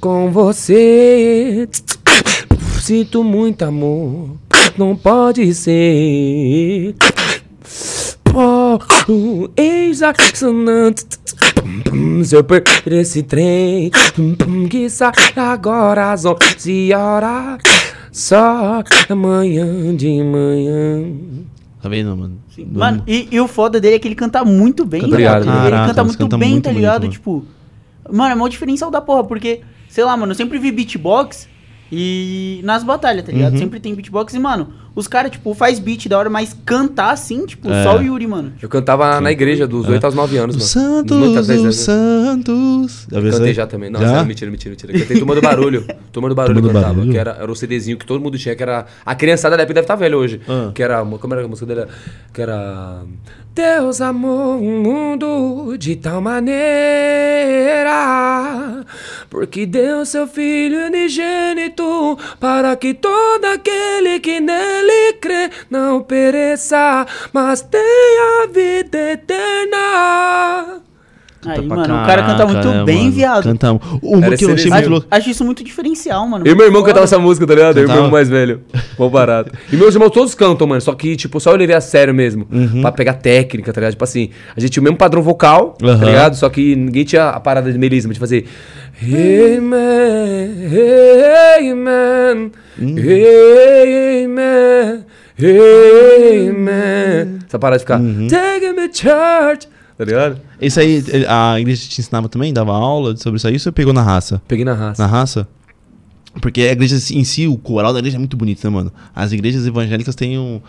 com 0.00 0.30
você. 0.30 1.68
Sinto 2.80 3.22
muito 3.22 3.64
amor, 3.64 4.30
não 4.76 4.96
pode 4.96 5.52
ser. 5.54 6.94
Oh, 8.34 8.78
exacionante. 9.56 11.04
Se 12.24 12.36
eu 12.36 12.44
perder 12.44 13.00
esse 13.00 13.22
trem, 13.22 13.90
que 14.70 14.88
sai 14.88 15.12
agora 15.36 16.12
às 16.12 16.24
11 16.24 16.94
horas. 16.94 17.58
Só 18.12 18.82
amanhã 19.08 19.94
de 19.94 20.22
manhã. 20.22 21.04
Tá 21.82 21.88
vendo, 21.88 22.16
mano? 22.16 22.38
Mano, 22.72 23.02
e, 23.06 23.28
e 23.30 23.40
o 23.40 23.46
foda 23.46 23.80
dele 23.80 23.96
é 23.96 23.98
que 23.98 24.08
ele 24.08 24.14
canta 24.14 24.44
muito 24.44 24.84
bem. 24.84 25.00
Canta 25.00 25.12
Obrigado. 25.12 25.44
muito. 25.44 25.58
Ele 25.58 25.70
Caraca, 25.70 25.86
canta 25.88 26.02
mas 26.02 26.06
muito 26.16 26.18
canta 26.18 26.38
bem, 26.38 26.50
muito 26.50 26.64
tá 26.64 26.72
ligado? 26.72 27.02
mano. 27.02 27.12
Tipo, 27.12 27.44
mano, 28.10 28.32
é 28.32 28.34
uma 28.34 28.48
diferencial 28.48 28.90
da 28.90 29.00
porra, 29.00 29.24
porque, 29.24 29.60
sei 29.88 30.04
lá, 30.04 30.16
mano, 30.16 30.32
eu 30.32 30.36
sempre 30.36 30.58
vi 30.58 30.70
beatbox 30.70 31.48
e 31.90 32.60
nas 32.64 32.84
batalhas, 32.84 33.24
tá 33.24 33.32
ligado? 33.32 33.52
Uhum. 33.54 33.58
Sempre 33.58 33.80
tem 33.80 33.94
beatbox 33.94 34.34
e, 34.34 34.38
mano, 34.38 34.68
os 34.94 35.08
caras, 35.08 35.30
tipo, 35.30 35.54
faz 35.54 35.78
beat 35.78 36.06
da 36.06 36.18
hora, 36.18 36.28
mas 36.28 36.54
cantar 36.66 37.12
assim, 37.12 37.46
tipo, 37.46 37.70
É. 37.70 37.82
só 37.82 37.96
o 37.96 38.02
Yuri, 38.02 38.26
mano. 38.26 38.52
Eu 38.60 38.68
cantava 38.68 39.20
na 39.22 39.32
igreja 39.32 39.66
dos 39.66 39.88
8 39.88 40.04
aos 40.04 40.14
9 40.14 40.36
anos, 40.36 40.56
O 40.56 40.58
mano. 40.58 40.68
Santos, 40.68 41.46
dez 41.46 41.60
o 41.60 41.62
anos. 41.62 41.76
Santos. 41.76 43.06
Já 43.10 43.20
isso 43.20 43.30
Cantei 43.38 43.54
já 43.54 43.66
também. 43.66 43.88
Não, 43.90 44.00
Já? 44.00 44.08
sério, 44.08 44.26
mentira, 44.26 44.50
mentira, 44.50 44.74
mentira. 44.74 44.92
Cantei 44.98 45.16
Turma 45.18 45.34
do 45.34 45.40
Barulho. 45.40 45.86
Turma 46.12 46.28
do 46.28 46.34
Barulho 46.34 46.54
Turma 46.56 46.68
do 46.68 46.74
cantava. 46.74 46.94
Barulho? 46.94 47.12
Que 47.12 47.18
era, 47.18 47.30
era 47.40 47.50
o 47.50 47.54
CDzinho 47.56 47.96
que 47.96 48.04
todo 48.04 48.20
mundo 48.20 48.36
tinha, 48.36 48.54
que 48.54 48.62
era. 48.62 48.84
A 49.06 49.14
criançada 49.14 49.56
da 49.56 49.62
época 49.62 49.74
deve 49.74 49.84
estar 49.84 49.96
velha 49.96 50.16
hoje. 50.18 50.40
Ah. 50.48 50.70
Que 50.74 50.82
era. 50.82 51.02
Como 51.04 51.32
era 51.34 51.42
a 51.44 51.48
música 51.48 51.66
dele? 51.66 51.86
Que 52.34 52.42
era. 52.42 53.02
Deus 53.58 54.00
amou 54.00 54.56
o 54.56 54.62
mundo 54.62 55.76
de 55.76 55.96
tal 55.96 56.20
maneira, 56.20 56.54
porque 59.28 59.66
deu 59.66 60.06
seu 60.06 60.28
Filho 60.28 60.86
unigênito, 60.86 62.16
para 62.38 62.76
que 62.76 62.94
todo 62.94 63.44
aquele 63.46 64.20
que 64.20 64.38
nele 64.38 65.14
crê 65.14 65.50
não 65.68 66.00
pereça, 66.00 67.04
mas 67.32 67.60
tenha 67.60 68.46
vida 68.46 68.96
eterna. 68.96 70.80
Aí, 71.46 71.64
mano, 71.64 71.82
o 71.82 71.86
cara 72.06 72.22
canta 72.24 72.44
muito 72.46 72.60
caraca, 72.62 72.78
né, 72.80 72.84
bem, 72.84 72.98
mano? 73.04 73.12
viado. 73.12 73.42
Canta- 73.44 73.72
Uma 74.02 74.26
Era 74.26 74.36
que 74.36 74.44
eu 74.44 74.52
achei 74.54 74.70
muito 74.70 74.90
louco. 74.90 75.06
Acho 75.10 75.30
isso 75.30 75.44
muito 75.44 75.62
diferencial, 75.62 76.26
mano. 76.26 76.46
E 76.46 76.54
meu 76.54 76.66
irmão 76.66 76.82
cantava 76.82 77.04
essa 77.04 77.18
música, 77.18 77.46
tá 77.46 77.54
ligado? 77.54 77.76
Eu 77.76 77.84
e 77.84 77.86
meu 77.86 77.88
Cantava? 77.88 77.98
irmão 78.06 78.10
mais 78.10 78.28
velho. 78.28 78.60
Bom 78.98 79.08
barato. 79.08 79.52
E 79.72 79.76
meus 79.76 79.94
irmãos 79.94 80.10
todos 80.10 80.34
cantam, 80.34 80.66
mano. 80.66 80.80
Só 80.80 80.92
que, 80.94 81.14
tipo, 81.14 81.38
só 81.38 81.52
eu 81.52 81.56
levei 81.56 81.76
a 81.76 81.80
sério 81.80 82.12
mesmo. 82.12 82.46
Uhum. 82.50 82.80
Pra 82.82 82.90
pegar 82.90 83.14
técnica, 83.14 83.72
tá 83.72 83.80
ligado? 83.80 83.92
Tipo 83.92 84.02
assim, 84.04 84.30
a 84.56 84.60
gente 84.60 84.70
tinha 84.72 84.80
o 84.80 84.84
mesmo 84.84 84.96
padrão 84.98 85.22
vocal, 85.22 85.76
Aham. 85.82 85.98
tá 86.00 86.04
ligado? 86.06 86.34
Só 86.34 86.48
que 86.48 86.74
ninguém 86.74 87.04
tinha 87.04 87.28
a 87.28 87.38
parada 87.40 87.70
de 87.72 87.78
melisma, 87.78 88.12
de 88.12 88.18
fazer. 88.18 88.44
Hey 89.00 89.60
man, 89.60 89.78
hey 90.72 91.72
man, 91.72 92.50
Hum. 92.80 92.96
hey 92.98 94.26
man, 94.26 95.04
hey 95.38 96.50
man. 96.52 97.38
Essa 97.46 97.58
parada 97.58 97.78
de 97.78 97.84
ficar. 97.84 98.00
Uhum. 98.00 98.26
Take 98.28 98.72
me 98.72 98.88
to 98.88 98.98
church. 98.98 99.68
Tá 99.98 100.04
ligado? 100.04 100.40
Isso 100.60 100.78
aí, 100.78 101.02
a 101.28 101.58
igreja 101.58 101.88
te 101.88 102.00
ensinava 102.00 102.28
também? 102.28 102.52
Dava 102.52 102.72
aula 102.72 103.16
sobre 103.16 103.36
isso 103.38 103.48
aí? 103.48 103.54
Ou 103.54 103.58
você 103.58 103.72
pegou 103.72 103.92
na 103.92 104.00
raça? 104.00 104.40
Peguei 104.46 104.64
na 104.64 104.72
raça. 104.72 105.02
Na 105.02 105.08
raça? 105.08 105.48
Porque 106.40 106.60
a 106.60 106.70
igreja 106.70 106.94
em 107.12 107.24
si, 107.24 107.48
o 107.48 107.58
coral 107.58 107.92
da 107.92 107.98
igreja 107.98 108.16
é 108.16 108.20
muito 108.20 108.36
bonito, 108.36 108.62
né, 108.62 108.70
mano? 108.70 108.92
As 109.12 109.32
igrejas 109.32 109.66
evangélicas 109.66 110.14
têm 110.14 110.38
um, 110.38 110.60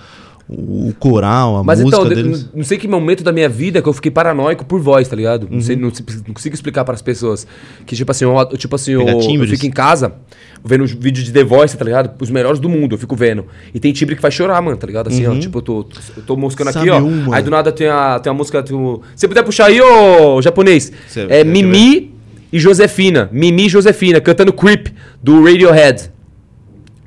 o 0.51 0.91
coral, 0.97 1.57
a 1.57 1.63
Mas 1.63 1.79
música 1.79 2.01
então, 2.01 2.09
de- 2.09 2.15
deles. 2.15 2.49
não 2.55 2.63
sei 2.63 2.77
que 2.79 2.87
momento 2.87 3.23
da 3.23 3.31
minha 3.31 3.47
vida 3.47 3.81
que 3.83 3.87
eu 3.87 3.93
fiquei 3.93 4.09
paranoico 4.09 4.65
por 4.65 4.79
voz, 4.81 5.07
tá 5.07 5.15
ligado? 5.15 5.45
Não, 5.47 5.57
Uhum. 5.57 5.61
sei, 5.61 5.75
não, 5.75 5.91
não 6.27 6.33
consigo 6.33 6.55
explicar 6.55 6.83
para 6.83 6.95
as 6.95 7.01
pessoas. 7.03 7.45
Que 7.85 7.95
tipo 7.95 8.09
assim, 8.11 8.25
eu, 8.25 8.45
tipo 8.57 8.73
assim, 8.75 8.93
eu, 8.93 9.07
eu 9.07 9.47
fico 9.47 9.65
em 9.67 9.69
casa 9.69 10.13
vendo 10.65 10.83
os 10.83 10.91
vídeos 10.91 11.23
de 11.25 11.31
The 11.31 11.43
Voice, 11.43 11.77
tá 11.77 11.85
ligado? 11.85 12.11
Os 12.19 12.31
melhores 12.31 12.59
do 12.59 12.67
mundo, 12.67 12.95
eu 12.95 12.97
fico 12.97 13.15
vendo. 13.15 13.45
E 13.73 13.79
tem 13.79 13.93
timbre 13.93 14.15
que 14.15 14.21
faz 14.21 14.33
chorar, 14.33 14.59
mano, 14.59 14.75
tá 14.75 14.87
ligado? 14.87 15.07
Assim, 15.09 15.25
ó, 15.27 15.31
Uhum. 15.31 15.39
tipo, 15.39 15.59
eu 15.59 15.61
tô, 15.61 15.85
eu 16.17 16.23
tô 16.23 16.35
moscando 16.35 16.73
Sabe 16.73 16.89
aqui, 16.89 16.99
ó. 17.29 17.33
Aí 17.33 17.43
do 17.43 17.51
nada 17.51 17.71
tem 17.71 17.87
a, 17.87 18.19
tem 18.19 18.31
uma 18.31 18.37
música. 18.39 18.63
Tem. 18.63 18.75
Se 18.75 19.01
você 19.21 19.27
puder 19.27 19.43
puxar 19.43 19.65
aí, 19.67 19.79
ô 19.79 20.41
japonês. 20.41 20.91
Cê- 21.07 21.27
é 21.29 21.43
Mimi 21.43 22.11
e 22.51 22.57
Josefina. 22.59 23.29
Mimi 23.31 23.67
e 23.67 23.69
Josefina, 23.69 24.19
cantando 24.19 24.51
Creep, 24.51 24.87
do 25.21 25.43
Radiohead. 25.43 26.09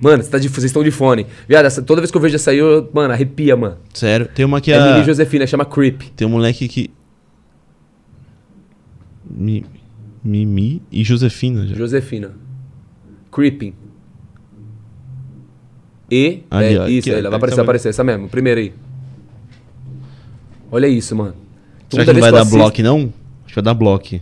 Mano, 0.03 0.23
você 0.23 0.31
tá 0.31 0.39
de- 0.39 0.49
vocês 0.49 0.65
estão 0.65 0.83
de 0.83 0.91
fone. 0.91 1.27
Viado, 1.49 1.65
essa- 1.67 1.81
toda 1.81 2.01
vez 2.01 2.11
que 2.11 2.17
eu 2.17 2.21
vejo 2.21 2.35
essa 2.35 2.51
aí, 2.51 2.59
eu, 2.59 2.91
mano, 2.93 3.13
arrepia, 3.15 3.57
mano. 3.57 3.77
Sério, 3.95 4.29
tem 4.35 4.45
uma 4.45 4.61
que 4.61 4.73
É 4.73 4.79
a... 4.79 4.87
Mimi 4.89 5.01
e 5.03 5.05
Josefina, 5.05 5.47
chama 5.47 5.65
Creep. 5.65 6.03
Tem 6.17 6.27
um 6.27 6.31
moleque 6.31 6.67
que... 6.67 6.91
Mi- 9.31 9.65
Mimi 10.25 10.83
e 10.91 11.03
Josefina. 11.05 11.67
Já. 11.67 11.75
Josefina. 11.77 12.33
Creeping. 13.31 13.75
E. 16.11 16.43
Ali, 16.51 16.75
é, 16.75 16.79
ó, 16.81 16.87
isso, 16.89 17.09
aqui, 17.09 17.13
ó, 17.13 17.17
aí, 17.17 17.23
vai 17.23 17.35
aparecer, 17.35 17.57
vai 17.57 17.65
aparecer. 17.65 17.89
Essa 17.89 18.05
mesmo, 18.05 18.29
primeira 18.29 18.61
aí. 18.61 18.73
Olha 20.71 20.87
isso, 20.87 21.17
mano. 21.17 21.35
Será 21.89 22.05
Toda 22.05 22.05
que 22.05 22.07
não 22.09 22.15
vez 22.15 22.21
vai 22.21 22.29
eu 22.31 22.33
dar 22.35 22.41
assisto- 22.41 22.59
bloco, 22.59 22.83
não? 22.83 22.99
Acho 23.45 23.49
que 23.49 23.55
vai 23.55 23.63
dar 23.65 23.75
bloco. 23.75 24.21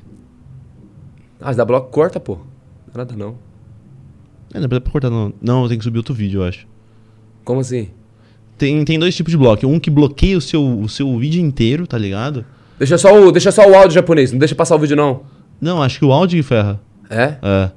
Ah, 1.41 1.53
se 1.53 1.57
dá 1.57 1.65
bloco, 1.65 1.91
corta, 1.91 2.21
pô. 2.21 2.39
Nada 2.95 3.15
não. 3.17 3.37
É, 4.53 4.61
não 4.61 4.69
dá 4.69 4.81
pra 4.81 4.91
cortar, 4.91 5.11
não. 5.11 5.33
Não, 5.41 5.69
tem 5.69 5.79
que 5.79 5.85
subir 5.85 5.99
outro 5.99 6.15
vídeo, 6.15 6.41
eu 6.43 6.45
acho. 6.49 6.67
Como 7.45 7.61
assim? 7.61 7.89
Tem, 8.59 8.85
tem 8.85 8.99
dois 8.99 9.15
tipos 9.17 9.31
de 9.31 9.37
bloco. 9.39 9.67
Um 9.67 9.79
que 9.81 9.91
bloqueia 9.91 10.37
o 10.37 10.41
seu, 10.41 10.63
o 10.81 10.89
seu 10.89 11.17
vídeo 11.19 11.41
inteiro, 11.41 11.87
tá 11.87 11.97
ligado? 11.97 12.45
Deixa 12.79 12.99
só, 12.99 13.15
o, 13.15 13.31
deixa 13.33 13.51
só 13.53 13.69
o 13.69 13.75
áudio 13.75 13.93
japonês, 13.93 14.33
não 14.33 14.39
deixa 14.39 14.55
passar 14.55 14.77
o 14.77 14.79
vídeo, 14.79 14.97
não. 14.97 15.23
Não, 15.61 15.83
acho 15.83 15.99
que 15.99 16.05
o 16.05 16.13
áudio 16.13 16.37
que 16.39 16.43
ferra. 16.43 16.81
É? 17.09 17.37
É. 17.43 17.71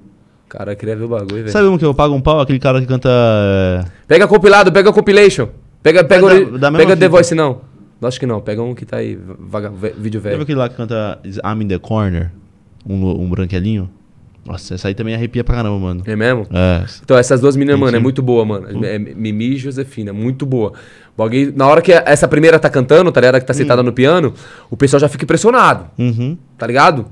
Cara, 0.50 0.74
eu 0.74 0.76
queria 0.76 0.96
ver 0.96 1.04
o 1.04 1.08
bagulho, 1.08 1.36
velho. 1.44 1.50
Sabe 1.52 1.68
um 1.68 1.78
que 1.78 1.86
eu 1.86 1.94
pago 1.94 2.14
um 2.14 2.22
pau? 2.22 2.40
Aquele 2.40 2.60
cara 2.60 2.80
que 2.80 2.88
canta. 2.88 3.10
é, 3.10 3.86
Pega 4.08 4.28
compilado, 4.28 4.72
pega 4.72 4.92
compilation. 4.94 5.48
Pega, 5.82 6.04
pega, 6.04 6.22
da- 6.28 6.34
ori- 6.34 6.46
da 6.60 6.72
mesma 6.72 6.78
pega 6.78 6.90
The 6.96 7.06
fita. 7.06 7.10
Voice, 7.10 7.36
não. 7.36 7.62
Acho 8.02 8.20
que 8.20 8.26
não, 8.26 8.42
pega 8.42 8.62
um 8.62 8.76
que 8.76 8.86
tá 8.86 8.98
aí, 8.98 9.18
vaga, 9.40 9.70
ve- 9.70 9.94
vídeo 9.98 10.20
Lembra 10.20 10.32
velho. 10.32 10.44
aquele 10.44 10.58
lá 10.60 10.68
que 10.70 10.76
canta 10.76 11.20
I'm 11.46 11.64
in 11.64 11.68
the 11.68 11.80
Corner? 11.80 12.32
Um, 12.88 13.24
um 13.24 13.30
branquelinho? 13.30 13.90
Nossa, 14.46 14.76
essa 14.76 14.88
aí 14.90 14.94
também 14.94 15.16
arrepia 15.16 15.44
pra 15.44 15.56
caramba, 15.56 15.80
mano. 15.80 16.04
É 16.06 16.16
mesmo? 16.16 16.46
É. 16.52 16.84
Então, 17.04 17.18
essas 17.18 17.40
duas 17.40 17.56
meninas, 17.56 17.80
mano, 17.80 17.96
é 17.96 18.00
muito 18.00 18.22
boa, 18.22 18.44
mano. 18.44 18.86
É 18.86 19.00
Mimi 19.00 19.54
e 19.54 19.58
Josefina, 19.58 20.12
muito 20.12 20.46
boa. 20.46 20.74
Bagulho- 21.18 21.54
na 21.56 21.68
hora 21.68 21.82
que 21.82 21.92
essa 21.94 22.28
primeira 22.28 22.60
tá 22.60 22.70
cantando, 22.70 23.12
tá 23.12 23.22
ligado? 23.22 23.40
Que 23.40 23.46
tá 23.48 23.54
sentada 23.54 23.82
no 23.84 23.94
piano, 23.94 24.34
o 24.70 24.76
pessoal 24.76 25.00
já 25.00 25.08
fica 25.08 25.24
impressionado, 25.24 25.86
Uhum. 25.98 26.38
tá 26.58 26.68
ligado? 26.68 27.06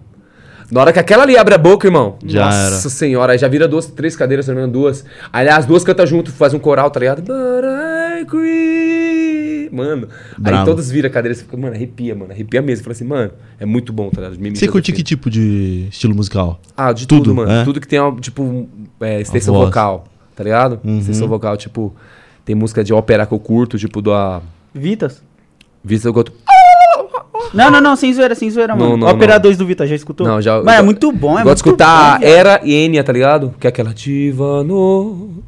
Na 0.71 0.79
hora 0.81 0.93
que 0.93 0.99
aquela 0.99 1.23
ali 1.23 1.37
abre 1.37 1.53
a 1.53 1.57
boca, 1.57 1.85
irmão. 1.85 2.17
Já 2.25 2.45
nossa 2.45 2.57
era. 2.67 2.75
senhora, 2.89 3.33
aí 3.33 3.37
já 3.37 3.47
vira 3.47 3.67
duas, 3.67 3.87
três 3.87 4.15
cadeiras, 4.15 4.45
se 4.45 4.51
não 4.51 4.55
me 4.55 4.61
engano, 4.63 4.73
duas. 4.73 5.03
Aí 5.31 5.47
as 5.49 5.65
duas 5.65 5.83
cantam 5.83 6.05
junto, 6.07 6.31
faz 6.31 6.53
um 6.53 6.59
coral, 6.59 6.89
tá 6.89 6.99
ligado? 6.99 7.21
But 7.21 7.63
Mano, 9.71 10.07
aí 10.35 10.41
Bravo. 10.43 10.65
todos 10.65 10.91
viram 10.91 11.07
a 11.07 11.11
cadeira, 11.11 11.33
você 11.35 11.43
fica, 11.43 11.55
mano, 11.57 11.75
arrepia, 11.75 12.13
mano, 12.15 12.31
arrepia 12.31 12.61
mesmo. 12.61 12.83
Fala 12.83 12.93
assim, 12.93 13.05
mano, 13.05 13.31
é 13.59 13.65
muito 13.65 13.93
bom, 13.93 14.09
tá 14.09 14.21
ligado? 14.21 14.39
Mimi 14.39 14.55
e 14.55 14.59
Você 14.59 14.67
curte 14.67 14.91
que 14.91 15.03
tipo 15.03 15.29
de 15.29 15.87
estilo 15.89 16.13
musical? 16.13 16.59
Ah, 16.75 16.91
de 16.91 17.07
tudo, 17.07 17.33
mano. 17.33 17.51
é? 17.51 17.63
Tudo 17.63 17.79
que 17.79 17.87
tem, 17.87 17.99
tipo, 18.19 18.67
é, 18.99 19.21
extensão 19.21 19.53
vocal, 19.53 20.05
tá 20.35 20.43
ligado? 20.43 20.79
Uhum. 20.83 20.99
Extensão 20.99 21.27
vocal, 21.27 21.55
tipo, 21.55 21.95
tem 22.43 22.55
música 22.55 22.83
de 22.83 22.93
ópera 22.93 23.25
que 23.25 23.33
eu 23.33 23.39
curto, 23.39 23.77
tipo, 23.77 24.01
do 24.01 24.13
a 24.13 24.41
Vitas? 24.73 25.23
Vista 25.83 26.07
eu 26.07 26.13
gosto. 26.13 26.31
Não, 27.53 27.69
não, 27.69 27.81
não, 27.81 27.95
sem 27.95 28.13
zoeira, 28.13 28.33
sem 28.35 28.49
zoeira, 28.49 28.75
Não, 28.75 28.91
mano. 28.91 28.97
não, 28.97 29.07
Ópera 29.07 29.33
não. 29.35 29.41
2 29.41 29.57
do 29.57 29.65
Vitas, 29.65 29.89
já 29.89 29.95
escutou? 29.95 30.25
Não, 30.25 30.41
já. 30.41 30.61
Mas 30.61 30.79
é 30.79 30.81
muito 30.81 31.11
bom, 31.11 31.37
é 31.37 31.43
Gosto 31.43 31.63
de 31.63 31.69
muito 31.69 31.81
escutar 31.81 32.19
bom. 32.19 32.25
Era 32.25 32.61
e 32.63 32.73
Enya, 32.73 33.03
tá 33.03 33.11
ligado? 33.11 33.53
Que 33.59 33.67
é 33.67 33.69
aquela 33.69 33.93
Divano, 33.93 35.43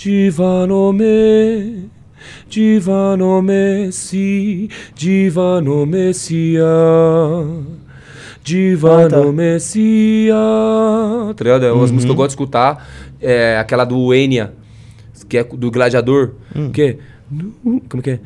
Divano 0.00 0.94
me, 0.94 1.90
Divano 2.48 3.42
Messi, 3.42 4.70
Divano 4.94 5.84
Messia, 5.84 6.64
Divano 8.42 9.04
Ah, 9.04 9.08
tá. 9.26 9.32
Messia, 9.32 10.34
tá 11.36 11.44
ligado? 11.44 11.66
É 11.66 11.72
umas 11.72 11.90
músicas 11.90 12.06
que 12.06 12.10
eu 12.12 12.16
gosto 12.16 12.28
de 12.28 12.32
escutar. 12.32 12.88
É 13.20 13.58
aquela 13.58 13.84
do 13.84 14.14
Enya, 14.14 14.54
que 15.28 15.36
é 15.36 15.44
do 15.44 15.70
Gladiador, 15.70 16.30
que 16.72 16.80
é. 16.82 16.98
Como 17.90 18.02
que 18.02 18.12
é? 18.12 18.20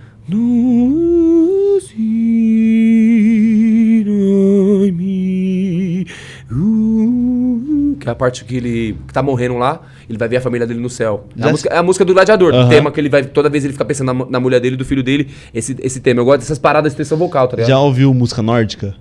Que 8.04 8.08
é 8.08 8.12
a 8.12 8.14
parte 8.14 8.44
que 8.44 8.56
ele 8.56 8.96
que 9.06 9.12
tá 9.12 9.22
morrendo 9.22 9.56
lá, 9.56 9.80
ele 10.08 10.18
vai 10.18 10.28
ver 10.28 10.36
a 10.36 10.40
família 10.40 10.66
dele 10.66 10.80
no 10.80 10.90
céu. 10.90 11.24
É 11.38 11.46
a, 11.46 11.50
música, 11.50 11.74
é 11.74 11.78
a 11.78 11.82
música 11.82 12.04
do 12.04 12.12
Gladiador, 12.12 12.54
o 12.54 12.68
tema 12.68 12.92
que 12.92 13.00
ele 13.00 13.08
vai. 13.08 13.24
Toda 13.24 13.48
vez 13.48 13.64
ele 13.64 13.72
fica 13.72 13.84
pensando 13.84 14.12
na, 14.12 14.26
na 14.26 14.40
mulher 14.40 14.60
dele 14.60 14.74
e 14.74 14.78
do 14.78 14.84
filho 14.84 15.02
dele, 15.02 15.30
esse, 15.52 15.76
esse 15.80 16.00
tema. 16.00 16.20
Eu 16.20 16.24
gosto 16.24 16.40
dessas 16.40 16.58
paradas 16.58 16.92
de 16.92 17.00
extensão 17.00 17.18
vocal, 17.18 17.48
tá 17.48 17.56
ligado? 17.56 17.68
Já 17.68 17.78
ouviu 17.80 18.12
música 18.14 18.42
nórdica? 18.42 18.94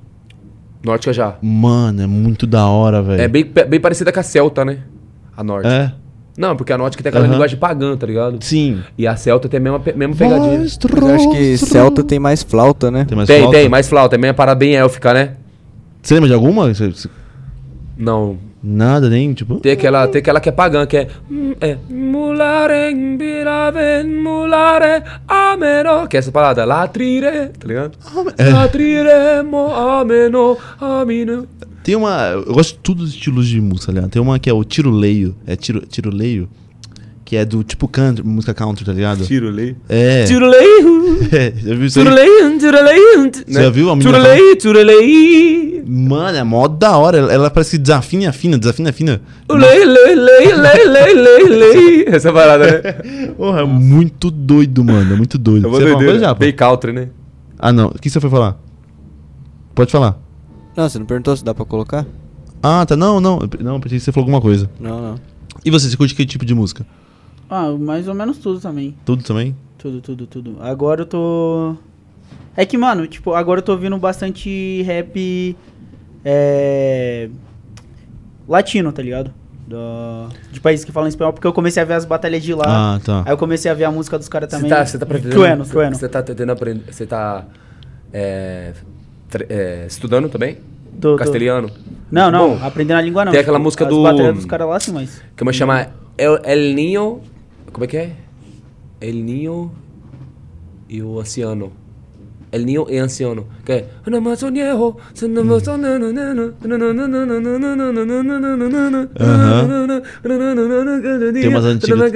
Nórdica 0.84 1.14
já. 1.14 1.36
Mano, 1.42 2.02
é 2.02 2.08
muito 2.08 2.48
da 2.48 2.66
hora, 2.68 3.02
velho. 3.02 3.22
É 3.22 3.28
bem, 3.28 3.44
bem 3.44 3.80
parecida 3.80 4.12
com 4.12 4.20
a 4.20 4.24
Celta, 4.24 4.66
né? 4.66 4.80
A 5.36 5.44
nórdica. 5.44 5.74
É? 5.74 5.94
Não, 6.38 6.56
porque 6.56 6.74
a 6.74 6.78
nórdica 6.78 7.04
tem 7.04 7.10
aquela 7.10 7.28
linguagem 7.28 7.58
pagã, 7.58 7.96
tá 7.96 8.08
ligado? 8.08 8.38
Sim. 8.42 8.82
E 8.98 9.06
a 9.06 9.16
Celta 9.16 9.48
tem 9.48 9.60
a 9.60 9.62
mesma, 9.62 9.82
mesma 9.96 10.16
pegadinha. 10.16 10.60
Mas 10.60 10.78
eu 10.82 11.16
acho 11.16 11.30
que 11.32 11.58
Celta 11.58 12.04
tem 12.04 12.20
mais 12.20 12.42
flauta, 12.42 12.90
né? 12.90 13.06
Tem 13.06 13.16
mais 13.16 13.28
Tem, 13.28 13.42
flauta? 13.42 13.58
tem, 13.58 13.70
mais 13.70 13.88
flauta. 13.88 14.16
Também 14.16 14.30
é 14.30 14.34
parada 14.34 14.58
bem 14.58 14.76
élfica, 14.76 15.14
né? 15.14 15.34
Você 16.02 16.16
lembra 16.16 16.30
de 16.30 16.34
alguma? 16.34 16.72
Não. 17.98 18.38
Nada, 18.64 19.10
nem, 19.10 19.34
tipo... 19.34 19.60
Tem 19.60 19.74
aquela, 19.74 20.08
tem 20.08 20.20
aquela 20.20 20.40
que 20.40 20.48
é 20.48 20.52
pagã, 20.52 20.86
que 20.86 20.96
é. 20.96 21.08
É. 21.60 21.78
Mulare, 21.90 22.96
biraven, 23.18 24.08
mulare, 24.22 25.04
ameno. 25.28 26.08
Que 26.08 26.16
é 26.16 26.20
essa 26.20 26.32
parada. 26.32 26.64
Latrire, 26.64 27.50
tá 27.60 27.68
ligado? 27.68 27.98
É. 28.38 28.50
Latrire, 28.50 29.44
mo, 29.44 29.68
ameno, 29.68 30.58
amino. 30.80 31.46
Tem 31.84 31.96
uma... 31.96 32.28
Eu 32.30 32.54
gosto 32.54 32.76
de 32.76 32.80
todos 32.80 33.04
os 33.04 33.14
estilos 33.14 33.48
de 33.48 33.60
música, 33.60 33.92
aliás. 33.92 34.08
Tem 34.08 34.22
uma 34.22 34.40
que 34.40 34.50
é 34.50 34.54
o 34.54 34.64
tiroleio. 34.64 35.36
É 35.46 35.58
tiro, 35.58 35.82
tiroleio. 35.86 36.48
Que 37.34 37.38
é 37.38 37.46
do 37.46 37.64
tipo 37.64 37.88
country, 37.88 38.24
música 38.24 38.54
country, 38.54 38.86
tá 38.86 38.94
ligado? 38.94 39.26
Tiroleio. 39.26 39.76
É. 39.90 40.24
Tiroleio. 40.26 41.18
É, 41.32 41.52
já 41.58 41.74
viu 41.74 41.86
isso 41.88 42.00
aí? 42.00 42.06
Tiroleio. 42.06 43.32
Você 43.48 43.64
já 43.64 43.70
viu 43.72 43.90
a 43.90 43.96
menina 43.96 44.20
Tiroleio, 44.20 44.56
tiroleio. 44.56 45.84
Mano, 45.88 46.38
é 46.38 46.44
mó 46.44 46.68
da 46.68 46.96
hora. 46.96 47.18
Ela, 47.18 47.34
ela 47.34 47.50
parece 47.50 47.72
que 47.72 47.78
desafina, 47.80 48.30
afina, 48.30 48.56
desafina, 48.56 48.92
afina. 48.92 49.20
Lei, 49.50 49.84
lei, 49.84 50.14
lei, 50.14 50.54
lei, 50.54 50.88
lei, 50.88 51.14
lei, 51.16 51.44
lei. 51.46 52.06
Essa 52.14 52.32
parada, 52.32 52.68
né? 52.68 52.94
Porra, 53.36 53.62
é 53.62 53.66
muito 53.66 54.30
doido, 54.30 54.84
mano. 54.84 55.12
É 55.12 55.18
muito 55.18 55.40
doido. 55.40 55.66
É 55.66 55.70
uma 55.70 55.78
Você 55.80 55.86
doideira. 55.86 56.12
coisa, 56.12 56.26
Japa? 56.26 56.40
Bem 56.40 56.54
country, 56.54 56.94
né? 56.94 57.10
Ah, 57.58 57.74
não. 57.74 57.88
O 57.88 57.94
que 58.00 58.12
você 58.12 58.20
foi 58.20 58.30
falar? 58.30 58.62
Pode 59.74 59.92
falar. 59.92 60.20
Não, 60.78 60.88
você 60.88 61.00
não 61.00 61.06
perguntou 61.08 61.36
se 61.36 61.44
dá 61.44 61.56
pra 61.56 61.66
colocar? 61.66 62.06
Ah, 62.62 62.86
tá. 62.86 62.96
Não, 62.96 63.20
não. 63.20 63.40
Não, 63.60 63.80
pensei 63.80 63.98
que 63.98 64.06
você 64.06 64.12
falou 64.12 64.26
alguma 64.26 64.40
coisa. 64.40 64.70
Não, 64.80 65.02
não. 65.02 65.16
E 65.66 65.72
você, 65.72 65.90
você 65.90 65.98
curte 65.98 66.14
que 66.14 66.28
tipo 66.28 66.46
de 66.46 66.54
música? 66.54 66.86
Ah, 67.56 67.72
mais 67.78 68.08
ou 68.08 68.16
menos 68.16 68.40
tudo 68.40 68.60
também. 68.60 68.96
Tudo 69.06 69.24
também? 69.24 69.56
Tudo, 69.78 70.02
tudo, 70.02 70.26
tudo. 70.26 70.58
Agora 70.60 71.02
eu 71.02 71.06
tô. 71.06 71.76
É 72.58 72.66
que, 72.66 72.76
mano, 72.76 73.06
tipo, 73.06 73.34
agora 73.34 73.60
eu 73.60 73.64
tô 73.64 73.74
ouvindo 73.74 73.96
bastante 74.00 74.82
rap. 74.82 75.56
É. 76.26 77.30
Latino, 78.50 78.92
tá 78.92 79.04
ligado? 79.04 79.32
Do... 79.68 79.78
De 80.52 80.60
países 80.60 80.84
que 80.84 80.92
falam 80.92 81.08
espanhol, 81.08 81.32
porque 81.32 81.46
eu 81.46 81.54
comecei 81.54 81.84
a 81.84 81.86
ver 81.86 81.94
as 81.94 82.06
batalhas 82.06 82.42
de 82.42 82.56
lá. 82.56 82.64
Ah, 82.96 83.00
tá. 83.06 83.22
Aí 83.24 83.32
eu 83.32 83.38
comecei 83.38 83.70
a 83.70 83.76
ver 83.76 83.84
a 83.84 83.92
música 83.92 84.18
dos 84.18 84.28
caras 84.28 84.50
também. 84.50 84.68
Você 84.70 84.76
tá, 84.76 84.86
você 84.86 84.98
tá 84.98 85.06
pretendendo- 85.06 85.36
Trueno, 85.40 85.66
trueno. 85.66 85.96
Você 85.96 86.10
tá 86.10 86.24
tentando 86.24 86.52
aprender. 86.52 86.92
Você 86.92 87.06
tá. 87.06 87.46
É, 88.12 88.74
é, 89.48 89.86
estudando 89.88 90.28
também? 90.28 90.58
Tô. 91.00 91.16
Castelhano? 91.18 91.70
Não, 92.12 92.32
não, 92.32 92.58
Bom, 92.58 92.66
aprendendo 92.66 92.98
a 92.98 93.02
língua 93.02 93.26
não. 93.26 93.32
Tem 93.32 93.42
aquela 93.42 93.58
Tipo, 93.58 93.64
música 93.64 93.84
as 93.86 93.90
do. 93.92 94.02
batalhas 94.02 94.36
dos 94.36 94.46
caras 94.46 94.68
lá, 94.68 94.80
sim, 94.80 94.92
mas. 94.92 95.22
Que 95.36 95.54
chama? 95.54 95.88
El, 96.18 96.40
El 96.44 96.74
Ninho. 96.74 97.22
Como 97.74 97.86
é 97.86 97.88
que 97.88 97.98
é? 97.98 98.12
El 99.02 99.16
Ninho 99.16 99.72
e 100.88 101.02
o 101.02 101.20
Anciano. 101.20 101.74
El 102.52 102.62
Ninho 102.66 102.86
e 102.88 103.00
Anciano. 103.00 103.48
Que 103.66 103.72
é. 103.72 103.86
Tem 111.34 111.50
umas 111.50 111.66
antigas. 111.66 112.14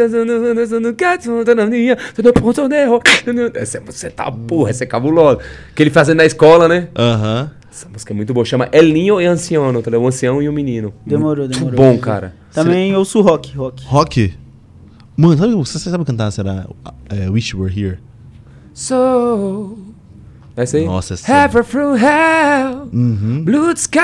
Essa 3.55 3.81
você 3.81 4.11
tá 4.11 4.31
porra, 4.31 4.69
essa 4.69 4.83
é 4.83 4.87
cabulosa. 4.87 5.39
Que 5.73 5.81
ele 5.81 5.89
fazendo 5.89 6.17
na 6.17 6.25
escola, 6.25 6.67
né? 6.67 6.89
Aham. 6.95 7.51
Essa 7.71 7.89
música 7.89 8.13
é 8.13 8.15
muito 8.15 8.31
boa. 8.31 8.45
Chama 8.45 8.69
El 8.71 8.85
Ninho 8.85 9.19
e 9.19 9.25
Anciano, 9.25 9.81
tá 9.81 9.89
ligado? 9.89 10.03
O 10.03 10.07
ancião 10.07 10.39
e 10.39 10.47
o 10.47 10.53
menino. 10.53 10.93
Demorou, 11.03 11.45
muito 11.45 11.57
demorou. 11.57 11.77
bom, 11.77 11.97
cara. 11.97 12.35
Também 12.53 12.91
eu 12.91 13.03
sou 13.03 13.23
rock, 13.23 13.57
rock. 13.57 13.83
Rock? 13.87 14.46
Mano, 15.17 15.35
sabe, 15.37 15.53
você 15.55 15.79
sabe 15.79 16.05
cantar, 16.05 16.31
será? 16.31 16.67
É, 17.09 17.27
Wish 17.29 17.53
You 17.55 17.63
Were 17.63 17.73
Here? 17.73 17.97
So. 18.73 19.77
É 20.55 20.61
essa 20.63 20.77
aí? 20.77 20.85
Nossa, 20.85 21.15
essa- 21.15 21.31
Heaven 21.31 21.63
from 21.63 21.95
hell. 21.97 22.89
Uhum. 22.93 23.43
Blue 23.43 23.71
sky. 23.73 23.99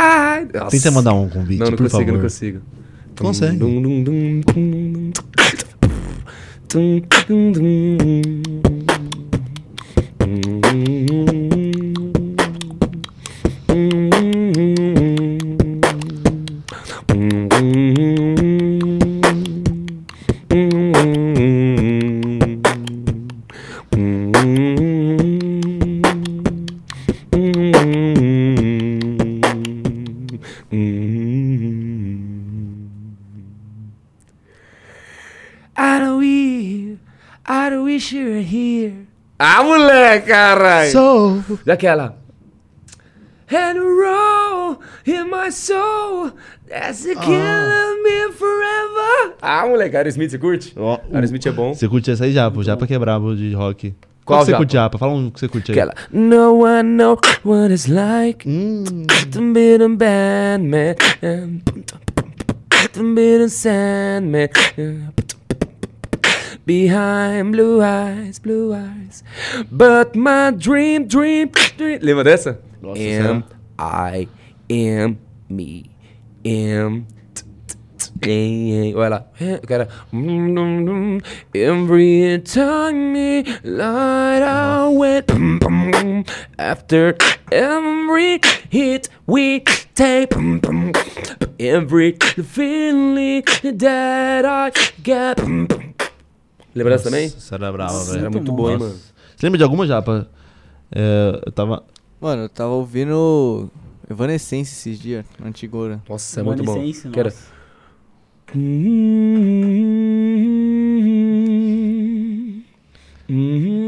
Nossa. 0.53 0.71
Tenta 0.71 0.89
mandar 0.91 1.13
um 1.13 1.29
convite, 1.29 1.59
Não, 1.59 1.67
não 1.67 1.77
por 1.77 1.83
consigo, 1.83 1.99
favor. 2.05 2.13
não 2.13 2.21
consigo. 2.21 2.61
Consegue. 3.17 3.57
Dum, 3.57 3.81
dum, 3.81 4.03
dum, 4.03 4.41
dum, 4.41 4.41
dum. 4.53 5.11
Tum, 6.67 7.01
dum, 7.27 7.51
dum. 7.51 8.31
I 8.81 8.82
Ah, 39.45 39.61
moleque, 39.61 40.27
caralho! 40.27 40.89
So. 40.91 41.43
Daquela. 41.65 42.15
And 43.51 43.77
roll 43.77 44.79
in 45.05 45.29
my 45.29 45.51
soul, 45.51 46.31
that's 46.69 47.03
the 47.03 47.13
killing 47.15 48.03
me 48.03 48.31
forever. 48.31 49.35
Ah, 49.41 49.65
moleque, 49.67 49.97
Aerosmith, 49.97 50.31
você 50.31 50.37
curte? 50.39 50.73
Ó, 50.77 50.97
Aerosmith 51.13 51.45
é 51.45 51.51
bom. 51.51 51.73
Você 51.73 51.89
curte 51.89 52.09
essa 52.09 52.23
aí, 52.23 52.31
Japa? 52.31 52.57
O 52.57 52.63
Japa 52.63 52.87
que 52.87 52.93
é 52.93 52.99
brabo 52.99 53.35
de 53.35 53.53
rock. 53.53 53.93
Qual 54.23 54.39
que 54.39 54.45
você 54.45 54.55
curte, 54.55 54.73
Japa? 54.73 54.97
Fala 54.97 55.11
um 55.11 55.29
que 55.29 55.41
você 55.41 55.49
curte 55.49 55.73
aí. 55.73 55.77
Aquela. 55.77 55.93
No 56.09 56.59
one 56.63 56.95
know 56.95 57.19
what 57.43 57.73
it's 57.73 57.87
like 57.89 58.47
Hum. 58.47 58.85
to 59.29 59.41
be 59.53 59.77
the 59.77 59.89
bad 59.89 60.63
man. 60.63 60.95
To 62.93 63.03
be 63.13 63.37
the 63.39 63.49
sandman. 63.49 64.49
Behind 66.65 67.51
blue 67.51 67.81
eyes, 67.81 68.39
blue 68.39 68.73
eyes. 68.73 69.23
But 69.69 70.15
my 70.15 70.51
dream, 70.51 71.07
dream, 71.07 71.51
dream. 71.77 71.99
Lembra 72.01 72.23
dessa? 72.23 72.59
Nossa, 72.81 72.99
am 72.99 73.43
I 73.77 74.27
am 74.69 75.17
me. 75.49 75.91
Am. 76.45 77.05
Olha 78.95 79.09
lá. 79.09 79.25
Cara. 79.67 79.89
Every 81.53 82.39
time 82.39 83.11
me 83.11 83.43
light 83.63 84.41
I 84.41 84.87
went 84.87 85.29
after 86.57 87.17
every 87.51 88.39
hit 88.69 89.09
we 89.27 89.59
take 89.95 90.29
every 91.59 92.15
feeling 92.43 93.43
that 93.63 94.45
I 94.45 94.71
get. 95.03 95.39
Lembra 96.75 96.93
dessa 96.93 97.05
também? 97.05 97.25
Essa 97.25 97.55
era 97.55 97.71
brava, 97.71 97.93
Nossa, 97.93 98.11
velho. 98.11 98.19
Era 98.21 98.29
muito 98.29 98.51
boa, 98.51 98.71
hein, 98.71 98.77
Nossa. 98.77 98.89
mano. 98.91 98.99
Você 99.35 99.45
lembra 99.45 99.57
de 99.57 99.63
alguma, 99.63 99.87
Japa? 99.87 100.27
É, 100.91 101.41
eu 101.45 101.51
tava... 101.51 101.83
Mano, 102.19 102.43
eu 102.43 102.49
tava 102.49 102.71
ouvindo 102.71 103.69
Evanescence 104.09 104.71
esses 104.73 104.99
dias, 104.99 105.25
Antigora. 105.43 106.01
Nossa, 106.07 106.39
é 106.39 106.43
muito 106.43 106.63
bom. 106.63 106.73
Evanescence, 106.77 107.09
Que 107.09 107.19
era- 107.19 107.29
nossa. 107.29 107.53
Era 113.29 113.82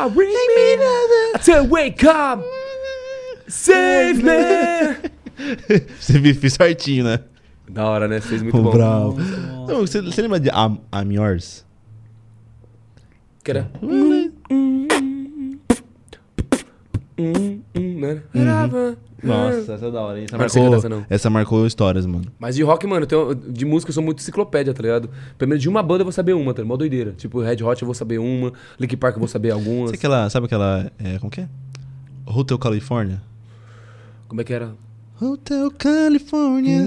Me, 0.00 0.06
ah, 0.06 0.06
wake 0.06 1.36
me, 1.36 1.42
said 1.42 1.70
wake 1.70 2.04
up. 2.06 2.42
Save 3.48 4.22
me! 4.22 5.10
Você 6.00 6.18
vi- 6.18 6.34
fez 6.34 6.54
certinho, 6.54 7.04
né? 7.04 7.20
Da 7.68 7.84
hora, 7.88 8.06
né? 8.08 8.20
Fez 8.20 8.42
muito 8.42 8.60
bom. 8.62 8.70
Bravo. 8.70 9.18
Não, 9.68 9.80
você, 9.86 10.00
você 10.02 10.22
lembra 10.22 10.40
de 10.40 10.48
I'm, 10.48 10.78
I'm 10.92 11.12
Yours? 11.14 11.64
Que 13.44 13.52
era... 13.52 13.70
Hum, 13.82 14.32
hum, 17.18 17.58
né? 17.74 18.22
Nossa, 19.22 19.74
essa 19.74 19.86
é 19.86 19.90
da 19.90 20.00
hora, 20.00 20.18
hein? 20.18 20.24
Essa 20.26 20.36
não 20.36 20.38
marcou, 20.44 20.74
essa, 20.76 20.88
não. 20.88 21.06
essa 21.10 21.30
marcou 21.30 21.66
histórias, 21.66 22.06
mano. 22.06 22.24
Mas 22.38 22.54
de 22.56 22.62
rock, 22.62 22.86
mano, 22.86 23.02
eu 23.02 23.06
tenho- 23.06 23.34
de 23.34 23.64
música 23.64 23.90
eu 23.90 23.94
sou 23.94 24.02
muito 24.02 24.18
enciclopédia, 24.20 24.72
tá 24.74 24.82
ligado? 24.82 25.10
Pelo 25.36 25.48
menos 25.48 25.62
de 25.62 25.68
uma 25.68 25.82
banda 25.82 26.02
eu 26.02 26.04
vou 26.06 26.12
saber 26.12 26.32
uma, 26.32 26.52
tá 26.54 26.62
ligado? 26.62 26.68
Mó 26.68 26.76
doideira. 26.76 27.12
Tipo, 27.12 27.40
Red 27.40 27.62
Hot 27.62 27.82
eu 27.82 27.86
vou 27.86 27.94
saber 27.94 28.18
uma, 28.18 28.52
Linkin 28.78 28.96
Park 28.96 29.14
eu 29.16 29.20
vou 29.20 29.28
saber 29.28 29.50
algumas. 29.50 29.90
Sabe 29.90 29.98
aquela, 29.98 30.30
sabe 30.30 30.46
aquela, 30.46 30.90
é, 30.98 31.18
como 31.18 31.30
que 31.30 31.40
é? 31.42 31.48
Hotel 32.26 32.58
California? 32.58 33.20
Como 34.28 34.40
é 34.40 34.44
que 34.44 34.52
era? 34.52 34.72
Hotel 35.20 35.70
California. 35.72 36.80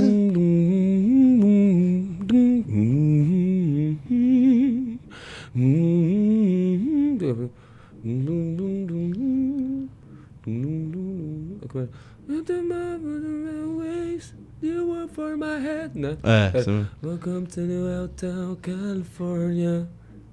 Né? 15.96 16.18
É, 16.24 16.52
mesmo. 16.54 16.88
Welcome 17.04 17.48
to 17.48 17.62
the 17.62 18.02
Hotel 18.04 18.58
California. 18.62 19.88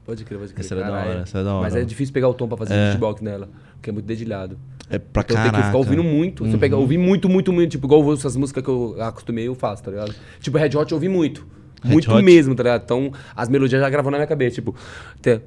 Pode 0.04 0.24
crer, 0.24 0.38
pode 0.38 0.52
crer. 0.52 0.64
Essa 0.64 0.74
era 0.74 0.84
da 0.86 0.92
hora, 0.92 1.20
essa 1.20 1.38
era 1.38 1.44
da 1.44 1.54
hora. 1.54 1.62
Mas 1.62 1.76
é 1.76 1.84
difícil 1.84 2.12
pegar 2.12 2.28
o 2.28 2.34
tom 2.34 2.48
pra 2.48 2.56
fazer 2.56 2.74
É. 2.74 2.88
beatbox 2.90 3.20
nela, 3.20 3.48
porque 3.74 3.90
é 3.90 3.92
muito 3.92 4.06
dedilhado. 4.06 4.58
É 4.88 4.98
pra 4.98 5.22
então 5.22 5.36
tem 5.36 5.44
que 5.44 5.48
ficar 5.50 5.58
caraca. 5.60 5.76
ouvindo 5.76 6.02
muito. 6.02 6.44
Você 6.44 6.58
pega, 6.58 6.74
Uhum. 6.76 6.82
ouvir 6.82 6.98
muito, 6.98 7.28
muito, 7.28 7.52
muito. 7.52 7.70
Tipo, 7.70 7.86
igual 7.86 8.12
essas 8.12 8.34
músicas 8.36 8.62
que 8.64 8.70
eu 8.70 8.96
acostumei, 9.00 9.46
eu 9.46 9.54
faço, 9.54 9.82
tá 9.82 9.90
ligado? 9.90 10.14
Tipo, 10.40 10.58
Red 10.58 10.76
Hot 10.76 10.90
eu 10.90 10.96
ouvi 10.96 11.08
muito. 11.08 11.46
Red 11.82 11.92
muito 11.92 12.10
Hot? 12.12 12.22
mesmo, 12.24 12.54
tá 12.54 12.62
ligado? 12.62 12.82
Então, 12.84 13.12
as 13.36 13.48
melodias 13.48 13.80
já 13.80 13.88
gravam 13.88 14.10
na 14.10 14.18
minha 14.18 14.26
cabeça. 14.26 14.56
Tipo, 14.56 14.74
até. 15.16 15.40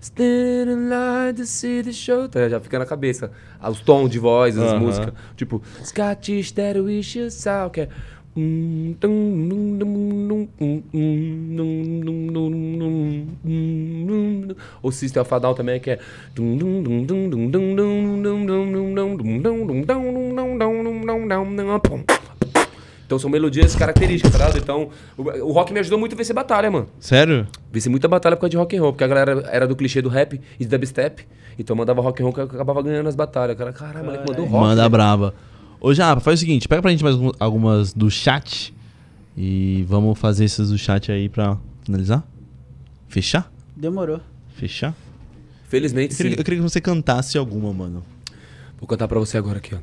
Standing 0.00 0.88
like 0.88 1.34
the 1.38 1.44
city 1.46 1.92
show. 1.92 2.28
Tá, 2.28 2.48
já 2.48 2.60
fica 2.60 2.78
na 2.78 2.86
cabeça. 2.86 3.30
Ah, 3.60 3.70
Os 3.70 3.80
tons 3.80 4.08
de 4.10 4.18
voz, 4.18 4.56
as 4.56 4.72
Aham. 4.72 4.80
músicas. 4.80 5.12
Tipo, 5.36 5.62
Scottish 5.84 6.52
that 6.52 6.78
wish 6.78 7.18
you 7.18 7.30
saw, 7.30 7.70
que 7.70 7.82
é. 7.82 7.88
O 14.80 14.92
System 14.92 15.22
of 15.22 15.34
a 15.34 15.40
também, 15.54 15.80
que 15.80 15.90
é. 15.90 15.98
Então 23.08 23.18
são 23.18 23.30
melodias 23.30 23.74
características, 23.74 24.30
tá 24.32 24.36
ligado? 24.38 24.58
Então, 24.58 24.90
o, 25.16 25.22
o 25.22 25.50
rock 25.52 25.72
me 25.72 25.80
ajudou 25.80 25.98
muito 25.98 26.12
a 26.12 26.16
vencer 26.16 26.34
batalha, 26.36 26.70
mano. 26.70 26.88
Sério? 27.00 27.46
Venci 27.72 27.88
muita 27.88 28.06
batalha 28.06 28.36
por 28.36 28.42
causa 28.42 28.50
de 28.50 28.56
rock 28.58 28.76
and 28.76 28.82
roll, 28.82 28.92
porque 28.92 29.02
a 29.04 29.06
galera 29.08 29.48
era 29.50 29.66
do 29.66 29.74
clichê 29.74 30.02
do 30.02 30.10
rap 30.10 30.38
e 30.60 30.66
do 30.66 30.68
dubstep. 30.76 31.26
Então 31.58 31.72
eu 31.72 31.78
mandava 31.78 32.02
rock 32.02 32.20
and 32.22 32.26
roll 32.26 32.34
que 32.34 32.40
eu 32.40 32.44
acabava 32.44 32.82
ganhando 32.82 33.08
as 33.08 33.16
batalhas. 33.16 33.56
Cara, 33.56 33.72
caralho, 33.72 34.04
moleque 34.04 34.28
mandou 34.28 34.44
rock. 34.44 34.62
Manda 34.62 34.82
né? 34.82 34.88
braba. 34.90 35.34
Ô, 35.80 35.94
Japa, 35.94 36.20
faz 36.20 36.38
o 36.38 36.40
seguinte, 36.40 36.68
pega 36.68 36.82
pra 36.82 36.90
gente 36.90 37.02
mais 37.02 37.14
algum- 37.16 37.32
algumas 37.40 37.94
do 37.94 38.10
chat 38.10 38.74
e 39.34 39.86
vamos 39.88 40.18
fazer 40.18 40.44
essas 40.44 40.68
do 40.68 40.76
chat 40.76 41.10
aí 41.10 41.30
pra 41.30 41.56
finalizar? 41.84 42.22
Fechar? 43.08 43.50
Demorou. 43.74 44.20
Fechar? 44.54 44.94
Felizmente, 45.66 46.12
Eu 46.12 46.16
queria, 46.18 46.32
sim. 46.32 46.38
eu 46.38 46.44
queria 46.44 46.58
que 46.58 46.62
você 46.62 46.78
cantasse 46.80 47.38
alguma, 47.38 47.72
mano. 47.72 48.04
Vou 48.78 48.86
cantar 48.86 49.08
pra 49.08 49.18
você 49.18 49.38
agora 49.38 49.56
aqui, 49.58 49.74
ó. 49.74 49.78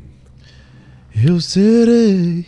Eu 1.27 1.39
serei 1.41 2.45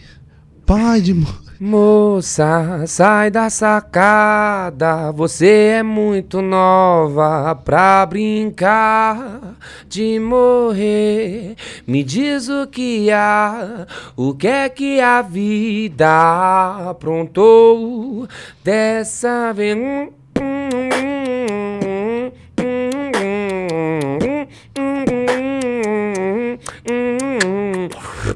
pai 0.67 1.01
de... 1.01 1.13
mo- 1.13 1.47
Moça, 1.59 2.83
sai 2.85 3.31
da 3.31 3.49
sacada. 3.49 5.11
Você 5.11 5.77
é 5.79 5.81
muito 5.81 6.39
nova 6.39 7.55
pra 7.55 8.05
brincar 8.05 9.55
de 9.89 10.19
morrer. 10.19 11.55
Me 11.87 12.03
diz 12.03 12.47
o 12.47 12.67
que 12.67 13.09
há, 13.09 13.87
o 14.15 14.35
que 14.35 14.47
é 14.47 14.69
que 14.69 15.01
a 15.01 15.23
vida 15.23 16.87
aprontou 16.91 18.27
dessa 18.63 19.51
vez. 19.51 19.75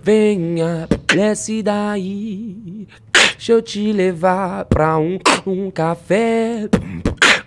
Venha, 0.04 0.88
desce 1.14 1.62
daí. 1.62 2.88
Deixa 3.34 3.52
eu 3.52 3.62
te 3.62 3.92
levar 3.92 4.66
pra 4.66 4.98
um, 4.98 5.20
um 5.46 5.70
café. 5.70 6.68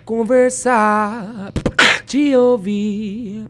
Conversar, 0.05 1.51
te 2.05 2.33
ouvir 2.35 3.45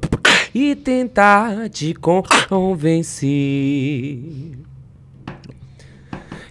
e 0.53 0.75
tentar 0.75 1.69
te 1.69 1.93
convencer 1.93 3.29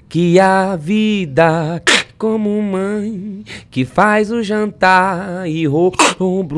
que 0.09 0.39
a 0.39 0.77
vida 0.77 1.83
como 2.25 2.63
mãe 2.63 3.45
que 3.71 3.85
faz 3.85 4.31
o 4.31 4.43
jantar 4.43 5.47
e 5.47 5.67
rouba 5.67 5.99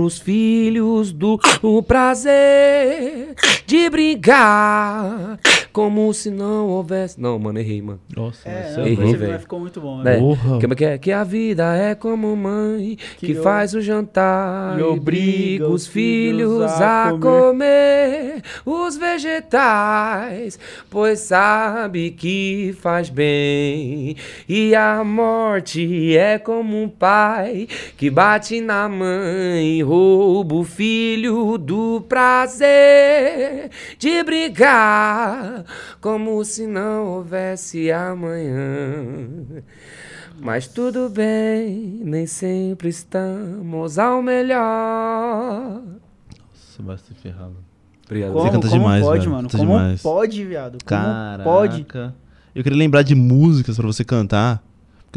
os 0.00 0.16
filhos 0.16 1.10
do 1.10 1.40
o 1.60 1.82
prazer 1.82 3.34
de 3.66 3.90
brigar 3.90 5.40
como 5.72 6.14
se 6.14 6.30
não 6.30 6.68
houvesse 6.68 7.20
não 7.20 7.36
mano 7.38 7.58
errei 7.58 7.82
mano 7.82 8.00
Nossa, 8.16 8.48
É, 8.48 8.76
não, 8.76 8.84
é 8.84 8.88
Errei, 8.90 9.14
velho. 9.14 9.40
ficou 9.40 9.58
muito 9.60 9.80
bom. 9.80 9.98
né? 10.02 10.14
né? 10.14 10.18
Porra. 10.20 10.58
É 10.62 10.74
que 10.74 10.84
é? 10.84 10.98
Que 10.98 11.12
a 11.12 11.24
vida 11.24 11.76
é 11.76 11.94
como 11.94 12.34
mãe 12.36 12.96
que, 13.18 13.26
Que 13.26 13.34
faz 13.34 13.74
o 13.74 13.80
jantar 13.80 14.78
e 14.78 14.80
e 14.80 14.84
obriga 14.84 15.68
os 15.68 15.86
filhos 15.86 16.62
a 16.80 17.12
comer. 17.20 18.40
os 18.64 18.96
vegetais, 18.96 20.58
pois 20.88 21.18
sabe 21.20 22.12
que 22.12 22.74
faz 22.80 23.10
bem. 23.10 24.16
E 24.48 24.74
a 24.74 25.02
morte 25.04 25.55
é 26.16 26.38
como 26.38 26.80
um 26.82 26.88
pai 26.88 27.66
que 27.96 28.10
bate 28.10 28.60
na 28.60 28.88
mãe, 28.88 29.82
rouba 29.82 30.54
o 30.56 30.64
filho 30.64 31.56
do 31.58 32.00
prazer 32.08 33.70
de 33.98 34.22
brigar, 34.22 35.64
como 36.00 36.44
se 36.44 36.66
não 36.66 37.06
houvesse 37.06 37.90
amanhã. 37.90 39.26
Mas 40.38 40.66
tudo 40.66 41.08
bem, 41.08 42.00
nem 42.04 42.26
sempre 42.26 42.88
estamos 42.90 43.98
ao 43.98 44.20
melhor. 44.22 45.80
Nossa, 45.82 46.82
vai 46.82 46.98
se 46.98 47.14
ferrado. 47.14 47.56
Obrigado. 48.04 48.32
Como, 48.32 48.44
Você 48.44 48.50
canta 48.52 48.68
como 48.68 48.80
demais, 48.80 49.02
pode, 49.02 49.18
velho. 49.20 49.30
mano? 49.32 49.48
Canta 49.48 49.58
Como 49.64 49.78
demais. 49.78 50.02
pode, 50.02 50.44
viado? 50.44 50.78
Como 50.84 51.02
Caraca. 51.02 51.42
pode? 51.44 51.86
Eu 52.54 52.62
queria 52.62 52.78
lembrar 52.78 53.02
de 53.02 53.14
músicas 53.14 53.76
pra 53.76 53.86
você 53.86 54.04
cantar, 54.04 54.62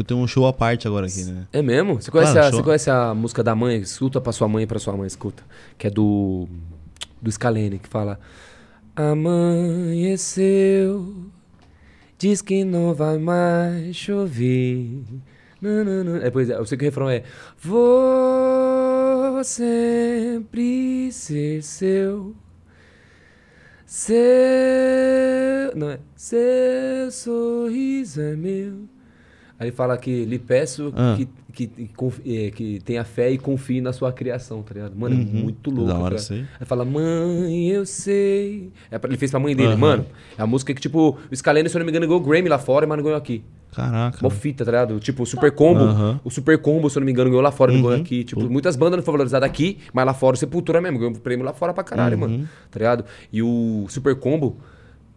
eu 0.00 0.04
tenho 0.04 0.20
um 0.20 0.26
show 0.26 0.46
à 0.46 0.52
parte 0.52 0.86
agora 0.88 1.06
aqui, 1.06 1.22
né? 1.24 1.46
É 1.52 1.62
mesmo? 1.62 2.00
Você 2.00 2.10
conhece, 2.10 2.32
Claro, 2.32 2.46
a, 2.46 2.50
show. 2.50 2.58
você 2.60 2.64
conhece 2.64 2.90
a 2.90 3.14
música 3.14 3.42
da 3.42 3.54
mãe? 3.54 3.76
Escuta 3.78 4.18
pra 4.20 4.32
sua 4.32 4.48
mãe 4.48 4.64
e 4.64 4.66
pra 4.66 4.78
sua 4.78 4.96
mãe, 4.96 5.06
escuta. 5.06 5.42
Que 5.76 5.88
é 5.88 5.90
do. 5.90 6.48
Do 7.20 7.30
Scalene, 7.30 7.78
que 7.78 7.88
fala. 7.88 8.18
Amanheceu, 8.96 10.46
diz 12.18 12.40
que 12.42 12.64
não 12.64 12.94
vai 12.94 13.18
mais 13.18 13.94
chover. 13.94 15.02
Nanana. 15.60 16.24
É, 16.24 16.30
pois 16.30 16.48
é, 16.48 16.54
eu 16.54 16.64
sei 16.64 16.78
que 16.78 16.84
o 16.84 16.88
refrão 16.88 17.10
é. 17.10 17.22
Vou 17.58 19.44
sempre 19.44 21.12
ser 21.12 21.62
seu. 21.62 22.34
Seu. 23.84 24.16
Não 25.76 25.90
é? 25.90 25.98
Seu 26.16 27.10
sorriso 27.10 28.22
é 28.22 28.34
meu. 28.34 28.88
Aí 29.60 29.70
fala 29.70 29.94
que 29.98 30.24
lhe 30.24 30.38
peço 30.38 30.90
Ah. 30.96 31.14
que, 31.18 31.28
que, 31.52 31.66
que, 31.66 31.88
é, 32.26 32.50
que 32.50 32.80
tenha 32.82 33.04
fé 33.04 33.30
e 33.30 33.36
confie 33.36 33.80
na 33.82 33.92
sua 33.92 34.10
criação, 34.10 34.62
tá 34.62 34.72
ligado? 34.72 34.96
Mano, 34.96 35.14
Uhum. 35.16 35.20
é 35.20 35.42
muito 35.42 35.70
louco. 35.70 35.92
Da 35.92 35.98
hora 35.98 36.14
tá 36.14 36.20
isso 36.22 36.32
aí. 36.32 36.46
fala, 36.64 36.82
mãe, 36.82 37.68
eu 37.68 37.84
sei. 37.84 38.70
É 38.90 38.98
pra- 38.98 39.10
ele 39.10 39.18
fez 39.18 39.30
pra 39.30 39.38
mãe 39.38 39.54
dele, 39.54 39.68
Aham. 39.72 39.76
mano. 39.76 40.06
É 40.38 40.42
a 40.42 40.46
música 40.46 40.72
que, 40.72 40.80
tipo, 40.80 41.18
o 41.30 41.36
Scalene, 41.36 41.68
se 41.68 41.76
eu 41.76 41.78
não 41.80 41.84
me 41.84 41.90
engano, 41.92 42.06
ganhou 42.06 42.20
o 42.20 42.24
Grammy 42.24 42.48
lá 42.48 42.58
fora, 42.58 42.86
mas 42.86 42.96
não 42.96 43.04
ganhou 43.04 43.18
aqui. 43.18 43.44
Caraca. 43.72 44.18
Mó 44.22 44.30
fita, 44.30 44.64
tá 44.64 44.70
ligado? 44.70 44.98
Tipo, 44.98 45.22
o 45.22 45.26
Super 45.26 45.52
Combo. 45.52 45.80
Aham. 45.84 46.20
O 46.24 46.30
Super 46.30 46.56
Combo, 46.58 46.88
se 46.90 46.96
eu 46.96 47.00
não 47.00 47.06
me 47.06 47.12
engano, 47.12 47.28
ganhou 47.30 47.42
lá 47.42 47.52
fora, 47.52 47.70
não 47.70 47.80
ganhou 47.82 47.94
Uhum. 47.96 48.00
aqui. 48.02 48.24
Tipo, 48.24 48.48
muitas 48.50 48.74
bandas 48.76 48.96
não 48.96 49.04
foram 49.04 49.18
valorizadas 49.18 49.48
aqui, 49.48 49.76
mas 49.92 50.06
lá 50.06 50.14
fora 50.14 50.34
o 50.34 50.38
Sepultura 50.38 50.80
mesmo, 50.80 50.98
ganhou 50.98 51.12
um 51.12 51.16
prêmio 51.18 51.44
lá 51.44 51.52
fora 51.52 51.72
pra 51.74 51.84
caralho, 51.84 52.14
Uhum. 52.14 52.20
mano. 52.20 52.48
Tá 52.70 52.78
ligado? 52.78 53.04
E 53.32 53.42
o 53.42 53.84
Super 53.88 54.16
Combo 54.16 54.56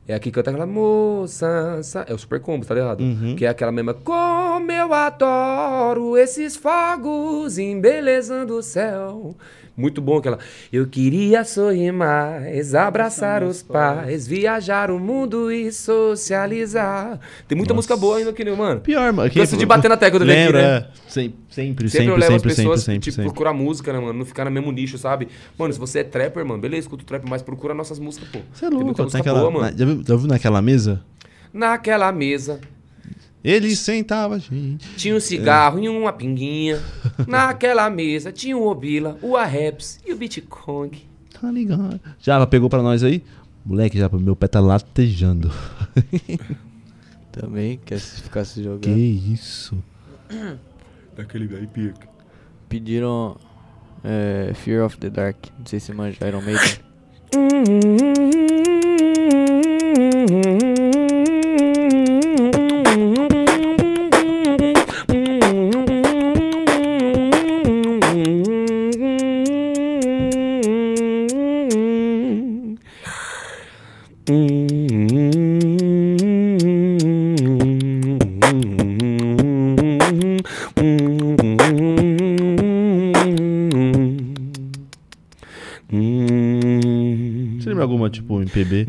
É 0.08 0.14
aqui 0.14 0.26
que 0.30 0.32
canta 0.36 0.50
aquela 0.52 0.66
moça. 0.66 1.80
sa- 1.82 2.06
É 2.10 2.14
o 2.14 2.18
super 2.18 2.40
combo, 2.42 2.66
tá 2.66 2.74
ligado? 2.76 3.02
Que 3.38 3.46
é 3.46 3.50
aquela 3.50 3.72
mesma. 3.72 3.94
Como 3.94 4.70
eu 4.72 4.94
adoro 4.94 6.18
esses 6.18 6.56
fogos 6.58 7.58
embelezando 7.58 8.56
o 8.58 8.62
céu. 8.62 9.36
Muito 9.76 10.02
bom 10.02 10.18
aquela. 10.18 10.38
Eu 10.72 10.86
queria 10.86 11.44
sorrir 11.44 11.92
mais, 11.92 12.76
abraçar 12.76 13.42
os 13.42 13.64
pais, 13.64 14.28
viajar 14.28 14.92
o 14.92 15.00
mundo 15.00 15.52
e 15.52 15.72
socializar. 15.72 17.20
Tem 17.48 17.58
muita 17.58 17.74
música 17.74 17.98
boa 17.98 18.18
ainda 18.18 18.30
aqui, 18.30 18.44
né, 18.46 18.52
mano? 18.56 18.82
Pior, 18.82 19.12
mano. 19.12 19.32
Canso 19.32 19.58
de 19.58 19.66
bater 19.66 19.90
na 19.90 19.98
tecla 19.98 20.20
do 20.20 20.26
Lembra, 20.26 20.60
aqui, 20.60 20.68
né? 20.68 20.78
é. 20.78 21.10
Sempre, 21.10 21.38
sempre, 21.50 21.90
Sempre, 21.90 21.90
sempre, 21.90 22.08
eu 22.08 22.16
levo 22.18 22.36
as 22.36 22.42
sempre, 22.42 22.50
sempre, 22.56 22.56
pessoas, 22.64 22.84
sempre, 22.84 23.00
tipo, 23.00 23.16
sempre. 23.16 23.32
procurar 23.32 23.54
música, 23.54 23.92
né, 23.92 24.00
mano? 24.00 24.14
Não 24.20 24.26
ficar 24.26 24.46
no 24.46 24.52
mesmo 24.52 24.72
nicho, 24.72 24.98
sabe? 24.98 25.28
Mano, 25.58 25.74
se 25.74 25.80
você 25.80 26.00
é 26.00 26.04
trapper, 26.04 26.46
mano, 26.46 26.62
beleza, 26.62 26.82
escuta 26.82 27.04
o 27.04 27.06
trap, 27.06 27.24
mas 27.28 27.42
procura 27.42 27.74
nossas 27.74 27.98
músicas, 27.98 28.30
pô. 28.30 28.40
Você 28.54 28.66
é 28.66 28.70
louco, 28.70 28.94
tem 28.94 29.06
música 29.06 29.22
aquela... 29.22 29.40
boa, 29.40 29.52
mano. 29.52 29.66
na- 29.72 29.76
já, 29.78 29.86
viu, 29.86 30.04
já 30.08 30.16
viu 30.16 30.28
naquela 30.28 30.62
mesa? 30.62 31.02
Naquela 31.52 32.12
mesa, 32.12 32.60
Ele 33.44 33.76
sentava, 33.76 34.40
gente. 34.40 34.88
tinha 34.96 35.16
um 35.16 35.20
cigarro 35.20 35.78
e 35.84 35.90
uma 35.90 36.14
pinguinha. 36.14 36.82
Naquela 37.28 37.90
mesa, 37.90 38.32
tinha 38.32 38.58
o 38.58 38.66
Obila, 38.66 39.18
o 39.22 39.36
Arreps 39.36 40.00
e 40.06 40.14
o 40.14 40.16
Bitcoin. 40.16 40.92
Tá 41.40 41.52
ligado. 41.52 42.00
Já 42.20 42.46
pegou 42.48 42.70
pra 42.70 42.82
nós 42.82 43.04
aí? 43.04 43.22
Moleque, 43.66 43.98
já 43.98 44.10
meu 44.10 44.36
pé 44.36 44.48
tá 44.48 44.60
latejando. 44.62 45.52
Também 47.34 47.80
quer 47.84 48.00
se 48.00 48.22
ficar 48.22 48.46
se 48.46 48.64
jogando. 48.64 48.82
que 48.84 48.92
isso? 48.92 49.76
Daquele 51.16 51.48
daí, 51.48 51.68
pica. 51.68 52.08
Pediram 52.70 53.36
é, 54.04 54.54
Fear 54.54 54.86
of 54.86 54.98
the 54.98 55.10
Dark. 55.10 55.38
Não 55.58 55.66
sei 55.66 55.80
se 55.80 55.92
manja 55.94 56.28
Iron 56.28 56.42
Maiden. 56.42 56.80
MPB? 88.54 88.86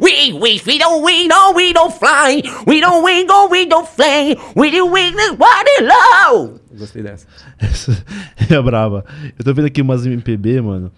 We, 0.00 0.32
we, 0.32 0.60
we 0.64 0.78
don't, 0.78 1.02
we 1.02 1.26
don't, 1.26 1.56
we 1.56 1.72
don't 1.72 1.92
fly. 1.92 2.42
We 2.64 2.80
don't, 2.80 3.02
we 3.02 3.24
go, 3.24 3.48
we 3.48 3.66
don't 3.66 3.88
fly. 3.88 4.36
We 4.54 4.70
do, 4.70 4.86
we 4.86 5.10
do, 5.10 5.34
what 5.36 5.66
low. 5.80 6.60
Gostei 6.78 7.02
dessa. 7.02 7.26
Essa 7.58 8.04
é 8.48 8.62
brava. 8.62 9.04
Eu 9.36 9.44
tô 9.44 9.52
vendo 9.52 9.66
aqui 9.66 9.82
umas 9.82 10.06
MPB, 10.06 10.60
mano. 10.60 10.92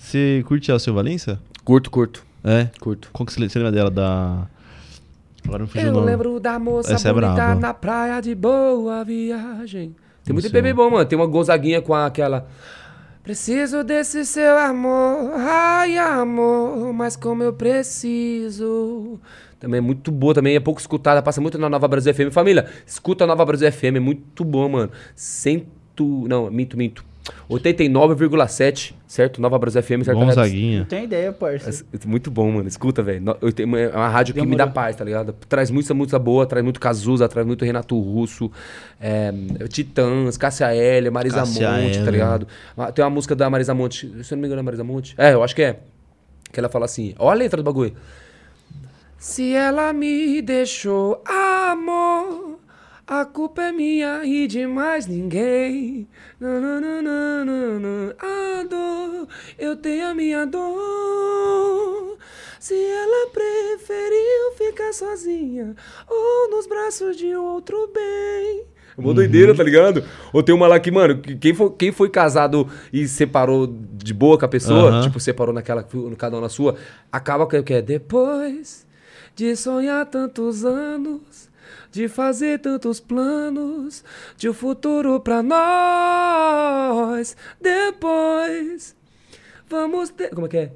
Você 0.00 0.42
curte 0.46 0.72
a 0.72 0.78
Seu 0.78 0.94
Valença? 0.94 1.38
Curto, 1.62 1.90
curto. 1.90 2.24
É? 2.42 2.68
Curto. 2.80 3.10
Qual 3.12 3.26
que 3.26 3.32
você, 3.32 3.40
lembra 3.58 3.70
dela? 3.70 3.90
Da. 3.90 4.46
Agora 5.44 5.60
não 5.60 5.66
fugiu 5.68 5.82
o 5.82 5.90
Eu 5.90 5.92
nome. 5.92 6.06
lembro 6.06 6.40
da 6.40 6.58
moça 6.58 6.94
Essa 6.94 7.10
é 7.10 7.12
bonita 7.12 7.34
braba. 7.34 7.54
na 7.60 7.74
praia 7.74 8.20
de 8.20 8.34
boa 8.34 9.04
viagem. 9.04 9.94
Tem 10.24 10.32
muito. 10.32 10.46
MPB 10.46 10.72
bom, 10.72 10.90
mano. 10.90 11.04
Tem 11.04 11.18
uma 11.18 11.26
gozaguinha 11.26 11.82
com 11.82 11.94
aquela. 11.94 12.48
Preciso 13.22 13.84
desse 13.84 14.24
seu 14.24 14.58
amor, 14.58 15.34
ai 15.36 15.98
amor, 15.98 16.92
mas 16.94 17.14
como 17.16 17.42
eu 17.42 17.52
preciso. 17.52 19.20
Também 19.60 19.76
é 19.78 19.80
muito 19.82 20.10
boa, 20.10 20.32
também 20.32 20.56
é 20.56 20.60
pouco 20.60 20.80
escutada, 20.80 21.20
passa 21.22 21.38
muito 21.42 21.58
na 21.58 21.68
Nova 21.68 21.86
Brasil 21.86 22.14
FM. 22.14 22.32
Família, 22.32 22.66
escuta 22.86 23.24
a 23.24 23.26
Nova 23.26 23.44
Brasil 23.44 23.70
FM, 23.70 23.96
é 23.96 24.00
muito 24.00 24.42
bom, 24.42 24.70
mano. 24.70 24.90
Cento. 25.14 26.26
Não, 26.26 26.50
minto, 26.50 26.78
minto. 26.78 27.04
89,7, 27.48 28.94
certo? 29.06 29.40
Nova 29.40 29.58
Brasil 29.58 29.82
FM, 29.82 30.02
certo? 30.04 30.18
Gonzaguinha. 30.18 30.78
Não 30.80 30.86
tem 30.86 31.04
ideia, 31.04 31.32
parça. 31.32 31.84
É 31.92 32.06
muito 32.06 32.30
bom, 32.30 32.50
mano. 32.50 32.68
Escuta, 32.68 33.02
velho. 33.02 33.24
É 33.42 33.96
uma 33.96 34.08
rádio 34.08 34.34
que 34.34 34.40
me 34.40 34.46
Demorou. 34.46 34.66
dá 34.66 34.72
paz, 34.72 34.96
tá 34.96 35.04
ligado? 35.04 35.32
Traz 35.48 35.70
muita 35.70 35.92
música 35.94 36.18
boa, 36.18 36.46
traz 36.46 36.62
muito 36.64 36.80
Cazuza, 36.80 37.28
traz 37.28 37.46
muito 37.46 37.64
Renato 37.64 37.98
Russo, 37.98 38.50
é, 39.00 39.32
Titãs, 39.68 40.36
Cássia 40.36 40.74
Hélia, 40.74 41.10
Marisa 41.10 41.36
Cássia 41.40 41.70
Monte, 41.70 41.92
tá 41.94 41.98
Eller. 42.00 42.12
ligado? 42.12 42.48
Ah, 42.76 42.92
Tem 42.92 43.04
uma 43.04 43.10
música 43.10 43.34
da 43.34 43.48
Marisa 43.50 43.74
Monte, 43.74 44.06
se 44.24 44.32
eu 44.32 44.36
não 44.36 44.42
me 44.42 44.46
engano 44.46 44.60
é 44.60 44.62
Marisa 44.62 44.84
Monte. 44.84 45.14
É, 45.18 45.32
eu 45.34 45.42
acho 45.42 45.54
que 45.54 45.62
é. 45.62 45.76
Que 46.52 46.58
ela 46.58 46.68
fala 46.68 46.84
assim, 46.84 47.14
olha 47.18 47.30
a 47.32 47.34
letra 47.34 47.56
do 47.58 47.64
bagulho. 47.64 47.92
Se 49.18 49.54
ela 49.54 49.92
me 49.92 50.40
deixou 50.40 51.22
amor, 51.26 52.49
a 53.10 53.24
culpa 53.24 53.60
é 53.62 53.72
minha 53.72 54.24
e 54.24 54.46
de 54.46 54.64
mais 54.68 55.06
ninguém. 55.08 56.06
Nananana, 56.38 58.14
A 58.20 58.62
dor, 58.62 59.26
eu 59.58 59.74
tenho 59.74 60.06
a 60.06 60.14
minha 60.14 60.46
dor. 60.46 62.16
Se 62.60 62.74
ela 62.74 63.30
preferiu 63.30 64.52
ficar 64.56 64.92
sozinha 64.92 65.74
ou 66.08 66.50
nos 66.50 66.68
braços 66.68 67.16
de 67.16 67.34
outro 67.34 67.90
bem. 67.92 68.62
É 68.96 69.00
uma 69.00 69.12
doideira, 69.12 69.54
tá 69.56 69.62
ligado? 69.64 70.04
Ou 70.32 70.40
tem 70.42 70.54
uma 70.54 70.68
lá 70.68 70.78
que, 70.78 70.90
mano, 70.92 71.20
que- 71.20 71.34
quem 71.36 71.52
foi, 71.54 71.70
quem 71.76 71.90
foi 71.90 72.08
casado 72.10 72.68
e 72.92 73.08
separou 73.08 73.66
de 73.66 74.14
boa 74.14 74.38
com 74.38 74.44
a 74.44 74.48
pessoa, 74.48 74.90
Aham. 74.90 75.00
tipo, 75.02 75.18
separou 75.18 75.52
naquela, 75.54 75.84
cada 76.16 76.36
um 76.36 76.40
na 76.40 76.48
sua, 76.48 76.76
acaba 77.10 77.44
com 77.46 77.56
o 77.58 77.62
que 77.64 77.74
é 77.74 77.82
depois 77.82 78.86
de 79.34 79.56
sonhar 79.56 80.04
tantos 80.06 80.64
anos, 80.64 81.48
de 81.90 82.08
fazer 82.08 82.60
tantos 82.60 83.00
planos, 83.00 84.04
de 84.36 84.48
um 84.48 84.54
futuro 84.54 85.18
pra 85.20 85.42
nós. 85.42 87.36
Depois, 87.60 88.96
vamos 89.68 90.10
ter. 90.10 90.30
Como 90.30 90.46
é 90.46 90.48
que 90.48 90.56
é? 90.56 90.72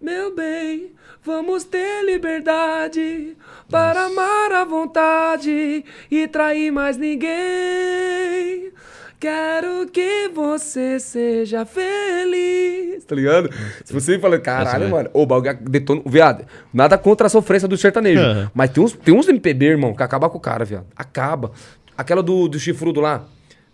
Meu 0.00 0.34
bem, 0.34 0.92
vamos 1.22 1.64
ter 1.64 2.04
liberdade 2.04 3.36
para 3.70 4.04
amar 4.04 4.52
à 4.52 4.64
vontade 4.64 5.84
e 6.10 6.28
trair 6.28 6.70
mais 6.70 6.96
ninguém. 6.96 8.72
Quero 9.18 9.86
que 9.90 10.28
você 10.28 11.00
seja 11.00 11.64
feliz. 11.64 13.04
Tá 13.04 13.14
ligado? 13.14 13.50
Se 13.84 13.92
você 13.92 14.18
fala, 14.18 14.38
caralho, 14.38 14.90
mano, 14.90 15.08
o 15.12 15.24
bagulho 15.24 15.58
detona. 15.62 16.02
Viado, 16.04 16.44
nada 16.72 16.98
contra 16.98 17.26
a 17.26 17.30
sofrência 17.30 17.66
do 17.66 17.78
sertanejo. 17.78 18.20
É. 18.20 18.50
Mas 18.52 18.70
tem 18.70 18.84
uns, 18.84 18.92
tem 18.92 19.14
uns 19.14 19.26
MPB, 19.28 19.66
irmão, 19.66 19.94
que 19.94 20.02
acaba 20.02 20.28
com 20.28 20.36
o 20.36 20.40
cara, 20.40 20.64
viado. 20.64 20.86
Acaba. 20.94 21.52
Aquela 21.96 22.22
do, 22.22 22.46
do 22.46 22.58
chifrudo 22.58 23.00
lá. 23.00 23.24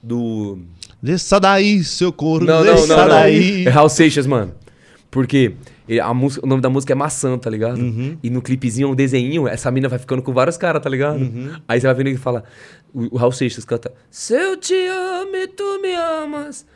Do. 0.00 0.58
Desça 1.02 1.40
daí, 1.40 1.82
seu 1.82 2.12
couro. 2.12 2.44
Não, 2.44 2.64
não, 2.64 2.86
não, 2.86 3.08
não. 3.08 3.18
É 3.18 3.68
Raul 3.68 3.88
Seixas, 3.88 4.26
mano. 4.26 4.54
Porque 5.10 5.54
a 6.02 6.14
música, 6.14 6.46
o 6.46 6.48
nome 6.48 6.62
da 6.62 6.70
música 6.70 6.92
é 6.92 6.96
Maçã, 6.96 7.36
tá 7.36 7.50
ligado? 7.50 7.78
E 8.22 8.30
no 8.30 8.40
clipezinho, 8.40 8.88
um 8.88 8.94
desenho, 8.94 9.46
essa 9.48 9.70
mina 9.70 9.88
vai 9.88 9.98
ficando 9.98 10.22
com 10.22 10.32
vários 10.32 10.56
caras, 10.56 10.80
tá 10.82 10.88
ligado? 10.88 11.18
Aí 11.66 11.80
você 11.80 11.86
vai 11.86 11.94
vendo 11.94 12.06
ele 12.06 12.16
fala. 12.16 12.44
O, 12.92 13.14
o 13.14 13.16
Raul 13.16 13.32
Seixas 13.32 13.64
canta. 13.64 13.92
Se 14.10 14.34
eu 14.34 14.56
te 14.56 14.74
amo 14.86 15.36
e 15.36 15.48
tu 15.48 15.80
me 15.80 15.94
amas. 15.94 16.66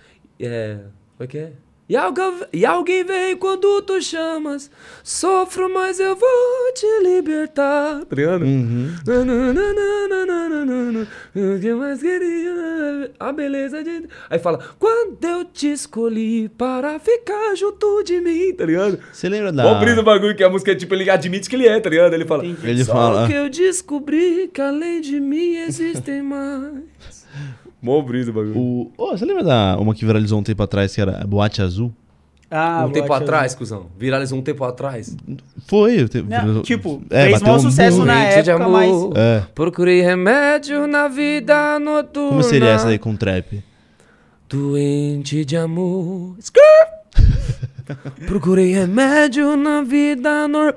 É. 0.40 0.76
Como 1.16 1.24
é 1.24 1.26
que 1.26 1.38
é? 1.38 1.52
E 1.88 1.96
alguém, 1.96 2.32
e 2.52 2.66
alguém 2.66 3.04
vem 3.04 3.36
quando 3.36 3.80
tu 3.82 4.02
chamas. 4.02 4.68
Sofro, 5.04 5.72
mas 5.72 6.00
eu 6.00 6.16
vou 6.16 6.72
te 6.74 6.84
libertar. 7.04 8.04
Tá 8.04 8.16
ligado? 8.16 8.44
Nananana, 10.16 11.06
O 11.34 11.60
que 11.60 11.72
mais 11.74 12.00
queria? 12.00 13.10
A 13.20 13.32
beleza 13.32 13.84
de. 13.84 14.08
Aí 14.28 14.38
fala: 14.38 14.58
Quando 14.78 15.24
eu 15.24 15.44
te 15.44 15.68
escolhi 15.72 16.48
para 16.48 16.98
ficar 16.98 17.54
junto 17.54 18.02
de 18.02 18.20
mim, 18.20 18.52
tá 18.54 18.64
ligado? 18.66 18.98
Você 19.12 19.28
lembra 19.28 19.52
da. 19.52 19.74
Brisa 19.74 20.00
o 20.00 20.04
bagulho 20.04 20.34
que 20.34 20.42
a 20.42 20.50
música 20.50 20.72
é 20.72 20.74
tipo, 20.74 20.94
ele 20.94 21.08
admite 21.08 21.48
que 21.48 21.54
ele 21.56 21.68
é, 21.68 21.78
tá 21.78 21.88
ligado? 21.90 22.12
Ele 22.14 22.24
fala: 22.24 22.44
Ele 22.44 22.84
Só 22.84 22.92
fala- 22.92 23.26
que 23.26 23.32
eu 23.32 23.48
descobri 23.48 24.48
que 24.52 24.60
além 24.60 25.00
de 25.00 25.20
mim 25.20 25.56
existem 25.58 26.22
mais. 26.22 27.26
Mó 27.86 28.02
brisa 28.02 28.30
o 28.32 28.34
bagulho. 28.34 28.58
O... 28.58 28.92
Ô, 28.98 29.16
você 29.16 29.24
lembra 29.24 29.44
da 29.44 29.76
uma 29.78 29.94
que 29.94 30.04
viralizou 30.04 30.38
um 30.40 30.42
tempo 30.42 30.60
atrás, 30.62 30.92
que 30.94 31.00
era 31.00 31.24
Boate 31.26 31.62
Azul? 31.62 31.92
Ah, 32.50 32.84
um 32.86 32.90
tempo 32.90 33.06
Boate 33.08 33.22
atrás, 33.24 33.54
cuzão. 33.54 33.86
Viralizou 33.98 34.38
um 34.38 34.42
tempo 34.42 34.64
atrás. 34.64 35.16
Foi. 35.66 36.00
eu 36.02 36.08
te- 36.08 36.22
Não, 36.22 36.62
tipo, 36.62 37.02
É, 37.10 37.22
fez 37.22 37.32
bateu 37.34 37.46
maior 37.46 37.58
um 37.58 37.62
sucesso 37.62 38.04
na 38.04 38.14
Doente 38.14 38.42
de 38.42 38.50
época, 38.50 38.68
mas... 38.68 38.90
amor. 38.90 39.12
É. 39.16 39.42
Procurei 39.54 40.00
remédio 40.00 40.86
na 40.86 41.06
vida 41.08 41.78
noturna. 41.78 42.30
Como 42.30 42.42
seria 42.42 42.70
essa 42.70 42.88
aí 42.88 42.98
com 42.98 43.14
trap? 43.16 43.62
Doente 44.48 45.44
de 45.44 45.56
amor. 45.56 46.36
Procurei 48.26 48.72
remédio 48.72 49.56
na 49.56 49.82
vida 49.82 50.48
normal. 50.48 50.74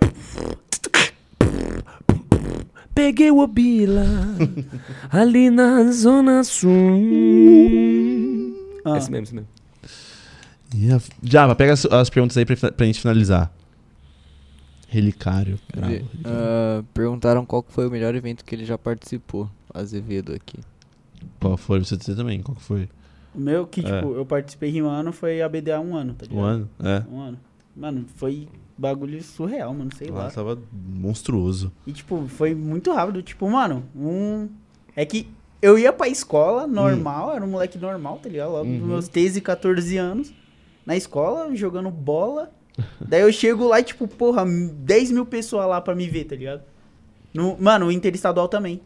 Peguei 2.99 3.31
o 3.31 3.37
Obila 3.39 4.03
ali 5.09 5.49
na 5.49 5.89
Zona 5.89 6.43
Sul. 6.43 6.69
Ah. 8.83 8.97
Esse 8.97 9.09
mesmo, 9.09 9.23
esse 9.23 9.35
mesmo. 9.35 9.47
A- 10.97 11.01
Java, 11.23 11.55
pega 11.55 11.71
as, 11.71 11.85
as 11.85 12.09
perguntas 12.09 12.35
aí 12.37 12.43
pra, 12.45 12.71
pra 12.73 12.85
gente 12.85 12.99
finalizar. 12.99 13.49
Relicário. 14.89 15.57
bravo. 15.73 16.09
Ah, 16.25 16.83
perguntaram 16.93 17.45
qual 17.45 17.63
foi 17.69 17.87
o 17.87 17.91
melhor 17.91 18.13
evento 18.15 18.43
que 18.43 18.53
ele 18.53 18.65
já 18.65 18.77
participou. 18.77 19.49
Azevedo 19.73 20.33
aqui. 20.33 20.57
Qual 21.39 21.55
foi? 21.55 21.79
Você 21.79 21.95
dizer 21.95 22.17
também, 22.17 22.41
qual 22.41 22.57
que 22.57 22.63
foi? 22.63 22.89
O 23.33 23.39
meu, 23.39 23.65
que, 23.65 23.79
É. 23.79 23.83
tipo, 24.01 24.13
eu 24.13 24.25
participei 24.25 24.71
rimando 24.71 25.13
foi 25.13 25.41
a 25.41 25.47
BDA 25.47 25.79
um 25.79 25.95
ano, 25.95 26.15
tá 26.15 26.25
ligado? 26.25 26.41
Um 26.41 26.43
ano? 26.45 26.69
É. 26.83 27.03
Um 27.09 27.19
ano. 27.21 27.37
Mano, 27.77 28.05
foi 28.17 28.49
bagulho 28.79 29.21
surreal, 29.23 29.73
mano, 29.73 29.89
sei 29.97 30.07
lá. 30.09 30.23
Nossa, 30.23 30.35
tava 30.35 30.57
monstruoso. 30.73 31.71
E, 31.85 31.91
tipo, 31.91 32.25
foi 32.27 32.55
muito 32.55 32.91
rápido. 32.93 33.21
Tipo, 33.21 33.49
mano, 33.49 33.83
um. 33.95 34.47
É 34.95 35.05
que 35.05 35.27
eu 35.61 35.77
ia 35.77 35.91
pra 35.93 36.07
escola 36.07 36.65
normal, 36.65 37.33
era 37.35 37.43
um 37.43 37.47
moleque 37.49 37.77
normal, 37.77 38.19
tá 38.21 38.29
ligado? 38.29 38.51
Logo 38.51 38.65
Uhum. 38.69 38.77
nos 38.79 38.87
meus 38.87 39.07
13, 39.07 39.41
14 39.41 39.97
anos. 39.97 40.33
Na 40.85 40.95
escola, 40.95 41.53
jogando 41.55 41.89
bola. 41.91 42.51
Daí 43.01 43.21
eu 43.21 43.31
chego 43.31 43.67
lá 43.67 43.79
e, 43.79 43.83
tipo, 43.83 44.07
porra, 44.07 44.45
10 44.45 45.11
mil 45.11 45.25
pessoas 45.25 45.67
lá 45.67 45.81
pra 45.81 45.93
me 45.93 46.07
ver, 46.07 46.23
tá 46.25 46.35
ligado? 46.35 46.61
No, 47.33 47.57
mano, 47.59 47.87
o 47.87 47.91
Interestadual 47.91 48.47
também. 48.47 48.81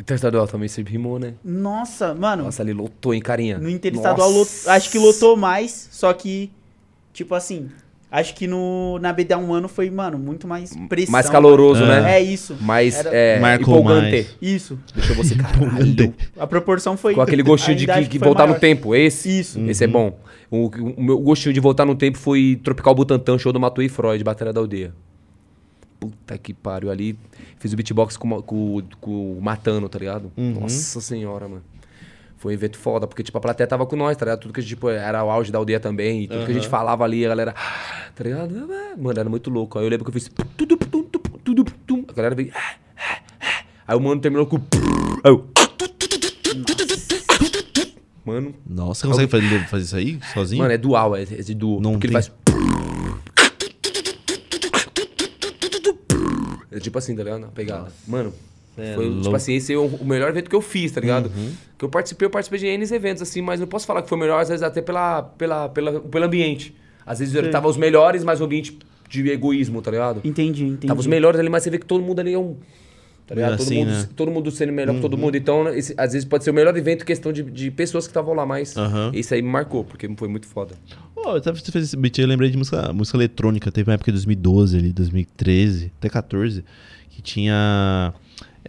Interestadual 0.00 0.48
também 0.48 0.66
se 0.68 0.82
rimou, 0.82 1.18
né? 1.18 1.34
Nossa, 1.44 2.14
mano, 2.14 2.44
Nossa, 2.44 2.62
ali 2.62 2.72
lotou, 2.72 3.14
hein, 3.14 3.20
carinha? 3.20 3.58
no 3.58 3.68
Interestadual 3.68 4.30
lot- 4.30 4.66
acho 4.68 4.90
que 4.90 4.98
lotou 4.98 5.36
mais, 5.36 5.88
só 5.92 6.12
que, 6.12 6.50
tipo 7.12 7.34
assim, 7.34 7.70
acho 8.20 8.34
que 8.34 8.46
no, 8.46 8.98
na 9.00 9.12
BDA 9.12 9.36
um 9.38 9.52
ano 9.52 9.68
foi, 9.68 9.90
mano, 9.90 10.18
muito 10.18 10.46
mais 10.46 10.74
pressão. 10.88 11.12
Mais 11.12 11.28
caloroso, 11.28 11.82
É. 11.84 11.86
né? 12.02 12.12
É 12.18 12.22
isso. 12.22 12.56
Mais 12.60 12.94
Era- 12.96 13.10
é, 13.12 13.38
Marcou 13.40 13.78
empolgante. 13.80 14.10
mais. 14.12 14.36
Isso. 14.40 14.78
Deixou 14.94 15.16
você, 15.16 15.34
caralho. 15.36 16.14
A 16.38 16.46
proporção 16.46 16.96
foi. 16.96 17.14
Com 17.14 17.20
aquele 17.20 17.42
gostinho 17.44 17.76
de 17.76 17.86
que, 17.86 18.06
que 18.06 18.18
voltar 18.18 18.44
maior. 18.44 18.54
no 18.54 18.60
tempo. 18.60 18.94
Esse? 18.94 19.40
Isso. 19.40 19.60
Esse 19.68 19.84
é 19.84 19.86
bom. 19.86 20.18
O, 20.50 20.66
o 20.96 21.02
meu 21.02 21.18
gostinho 21.18 21.52
de 21.52 21.58
voltar 21.60 21.84
no 21.84 21.94
tempo 21.94 22.16
foi 22.16 22.60
Tropical 22.62 22.94
Butantan, 22.94 23.36
show 23.38 23.52
do 23.52 23.58
Matuei 23.58 23.88
Freud, 23.88 24.22
Batalha 24.22 24.52
da 24.52 24.60
Aldeia. 24.60 24.94
Puta 25.98 26.36
que 26.38 26.52
pariu. 26.52 26.90
Ali 26.90 27.18
fiz 27.58 27.72
o 27.72 27.76
beatbox 27.76 28.16
com, 28.16 28.30
o- 28.32 28.42
com, 28.42 28.82
com 29.00 29.38
o 29.38 29.40
Matano, 29.42 29.88
tá 29.88 29.98
ligado? 29.98 30.30
Nossa 30.36 31.00
senhora, 31.00 31.48
mano. 31.48 31.62
Foi 32.44 32.52
um 32.52 32.54
evento 32.54 32.76
foda, 32.76 33.06
porque, 33.06 33.22
tipo, 33.22 33.38
a 33.38 33.40
plateia 33.40 33.66
tava 33.66 33.86
com 33.86 33.96
nós, 33.96 34.14
tá 34.18 34.26
ligado? 34.26 34.40
Tudo 34.40 34.52
que, 34.52 34.62
tipo, 34.62 34.90
era 34.90 35.24
o 35.24 35.30
auge 35.30 35.50
da 35.50 35.56
aldeia 35.56 35.80
também. 35.80 36.24
E 36.24 36.28
tudo 36.28 36.44
que 36.44 36.50
a 36.50 36.54
gente 36.54 36.68
falava 36.68 37.02
ali, 37.02 37.24
a 37.24 37.30
galera... 37.30 37.54
Tá 38.14 38.22
ligado? 38.22 38.68
Mano, 38.98 39.18
era 39.18 39.30
muito 39.30 39.48
louco. 39.48 39.78
Aí 39.78 39.86
eu 39.86 39.88
lembro 39.88 40.04
que 40.04 40.10
eu 40.10 40.12
fiz... 40.12 40.30
A 42.06 42.12
galera 42.12 42.34
veio... 42.34 42.52
Aí 43.88 43.96
o 43.96 44.00
mano 44.00 44.20
terminou 44.20 44.44
com... 44.44 44.56
Aí 45.24 45.32
eu... 45.32 45.48
Mano, 48.26 48.54
Nossa, 48.68 49.06
você 49.06 49.26
consegue 49.26 49.30
fazer, 49.30 49.66
fazer 49.66 49.84
isso 49.84 49.96
aí 49.96 50.20
sozinho? 50.34 50.62
Mano, 50.62 50.74
é 50.74 50.78
dual, 50.78 51.16
é, 51.16 51.22
é 51.22 51.24
de 51.24 51.54
duo. 51.54 51.80
Não 51.80 51.92
porque 51.92 52.08
tem- 52.08 52.16
ele 52.18 52.24
faz. 52.24 52.30
É 56.70 56.78
tipo 56.78 56.98
assim, 56.98 57.16
tá 57.16 57.22
ligado? 57.22 57.46
A 57.46 57.48
pegada. 57.48 57.90
Mano, 58.06 58.34
é 58.76 58.94
foi, 58.94 59.04
tipo 59.04 59.14
louco. 59.16 59.28
Uhum. 59.30 59.36
assim, 59.36 59.54
esse 59.54 59.72
é 59.72 59.78
o, 59.78 60.04
melhor 60.04 60.30
evento 60.30 60.48
que 60.50 60.56
eu 60.56 60.60
fiz, 60.60 60.92
tá 60.92 61.00
ligado? 61.00 61.30
Que 61.78 61.84
eu 61.84 61.88
participei, 61.88 62.26
eu 62.26 62.30
participei 62.30 62.58
de 62.60 62.66
N 62.66 62.84
eventos, 62.94 63.22
assim, 63.22 63.40
mas 63.42 63.60
não 63.60 63.66
posso 63.66 63.86
falar 63.86 64.02
que 64.02 64.08
foi 64.08 64.16
o 64.16 64.20
melhor, 64.20 64.40
às 64.40 64.48
vezes 64.48 64.62
até 64.62 64.80
pela, 64.82 65.22
pela, 65.22 65.68
pela, 65.68 66.00
pelo 66.00 66.24
ambiente. 66.24 66.74
Às 67.06 67.18
vezes 67.18 67.34
eu 67.34 67.50
tava 67.50 67.68
os 67.68 67.76
melhores, 67.76 68.24
mas 68.24 68.40
o 68.40 68.44
ambiente 68.44 68.78
de 69.08 69.28
egoísmo, 69.30 69.80
tá 69.82 69.90
ligado? 69.90 70.20
Entendi, 70.24 70.64
entendi. 70.64 70.86
Tava 70.86 71.00
os 71.00 71.06
melhores 71.06 71.38
ali, 71.38 71.48
mas 71.48 71.62
você 71.62 71.70
vê 71.70 71.78
que 71.78 71.86
todo 71.86 72.02
mundo 72.02 72.20
ali 72.20 72.32
é 72.32 72.38
um. 72.38 72.56
Tá 73.26 73.34
ligado? 73.34 73.50
Meio 73.52 73.58
todo, 73.58 73.66
assim, 73.66 73.78
mundo, 73.78 73.90
né? 73.90 74.00
Uhum. 74.00 74.06
todo 74.16 74.30
mundo 74.30 74.50
sendo 74.50 74.72
melhor 74.72 74.94
que 74.96 75.00
todo 75.00 75.16
mundo. 75.16 75.34
Então, 75.34 75.66
esse- 75.70 75.94
às 75.96 76.12
vezes 76.12 76.28
pode 76.28 76.44
ser 76.44 76.50
o 76.50 76.54
melhor 76.54 76.76
evento 76.76 77.06
questão 77.06 77.32
de, 77.32 77.42
de 77.42 77.70
pessoas 77.70 78.06
que 78.06 78.10
estavam 78.10 78.34
lá, 78.34 78.44
mas 78.44 78.76
Aham. 78.76 79.12
esse 79.14 79.32
aí 79.34 79.40
me 79.40 79.48
marcou, 79.48 79.82
porque 79.82 80.06
foi 80.16 80.28
muito 80.28 80.46
foda. 80.46 80.74
Tava- 81.42 81.56
você 81.58 81.72
fez 81.72 81.84
esse 81.86 81.96
beat 81.96 82.18
eu 82.18 82.26
lembrei 82.26 82.50
de 82.50 82.58
música, 82.58 82.92
música 82.92 83.16
eletrônica. 83.16 83.72
Teve 83.72 83.88
uma 83.90 83.94
época 83.94 84.10
de 84.12 84.16
2012 84.16 84.76
ali, 84.76 84.92
2013, 84.92 85.90
até 85.98 86.10
14, 86.10 86.62
que 87.08 87.22
tinha 87.22 88.12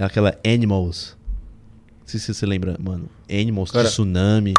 aquela 0.04 0.38
Animals. 0.46 1.16
Não 2.02 2.08
sei 2.08 2.20
se 2.20 2.34
você 2.34 2.46
lembra, 2.46 2.76
mano. 2.80 3.10
Animals, 3.30 3.72
Cara. 3.72 3.88
Tsunami. 3.88 4.54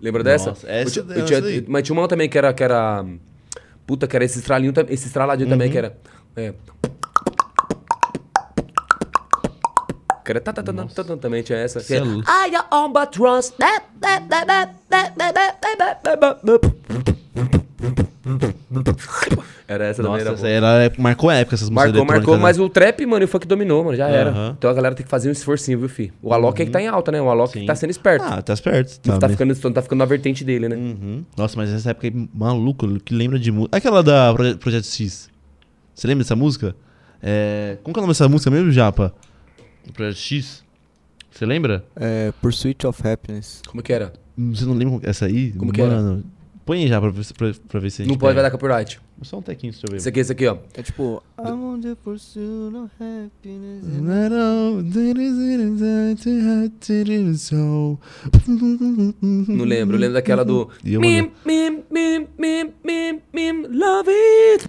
Lembra 0.00 0.22
dessa? 0.22 0.50
Nossa, 0.50 0.68
essa- 0.68 1.00
eu, 1.00 1.04
tinha- 1.04 1.16
eu 1.18 1.24
essa 1.24 1.64
mas 1.68 1.82
tinha 1.82 1.94
uma 1.94 2.02
também 2.08 2.28
que 2.28 2.36
era. 2.36 2.52
Que 2.52 2.62
era 2.62 3.04
puta, 3.86 4.06
que 4.06 4.14
era 4.14 4.24
esse 4.24 4.38
estralinho, 4.38 4.72
esse 4.88 5.06
estraladinho 5.06 5.48
também, 5.48 5.68
Uhum. 5.68 5.72
que 5.72 5.78
era. 5.78 5.96
É. 6.36 6.54
Que 10.24 10.32
era. 10.32 10.40
tá, 10.40 10.52
tá, 10.52 10.62
tá, 10.62 10.72
tá, 10.72 10.84
tá, 10.86 11.04
tá, 11.04 11.16
também 11.16 11.42
tinha 11.42 11.58
essa. 11.58 11.80
que 11.80 11.94
é 11.94 12.00
era-. 12.00 12.20
I 12.20 12.54
am 12.56 12.64
albatross. 12.70 13.52
Era 19.68 19.86
essa 19.86 20.02
também. 20.02 20.24
Nossa, 20.24 20.48
Era 20.48 20.66
era, 20.84 20.92
marcou 20.98 21.28
a 21.30 21.34
época 21.34 21.54
essas 21.54 21.68
músicas 21.68 21.92
Marcou, 21.92 22.04
marcou, 22.06 22.14
eletrônicas, 22.34 22.42
mas 22.42 22.58
né? 22.58 22.64
o 22.64 22.68
trap, 22.68 23.06
mano, 23.06 23.22
e 23.22 23.26
o 23.26 23.28
funk 23.28 23.46
dominou, 23.46 23.84
mano, 23.84 23.96
já 23.96 24.08
era. 24.08 24.54
Então 24.56 24.70
a 24.70 24.74
galera 24.74 24.94
tem 24.94 25.04
que 25.04 25.10
fazer 25.10 25.28
um 25.28 25.32
esforcinho, 25.32 25.78
viu, 25.78 25.88
fi? 25.88 26.12
O 26.22 26.32
Alok 26.32 26.62
é 26.62 26.64
que 26.64 26.70
tá 26.70 26.80
em 26.80 26.86
alta, 26.88 27.12
né? 27.12 27.20
O 27.20 27.28
Alok 27.28 27.58
que 27.60 27.66
tá 27.66 27.74
sendo 27.74 27.90
esperto. 27.90 28.24
Ah, 28.24 28.40
tá 28.42 28.52
esperto. 28.54 28.98
tá 29.00 29.18
bem. 29.28 29.30
ficando, 29.36 29.72
tá 29.72 29.82
ficando 29.82 29.98
na 29.98 30.04
vertente 30.04 30.44
dele, 30.44 30.68
né? 30.68 30.76
Uhum. 30.76 31.24
Nossa, 31.36 31.56
mas 31.56 31.70
essa 31.72 31.90
época 31.90 32.06
aí, 32.08 32.28
maluco, 32.34 32.86
que 33.00 33.14
lembra 33.14 33.38
de 33.38 33.50
música. 33.50 33.76
Aquela 33.76 34.02
da 34.02 34.32
Proje- 34.34 34.54
Projeto 34.56 34.86
X. 34.86 35.28
Você 35.94 36.06
lembra 36.06 36.24
dessa 36.24 36.36
música? 36.36 36.74
É... 37.22 37.78
Como 37.82 37.92
que 37.94 37.98
é 37.98 38.00
o 38.00 38.04
nome 38.04 38.12
dessa 38.12 38.28
música 38.28 38.50
mesmo, 38.50 38.70
Japa? 38.70 39.12
Projeto 39.92 40.16
X? 40.18 40.64
Você 41.30 41.44
lembra? 41.44 41.84
É, 41.96 42.32
Pursuit 42.40 42.86
of 42.86 43.06
Happiness. 43.06 43.60
Como 43.68 43.82
que 43.82 43.92
era? 43.92 44.12
Hum, 44.38 44.54
Você 44.54 44.64
não 44.64 44.74
lembra 44.74 45.00
essa 45.08 45.26
aí? 45.26 45.52
Como 45.52 45.70
que 45.72 45.80
era? 45.82 45.96
Mano, 45.96 46.24
põe 46.66 46.82
aí 46.82 46.88
já 46.88 47.00
pra, 47.00 47.08
ver 47.08 47.24
se- 47.24 47.32
pra, 47.32 47.52
pra 47.68 47.80
ver 47.80 47.90
se 47.90 48.02
a 48.02 48.04
gente 48.04 48.12
Não 48.12 48.18
pode, 48.18 48.34
vai 48.34 48.42
dar 48.42 48.50
copyright. 48.50 49.00
Só 49.22 49.38
um 49.38 49.42
tequinho, 49.42 49.72
deixa 49.72 49.86
eu 49.86 49.90
ver. 49.92 49.96
Esse 49.96 50.08
aqui, 50.10 50.20
esse 50.20 50.32
aqui, 50.32 50.46
ó. 50.46 50.58
É 50.74 50.82
tipo... 50.82 51.22
I'm 51.38 51.52
on 51.52 51.80
the 51.80 51.94
pursuit 51.94 52.76
of 52.76 52.90
happiness. 53.00 53.86
Não 59.48 59.64
lembro. 59.64 59.96
Eu 59.96 60.00
lembro 60.00 60.12
daquela 60.14 60.44
do. 60.44 60.68
Mim, 60.84 61.30
mim, 61.46 61.82
mim, 61.90 62.26
mim, 62.38 62.72
mim, 62.84 63.20
mim, 63.32 63.66
love 63.70 64.10
it. 64.10 64.68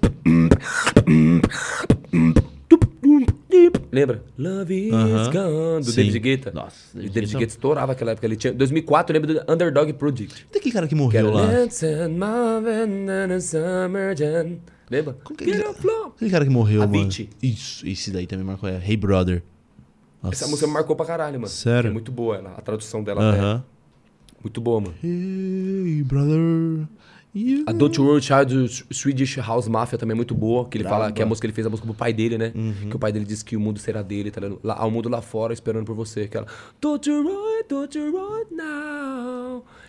Lembra? 3.91 4.23
Love 4.37 4.73
is 4.87 4.93
Aham. 4.93 5.31
gone. 5.31 5.79
Do 5.85 5.91
Sim. 5.91 5.95
David 6.03 6.19
Guetta. 6.19 6.51
Nossa, 6.51 6.75
David 6.93 7.11
David 7.13 7.33
Guetta. 7.37 7.51
Estourava 7.53 7.91
aquela 7.93 8.11
época. 8.11 8.25
Ele 8.27 8.35
tinha. 8.35 8.53
2004, 8.53 9.15
eu 9.15 9.21
lembro 9.21 9.33
do 9.45 9.51
Underdog 9.51 9.93
Project. 9.93 10.45
tem 10.51 10.59
aquele 10.59 10.73
cara 10.73 10.85
que 10.87 10.95
Que 10.95 11.01
morreu 11.01 11.31
lá. 11.31 11.45
Let's 11.45 11.83
and 11.83 12.09
Marvin 12.09 13.09
and 13.09 13.33
a 13.35 13.39
Summer 13.41 14.15
Jam. 14.17 14.57
Lembra? 14.89 15.17
Como 15.23 15.37
que 15.37 15.45
Get 15.45 15.55
ele- 15.55 15.63
a 15.65 15.73
flow. 15.73 16.13
Aquele 16.15 16.31
cara 16.31 16.45
que 16.45 16.51
morreu, 16.51 16.79
mano. 16.87 16.95
Avicii. 17.01 17.29
Isso, 17.43 17.85
esse 17.87 18.09
daí 18.11 18.25
também 18.27 18.45
marcou. 18.45 18.69
É 18.69 18.81
Hey 18.85 18.95
Brother. 18.97 19.43
Nossa. 20.23 20.35
Essa 20.35 20.47
música 20.47 20.65
me 20.67 20.73
marcou 20.73 20.95
pra 20.95 21.05
caralho, 21.05 21.35
mano. 21.39 21.47
Sério? 21.47 21.89
É 21.89 21.93
muito 21.93 22.11
boa 22.11 22.37
ela. 22.37 22.51
A 22.57 22.61
tradução 22.61 23.03
dela 23.03 23.29
até. 23.29 23.39
Aham. 23.39 23.63
Muito 24.43 24.61
boa, 24.61 24.79
mano. 24.79 24.93
Hey 25.03 26.03
Brother. 26.03 26.87
A 27.67 27.71
Don't 27.71 27.99
Worry 28.01 28.21
Child 28.21 28.45
do 28.45 28.67
Swedish 28.93 29.37
House 29.37 29.67
Mafia 29.67 29.97
também 29.97 30.13
é 30.13 30.15
muito 30.15 30.33
boa. 30.33 30.67
Que 30.67 30.77
ele 30.77 30.85
fala 30.85 31.11
que 31.11 31.21
a 31.21 31.25
música 31.25 31.45
ele 31.45 31.53
fez 31.53 31.67
a 31.67 31.69
música 31.69 31.85
pro 31.85 31.95
pai 31.95 32.11
dele, 32.11 32.37
né? 32.37 32.51
Uhum. 32.55 32.89
Que 32.89 32.95
o 32.95 32.99
pai 32.99 33.11
dele 33.11 33.25
disse 33.25 33.45
que 33.45 33.55
o 33.55 33.59
mundo 33.59 33.79
será 33.79 34.01
dele, 34.01 34.31
tá 34.31 34.41
ligado? 34.41 34.59
Lá, 34.63 34.75
há 34.75 34.85
o 34.85 34.91
mundo 34.91 35.07
lá 35.09 35.21
fora 35.21 35.53
esperando 35.53 35.85
por 35.85 35.95
você. 35.95 36.21
Aquela 36.21 36.47
Don't 36.81 37.07
you 37.07 37.23
worry, 37.23 37.63
don't 37.67 37.97
you 37.97 38.13
worry 38.13 38.47
now. 38.51 39.36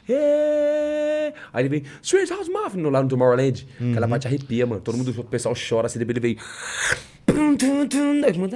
Yeah. 0.09 1.35
Aí 1.53 1.63
ele 1.63 1.69
vem 1.69 1.83
Swedish 2.03 2.31
House 2.31 2.49
no, 2.79 2.89
lá 2.91 3.03
no 3.03 3.09
Tomorrowland. 3.09 3.67
Aquela 3.77 4.07
Uhum. 4.07 4.11
parte 4.11 4.27
arrepia, 4.27 4.67
mano. 4.67 4.81
Todo 4.81 4.97
mundo, 4.97 5.15
o 5.17 5.25
pessoal 5.25 5.55
chora 5.55 5.87
assim, 5.87 5.99
ele 5.99 6.05
vem. 6.21 6.37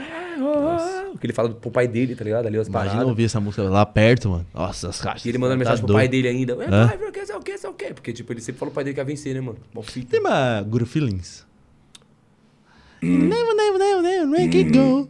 "Ah, 0.01 0.37
oh, 0.41 1.13
oh." 1.15 1.19
Que 1.19 1.27
ele 1.27 1.33
fala 1.35 1.51
pro 1.51 1.71
pai 1.71 1.87
dele, 1.87 2.17
tá 2.17 2.25
ligado? 2.25 2.47
Ali 2.47 2.57
as 2.59 2.69
Imagina 2.69 2.93
paradas. 2.93 3.09
ouvir 3.11 3.25
essa 3.25 3.39
música 3.39 3.63
lá 3.65 3.85
perto, 3.85 4.31
mano. 4.31 4.47
Nossa, 4.55 4.89
as 4.89 5.01
caixas. 5.01 5.27
E 5.27 5.29
ele 5.29 5.39
mandando 5.39 5.59
Tá 5.63 5.71
mensagem 5.71 5.85
pro 5.85 5.95
pai 5.95 6.09
dele 6.09 6.29
ainda. 6.29 6.53
É, 6.55 6.57
pai, 6.87 6.99
sei 7.27 7.37
o 7.37 7.41
que, 7.41 7.59
sei 7.59 7.71
o 7.71 7.75
que. 7.75 7.93
Porque, 7.95 8.13
tipo, 8.13 8.33
ele 8.33 8.41
sempre 8.41 8.59
falou 8.59 8.71
pro 8.71 8.77
pai 8.77 8.85
dele 8.85 8.95
que 8.95 9.01
ia 9.01 9.05
vencer, 9.05 9.35
né, 9.35 9.41
mano? 9.41 9.59
Bom 9.75 9.83
fita. 9.83 10.09
Tem 10.11 10.21
uma 10.21 10.63
Good 10.63 10.87
Feelings? 10.87 11.47
Never, 13.03 13.55
never, 13.55 13.79
never, 13.79 14.03
never 14.03 14.27
make 14.27 14.57
it 14.57 14.71
go. 14.71 15.09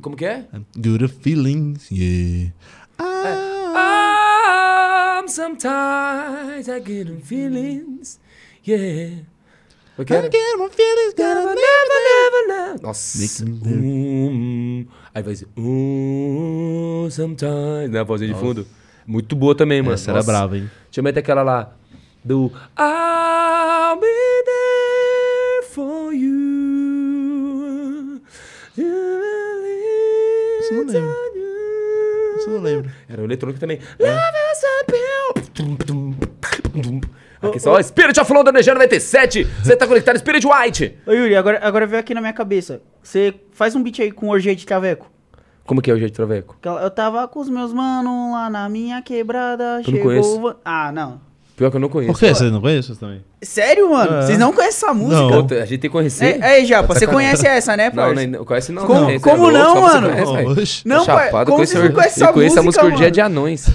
Como 0.00 0.16
que 0.16 0.24
é? 0.24 0.44
Good 0.76 1.06
Feelings, 1.08 1.88
yeah. 1.90 2.52
Ah, 2.98 3.57
Um, 5.28 5.30
sometimes 5.30 6.68
I 6.70 6.78
get 6.80 7.06
them 7.06 7.20
feelings. 7.20 8.18
Yeah. 8.66 9.24
O 9.98 10.04
que 10.04 10.14
I 10.14 10.16
era? 10.16 10.28
get 10.30 10.56
my 10.56 10.68
feelings, 10.70 11.12
gotta 11.14 11.34
Never, 11.40 11.54
never, 11.54 12.00
never, 12.08 12.46
never. 12.48 12.82
Nossa. 12.82 13.44
Um, 13.44 14.86
Aí 15.14 15.22
vai 15.22 15.32
dizer. 15.34 15.48
"Oh, 15.56 17.08
sometimes. 17.10 17.90
Né? 17.90 18.00
A 18.00 18.04
vozinha 18.04 18.32
de 18.32 18.38
fundo. 18.40 18.66
Muito 19.06 19.36
boa 19.36 19.54
também, 19.54 19.82
mano. 19.82 19.94
Essa 19.94 20.10
era 20.12 20.18
Nossa. 20.20 20.30
brava, 20.32 20.56
hein? 20.56 20.70
Deixa 20.84 21.00
eu 21.00 21.04
meter 21.04 21.20
aquela 21.20 21.42
lá. 21.42 21.74
Do 22.24 22.50
I'll 22.78 23.96
be 24.00 24.06
there 24.46 25.62
for 25.72 26.12
you. 26.12 26.38
Isso 30.60 30.74
não 30.74 30.84
lembro. 30.86 31.27
Isso 32.48 32.56
eu 32.56 32.60
não 32.60 32.64
lembro. 32.64 32.90
Era 33.08 33.22
o 33.22 33.24
eletrônico 33.24 33.60
também. 33.60 33.78
Aqui 37.40 37.60
só, 37.60 37.80
Spirit 37.80 38.18
of 38.20 38.32
London 38.32 38.50
Energia 38.50 38.74
97. 38.74 39.44
Você 39.44 39.76
tá 39.76 39.86
conectado, 39.86 40.18
Spirit 40.18 40.44
White. 40.46 40.98
Ô 41.06 41.12
Yuri, 41.12 41.36
agora, 41.36 41.60
agora 41.62 41.86
veio 41.86 42.00
aqui 42.00 42.12
na 42.14 42.20
minha 42.20 42.32
cabeça. 42.32 42.80
Você 43.02 43.34
faz 43.52 43.76
um 43.76 43.82
beat 43.82 44.00
aí 44.00 44.10
com 44.10 44.28
orgia 44.28 44.54
de 44.56 44.66
traveco. 44.66 45.08
Como 45.64 45.80
que 45.82 45.90
é 45.90 45.94
o 45.94 45.98
jeito 45.98 46.12
de 46.12 46.16
traveco? 46.16 46.56
Eu 46.64 46.90
tava 46.90 47.28
com 47.28 47.38
os 47.40 47.48
meus 47.48 47.72
manos 47.72 48.32
lá 48.32 48.48
na 48.50 48.68
minha 48.68 49.00
quebrada. 49.02 49.76
Não 49.76 49.84
chegou 49.84 50.02
conheço. 50.02 50.36
o 50.36 50.40
van- 50.40 50.56
Ah, 50.64 50.90
não. 50.90 51.20
Pior 51.58 51.70
que 51.72 51.76
eu 51.76 51.80
não 51.80 51.88
conheço. 51.88 52.12
Por 52.12 52.20
que? 52.20 52.32
Você 52.32 52.44
não 52.52 52.60
conhece 52.60 52.94
também? 52.94 53.20
Sério, 53.42 53.90
mano? 53.90 54.18
É. 54.18 54.22
Vocês 54.22 54.38
não 54.38 54.52
conhecem 54.52 54.76
essa 54.86 54.94
música? 54.94 55.20
Não. 55.20 55.42
Puta, 55.42 55.54
a 55.56 55.66
gente 55.66 55.70
tem 55.70 55.78
que 55.80 55.88
conhecer. 55.88 56.38
É, 56.40 56.44
aí, 56.54 56.64
Japa, 56.64 56.94
Tá 56.94 57.00
você 57.00 57.06
conhece 57.08 57.44
essa, 57.48 57.76
né, 57.76 57.86
Não, 57.92 57.94
parça? 57.96 58.26
não, 58.28 58.44
conhece 58.44 58.70
não. 58.72 58.86
Como- 58.86 59.00
não, 59.00 59.10
é 59.10 59.18
louco, 59.18 59.50
não, 59.50 59.74
só 59.74 59.80
você 59.80 60.00
mano? 60.00 60.54
conhece. 60.54 60.82
Não, 60.88 61.04
pai, 61.04 61.26
chapado, 61.26 61.50
como 61.50 61.66
vocês 61.66 61.82
não 61.84 61.90
conhecem 61.92 62.22
eu 62.22 62.24
essa 62.26 62.32
conheço 62.32 62.60
a 62.60 62.62
música, 62.62 62.84
mano? 62.84 63.10
de 63.10 63.20
Anões. 63.20 63.66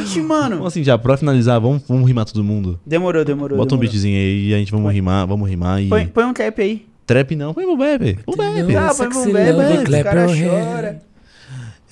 Oxi, 0.00 0.22
mano. 0.22 0.54
Então, 0.54 0.66
assim, 0.66 0.84
já 0.84 0.96
pra 0.96 1.16
finalizar, 1.16 1.60
vamos, 1.60 1.82
vamos 1.88 2.06
rimar 2.06 2.24
todo 2.24 2.44
mundo. 2.44 2.78
Demorou, 2.86 3.24
demorou. 3.24 3.58
Bota 3.58 3.74
um 3.74 3.78
demorou. 3.78 3.90
beatzinho 3.90 4.16
aí 4.16 4.50
e 4.50 4.54
a 4.54 4.58
gente 4.58 4.70
vamos 4.70 4.92
rimar, 4.92 5.26
vamos 5.26 5.50
rimar 5.50 5.82
e. 5.82 5.88
Põe, 5.88 6.06
põe 6.06 6.24
um 6.24 6.32
trap 6.32 6.62
aí. 6.62 6.86
Trap 7.04 7.34
não, 7.34 7.52
põe 7.52 7.64
o 7.64 7.76
bebe. 7.76 8.20
O 8.26 8.36
bebe. 8.36 8.76
Ah, 8.76 8.92
põe 8.96 9.08
um 9.08 9.32
bebê, 9.32 9.52
os 9.52 10.02
caras 10.04 10.30
choram. 10.36 11.00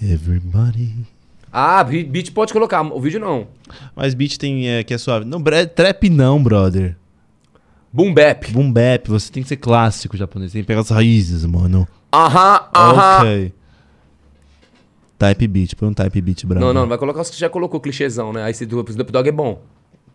Everybody. 0.00 1.13
Ah, 1.56 1.84
beat 1.84 2.32
pode 2.32 2.52
colocar, 2.52 2.82
o 2.82 3.00
vídeo 3.00 3.20
não. 3.20 3.46
Mas 3.94 4.12
beat 4.12 4.36
tem 4.38 4.68
é, 4.68 4.82
que 4.82 4.92
é 4.92 4.98
suave. 4.98 5.24
Não, 5.24 5.40
trap 5.72 6.10
não, 6.10 6.42
brother. 6.42 6.96
Boom 7.92 8.12
bap. 8.12 8.50
Boom 8.50 8.72
bap, 8.72 9.08
você 9.08 9.30
tem 9.30 9.40
que 9.40 9.48
ser 9.48 9.58
clássico 9.58 10.16
japonês, 10.16 10.50
tem 10.50 10.62
que 10.62 10.66
pegar 10.66 10.80
as 10.80 10.90
raízes, 10.90 11.46
mano. 11.46 11.86
Aham, 12.12 12.60
aham. 12.74 13.20
Ok. 13.20 13.52
Type 15.16 15.46
beat, 15.46 15.76
põe 15.76 15.88
um 15.90 15.94
type 15.94 16.20
beat 16.20 16.44
bravo. 16.44 16.66
Não, 16.66 16.74
não, 16.74 16.88
vai 16.88 16.98
colocar 16.98 17.20
os 17.20 17.30
que 17.30 17.38
já 17.38 17.48
colocou, 17.48 17.78
clichêzão, 17.78 18.32
né? 18.32 18.42
Aí 18.42 18.50
esse 18.50 18.66
do 18.66 18.84
Snoop 18.88 19.12
Dogg 19.12 19.28
é 19.28 19.32
bom. 19.32 19.62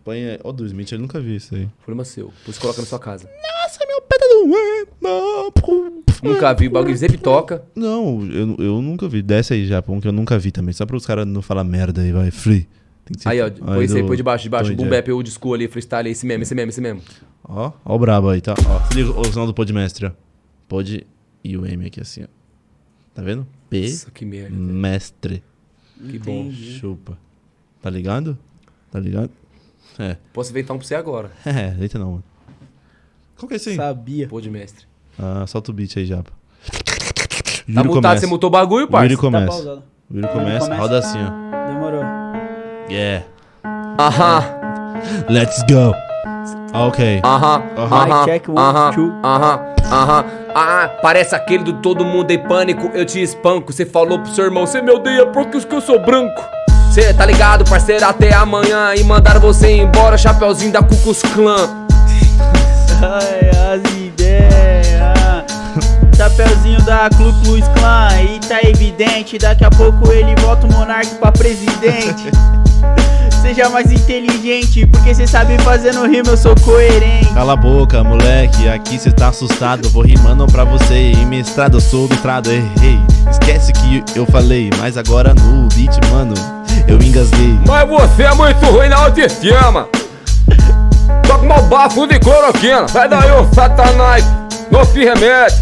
Põe. 0.03 0.39
Ó, 0.43 0.51
do 0.51 0.65
Smith, 0.65 0.91
eu 0.91 0.99
nunca 0.99 1.19
vi 1.19 1.35
isso 1.35 1.55
aí. 1.55 1.67
Problema 1.83 2.03
seu. 2.05 2.33
Depois 2.39 2.57
coloca 2.57 2.81
na 2.81 2.87
sua 2.87 2.99
casa. 2.99 3.25
Nossa, 3.27 3.79
meu 3.87 4.01
pé 4.01 4.17
tá 4.17 4.25
doendo. 4.31 5.99
Nunca 6.23 6.53
vi, 6.53 6.67
o 6.67 6.71
bagulho 6.71 6.97
sempre 6.97 7.17
toca. 7.17 7.63
Não, 7.75 8.21
eu, 8.31 8.55
eu 8.59 8.81
nunca 8.81 9.07
vi. 9.07 9.21
Desce 9.21 9.53
aí 9.53 9.65
já, 9.65 9.83
um 9.87 9.99
que 10.01 10.07
eu 10.07 10.11
nunca 10.11 10.37
vi 10.37 10.51
também. 10.51 10.73
Só 10.73 10.85
para 10.85 10.95
os 10.95 11.05
caras 11.05 11.25
não 11.25 11.41
falar 11.41 11.63
merda 11.63 12.01
aí, 12.01 12.11
vai. 12.11 12.31
Free. 12.31 12.67
Tem 13.05 13.15
que 13.15 13.23
ser- 13.23 13.29
Aí, 13.29 13.41
ó, 13.41 13.49
põe 13.49 13.85
esse 13.85 13.95
aí, 13.95 14.01
do 14.01 14.07
põe 14.07 14.17
de 14.17 14.23
baixo, 14.23 14.43
de 14.43 14.49
baixo. 14.49 14.75
Boom 14.75 14.89
bap, 14.89 15.11
old 15.11 15.31
school 15.31 15.53
ali, 15.53 15.67
freestyle, 15.67 16.09
esse 16.09 16.25
mesmo, 16.25 16.43
esse 16.43 16.53
mesmo, 16.55 16.69
esse 16.69 16.81
mesmo. 16.81 17.01
Ó, 17.43 17.71
ó 17.85 17.95
o 17.95 17.99
brabo 17.99 18.29
aí, 18.29 18.41
tá? 18.41 18.53
Ó, 18.67 18.87
se 18.87 18.95
liga 18.95 19.11
o 19.19 19.23
sinal 19.25 19.47
do 19.47 19.53
Podmestre, 19.53 20.05
ó. 20.07 20.11
Pod 20.67 21.05
e 21.43 21.57
o 21.57 21.65
M 21.65 21.85
aqui 21.85 21.99
assim, 22.01 22.23
ó. 22.23 22.27
Tá 23.15 23.21
vendo? 23.23 23.47
P. 23.69 23.81
Nossa, 23.81 24.11
que 24.11 24.25
merda. 24.25 24.55
Mestre. 24.55 25.43
Que 26.09 26.19
bom. 26.19 26.51
Chupa. 26.51 27.17
Tá 27.81 27.89
ligado? 27.89 28.37
Tá 28.91 28.99
ligado? 28.99 29.31
É. 29.99 30.15
Posso 30.33 30.49
inventar 30.51 30.75
um 30.75 30.79
pra 30.79 30.87
você 30.87 30.95
agora. 30.95 31.29
É, 31.45 31.71
deita 31.71 31.99
não, 31.99 32.11
mano. 32.11 32.23
Qual 33.37 33.47
que 33.47 33.53
é 33.53 33.57
esse 33.57 33.69
aí? 33.71 33.75
Sabia. 33.75 34.27
Pô 34.27 34.39
de 34.41 34.49
mestre. 34.49 34.85
Ah, 35.17 35.45
solta 35.47 35.71
o 35.71 35.73
beat 35.73 35.95
aí, 35.97 36.05
Japa. 36.05 36.31
Tá 37.73 37.83
mutado, 37.83 38.19
você 38.19 38.25
mutou 38.25 38.47
o 38.47 38.51
bagulho, 38.51 38.85
O 38.85 38.87
parça? 38.89 39.15
Tá 39.15 39.21
começa. 39.21 39.45
pausado. 39.47 39.83
O 40.09 40.13
começa, 40.27 40.65
começa. 40.65 40.75
roda 40.75 40.97
assim, 40.99 41.19
ó. 41.19 41.67
Demorou. 41.67 42.03
Yeah. 42.89 43.25
Aham, 43.99 44.43
Let's 45.29 45.63
go. 45.63 45.93
Ok. 46.73 47.21
aham, 47.23 47.63
Aham. 47.77 48.11
aham, 48.11 48.25
check, 48.25 48.49
one, 48.49 48.57
aham, 48.57 48.91
two. 48.93 49.11
aham, 49.23 49.59
aham. 49.91 50.25
Ah, 50.55 50.89
parece 51.01 51.35
aquele 51.35 51.63
do 51.63 51.73
Todo 51.81 52.03
Mundo 52.03 52.31
em 52.31 52.39
Pânico, 52.47 52.87
eu 52.87 53.05
te 53.05 53.21
espanco. 53.21 53.71
Você 53.71 53.85
falou 53.85 54.19
pro 54.19 54.31
seu 54.31 54.45
irmão, 54.45 54.65
você 54.65 54.81
me 54.81 54.91
odeia 54.91 55.27
porque 55.27 55.57
eu 55.57 55.81
sou 55.81 55.99
branco. 56.03 56.41
Cê 56.91 57.13
tá 57.13 57.25
ligado, 57.25 57.63
parceiro, 57.65 58.05
até 58.05 58.33
amanhã. 58.33 58.93
E 58.95 59.03
mandaram 59.03 59.39
você 59.39 59.77
embora, 59.77 60.17
chapeuzinho 60.17 60.71
da 60.71 60.81
Cucus 60.81 61.21
Clã. 61.21 61.69
Ai, 63.01 63.49
as 63.73 63.93
ideias. 63.93 64.69
Chapeuzinho 66.17 66.81
da 66.81 67.09
Clu 67.09 67.33
Klux 67.43 67.65
Klan. 67.69 68.09
E 68.21 68.39
tá 68.39 68.59
evidente, 68.61 69.37
daqui 69.37 69.63
a 69.63 69.69
pouco 69.69 70.11
ele 70.11 70.35
volta 70.41 70.67
o 70.67 70.71
monarca 70.73 71.15
pra 71.15 71.31
presidente. 71.31 72.29
Seja 73.41 73.69
mais 73.69 73.89
inteligente, 73.89 74.85
porque 74.85 75.15
cê 75.15 75.25
sabe 75.25 75.57
fazer 75.59 75.93
no 75.93 76.05
rimo, 76.05 76.29
eu 76.29 76.37
sou 76.37 76.53
coerente. 76.55 77.33
Cala 77.33 77.53
a 77.53 77.55
boca, 77.55 78.03
moleque, 78.03 78.67
aqui 78.67 78.99
cê 78.99 79.11
tá 79.11 79.29
assustado. 79.29 79.89
Vou 79.89 80.03
rimando 80.03 80.45
pra 80.47 80.65
você. 80.65 81.11
E 81.13 81.25
mestrado, 81.25 81.77
eu 81.77 81.81
sou 81.81 82.09
mestrado, 82.09 82.51
errei. 82.51 82.99
Esquece 83.31 83.71
que 83.71 84.03
eu 84.13 84.25
falei, 84.25 84.69
mas 84.77 84.97
agora 84.97 85.33
no 85.33 85.69
beat, 85.69 85.97
mano, 86.11 86.33
eu 86.89 87.01
engasguei. 87.01 87.59
Mas 87.67 87.87
você 87.87 88.23
é 88.23 88.33
muito 88.33 88.65
ruim 88.65 88.89
na 88.89 88.97
autoestima. 88.97 89.87
Toca 91.27 91.45
mal 91.45 91.61
bafo 91.63 92.07
de 92.07 92.19
cloroquina. 92.19 92.87
Sai 92.87 93.07
daí, 93.07 93.31
ô 93.31 93.45
satanás. 93.53 94.25
Não 94.71 94.83
se 94.83 95.03
remete. 95.03 95.55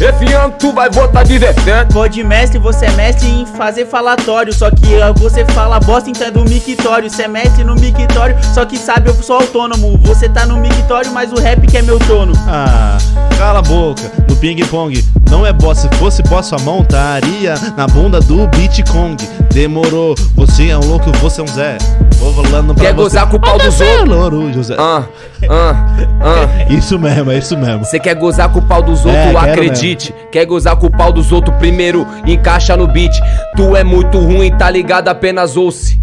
Esse 0.00 0.32
ano 0.32 0.54
tu 0.58 0.72
vai 0.72 0.88
votar 0.88 1.26
17. 1.26 1.92
Pode 1.92 2.24
mestre, 2.24 2.58
você 2.58 2.86
é 2.86 2.90
mestre 2.92 3.28
em 3.28 3.44
fazer 3.44 3.84
falatório. 3.84 4.50
Só 4.50 4.70
que 4.70 4.98
você 5.18 5.44
fala 5.44 5.78
bosta, 5.78 6.08
então 6.08 6.26
é 6.26 6.30
do 6.30 6.42
mictório. 6.42 7.10
Você 7.10 7.24
é 7.24 7.28
mestre 7.28 7.62
no 7.64 7.74
mictório, 7.74 8.34
só 8.54 8.64
que 8.64 8.78
sabe, 8.78 9.10
eu 9.10 9.14
sou 9.22 9.36
autônomo. 9.36 9.98
Você 10.04 10.26
tá 10.26 10.46
no 10.46 10.56
mictório, 10.56 11.12
mas 11.12 11.30
o 11.30 11.38
rap 11.38 11.66
que 11.66 11.76
é 11.76 11.82
meu 11.82 11.98
trono. 11.98 12.32
Ah, 12.48 12.96
cala 13.36 13.58
a 13.58 13.62
boca, 13.62 14.02
no 14.28 14.36
ping-pong 14.36 15.04
Não 15.30 15.46
é 15.46 15.52
boss, 15.52 15.78
se 15.78 15.88
fosse 15.96 16.22
boss 16.24 16.46
sua 16.46 16.58
mão 16.60 16.80
estaria 16.80 17.54
na 17.76 17.86
bunda 17.86 18.20
do 18.20 18.46
Bitcoin 18.48 19.16
Demorou, 19.52 20.14
você 20.34 20.68
é 20.68 20.76
um 20.76 20.84
louco, 20.84 21.10
você 21.18 21.40
é 21.40 21.44
um 21.44 21.46
Zé 21.46 21.78
Quer 22.78 22.92
você 22.92 22.92
gozar 22.92 23.28
com 23.28 23.36
o 23.36 23.40
pau 23.40 23.58
dos 23.58 23.80
outros? 23.80 24.70
Ah, 24.72 25.04
ah, 25.48 25.74
ah. 26.20 26.72
Isso 26.72 26.98
mesmo, 26.98 27.30
é 27.30 27.38
isso 27.38 27.56
mesmo 27.56 27.84
Você 27.84 27.98
quer 27.98 28.14
gozar 28.14 28.50
com 28.50 28.58
o 28.58 28.62
pau 28.62 28.82
dos 28.82 29.06
outros, 29.06 29.24
É, 29.24 29.32
quero 29.32 29.38
acredite. 29.38 30.14
Quer 30.30 30.44
gozar 30.44 30.76
com 30.76 30.86
o 30.86 30.90
pau 30.90 31.12
dos 31.12 31.32
outros 31.32 31.56
primeiro, 31.56 32.06
encaixa 32.26 32.76
no 32.76 32.86
beat. 32.86 33.12
Tu 33.56 33.74
é 33.74 33.82
muito 33.82 34.18
ruim, 34.18 34.50
tá 34.50 34.68
ligado? 34.70 35.08
Apenas 35.08 35.56
ouça. 35.56 35.98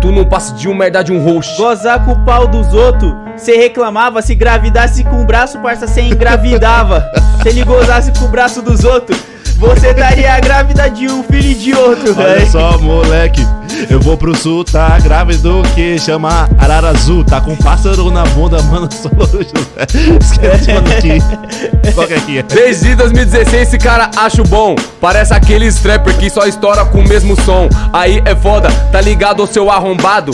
Tu 0.00 0.10
não 0.10 0.24
passa 0.24 0.54
de 0.54 0.68
um 0.68 0.74
merda 0.74 1.02
de 1.02 1.12
um 1.12 1.22
host. 1.22 1.56
Gozar 1.56 2.04
com 2.04 2.12
o 2.12 2.24
pau 2.24 2.46
dos 2.46 2.72
outros, 2.72 3.12
cê 3.36 3.56
reclamava. 3.56 4.22
Se 4.22 4.34
gravidasse 4.34 5.04
com 5.04 5.22
o 5.22 5.26
braço, 5.26 5.58
parça, 5.58 5.86
cê 5.86 6.02
engravidava. 6.02 7.10
se 7.42 7.48
ele 7.48 7.64
gozasse 7.64 8.12
com 8.18 8.26
o 8.26 8.28
braço 8.28 8.62
dos 8.62 8.84
outros, 8.84 9.18
você 9.60 9.88
estaria 9.88 10.40
grávida 10.40 10.88
de 10.88 11.06
um 11.06 11.22
filho 11.22 11.54
de 11.54 11.74
outro, 11.74 12.14
Olha 12.16 12.36
velho. 12.36 12.50
só, 12.50 12.78
moleque, 12.78 13.46
eu 13.90 14.00
vou 14.00 14.16
pro 14.16 14.34
sul, 14.34 14.64
tá 14.64 14.98
grávido 14.98 15.62
que 15.74 15.98
chama 15.98 16.48
Arara 16.58 16.88
Azul 16.88 17.22
Tá 17.22 17.42
com 17.42 17.54
pássaro 17.54 18.10
na 18.10 18.24
bunda, 18.24 18.60
mano, 18.62 18.88
José 18.90 20.18
Esquece, 20.18 20.72
mano, 20.72 20.88
aqui 20.96 21.92
Qual 21.92 22.06
que 22.06 22.14
é 22.14 22.16
aqui? 22.16 22.42
Desde 22.42 22.94
2016 22.94 23.68
esse 23.68 23.76
cara 23.76 24.10
acho 24.16 24.42
bom. 24.44 24.74
Parece 24.98 25.34
aquele 25.34 25.66
strapper 25.66 26.16
que 26.16 26.30
só 26.30 26.46
estoura 26.46 26.86
com 26.86 27.00
o 27.00 27.06
mesmo 27.08 27.38
som. 27.42 27.68
Aí 27.92 28.22
é 28.24 28.34
foda, 28.34 28.70
tá 28.90 29.00
ligado, 29.00 29.46
seu 29.46 29.70
arrombado? 29.70 30.32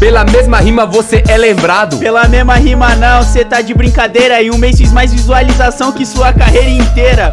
Pela 0.00 0.24
mesma 0.24 0.58
rima 0.58 0.84
você 0.84 1.22
é 1.28 1.38
lembrado. 1.38 1.98
Pela 1.98 2.26
mesma 2.26 2.56
rima 2.56 2.96
não, 2.96 3.22
cê 3.22 3.44
tá 3.44 3.60
de 3.60 3.74
brincadeira 3.74 4.42
E 4.42 4.50
um 4.50 4.58
mês 4.58 4.76
fiz 4.76 4.92
mais 4.92 5.12
visualização 5.12 5.92
que 5.92 6.04
sua 6.04 6.32
carreira 6.32 6.70
inteira 6.70 7.30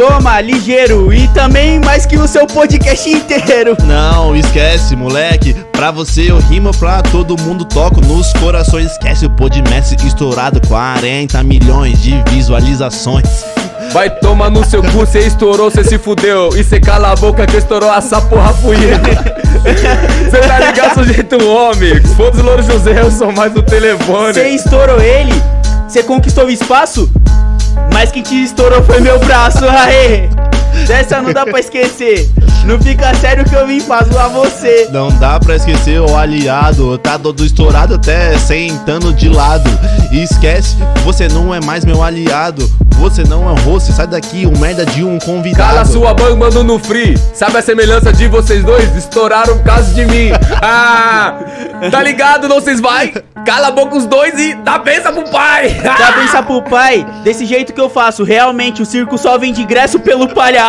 Toma, 0.00 0.40
ligeiro, 0.40 1.12
e 1.12 1.28
também 1.28 1.78
mais 1.78 2.06
que 2.06 2.16
o 2.16 2.26
seu 2.26 2.46
podcast 2.46 3.06
inteiro 3.06 3.76
Não, 3.84 4.34
esquece, 4.34 4.96
moleque. 4.96 5.52
Pra 5.72 5.90
você 5.90 6.30
eu 6.30 6.38
rimo, 6.38 6.74
pra 6.78 7.02
todo 7.02 7.38
mundo 7.42 7.66
toco 7.66 8.00
nos 8.00 8.32
corações. 8.32 8.92
Esquece 8.92 9.26
o 9.26 9.30
Podmestre 9.30 10.06
estourado, 10.06 10.58
40 10.66 11.42
milhões 11.42 12.00
de 12.00 12.14
visualizações. 12.30 13.44
Vai 13.92 14.08
tomar 14.08 14.48
no 14.48 14.64
seu 14.64 14.82
cu, 14.82 15.04
cê 15.04 15.18
estourou, 15.18 15.70
cê 15.70 15.84
se 15.84 15.98
fudeu. 15.98 16.48
E 16.56 16.64
cê 16.64 16.80
cala 16.80 17.12
a 17.12 17.14
boca 17.14 17.46
que 17.46 17.58
estourou 17.58 17.92
essa 17.92 18.22
porra 18.22 18.54
fui 18.54 18.76
eu. 18.76 20.30
Cê 20.30 20.38
tá 20.48 20.60
ligado, 20.60 20.94
sujeito 20.94 21.46
homem? 21.46 22.00
Foda-se, 22.16 22.40
Louro 22.40 22.62
José, 22.62 23.02
eu 23.02 23.10
sou 23.10 23.30
mais 23.32 23.52
do 23.52 23.62
telefone. 23.62 24.32
Cê 24.32 24.48
estourou 24.48 24.98
ele, 24.98 25.34
cê 25.88 26.02
conquistou 26.02 26.46
o 26.46 26.50
espaço 26.50 27.12
Mas 27.92 28.10
quem 28.10 28.22
te 28.22 28.42
estourou 28.42 28.82
foi 28.84 29.00
meu 29.00 29.18
braço, 29.18 29.64
aê 29.68 30.28
Dessa 30.86 31.20
não 31.20 31.32
dá 31.32 31.44
pra 31.44 31.60
esquecer 31.60 32.28
Não 32.64 32.80
fica 32.80 33.14
sério 33.14 33.44
que 33.44 33.54
eu 33.54 33.66
vim 33.66 33.80
pra 33.80 34.02
zoar 34.04 34.30
você. 34.30 34.88
Não 34.92 35.10
dá 35.18 35.40
pra 35.40 35.56
esquecer 35.56 36.00
o 36.00 36.16
aliado, 36.16 36.96
tá 36.98 37.18
todo 37.18 37.44
estourado 37.44 37.94
até 37.94 38.36
sentando 38.38 39.12
de 39.12 39.28
lado. 39.28 39.68
E 40.12 40.22
esquece, 40.22 40.76
você 41.04 41.28
não 41.28 41.54
é 41.54 41.60
mais 41.60 41.84
meu 41.84 42.02
aliado. 42.02 42.70
Você 43.00 43.24
não 43.24 43.48
é 43.48 43.52
um 43.52 43.60
host, 43.62 43.90
sai 43.94 44.06
daqui, 44.06 44.46
um 44.46 44.58
merda 44.58 44.84
de 44.84 45.02
um 45.02 45.18
convidado. 45.18 45.70
Cala 45.70 45.84
sua 45.86 46.12
boca, 46.12 46.36
mando 46.36 46.62
no 46.62 46.78
free. 46.78 47.16
Sabe 47.32 47.56
a 47.56 47.62
semelhança 47.62 48.12
de 48.12 48.28
vocês 48.28 48.62
dois? 48.62 48.94
Estouraram 48.94 49.56
por 49.56 49.64
causa 49.64 49.94
de 49.94 50.04
mim. 50.04 50.30
Ah, 50.62 51.38
tá 51.90 52.02
ligado, 52.02 52.46
não 52.46 52.60
vocês 52.60 52.80
vai? 52.80 53.14
Cala 53.46 53.68
a 53.68 53.70
boca 53.70 53.96
os 53.96 54.04
dois 54.04 54.38
e 54.38 54.54
dá 54.54 54.78
benção 54.78 55.14
pro 55.14 55.30
pai. 55.30 55.80
Dá 55.82 56.12
benção 56.20 56.44
pro 56.44 56.62
pai, 56.62 57.06
desse 57.24 57.46
jeito 57.46 57.72
que 57.72 57.80
eu 57.80 57.88
faço. 57.88 58.22
Realmente, 58.22 58.82
o 58.82 58.86
circo 58.86 59.16
só 59.16 59.38
vende 59.38 59.62
ingresso 59.62 59.98
pelo 59.98 60.28
palhaço. 60.28 60.59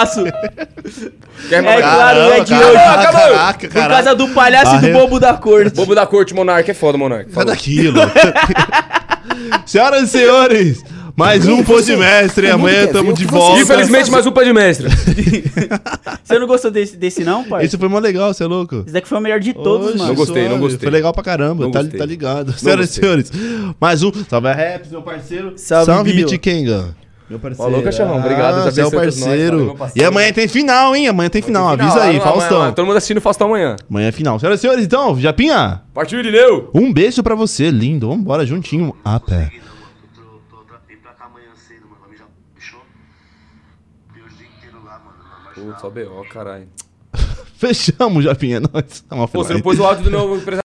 Quer 1.50 1.64
É 1.64 1.82
claro, 1.82 2.20
é 2.20 2.40
de 2.42 2.54
hoje. 2.54 2.74
caraca, 2.74 3.02
acabou. 3.10 3.22
caraca, 3.36 3.60
Por 3.68 3.74
caraca. 3.74 3.94
causa 4.04 4.16
do 4.16 4.28
palhaço 4.30 4.76
e 4.76 4.80
do 4.80 4.94
bobo 4.94 5.20
da 5.20 5.34
corte. 5.34 5.76
Bobo 5.76 5.96
da 5.96 6.06
corte, 6.06 6.34
Monark. 6.34 6.70
É 6.70 6.74
foda, 6.74 6.98
Monark. 6.98 7.26
Sai 7.26 7.34
Falou. 7.34 7.50
daqui, 7.50 7.88
louco. 7.88 8.12
Senhoras 9.66 10.04
e 10.04 10.08
senhores, 10.08 10.84
mais 11.16 11.48
um 11.48 11.64
Pô 11.64 11.82
de 11.82 11.96
Mestre. 11.96 12.50
Amanhã 12.50 12.88
tamo 12.88 13.14
de 13.14 13.26
volta. 13.26 13.62
Infelizmente, 13.62 14.12
mais 14.12 14.26
um 14.26 14.32
pé 14.32 14.44
de 14.44 14.54
mestre. 14.54 14.88
Você 16.24 16.40
não 16.40 16.48
gostou 16.48 16.70
desse, 16.72 16.96
desse 16.98 17.24
não, 17.24 17.44
pai? 17.44 17.66
Esse 17.66 17.78
foi 17.78 17.88
mó 17.90 18.00
legal, 18.00 18.34
você 18.34 18.44
é 18.44 18.48
louco? 18.48 18.84
Esse 18.86 18.94
daqui 18.94 19.08
foi 19.08 19.18
o 19.18 19.22
melhor 19.22 19.40
de 19.40 19.54
todos, 19.54 19.88
Oxe, 19.90 19.98
mano. 19.98 20.10
Não 20.10 20.16
gostei, 20.16 20.42
não 20.44 20.50
suave. 20.52 20.62
gostei. 20.64 20.80
Foi 20.80 20.92
legal 20.92 21.14
pra 21.14 21.24
caramba, 21.24 21.64
Não 21.64 21.72
tá, 21.72 21.82
gostei. 21.82 22.00
tá 22.00 22.06
ligado. 22.06 22.54
Senhoras 22.58 22.86
e 22.86 23.02
gostei. 23.02 23.04
senhores, 23.04 23.32
mais 23.80 24.04
um. 24.04 24.12
Salve 24.30 24.48
a 24.48 24.54
Raps, 24.54 24.92
meu 24.92 25.02
parceiro. 25.02 25.54
Salve, 25.58 26.14
Bio. 26.14 26.28
Beat 26.28 26.40
Kenga. 26.42 26.96
Meu 27.32 27.40
parceiro. 27.40 27.72
Falou, 27.72 27.84
cachorrão. 27.84 28.18
Obrigado, 28.20 28.56
Ah, 28.60 28.72
você 28.72 28.82
é 28.82 28.86
o 28.86 28.92
nós. 28.92 29.02
parceiro. 29.02 29.52
Valeu, 29.58 29.66
meu 29.68 29.76
parceiro. 29.76 30.06
e 30.06 30.08
amanhã 30.08 30.34
tem 30.34 30.48
final, 30.48 30.96
hein? 30.96 31.08
Amanhã 31.08 31.30
tem 31.30 31.42
final. 31.42 31.72
Final, 31.72 31.88
Avisa 31.88 32.04
aí, 32.04 32.18
amanhã, 32.18 32.22
Faustão. 32.22 32.58
amanhã, 32.58 32.74
Todo 32.74 32.86
mundo 32.86 32.98
assistindo 32.98 33.22
Faustão 33.22 33.48
amanhã. 33.48 33.76
Amanhã 33.90 34.08
é 34.10 34.12
final. 34.12 34.38
Senhoras 34.40 34.60
e 34.60 34.62
senhores, 34.62 34.84
então, 34.86 35.18
Japinha, 35.20 35.82
Partiu, 35.94 36.20
Irineu. 36.20 36.70
um 36.74 36.92
beijo 36.92 37.24
pra 37.24 37.34
você, 37.36 37.72
lindo. 37.72 38.10
Vambora 38.10 38.46
juntinho 38.46 38.96
a 39.06 39.20
pé. 39.20 39.50
Putz, 45.54 45.82
só 45.82 45.90
B.O., 45.90 46.24
caralho. 46.30 46.68
Fechamos, 47.58 48.24
Japinha. 48.24 48.60
Nós. 48.60 49.04
É 49.10 49.14
uma 49.14 49.28
Pô, 49.28 49.44
você 49.44 49.54
não 49.54 49.62
pôs 49.62 49.80
o 49.80 49.84
áudio 49.86 50.04
do 50.06 50.10
meu 50.12 50.36
empresário 50.38 50.62